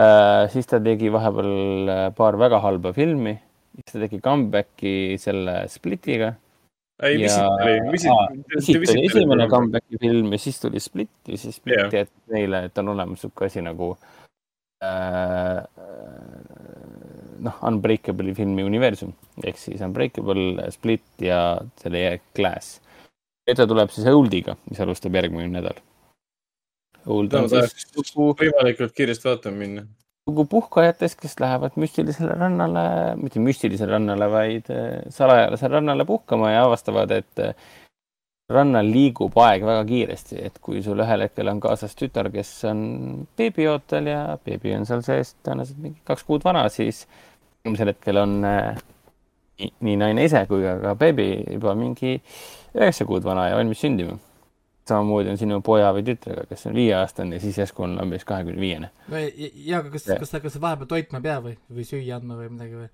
äh,. 0.00 0.48
siis 0.52 0.66
ta 0.66 0.80
tegi 0.80 1.10
vahepeal 1.12 1.88
äh, 1.92 2.04
paar 2.16 2.38
väga 2.40 2.60
halba 2.64 2.92
filmi, 2.96 3.34
siis 3.80 3.92
ta 3.94 4.04
tegi 4.06 4.20
comeback'i 4.24 4.94
selle 5.20 5.64
Splitiga. 5.68 6.34
ei, 7.02 7.16
mis 7.18 7.32
Ja- 7.32 7.44
siit 7.48 7.64
oli, 7.64 7.74
mis 7.92 8.02
siit, 8.04 8.64
siit 8.66 8.90
oli 8.94 9.06
esimene 9.08 9.48
comeback'i 9.48 9.98
film 10.00 10.32
ja 10.32 10.38
siis 10.38 10.60
tuli 10.60 10.80
Split 10.80 11.10
ja 11.28 11.36
siis 11.40 11.56
Split 11.56 11.78
Jah. 11.78 11.90
teatas 11.90 12.32
neile, 12.32 12.64
et 12.68 12.78
on 12.78 12.88
olemas 12.94 13.20
sihuke 13.24 13.46
asi 13.48 13.62
nagu 13.64 13.94
äh, 14.84 15.60
noh, 17.40 17.56
Unbreakable'i 17.68 18.34
filmi 18.36 18.64
universum 18.66 19.12
ehk 19.44 19.56
siis 19.60 19.80
Unbreakable, 19.84 20.66
Split 20.76 21.24
ja 21.24 21.40
selle 21.80 22.20
Glass. 22.36 22.80
ja 23.48 23.54
ta 23.56 23.66
tuleb 23.66 23.90
siis 23.94 24.06
Oldiga, 24.12 24.56
mis 24.70 24.80
alustab 24.80 25.14
järgmine 25.16 25.48
nädal. 25.48 25.80
Old 27.06 27.32
no 27.32 27.46
tahaks 27.48 27.86
võimalikult 28.16 28.92
kiiresti 28.96 29.28
vaatama 29.28 29.56
minna. 29.56 29.82
lugu 30.28 30.44
puhkajatest, 30.46 31.18
kes 31.20 31.38
lähevad 31.40 31.76
müstilisele 31.80 32.34
rannale, 32.38 33.16
mitte 33.18 33.40
müstilisele 33.42 33.96
rannale, 33.96 34.28
vaid 34.30 34.68
eh, 34.70 35.00
salajasele 35.10 35.78
rannale 35.80 36.04
puhkama 36.06 36.52
ja 36.52 36.64
avastavad, 36.68 37.10
et 37.16 37.38
eh, 37.42 37.54
rannal 38.50 38.86
liigub 38.92 39.34
aeg 39.38 39.64
väga 39.66 39.82
kiiresti, 39.88 40.38
et 40.50 40.58
kui 40.62 40.82
sul 40.82 41.00
ühel 41.02 41.24
hetkel 41.24 41.48
on 41.50 41.60
kaasas 41.62 41.96
tütar, 41.98 42.28
kes 42.34 42.52
on 42.70 42.80
beebiootel 43.38 44.06
ja 44.12 44.22
beebi 44.44 44.74
on 44.76 44.86
seal 44.86 45.02
sees 45.06 45.34
tõenäoliselt 45.46 45.82
mingi 45.82 46.00
kaks 46.06 46.26
kuud 46.28 46.44
vana, 46.46 46.68
siis 46.68 47.04
eelmisel 47.64 47.92
hetkel 47.94 48.20
on 48.22 48.38
eh, 48.44 48.80
nii- 49.60 49.74
nii 49.88 49.96
naine 50.04 50.24
ise 50.28 50.44
kui 50.50 50.62
ka, 50.66 50.76
ka 50.84 50.94
beebi 51.00 51.30
juba 51.56 51.74
mingi 51.78 52.18
üheksa 52.76 53.06
kuud 53.08 53.24
vana 53.26 53.48
ja 53.50 53.56
valmis 53.58 53.82
sündima. 53.82 54.18
Samamoodi 54.90 55.32
on 55.32 55.38
sinu 55.40 55.60
poja 55.64 55.92
või 55.96 56.04
tütrega, 56.06 56.44
kes 56.50 56.66
on 56.70 56.76
viieaastane 56.78 57.38
ja 57.38 57.44
siis 57.44 57.60
järsku 57.62 57.86
on 57.86 57.96
umbes 58.02 58.26
kahekümne 58.28 58.60
viiene. 58.60 58.90
no 59.08 59.22
ja, 59.22 59.80
aga 59.80 59.92
kas, 59.94 60.08
kas 60.10 60.34
sa, 60.34 60.42
kas 60.42 60.56
sa 60.56 60.64
vahepeal 60.66 60.90
toitma 60.90 61.22
ei 61.22 61.28
pea 61.28 61.38
või, 61.44 61.56
või 61.70 61.86
süüa 61.88 62.18
andma 62.18 62.38
või 62.40 62.50
midagi 62.56 62.82
või? 62.82 62.90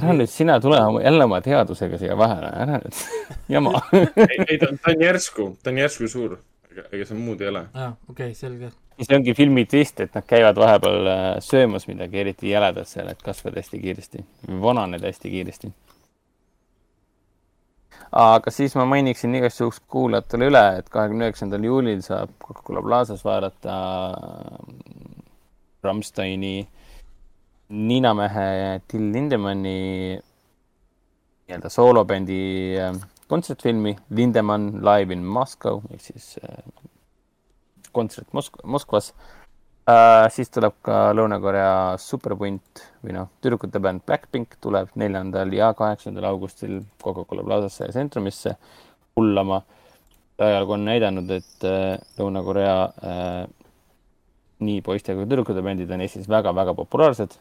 ära 0.00 0.14
nüüd 0.16 0.30
sina 0.32 0.58
tule 0.62 0.78
oma, 0.82 1.02
jälle 1.04 1.24
oma 1.24 1.40
teadusega 1.44 1.98
siia 2.00 2.16
vahele, 2.18 2.52
ära 2.64 2.78
nüüd 2.82 3.00
jama. 3.56 3.82
ei, 3.92 4.38
ei 4.46 4.60
ta, 4.60 4.70
ta 4.76 4.94
on 4.94 5.04
järsku, 5.06 5.48
ta 5.62 5.72
on 5.72 5.82
järsku 5.82 6.08
suur, 6.10 6.38
ega 6.86 7.04
seal 7.04 7.20
muud 7.20 7.42
ei 7.42 7.50
ole. 7.52 7.66
aa, 7.74 7.92
okei 8.08 8.30
okay,, 8.30 8.38
selge. 8.38 8.72
see 9.00 9.16
ongi 9.16 9.34
filmi 9.36 9.66
twist, 9.70 10.00
et 10.04 10.16
nad 10.16 10.26
käivad 10.28 10.60
vahepeal 10.60 11.12
äh, 11.12 11.28
söömas 11.44 11.88
midagi 11.90 12.22
eriti 12.24 12.52
jäledat 12.52 12.88
seal, 12.90 13.10
et 13.12 13.22
kasvada 13.24 13.62
hästi 13.62 13.82
kiiresti, 13.82 14.24
vananeda 14.62 15.10
hästi 15.10 15.32
kiiresti. 15.36 15.72
Aga 18.12 18.50
siis 18.50 18.74
ma 18.74 18.84
mainiksin 18.90 19.34
igaks 19.38 19.60
juhuks 19.60 19.80
kuulajatele 19.90 20.50
üle, 20.50 20.64
et 20.80 20.88
kahekümne 20.90 21.28
üheksandal 21.28 21.64
juulil 21.64 22.02
saab 22.02 22.32
Coca-Cola 22.42 22.82
Plazas 22.82 23.24
vaadata 23.24 23.76
mm, 24.66 25.22
Rammsteini 25.84 26.54
ninamehe 27.70 28.80
Till 28.88 29.12
Lindemanni 29.14 29.78
nii-öelda 31.50 31.70
soolobändi 31.70 32.40
äh, 32.78 32.94
kontsertfilmi 33.28 33.96
Lindemann 34.10 34.82
live 34.82 35.14
in 35.14 35.24
Moscow 35.24 35.82
ehk 35.90 36.02
siis 36.02 36.38
äh, 36.42 36.62
kontsert 37.92 38.28
Mosk-, 38.32 38.62
Moskvas 38.64 39.12
äh,. 39.90 40.28
siis 40.30 40.50
tuleb 40.54 40.76
ka 40.86 41.10
Lõuna-Korea 41.16 41.98
superpunt 41.98 42.84
või 43.04 43.16
noh, 43.16 43.30
tüdrukute 43.42 43.82
bänd 43.82 44.04
Blackpink 44.06 44.56
tuleb 44.62 44.92
neljandal 45.00 45.52
ja 45.56 45.72
kaheksandal 45.74 46.28
augustil 46.30 46.80
Coca-Cola 47.02 47.44
Plazasse 47.46 47.88
ja 47.88 47.94
Centrumisse 47.94 48.56
hullama. 49.16 49.62
ajalugu 50.40 50.72
on 50.72 50.84
näidanud, 50.84 51.30
et 51.30 51.64
äh, 51.68 51.98
Lõuna-Korea 52.18 52.76
äh, 52.84 53.48
nii 54.64 54.80
poiste 54.84 55.16
kui 55.16 55.26
tüdrukute 55.28 55.62
bändid 55.64 55.90
on 55.92 56.04
Eestis 56.04 56.28
väga-väga 56.28 56.74
populaarsed. 56.76 57.36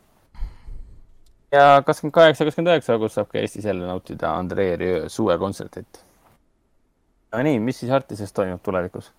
ja 1.51 1.81
kakskümmend 1.85 2.13
kaheksa, 2.13 2.45
kakskümmend 2.45 2.73
üheksa 2.73 2.93
august 2.95 3.17
saab 3.17 3.31
ka 3.31 3.39
Eestis 3.39 3.65
jälle 3.65 3.87
nautida 3.87 4.33
Andrei 4.37 4.75
Rieu 4.77 5.09
suvekontsertit. 5.09 6.03
no 7.31 7.43
nii, 7.43 7.59
mis 7.59 7.79
siis 7.79 7.91
Artises 7.91 8.33
toimub 8.33 8.63
tulevikus? 8.63 9.11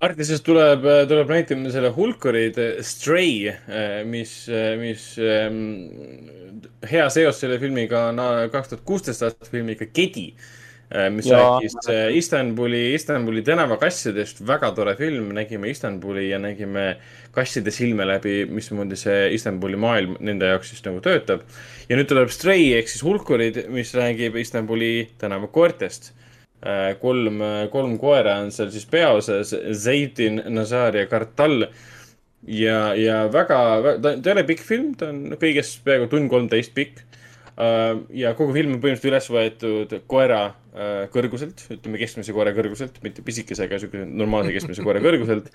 Artises 0.00 0.40
tuleb, 0.40 0.86
tuleb 1.10 1.28
näitama 1.28 1.68
selle 1.74 1.90
Hulkurid 1.92 2.56
Stray, 2.88 3.50
mis, 4.08 4.32
mis 4.80 5.02
ähm, 5.20 5.58
hea 6.88 7.08
seos 7.12 7.40
selle 7.42 7.58
filmiga 7.60 8.06
on 8.08 8.22
äh, 8.22 8.46
kaks 8.52 8.70
tuhat 8.72 8.86
kuusteist 8.88 9.26
aasta 9.26 9.50
filmiga 9.50 9.84
Kedi, 9.92 10.30
mis 11.14 11.28
Jaa. 11.28 11.42
rääkis 11.42 11.76
äh, 11.92 12.06
Istanbuli, 12.16 12.94
Istanbuli 12.94 13.42
tänavakassidest, 13.46 14.40
väga 14.46 14.72
tore 14.74 14.96
film, 14.96 15.34
nägime 15.36 15.70
Istanbuli 15.70 16.30
ja 16.30 16.38
nägime 16.40 16.96
kasside 17.36 17.70
silme 17.70 18.06
läbi, 18.08 18.46
mismoodi 18.50 18.96
see 18.98 19.28
Istanbuli 19.36 19.78
maailm 19.78 20.16
nende 20.20 20.48
jaoks 20.50 20.72
siis 20.72 20.82
nagu 20.88 21.04
töötab. 21.04 21.44
ja 21.88 22.00
nüüd 22.00 22.08
tuleb 22.08 22.32
Stray 22.32 22.72
ehk 22.78 22.88
siis 22.88 23.04
Hulkurid, 23.04 23.66
mis 23.68 23.92
räägib 23.94 24.40
Istanbuli 24.40 25.10
tänavakoertest 25.20 26.14
Äh, 26.14 26.29
kolm, 27.00 27.40
kolm 27.72 27.94
koera 28.00 28.34
on 28.42 28.50
seal 28.52 28.68
siis 28.72 28.84
peaosas, 28.90 29.54
Zeitin, 29.72 30.42
Nazar 30.52 30.98
ja 30.98 31.06
Kartal. 31.08 31.66
ja, 32.46 32.94
ja 32.96 33.22
väga, 33.32 33.60
ta, 34.02 34.14
ta 34.16 34.30
ei 34.30 34.34
ole 34.34 34.44
pikk 34.48 34.64
film, 34.64 34.94
ta 34.96 35.08
on 35.12 35.36
kõigest 35.40 35.80
peaaegu 35.84 36.10
tund 36.12 36.28
kolmteist 36.32 36.74
pikk. 36.76 37.04
ja 38.16 38.34
kogu 38.36 38.52
film 38.56 38.76
on 38.76 38.80
põhimõtteliselt 38.80 39.10
üles 39.10 39.30
võetud 39.32 39.94
koera 40.08 40.42
äh, 40.74 41.08
kõrguselt, 41.12 41.64
ütleme 41.72 42.00
keskmise 42.00 42.32
koera 42.32 42.52
kõrguselt, 42.56 43.00
mitte 43.04 43.24
pisikese, 43.26 43.66
aga 43.66 43.80
siukese 43.82 44.06
normaalse 44.06 44.54
keskmise 44.54 44.84
koera 44.86 45.02
kõrguselt. 45.04 45.50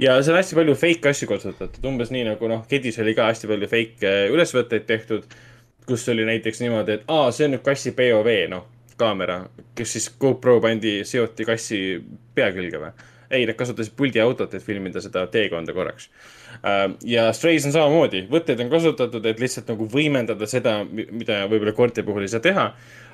ja 0.00 0.18
seal 0.22 0.36
on 0.36 0.40
hästi 0.40 0.58
palju 0.58 0.76
fake 0.78 1.12
asju 1.12 1.28
kasutatud, 1.30 1.88
umbes 1.88 2.12
nii 2.14 2.24
nagu 2.30 2.50
noh, 2.50 2.64
Kedis 2.70 3.00
oli 3.02 3.16
ka 3.18 3.28
hästi 3.30 3.50
palju 3.50 3.70
fake 3.72 4.08
äh, 4.08 4.28
ülesvõtteid 4.32 4.86
tehtud. 4.88 5.26
kus 5.86 6.06
oli 6.08 6.22
näiteks 6.24 6.60
niimoodi, 6.62 7.00
et 7.00 7.08
aa, 7.10 7.32
see 7.34 7.48
on 7.48 7.56
nüüd 7.56 7.64
kassi 7.66 7.90
POV, 7.96 8.28
noh, 8.52 8.68
kaamera, 9.02 9.42
kes 9.76 9.96
siis 9.96 10.10
GoPro 10.20 10.60
pandi, 10.62 11.00
seoti 11.08 11.46
kassi 11.48 11.80
pea 12.34 12.52
külge 12.54 12.80
või? 12.82 12.92
ei, 13.32 13.46
nad 13.48 13.56
kasutasid 13.56 13.94
puldiautot, 13.96 14.54
et 14.54 14.64
filmida 14.64 15.00
seda 15.00 15.24
teekonda 15.32 15.72
korraks. 15.72 16.08
ja 17.08 17.30
Strays 17.32 17.66
on 17.68 17.72
samamoodi, 17.72 18.26
võtteid 18.30 18.60
on 18.64 18.70
kasutatud, 18.72 19.24
et 19.26 19.40
lihtsalt 19.40 19.72
nagu 19.72 19.86
võimendada 19.88 20.48
seda, 20.50 20.82
mida 20.84 21.42
võib-olla 21.48 21.72
koerte 21.76 22.04
puhul 22.06 22.26
ei 22.26 22.32
saa 22.32 22.44
teha. 22.44 22.66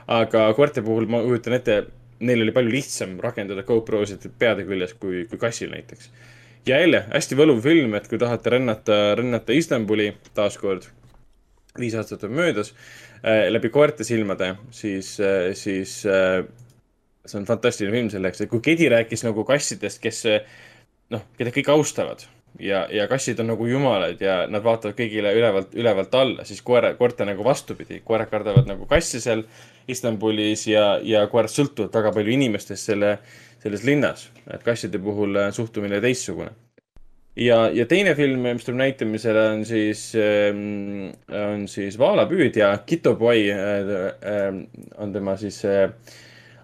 aga 0.08 0.46
koerte 0.56 0.82
puhul 0.82 1.06
ma 1.06 1.20
kujutan 1.22 1.54
ette, 1.58 1.78
neil 2.24 2.42
oli 2.42 2.52
palju 2.56 2.72
lihtsam 2.72 3.18
rakendada 3.20 3.62
GoPro-sid 3.62 4.24
peade 4.38 4.64
küljes 4.66 4.94
kui, 4.94 5.26
kui 5.30 5.38
kassil 5.38 5.70
näiteks. 5.70 6.10
ja 6.66 6.80
jälle 6.80 7.04
hästi 7.14 7.38
võluv 7.38 7.62
film, 7.62 7.94
et 7.94 8.08
kui 8.08 8.18
tahate 8.18 8.56
rännata, 8.56 9.14
rännata 9.22 9.52
Istanbuli 9.52 10.14
taaskord, 10.34 10.90
viis 11.78 11.94
aastat 11.94 12.24
on 12.24 12.34
möödas 12.42 12.74
äh,, 12.74 13.07
läbi 13.24 13.70
koerte 13.74 14.04
silmade, 14.06 14.54
siis 14.70 15.16
äh,, 15.20 15.52
siis 15.58 16.00
äh, 16.06 16.44
see 17.28 17.38
on 17.40 17.46
fantastiline 17.48 17.94
film 17.94 18.10
selleks, 18.12 18.42
et 18.42 18.50
kui 18.50 18.62
Kedi 18.64 18.88
rääkis 18.92 19.24
nagu 19.26 19.44
kassidest, 19.48 20.00
kes 20.02 20.24
äh, 20.30 20.58
noh, 21.14 21.24
keda 21.38 21.52
kõik 21.54 21.70
austavad 21.72 22.24
ja, 22.62 22.84
ja 22.92 23.08
kassid 23.10 23.40
on 23.42 23.50
nagu 23.52 23.66
jumalad 23.68 24.20
ja 24.22 24.38
nad 24.50 24.64
vaatavad 24.64 24.96
kõigile 24.98 25.32
ülevalt, 25.36 25.74
ülevalt 25.78 26.14
alla, 26.18 26.46
siis 26.48 26.62
koera, 26.64 26.94
koerte 26.98 27.26
nagu 27.28 27.44
vastupidi, 27.44 28.00
koerad 28.04 28.30
kardavad 28.32 28.68
nagu 28.70 28.88
kassi 28.90 29.20
seal 29.24 29.44
Istanbulis 29.88 30.66
ja, 30.68 30.98
ja 31.02 31.26
koerad 31.32 31.52
sõltuvad 31.52 31.94
väga 31.94 32.14
palju 32.16 32.38
inimestest 32.38 32.92
selle, 32.92 33.18
selles 33.62 33.84
linnas, 33.88 34.28
et 34.46 34.64
kasside 34.66 35.00
puhul 35.02 35.36
äh, 35.36 35.52
suhtumine 35.56 36.00
teistsugune 36.04 36.54
ja, 37.38 37.58
ja 37.74 37.86
teine 37.88 38.14
film, 38.18 38.46
mis 38.46 38.66
tuleb 38.66 38.80
näitamisele, 38.82 39.44
on 39.54 39.64
siis, 39.68 40.10
on 41.34 41.66
siis 41.70 41.98
Vaalapüüdja, 41.98 42.72
Kito 42.86 43.14
Boy 43.18 43.46
äh, 43.52 43.92
äh, 44.18 44.48
on 44.98 45.12
tema 45.14 45.36
siis 45.40 45.60
äh, 45.64 45.90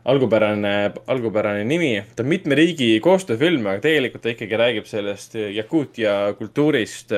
algupärane, 0.04 0.92
algupärane 1.06 1.64
nimi. 1.64 1.94
ta 2.16 2.24
on 2.24 2.32
mitme 2.32 2.58
riigi 2.58 2.98
koostööfilm, 3.04 3.66
aga 3.70 3.84
tegelikult 3.86 4.26
ta 4.26 4.34
ikkagi 4.34 4.60
räägib 4.60 4.90
sellest 4.90 5.38
Jakuutia 5.54 6.34
kultuurist, 6.38 7.14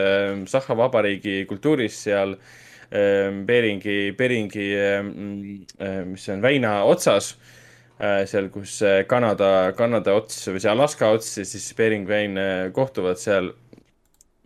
Sahha 0.46 0.78
Vabariigi 0.78 1.44
kultuurist 1.50 2.06
seal 2.06 2.36
Beringi, 3.46 4.12
Beringi, 4.14 4.68
mis 6.06 6.22
see 6.22 6.36
on, 6.36 6.42
väina 6.44 6.76
otsas 6.86 7.32
seal, 7.98 8.50
kus 8.52 8.78
Kanada, 9.08 9.72
Kanada 9.76 10.12
ots 10.18 10.42
või 10.50 10.60
see 10.60 10.68
Alaska 10.68 11.08
ots 11.16 11.30
ja 11.38 11.46
siis 11.48 11.70
Bering 11.78 12.08
väin 12.08 12.36
kohtuvad 12.76 13.16
seal 13.20 13.54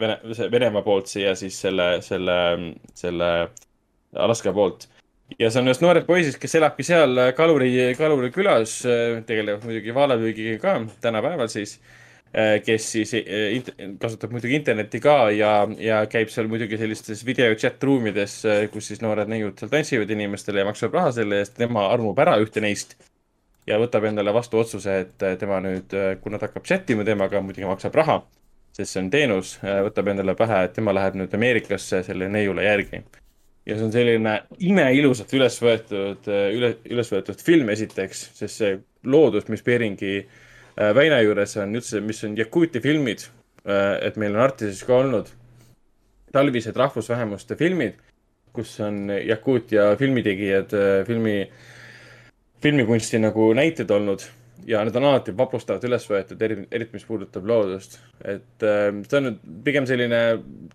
Vene, 0.01 0.17
see 0.37 0.49
Venemaa 0.53 0.85
poolt 0.85 1.11
ja 1.21 1.35
siis 1.37 1.59
selle, 1.61 1.99
selle, 2.05 2.39
selle 2.97 3.31
Alaska 4.17 4.53
poolt. 4.57 4.89
ja 5.39 5.51
see 5.51 5.61
on 5.61 5.71
ühest 5.71 5.83
noorest 5.85 6.09
poisist, 6.09 6.39
kes 6.43 6.57
elabki 6.59 6.87
seal 6.87 7.21
kaluri, 7.39 7.71
kaluri 7.99 8.33
külas, 8.35 8.81
tegelevad 9.29 9.67
muidugi 9.67 9.95
vaalapüügiga 9.95 10.57
ka 10.63 10.79
tänapäeval 11.05 11.51
siis. 11.53 11.79
kes 12.65 12.85
siis 12.93 13.13
kasutab 13.99 14.31
muidugi 14.31 14.55
internetti 14.55 15.01
ka 15.03 15.15
ja, 15.35 15.67
ja 15.83 16.05
käib 16.07 16.31
seal 16.31 16.47
muidugi 16.47 16.79
sellistes 16.79 17.25
video 17.27 17.55
chat 17.59 17.83
ruumides, 17.83 18.37
kus 18.71 18.91
siis 18.93 19.03
noored 19.03 19.31
neiud 19.31 19.59
seal 19.59 19.73
tantsivad 19.73 20.11
inimestele 20.15 20.63
ja 20.63 20.69
maksavad 20.69 20.95
raha 21.01 21.15
selle 21.19 21.43
eest, 21.43 21.57
tema 21.59 21.89
armub 21.91 22.19
ära 22.23 22.37
ühte 22.39 22.63
neist 22.63 22.95
ja 23.69 23.79
võtab 23.81 24.07
endale 24.09 24.33
vastu 24.35 24.61
otsuse, 24.61 24.99
et 25.05 25.25
tema 25.41 25.61
nüüd, 25.65 25.95
kuna 26.23 26.39
ta 26.39 26.49
hakkab 26.49 26.67
chat 26.69 26.91
ima 26.91 27.05
temaga, 27.07 27.43
muidugi 27.45 27.69
maksab 27.69 27.97
raha, 28.01 28.21
sest 28.77 28.95
see 28.95 29.03
on 29.03 29.11
teenus, 29.13 29.57
võtab 29.63 30.13
endale 30.13 30.35
pähe, 30.39 30.63
et 30.67 30.77
tema 30.77 30.95
läheb 30.97 31.19
nüüd 31.21 31.35
Ameerikasse 31.37 32.03
selle 32.07 32.29
neiule 32.33 32.65
järgi. 32.65 33.03
ja 33.67 33.77
see 33.77 33.85
on 33.85 33.93
selline 33.93 34.37
imeilusalt 34.59 35.35
üles 35.37 35.59
võetud, 35.63 36.29
üle, 36.29 36.75
üles 36.91 37.13
võetud 37.13 37.43
film 37.45 37.69
esiteks, 37.71 38.31
sest 38.39 38.63
see 38.63 38.79
loodus, 39.05 39.49
mis 39.53 39.63
Beringi 39.63 40.15
äh, 40.19 40.31
väina 40.95 41.21
juures 41.21 41.57
on 41.61 41.75
üldse, 41.77 42.01
mis 42.01 42.23
on 42.25 42.37
Jakuuti 42.39 42.81
filmid, 42.81 43.27
et 44.01 44.17
meil 44.17 44.37
on 44.37 44.45
Artises 44.47 44.81
ka 44.89 44.97
olnud 45.03 45.29
talvised 46.33 46.77
rahvusvähemuste 46.77 47.57
filmid, 47.61 47.99
kus 48.55 48.73
on 48.81 49.11
Jakuutia 49.11 49.91
filmitegijad, 50.01 50.73
filmi, 51.07 51.43
filmikunsti 52.63 53.19
nagu 53.23 53.53
näited 53.57 53.91
olnud 53.91 54.27
ja 54.67 54.81
need 54.85 54.97
on 54.97 55.07
alati 55.11 55.33
vapustavalt 55.37 55.85
üles 55.89 56.05
võetud, 56.09 56.41
eri, 56.45 56.57
eriti 56.73 56.97
mis 56.97 57.07
puudutab 57.09 57.47
loodust. 57.49 57.99
et 58.21 58.67
äh, 58.67 58.91
see 59.07 59.19
on 59.19 59.27
nüüd 59.29 59.39
pigem 59.65 59.87
selline 59.89 60.21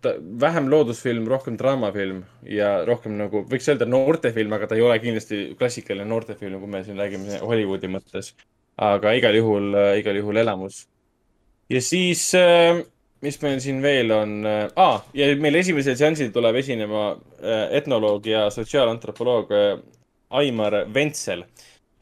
ta, 0.01 0.15
vähem 0.41 0.69
loodusfilm, 0.71 1.27
rohkem 1.29 1.57
draamafilm 1.59 2.23
ja 2.49 2.77
rohkem 2.87 3.17
nagu 3.19 3.45
võiks 3.51 3.69
öelda 3.71 3.87
noortefilm, 3.89 4.57
aga 4.57 4.69
ta 4.69 4.79
ei 4.79 4.85
ole 4.85 4.97
kindlasti 5.03 5.43
klassikaline 5.59 6.07
noortefilm, 6.09 6.59
kui 6.61 6.71
me 6.71 6.83
siin 6.87 6.99
räägime 7.01 7.39
Hollywoodi 7.43 7.91
mõttes. 7.91 8.33
aga 8.75 9.13
igal 9.15 9.37
juhul 9.37 9.71
äh,, 9.75 9.93
igal 10.01 10.17
juhul 10.19 10.41
elamus. 10.41 10.85
ja 11.69 11.81
siis 11.81 12.27
äh,, 12.39 12.81
mis 13.21 13.41
meil 13.41 13.61
siin 13.63 13.81
veel 13.81 14.11
on 14.11 14.39
äh,, 14.45 14.65
ah, 14.75 15.03
ja 15.13 15.29
meil 15.39 15.61
esimesel 15.61 15.97
seansil 15.99 16.33
tuleb 16.33 16.61
esinema 16.63 17.11
äh, 17.13 17.69
etnoloog 17.81 18.25
ja 18.27 18.49
sotsiaalantropoloog 18.49 19.53
äh, 19.53 19.77
Aimar 20.35 20.73
Ventsel 20.93 21.45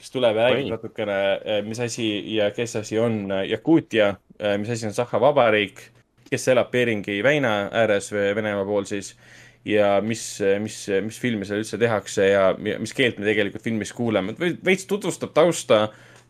kes 0.04 0.12
tuleb 0.12 0.36
ja 0.36 0.50
räägib 0.52 0.74
natukene, 0.74 1.18
mis 1.64 1.80
asi 1.80 2.08
ja 2.36 2.50
kes 2.52 2.76
asi 2.82 2.98
on 3.00 3.22
äh, 3.32 3.46
Jakuutia, 3.54 4.10
mis 4.60 4.70
asi 4.76 4.90
on 4.90 4.94
Sahha 4.96 5.20
Vabariik, 5.24 5.80
kes 6.30 6.48
elab 6.52 6.72
Beringi 6.74 7.22
väina 7.24 7.70
ääres 7.72 8.10
Venemaa 8.12 8.66
pool 8.68 8.84
siis 8.90 9.14
ja 9.66 10.02
mis, 10.04 10.24
mis, 10.60 10.76
mis 11.06 11.20
filmi 11.24 11.46
seal 11.48 11.62
üldse 11.64 11.78
tehakse 11.80 12.26
ja 12.34 12.50
mi- 12.60 12.76
mis 12.84 12.92
keelt 12.98 13.22
me 13.22 13.30
tegelikult 13.30 13.64
filmis 13.64 13.94
kuuleme, 13.96 14.36
veits 14.66 14.84
tutvustab 14.90 15.32
tausta 15.38 15.86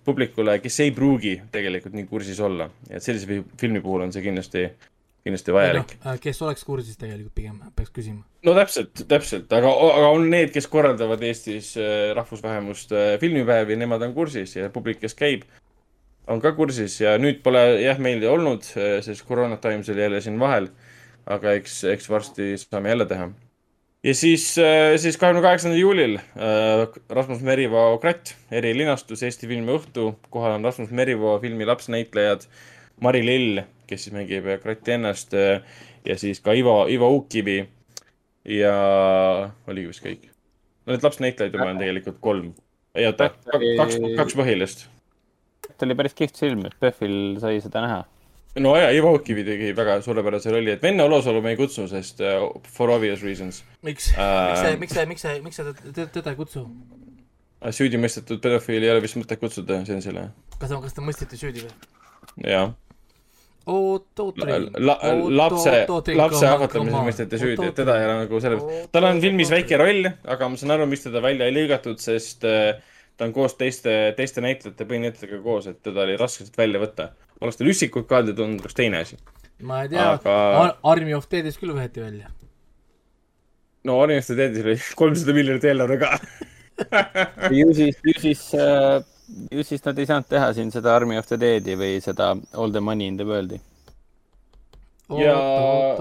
publikule, 0.06 0.60
kes 0.60 0.80
ei 0.84 0.92
pruugi 0.94 1.38
tegelikult 1.52 1.96
nii 1.98 2.06
kursis 2.12 2.40
olla, 2.46 2.68
et 2.92 3.02
sellise 3.02 3.26
fi- 3.30 3.44
filmi 3.62 3.82
puhul 3.82 4.04
on 4.06 4.14
see 4.14 4.22
kindlasti, 4.26 4.68
kindlasti 5.24 5.56
vajalik. 5.56 5.96
noh, 6.04 6.18
kes 6.22 6.42
oleks 6.44 6.66
kursis 6.68 7.00
tegelikult 7.00 7.36
pigem, 7.38 7.60
peaks 7.78 7.92
küsima. 7.96 8.24
no 8.44 8.56
täpselt, 8.58 9.06
täpselt, 9.10 9.52
aga, 9.56 9.72
aga 9.72 10.10
on 10.16 10.28
need, 10.32 10.52
kes 10.56 10.68
korraldavad 10.72 11.24
Eestis 11.24 11.74
äh, 11.80 12.12
rahvusvähemuste 12.18 13.06
filmipäevi, 13.22 13.78
nemad 13.80 14.04
on 14.04 14.16
kursis 14.18 14.58
ja 14.58 14.72
publik, 14.74 15.00
kes 15.04 15.16
käib, 15.20 15.46
on 16.28 16.44
ka 16.44 16.54
kursis 16.58 17.00
ja 17.02 17.16
nüüd 17.22 17.40
pole 17.44 17.62
jah, 17.84 18.02
meil 18.04 18.24
olnud, 18.28 18.68
sest 19.06 19.26
Corona 19.28 19.58
Times 19.64 19.90
oli 19.92 20.06
jälle 20.06 20.22
siin 20.24 20.40
vahel. 20.40 20.70
aga 21.24 21.54
eks, 21.56 21.84
eks 21.88 22.10
varsti 22.12 22.58
saame 22.60 22.90
jälle 22.92 23.06
teha. 23.08 23.30
ja 24.04 24.16
siis, 24.16 24.50
siis 25.00 25.18
kahekümne 25.18 25.46
kaheksandal 25.46 25.80
juulil 25.80 26.18
äh, 26.20 26.84
Rasmus 27.10 27.42
Merivoo 27.42 27.98
Kratt, 28.04 28.36
erilinastus 28.52 29.24
Eesti 29.24 29.48
filmi 29.48 29.72
õhtu, 29.72 30.18
kohal 30.30 30.58
on 30.60 30.68
Rasmus 30.68 30.92
Merivoo 30.92 31.40
filmi 31.40 31.66
lapsnäitlejad 31.66 32.44
Mari 33.02 33.24
Lill, 33.26 33.64
kes 33.88 34.06
siis 34.06 34.16
mängib 34.16 34.48
Kratti 34.64 34.96
ennast 34.98 35.34
äh, 35.38 35.62
ja 36.06 36.18
siis 36.20 36.42
ka 36.44 36.54
Ivo, 36.58 36.84
Ivo 36.92 37.10
Uukkivi 37.18 37.58
ja 38.50 38.74
oligi 39.68 39.92
vist 39.92 40.04
kõik. 40.06 40.30
no 40.86 40.96
need 40.96 41.06
lapsnäitlejaid 41.06 41.54
juba 41.56 41.70
on 41.72 41.82
tegelikult 41.82 42.20
kolm. 42.24 42.50
ei 42.96 43.08
oota, 43.10 43.30
kaks, 43.52 44.00
kaks 44.18 44.36
põhilist. 44.40 44.88
ta 45.78 45.86
oli 45.88 45.96
päris 45.96 46.18
kihvt 46.18 46.40
film, 46.40 46.66
et 46.68 46.76
PÖFFil 46.80 47.38
sai 47.44 47.62
seda 47.64 47.86
näha. 47.86 48.02
no 48.64 48.76
ja 48.78 48.90
Ivo 48.96 49.14
Uukkivi 49.18 49.46
tegi 49.48 49.72
väga 49.76 50.02
suurepärase 50.06 50.52
rolli, 50.52 50.76
et 50.76 50.84
Venne 50.84 51.04
Olosalu 51.08 51.42
me 51.42 51.56
ei 51.56 51.60
kutsu, 51.60 51.88
sest 51.92 52.20
uh, 52.22 52.50
for 52.76 52.92
obvious 52.92 53.24
reasons 53.24 53.64
miks 53.82 54.12
Äh,, 54.18 54.52
miks 54.52 54.60
sa, 54.62 54.76
miks 54.78 54.94
sa, 54.94 55.08
miks 55.08 55.22
sa, 55.22 55.38
miks 55.42 55.62
sa 55.62 56.12
teda- 56.14 56.36
ei 56.36 56.40
kutsu? 56.40 56.68
süüdi 57.72 57.96
mõistetud 57.96 58.42
pedofiili 58.44 58.90
ei 58.90 58.92
ole 58.92 59.02
vist 59.06 59.16
mõtet 59.16 59.40
kutsuda 59.40 59.84
seansile. 59.88 60.30
kas 60.60 60.70
ta, 60.70 60.82
kas 60.84 60.94
ta 60.98 61.02
mõisteti 61.06 61.40
süüdi 61.40 61.64
või? 61.64 61.92
jah, 62.44 62.74
oot, 63.66 64.08
oot, 64.20 64.40
la, 64.44 64.96
lapse, 65.32 65.74
lapse 66.18 66.48
ahvatlemises 66.48 67.06
mõisteti 67.08 67.40
süüdi, 67.40 67.68
et 67.70 67.78
teda 67.78 67.96
ei 68.00 68.08
ole 68.08 68.16
nagu 68.26 68.40
selle, 68.44 68.80
tal 68.92 69.08
on 69.08 69.22
filmis 69.24 69.52
väike 69.54 69.80
roll, 69.80 70.10
aga 70.36 70.50
ma 70.52 70.60
saan 70.60 70.76
aru, 70.76 70.88
miks 70.92 71.06
teda 71.06 71.22
välja 71.24 71.48
ei 71.48 71.56
lõigatud, 71.56 72.02
sest 72.04 72.44
äh, 72.50 72.82
ta 73.18 73.28
on 73.28 73.34
koos 73.36 73.56
teiste, 73.60 73.94
teiste 74.18 74.44
näitlejate, 74.44 74.88
põhinäitlejatega 74.90 75.42
koos, 75.46 75.70
et 75.72 75.80
teda 75.86 76.04
oli 76.06 76.18
raske 76.20 76.44
sealt 76.44 76.58
välja 76.60 76.82
võtta. 76.82 77.12
oleks 77.42 77.60
tal 77.60 77.72
üksikult 77.72 78.08
kaeldud 78.10 78.40
olnud, 78.40 78.64
oleks 78.64 78.78
teine 78.78 79.04
asi. 79.06 79.20
ma 79.62 79.84
ei 79.84 79.94
tea 79.94 80.10
Aga- 80.18 80.40
Ar, 80.60 80.74
Army 80.96 81.14
of 81.16 81.30
Dead'is 81.32 81.60
küll 81.62 81.76
võeti 81.78 82.04
välja. 82.04 82.32
no 83.88 84.02
Arjeneste 84.02 84.36
teedis 84.40 84.66
oli 84.66 84.78
kolmsada 84.96 85.34
miljonit 85.40 85.64
eelarve 85.64 86.00
ka. 86.04 86.18
ju 87.62 87.74
siis, 87.78 88.00
ju 88.04 88.20
siis 88.20 88.48
äh,, 88.58 89.04
ju 89.52 89.64
siis 89.64 89.86
nad 89.86 90.00
ei 90.00 90.06
saanud 90.10 90.28
teha 90.30 90.54
siin 90.54 90.72
seda 90.72 90.96
Army 90.96 91.18
of 91.18 91.28
the 91.30 91.38
Dead'i 91.40 91.78
või 91.80 92.00
seda 92.04 92.34
All 92.54 92.72
the 92.72 92.82
money 92.82 93.08
in 93.08 93.18
the 93.18 93.26
world'i. 93.28 93.60
Ja- 95.14 95.96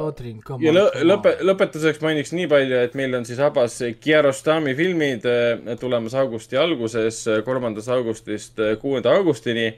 ja 0.62 0.72
lõ-, 0.72 1.02
lõpe-, 1.04 1.34
lõpetuseks 1.44 2.00
mainiks 2.00 2.32
nii 2.32 2.46
palju, 2.48 2.76
et 2.86 2.94
meil 2.94 3.14
on 3.18 3.26
siis 3.28 3.40
Abas 3.42 3.80
Kiarostami 4.00 4.74
filmid 4.78 5.26
äh, 5.28 5.74
tulemas 5.80 6.14
augusti 6.14 6.56
alguses, 6.56 7.24
kolmandast 7.44 7.88
augustist 7.92 8.58
äh, 8.62 8.76
kuuenda 8.80 9.12
augustini. 9.16 9.72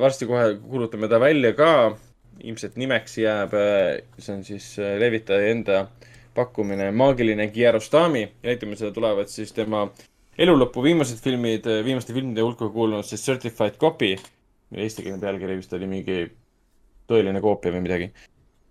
varsti 0.00 0.26
kohe 0.28 0.58
kuulutame 0.60 1.08
ta 1.08 1.16
välja 1.20 1.54
ka, 1.56 1.96
ilmselt 2.44 2.74
nimeks 2.76 3.14
jääb, 3.18 3.54
see 4.18 4.34
on 4.34 4.42
siis 4.44 4.74
äh, 4.78 4.98
levitaja 5.00 5.48
enda 5.48 5.86
pakkumine 6.34 6.90
Maagiline 6.92 7.48
Kiarostami 7.48 8.22
ja 8.22 8.50
näitamisele 8.50 8.92
tulevad 8.92 9.32
siis 9.32 9.52
tema 9.52 9.86
elulõpu 10.38 10.82
viimased 10.84 11.20
filmid, 11.24 11.66
viimaste 11.84 12.14
filmide 12.16 12.44
hulka 12.44 12.68
kuulunud 12.72 13.06
siis 13.08 13.24
Certified 13.24 13.78
Copy, 13.80 14.16
mille 14.70 14.84
eestikeelne 14.86 15.20
pealkiri 15.22 15.56
vist 15.60 15.72
oli 15.76 15.88
mingi 15.90 16.18
tõeline 17.10 17.40
koopia 17.42 17.72
või 17.74 17.84
midagi. 17.86 18.10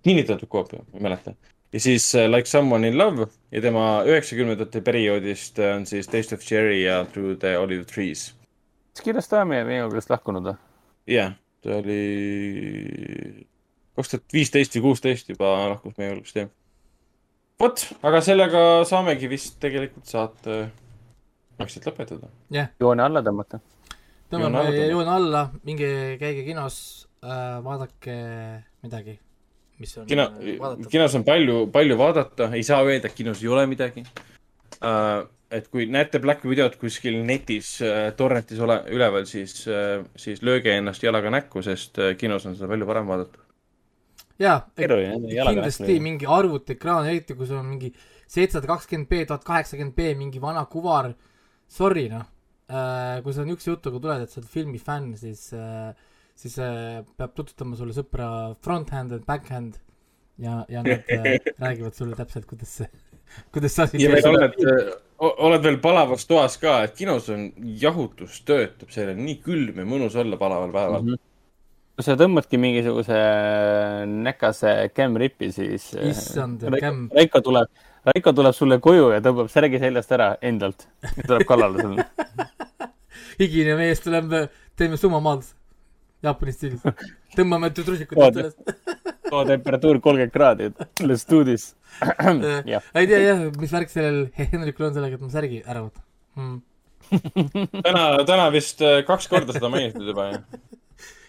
kinnitatud 0.05 0.47
koopia, 0.47 0.83
ma 0.91 0.99
ei 0.99 1.03
mäleta. 1.07 1.33
ja 1.73 1.79
siis 1.79 2.15
äh, 2.15 2.29
Like 2.29 2.49
Someone 2.49 2.87
in 2.87 2.97
Love 2.97 3.27
ja 3.51 3.61
tema 3.61 4.03
üheksakümnendate 4.05 4.81
perioodist 4.81 5.59
äh, 5.59 5.75
on 5.75 5.85
siis 5.85 6.07
Taste 6.07 6.35
of 6.35 6.41
Cherry 6.41 6.83
ja 6.83 7.05
Through 7.05 7.39
the 7.39 7.57
Olive 7.57 7.85
Trees. 7.85 8.35
kas 8.93 9.03
Kirostami 9.03 9.59
on 9.61 9.67
minu 9.67 9.89
käest 9.91 10.09
lahkunud 10.09 10.51
või? 10.51 10.55
jah, 11.07 11.33
ta 11.61 11.79
oli 11.79 13.47
kaks 13.95 14.11
tuhat 14.11 14.33
viisteist 14.33 14.77
või 14.77 14.89
kuusteist 14.89 15.29
juba 15.29 15.55
lahkus 15.71 15.97
meie 15.97 16.13
hulgast, 16.13 16.35
jah. 16.35 16.49
vot, 17.59 17.87
aga 18.03 18.21
sellega 18.21 18.65
saamegi 18.85 19.29
vist 19.31 19.57
tegelikult 19.63 20.05
saate 20.05 20.65
vaikselt 21.59 21.87
lõpetada. 21.89 22.29
joone 22.79 23.03
alla 23.05 23.21
tõmmata. 23.25 23.59
tõmbame 24.31 24.63
Joone 24.89 25.11
alla 25.11 25.45
minge 25.63 25.89
käige 26.21 26.43
kinos 26.47 26.79
äh,, 27.23 27.61
vaadake 27.65 28.17
midagi, 28.85 29.19
mis 29.79 29.95
on 29.99 30.09
kino 30.09 30.27
äh,, 30.31 30.57
vaadatav. 30.59 30.89
kinos 30.91 31.15
on 31.19 31.27
palju, 31.27 31.61
palju 31.73 31.99
vaadata, 31.99 32.49
ei 32.57 32.65
saa 32.67 32.81
öelda, 32.83 33.09
et 33.09 33.17
kinos 33.17 33.43
ei 33.43 33.53
ole 33.53 33.65
midagi 33.71 34.03
uh,. 34.81 35.23
et 35.55 35.69
kui 35.71 35.85
näete 35.87 36.19
Black 36.19 36.43
Videot 36.47 36.75
kuskil 36.81 37.21
netis 37.27 37.77
uh,, 37.85 38.11
torrentis 38.17 38.59
ole, 38.59 38.81
üleval, 38.91 39.27
siis 39.29 39.63
uh,, 39.69 40.03
siis 40.19 40.43
lööge 40.43 40.75
ennast 40.75 41.03
jalaga 41.05 41.31
näkku, 41.33 41.63
sest 41.65 42.01
uh, 42.01 42.13
kinos 42.19 42.47
on 42.49 42.57
seda 42.57 42.71
palju 42.71 42.89
parem 42.89 43.07
vaadata. 43.13 43.45
jaa, 44.41 44.59
kindlasti 44.75 46.01
mingi 46.03 46.27
arvutiekraan, 46.27 47.07
eriti 47.13 47.37
kui 47.37 47.47
sul 47.47 47.61
on 47.61 47.71
mingi 47.71 47.93
seitsesada 48.27 48.67
kakskümmend 48.67 49.09
B, 49.09 49.23
tuhat 49.27 49.45
kaheksakümmend 49.45 49.95
B, 49.95 50.11
mingi 50.17 50.41
vana 50.41 50.65
kuvar, 50.69 51.11
sorry 51.67 52.07
noh 52.11 52.25
äh,, 52.69 53.21
kui 53.23 53.33
sa 53.33 53.45
niisuguse 53.45 53.71
jutuga 53.71 54.01
tuled, 54.01 54.25
et 54.25 54.31
sa 54.33 54.41
oled 54.41 54.51
filmi 54.51 54.81
fänn, 54.81 55.15
siis 55.19 55.47
äh,, 55.53 55.93
siis 56.35 56.57
äh, 56.59 57.01
peab 57.17 57.35
tutvustama 57.37 57.77
sulle 57.79 57.95
sõpra 57.95 58.29
front-hand 58.63 59.15
ja 59.15 59.19
back-hand 59.25 59.79
ja, 60.41 60.63
ja 60.69 60.83
nad 60.85 61.11
äh, 61.11 61.37
räägivad 61.63 61.95
sulle 61.95 62.17
täpselt, 62.17 62.47
kuidas 62.49 62.73
see, 62.81 62.89
kuidas 63.55 63.75
see 63.75 63.87
asi 63.87 64.03
ja 64.03 64.11
veel 64.11 64.29
oled, 64.33 64.57
oled 65.19 65.63
veel 65.69 65.79
palavas 65.83 66.27
toas 66.29 66.59
ka, 66.61 66.81
et 66.87 66.97
kinos 66.97 67.29
on 67.33 67.47
jahutus 67.81 68.41
töötab, 68.47 68.91
seal 68.93 69.13
on 69.13 69.23
nii 69.23 69.39
külm 69.45 69.81
ja 69.81 69.87
mõnus 69.87 70.17
olla 70.19 70.39
palaval 70.41 70.75
päeval 70.75 71.01
mm. 71.05 71.15
-hmm. 71.15 71.23
kui 71.95 72.07
sa 72.09 72.19
tõmbadki 72.19 72.59
mingisuguse 72.59 73.19
näkase 74.11 74.77
cam-ripi, 74.95 75.51
siis 75.55 75.93
äh, 75.95 76.09
issand, 76.11 76.67
Cam, 76.81 77.05
Raiko 77.15 77.41
tuleb, 77.45 77.71
Raiko 78.05 78.33
tuleb 78.37 78.53
sulle 78.53 78.79
koju 78.83 79.09
ja 79.15 79.21
tõmbab 79.25 79.49
särgi 79.51 79.81
seljast 79.81 80.11
ära 80.13 80.35
endalt. 80.45 80.87
tuleb 81.25 81.45
kallale 81.49 81.81
sulle. 81.81 82.05
higine 83.39 83.75
mees 83.79 84.03
tuleb, 84.03 84.33
teeme 84.77 84.99
summamaad 84.99 85.45
Jaapani 86.25 86.53
stiilis. 86.55 86.85
tõmbame 87.35 87.71
trussikut 87.75 88.17
Oota. 88.17 88.45
sellest. 88.45 88.85
too 89.29 89.41
temperatuur 89.49 89.99
kolmkümmend 90.03 90.33
kraadi, 90.33 90.69
let's 91.03 91.25
do 91.29 91.43
this. 91.47 91.73
ei 92.01 93.09
tea 93.09 93.19
jah, 93.21 93.43
mis 93.59 93.73
värk 93.73 93.91
sellel 93.91 94.25
Henrikul 94.37 94.89
on 94.89 94.95
sellega, 94.97 95.17
et 95.17 95.25
ma 95.25 95.33
särgi 95.33 95.61
ära 95.65 95.83
võtan 95.85 96.05
hmm. 96.37 96.61
täna, 97.85 98.05
täna 98.27 98.47
vist 98.53 98.81
äh, 98.85 99.01
kaks 99.07 99.29
korda 99.31 99.55
seda 99.55 99.69
mainitud 99.73 100.07
juba, 100.09 100.29
jah. 100.31 100.41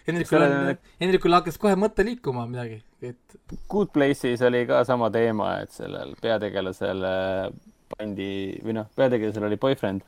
Henrikul 0.07 0.39
on 0.41 0.53
Selle-, 0.53 0.77
Henrikul 1.03 1.35
hakkas 1.35 1.57
kohe 1.61 1.75
mõte 1.79 2.05
liikuma 2.07 2.45
midagi, 2.49 2.79
et 3.03 3.39
Good 3.69 3.91
Place'is 3.95 4.43
oli 4.47 4.63
ka 4.69 4.83
sama 4.87 5.09
teema, 5.13 5.57
et 5.65 5.73
sellel 5.75 6.13
peategelasel 6.23 7.03
äh, 7.07 7.49
pandi 7.91 8.31
või 8.63 8.77
noh, 8.79 8.87
peategelasel 8.95 9.49
oli 9.49 9.59
boyfriend. 9.61 10.07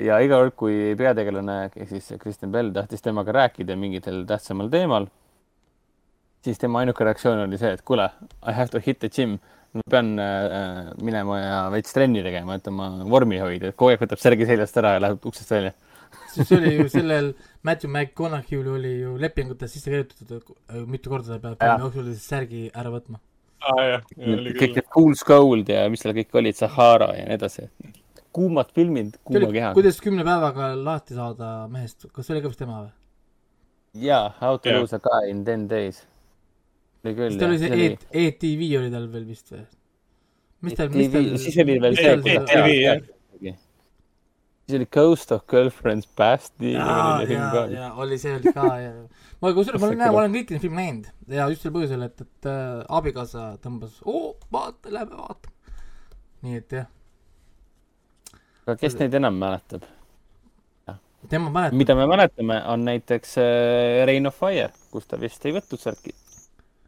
ja 0.00 0.16
iga 0.22 0.36
kord, 0.38 0.54
kui 0.56 0.94
peategelane 0.96 1.56
ehk 1.66 1.88
siis 1.90 2.12
Kristen 2.22 2.52
Bell 2.54 2.70
tahtis 2.72 3.02
temaga 3.02 3.34
rääkida 3.34 3.74
mingitel 3.76 4.22
tähtsamal 4.24 4.70
teemal, 4.72 5.08
siis 6.44 6.58
tema 6.58 6.80
ainuke 6.80 7.04
reaktsioon 7.04 7.42
oli 7.44 7.58
see, 7.60 7.72
et 7.74 7.82
kuule, 7.86 8.06
I 8.46 8.54
have 8.56 8.72
to 8.72 8.80
hit 8.84 9.00
the 9.00 9.10
gym. 9.10 9.38
ma 9.70 9.84
pean 9.86 10.18
äh, 10.18 10.88
minema 10.98 11.36
ja 11.38 11.58
veits 11.70 11.92
trenni 11.94 12.24
tegema, 12.26 12.56
et 12.58 12.66
oma 12.66 12.88
vormi 13.06 13.36
hoida, 13.38 13.68
et 13.70 13.76
kogu 13.78 13.92
aeg 13.92 14.00
võtab 14.02 14.18
särgi 14.18 14.48
seljast 14.48 14.78
ära 14.82 14.96
ja 14.96 15.02
läheb 15.04 15.28
uksest 15.30 15.52
välja. 15.54 15.70
Siis 16.34 16.52
oli 16.56 16.74
ju 16.76 16.88
sellel 16.92 17.32
Matthew 17.66 17.90
McConaughey'l 17.90 18.68
oli 18.74 18.92
ju 19.00 19.16
lepingutes 19.20 19.72
sisse 19.74 19.90
kirjutatud, 19.92 20.54
äh, 20.70 20.84
mitu 20.86 21.10
korda 21.12 21.36
ta 21.36 21.40
peab 21.42 21.58
filmi 21.60 21.86
jooksul 21.86 22.12
siis 22.12 22.28
särgi 22.32 22.62
ära 22.74 22.92
võtma. 22.94 23.20
jah, 23.90 24.04
kõik 24.16 24.78
need 24.78 24.86
Fool's 24.94 25.24
Gold 25.26 25.68
ja 25.68 25.88
mis 25.92 26.00
seal 26.04 26.14
kõik 26.16 26.38
olid, 26.40 26.56
Sahara 26.56 27.10
ja 27.18 27.26
nii 27.28 27.36
edasi. 27.36 27.66
kuumad 28.32 28.70
filmid, 28.74 29.18
kuuma 29.24 29.50
kehaga. 29.50 29.74
kuidas 29.74 30.00
kümne 30.00 30.24
päevaga 30.24 30.72
lahti 30.78 31.14
saada 31.18 31.66
mehest, 31.68 32.06
kas 32.14 32.26
see 32.26 32.36
oli 32.36 32.44
ka 32.44 32.52
vist 32.52 32.62
tema 32.62 32.78
või? 32.84 32.94
jaa, 34.06 34.30
How 34.40 34.56
to 34.56 34.70
lose 34.78 34.96
a 34.96 35.02
guy 35.02 35.30
in 35.30 35.44
ten 35.44 35.68
days. 35.68 36.06
oli 37.04 37.14
küll, 37.18 37.30
siis 37.34 37.40
tal 37.42 37.50
oli 37.50 37.58
see 37.58 37.72
oli 37.74 37.86
E- 37.90 38.26
ETV 38.28 38.66
oli 38.80 38.90
tal 38.94 39.08
veel 39.12 39.26
vist 39.28 39.52
või? 39.52 39.64
mis 40.62 40.76
tal, 40.78 40.88
mis 40.94 41.10
tal 41.12 41.24
ETV, 41.24 41.38
siis 41.44 41.58
oli 41.64 41.80
veel 41.80 41.96
see 41.96 42.14
tal 42.16 42.30
ETV, 42.36 42.68
jah. 42.80 43.02
Siis 44.70 44.78
oli 44.78 44.88
Ghost 44.92 45.32
of 45.34 45.44
Girlfriend's 45.50 46.08
Past. 46.16 46.54
jaa, 46.62 47.22
jaa, 47.22 47.66
jaa, 47.74 47.90
oli 48.02 48.18
see 48.18 48.34
oli 48.36 48.52
ka, 48.54 48.66
jaa. 48.84 49.04
ma 49.42 49.52
kusjuures, 49.56 49.80
ma 49.82 49.90
olen, 49.90 50.02
ma 50.04 50.22
olen 50.22 50.36
kõiki 50.38 50.56
neid 50.56 50.64
filme 50.64 50.84
näinud 50.84 51.36
ja 51.36 51.48
just 51.52 51.66
sel 51.66 51.74
põhjusel, 51.74 52.06
et, 52.06 52.26
et 52.26 52.50
äh, 52.50 52.82
abikaasa 53.00 53.52
tõmbas, 53.64 53.98
oo, 54.04 54.34
vaata, 54.52 54.92
lähme 54.94 55.18
vaatame. 55.18 55.78
nii 56.46 56.60
et 56.62 56.76
jah, 56.78 56.90
aga 58.64 58.78
kes 58.80 58.98
neid 59.00 59.16
enam 59.18 59.40
mäletab? 59.40 59.88
tema 61.28 61.50
mäletab, 61.52 61.78
mida 61.82 61.94
me 61.98 62.06
mäletame, 62.10 62.62
on 62.72 62.86
näiteks 62.86 63.36
äh, 63.42 64.06
Reign 64.08 64.30
of 64.30 64.38
Fire, 64.38 64.70
kus 64.92 65.08
ta 65.10 65.20
vist 65.20 65.44
ei 65.46 65.56
võtnud 65.56 65.82
särki. 65.82 66.14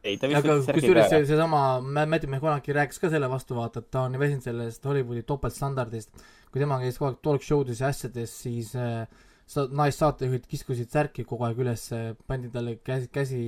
ei, 0.02 0.18
ta 0.18 0.30
vist 0.30 0.42
aga 0.42 0.58
kusjuures 0.76 1.10
see, 1.12 1.24
seesama 1.30 1.62
Matthew 1.80 2.30
McConaughey 2.30 2.74
rääkis 2.76 2.98
ka 3.02 3.10
selle 3.12 3.28
vastu, 3.30 3.56
vaata, 3.58 3.82
et 3.82 3.90
ta 3.94 4.06
on 4.08 4.18
väsinud 4.18 4.42
sellest 4.44 4.84
Hollywoodi 4.88 5.22
topeltstandardist. 5.28 6.24
kui 6.52 6.60
tema 6.60 6.80
käis 6.82 6.98
kogu 6.98 7.12
aeg 7.12 7.20
talk 7.24 7.46
show 7.46 7.62
des 7.64 7.80
ja 7.80 7.88
asjades, 7.92 8.34
siis 8.44 8.74
äh, 8.76 9.06
sa-, 9.46 9.68
naissaatejuhid 9.70 10.46
kiskusid 10.50 10.90
särki 10.92 11.24
kogu 11.28 11.46
aeg 11.48 11.62
üles, 11.64 11.88
pandi 12.26 12.50
talle 12.52 12.76
käsi, 12.84 13.08
käsi 13.14 13.42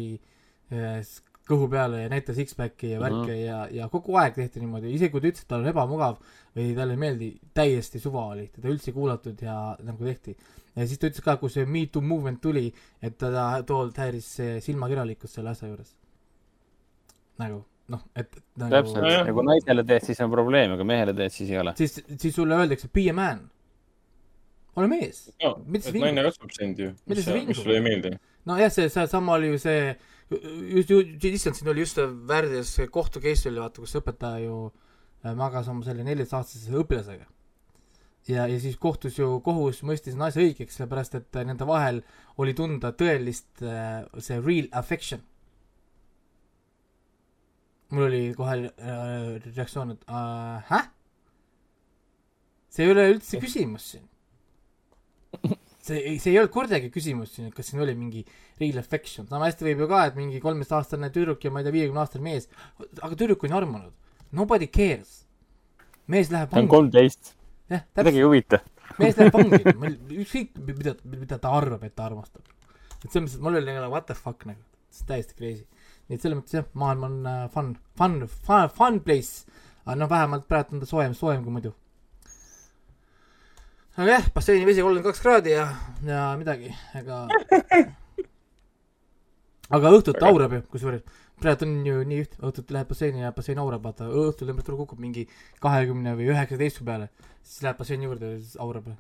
äh, 0.73 1.01
kõhu 1.49 1.69
peale 1.69 2.05
ja 2.05 2.11
näitas 2.13 2.39
X-Backi 2.41 2.95
ja 2.95 3.01
värke 3.03 3.35
Mhm. 3.35 3.41
ja, 3.45 3.59
ja 3.71 3.89
kogu 3.93 4.17
aeg 4.17 4.35
tehti 4.39 4.63
niimoodi, 4.63 4.95
isegi 4.97 5.13
kui 5.13 5.21
ta 5.21 5.29
ütles, 5.29 5.45
et 5.45 5.51
tal 5.51 5.65
on 5.65 5.73
ebamugav 5.73 6.17
või 6.57 6.71
talle 6.77 6.97
ei 6.97 7.03
meeldi, 7.03 7.31
täiesti 7.55 8.01
suva 8.01 8.29
oli, 8.33 8.47
teda 8.55 8.71
üldse 8.73 8.91
ei 8.91 8.97
kuulatud 8.97 9.43
ja 9.43 9.77
nagu 9.83 10.05
tehti. 10.05 10.37
ja 10.75 10.87
siis 10.87 10.99
ta 10.99 11.11
ütles 11.11 11.25
ka, 11.25 11.37
kui 11.37 11.51
see 11.53 11.67
Me 11.67 11.87
Too 11.87 12.03
movement 12.03 12.41
tuli, 12.41 12.73
et 13.03 13.19
teda 13.19 13.63
tookord 13.63 14.01
häiris 14.01 14.31
see 14.39 14.61
silmakirjalikkus 14.65 15.37
selle 15.37 15.51
asja 15.51 15.69
juures. 15.69 15.93
Nagu 17.43 17.65
noh, 17.93 18.05
et 18.17 18.31
nagu 18.61 18.73
täpselt, 18.73 19.03
Nojah. 19.05 19.27
ja 19.29 19.35
kui 19.37 19.45
naisele 19.47 19.85
teed, 19.89 20.07
siis 20.07 20.23
on 20.25 20.31
probleem, 20.33 20.77
aga 20.77 20.87
mehele 20.89 21.15
teed, 21.17 21.35
siis 21.35 21.51
ei 21.53 21.59
ole. 21.61 21.75
siis, 21.79 21.99
siis 22.21 22.37
sulle 22.37 22.57
öeldakse 22.57 22.89
be 22.93 23.09
a 23.11 23.17
man. 23.17 23.43
ole 24.77 24.89
mees. 24.91 25.27
no, 25.43 25.57
naine 25.69 26.25
kasvab 26.27 26.55
sind 26.57 26.81
ju. 26.81 26.95
Mida 27.11 27.37
mis 27.45 27.61
sulle 27.61 27.79
ei 27.81 27.85
meeldi? 27.85 28.15
nojah, 28.49 28.73
see, 28.73 28.89
see 28.93 29.07
sama 29.11 29.37
oli 29.39 29.53
ju 29.53 29.61
see, 29.61 29.93
just, 30.31 30.91
just, 30.91 31.29
issand, 31.31 31.59
siin 31.59 31.71
oli 31.73 31.85
just 31.85 32.01
Värdjas 32.29 32.75
kohtu 32.93 33.23
case 33.25 33.51
oli 33.51 33.63
vaata, 33.63 33.85
kus 33.85 33.97
õpetaja 34.01 34.43
ju 34.47 34.59
äh, 34.69 35.33
magas 35.37 35.69
oma 35.73 35.85
selle 35.87 36.05
neljateistaastase 36.07 36.75
õpilasega. 36.81 37.29
ja, 38.29 38.49
ja 38.49 38.59
siis 38.61 38.81
kohtus 38.81 39.19
ju, 39.21 39.29
kohus 39.45 39.83
mõistis 39.85 40.17
naise 40.17 40.41
õigeks, 40.41 40.81
sellepärast 40.81 41.21
et 41.21 41.41
äh, 41.41 41.47
nende 41.49 41.69
vahel 41.69 42.03
oli 42.41 42.57
tunda 42.57 42.93
tõelist 42.97 43.65
äh, 43.65 44.05
see 44.19 44.41
real 44.41 44.73
affection. 44.73 45.25
Mul 47.95 48.09
oli 48.09 48.23
kohe 48.37 48.59
äh, 48.67 49.53
reaktsioon, 49.55 49.95
et 49.95 50.05
äh, 50.11 50.65
häh? 50.71 50.91
see 52.75 52.87
ei 52.87 52.91
ole 52.91 53.07
üldse 53.13 53.39
küsimus 53.43 53.87
siin. 53.93 54.07
see 55.85 55.99
ei, 56.01 56.17
see 56.19 56.33
ei 56.33 56.41
olnud 56.41 56.53
kordagi 56.55 56.91
küsimus 56.95 57.35
siin, 57.37 57.51
et 57.51 57.57
kas 57.57 57.71
siin 57.71 57.83
oli 57.85 57.95
mingi 57.99 58.25
real 58.61 58.81
affection, 58.81 59.29
sama 59.31 59.51
hästi 59.51 59.69
võib 59.69 59.85
ju 59.85 59.91
ka, 59.91 60.01
et 60.09 60.19
mingi 60.19 60.41
kolmeteistaastane 60.43 61.11
tüdruk 61.15 61.45
ja 61.45 61.53
ma 61.55 61.63
ei 61.63 61.69
tea, 61.69 61.77
viiekümne 61.77 62.03
aastane 62.03 62.27
mees, 62.27 62.49
aga 63.01 63.13
tüdruk 63.15 63.47
on 63.47 63.57
armunud. 63.61 63.95
Nobody 64.35 64.67
cares. 64.73 65.23
mees 66.11 66.31
läheb 66.33 66.51
ta 66.51 66.61
on 66.61 66.69
kolmteist, 66.69 67.35
täpselt, 67.71 68.11
ei 68.11 68.25
huvita. 68.25 68.61
mees 68.99 69.21
läheb 69.21 69.37
vangi, 69.37 69.61
ükskõik 70.25 70.59
mida, 70.73 70.97
mida 71.09 71.39
ta 71.41 71.55
arvab, 71.61 71.87
et 71.87 71.95
ta 71.95 72.09
armastab. 72.09 72.43
et 73.05 73.07
selles 73.11 73.29
mõttes, 73.29 73.39
et 73.39 73.47
mul 73.47 73.61
oli 73.61 73.71
nagu 73.71 73.93
what 73.93 74.09
the 74.11 74.19
fuck 74.19 74.49
nagu, 74.49 74.61
see 74.91 75.07
on 75.07 75.13
täiesti 75.15 75.39
crazy. 75.39 75.65
Nii 76.09 76.19
et 76.19 76.25
selles 76.25 76.39
mõttes 76.39 76.59
jah, 76.59 76.67
maailm 76.81 77.07
on 77.09 77.17
äh, 77.31 77.41
fun, 77.55 77.73
fun, 77.99 78.21
fun, 78.47 78.69
fun 78.77 79.01
place. 79.05 79.49
aga 79.85 79.97
noh, 80.01 80.11
vähemalt 80.11 80.47
praegu 80.49 80.77
on 80.77 80.85
ta 80.85 80.89
soojem, 80.91 81.17
soojem 81.17 81.43
kui 81.45 81.57
muidu. 81.57 81.75
aga 83.97 84.09
jah, 84.19 84.31
basseini 84.35 84.69
vesi 84.69 84.85
kolmkümmend 84.85 85.11
kaks 85.11 85.25
kraadi 85.25 85.57
ja, 85.57 85.69
ja 86.07 86.31
midagi, 86.41 86.73
ega. 87.01 87.25
aga 89.75 89.95
õhtuti 89.97 90.21
Väga. 90.21 90.33
aurab 90.33 90.59
ju, 90.59 90.65
kusjuures 90.73 91.05
praegu 91.41 91.67
on 91.67 91.87
ju 91.87 92.03
nii 92.09 92.21
üht-, 92.25 92.37
õhtuti 92.41 92.75
läheb 92.77 92.91
basseini 92.91 93.25
ja 93.25 93.33
bassein 93.35 93.61
aurab, 93.61 93.83
vaata 93.85 94.07
õhtul 94.09 94.49
temperatuur 94.51 94.79
kukub 94.83 95.01
mingi 95.03 95.27
kahekümne 95.63 96.15
või 96.19 96.29
üheksateistkümne 96.33 96.91
peale, 96.91 97.33
siis 97.43 97.65
läheb 97.67 97.81
basseini 97.81 98.09
juurde 98.09 98.31
ja 98.35 98.39
siis 98.41 98.61
aurab. 98.63 98.93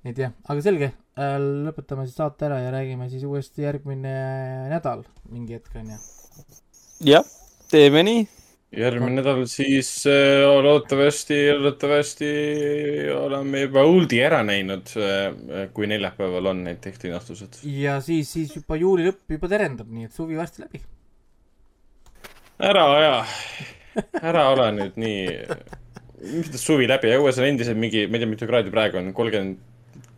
nii 0.00 0.14
et 0.14 0.20
jah, 0.22 0.32
aga 0.48 0.62
selge, 0.64 0.92
lõpetame 1.66 2.06
siis 2.06 2.18
saate 2.18 2.46
ära 2.48 2.60
ja 2.62 2.74
räägime 2.74 3.08
siis 3.10 3.24
uuesti 3.28 3.64
järgmine 3.66 4.12
nädal 4.70 5.04
mingi 5.30 5.58
hetk 5.58 5.74
onju. 5.80 5.96
jah, 7.06 7.26
teeme 7.70 8.02
nii. 8.06 8.22
järgmine 8.80 9.20
nädal 9.20 9.42
siis 9.50 9.90
äh, 10.08 10.46
loodetavasti, 10.64 11.40
loodetavasti 11.58 12.30
oleme 13.16 13.66
juba 13.66 13.84
Uldi 13.88 14.22
ära 14.24 14.42
näinud, 14.46 14.94
kui 15.74 15.90
neljapäeval 15.90 16.52
on 16.54 16.64
need 16.68 16.80
tehtinastused. 16.84 17.60
ja 17.64 17.98
siis, 18.04 18.32
siis 18.32 18.56
juba 18.56 18.80
juuli 18.80 19.08
lõpp 19.10 19.36
juba 19.36 19.50
terendab, 19.52 19.90
nii 19.90 20.08
et 20.08 20.16
suvi 20.16 20.40
varsti 20.40 20.64
läbi. 20.64 20.84
ära 22.70 22.86
aja, 22.96 23.16
ära 24.22 24.48
ole 24.54 24.70
nüüd 24.78 25.00
nii, 25.00 25.26
mis 26.36 26.52
ta 26.52 26.60
suvi 26.60 26.88
läbi, 26.88 27.12
õues 27.18 27.40
on 27.40 27.50
endiselt 27.50 27.80
mingi, 27.80 28.06
ma 28.06 28.16
ei 28.16 28.24
tea, 28.24 28.30
mitu 28.36 28.48
kraadi 28.48 28.72
praegu 28.72 29.00
on, 29.02 29.12
kolmkümmend 29.16 29.66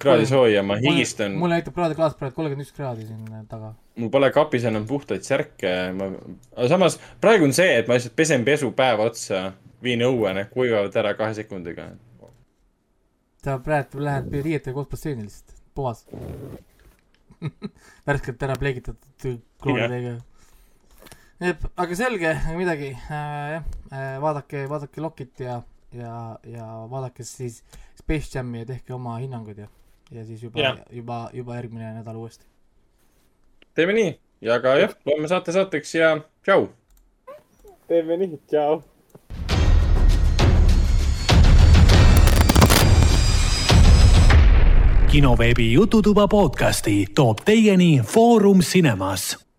kraadi 0.03 0.27
sooja, 0.29 0.63
ma 0.67 0.77
higistan, 0.83 1.37
mul 1.41 1.53
näitab 1.53 1.75
kraadiklaas 1.77 2.17
praegu 2.19 2.37
kolmkümmend 2.39 2.67
üks 2.67 2.75
kraadi 2.77 3.07
siin 3.07 3.47
taga. 3.51 3.73
mul 3.99 4.11
pole 4.13 4.31
kapis 4.35 4.67
enam 4.69 4.87
puhtaid 4.89 5.27
särke, 5.27 5.73
ma, 5.97 6.11
aga 6.57 6.69
samas 6.73 6.99
praegu 7.23 7.49
on 7.49 7.55
see, 7.57 7.77
et 7.81 7.91
ma 7.91 7.99
lihtsalt 7.99 8.17
pesen 8.19 8.47
pesu 8.49 8.73
päeva 8.77 9.09
otsa, 9.11 9.45
viin 9.85 10.05
õue, 10.07 10.33
need 10.37 10.51
kuivavad 10.53 10.97
ära 11.03 11.15
kahe 11.19 11.37
sekundiga. 11.39 11.91
sa 13.45 13.59
praegu 13.63 14.03
lähed 14.03 14.31
riietega 14.33 14.77
koos 14.77 14.91
basseini 14.91 15.27
lihtsalt, 15.27 15.57
puhas. 15.75 16.05
värskelt 18.07 18.43
ära 18.47 18.57
pleegitatud 18.59 19.41
kloonidega. 19.63 20.17
aga 21.77 21.99
selge, 21.99 22.33
midagi 22.57 22.93
äh,, 22.95 23.61
äh,, 23.91 24.17
vaadake, 24.23 24.67
vaadake 24.71 25.03
Lokit 25.03 25.41
ja, 25.43 25.61
ja, 25.93 26.39
ja 26.47 26.67
vaadake 26.91 27.27
siis 27.27 27.63
Space 27.99 28.39
Jam'i 28.39 28.63
ja 28.63 28.69
tehke 28.73 28.95
oma 28.95 29.17
hinnangud 29.19 29.59
ja, 29.59 29.69
ja 30.13 30.25
siis 30.25 30.43
juba 30.43 30.61
Jah., 30.61 30.79
juba, 30.91 31.31
juba 31.33 31.57
järgmine 31.57 31.95
nädal 31.95 32.17
uuesti. 32.17 32.47
teeme 33.75 33.93
nii 33.93 34.21
ja 34.41 34.61
ka 34.61 34.77
jah, 34.79 34.95
loeme 35.05 35.29
saate 35.29 35.53
saateks 35.53 35.95
ja 35.95 36.17
tšau. 36.43 36.69
teeme 37.89 38.17
nii, 38.17 38.41
tšau. 38.47 38.83
kinoveebi 45.13 45.73
Jututuba 45.73 46.29
podcasti 46.29 47.07
toob 47.15 47.45
teieni 47.45 48.01
Foorum 48.05 48.59
Cinemas 48.59 49.52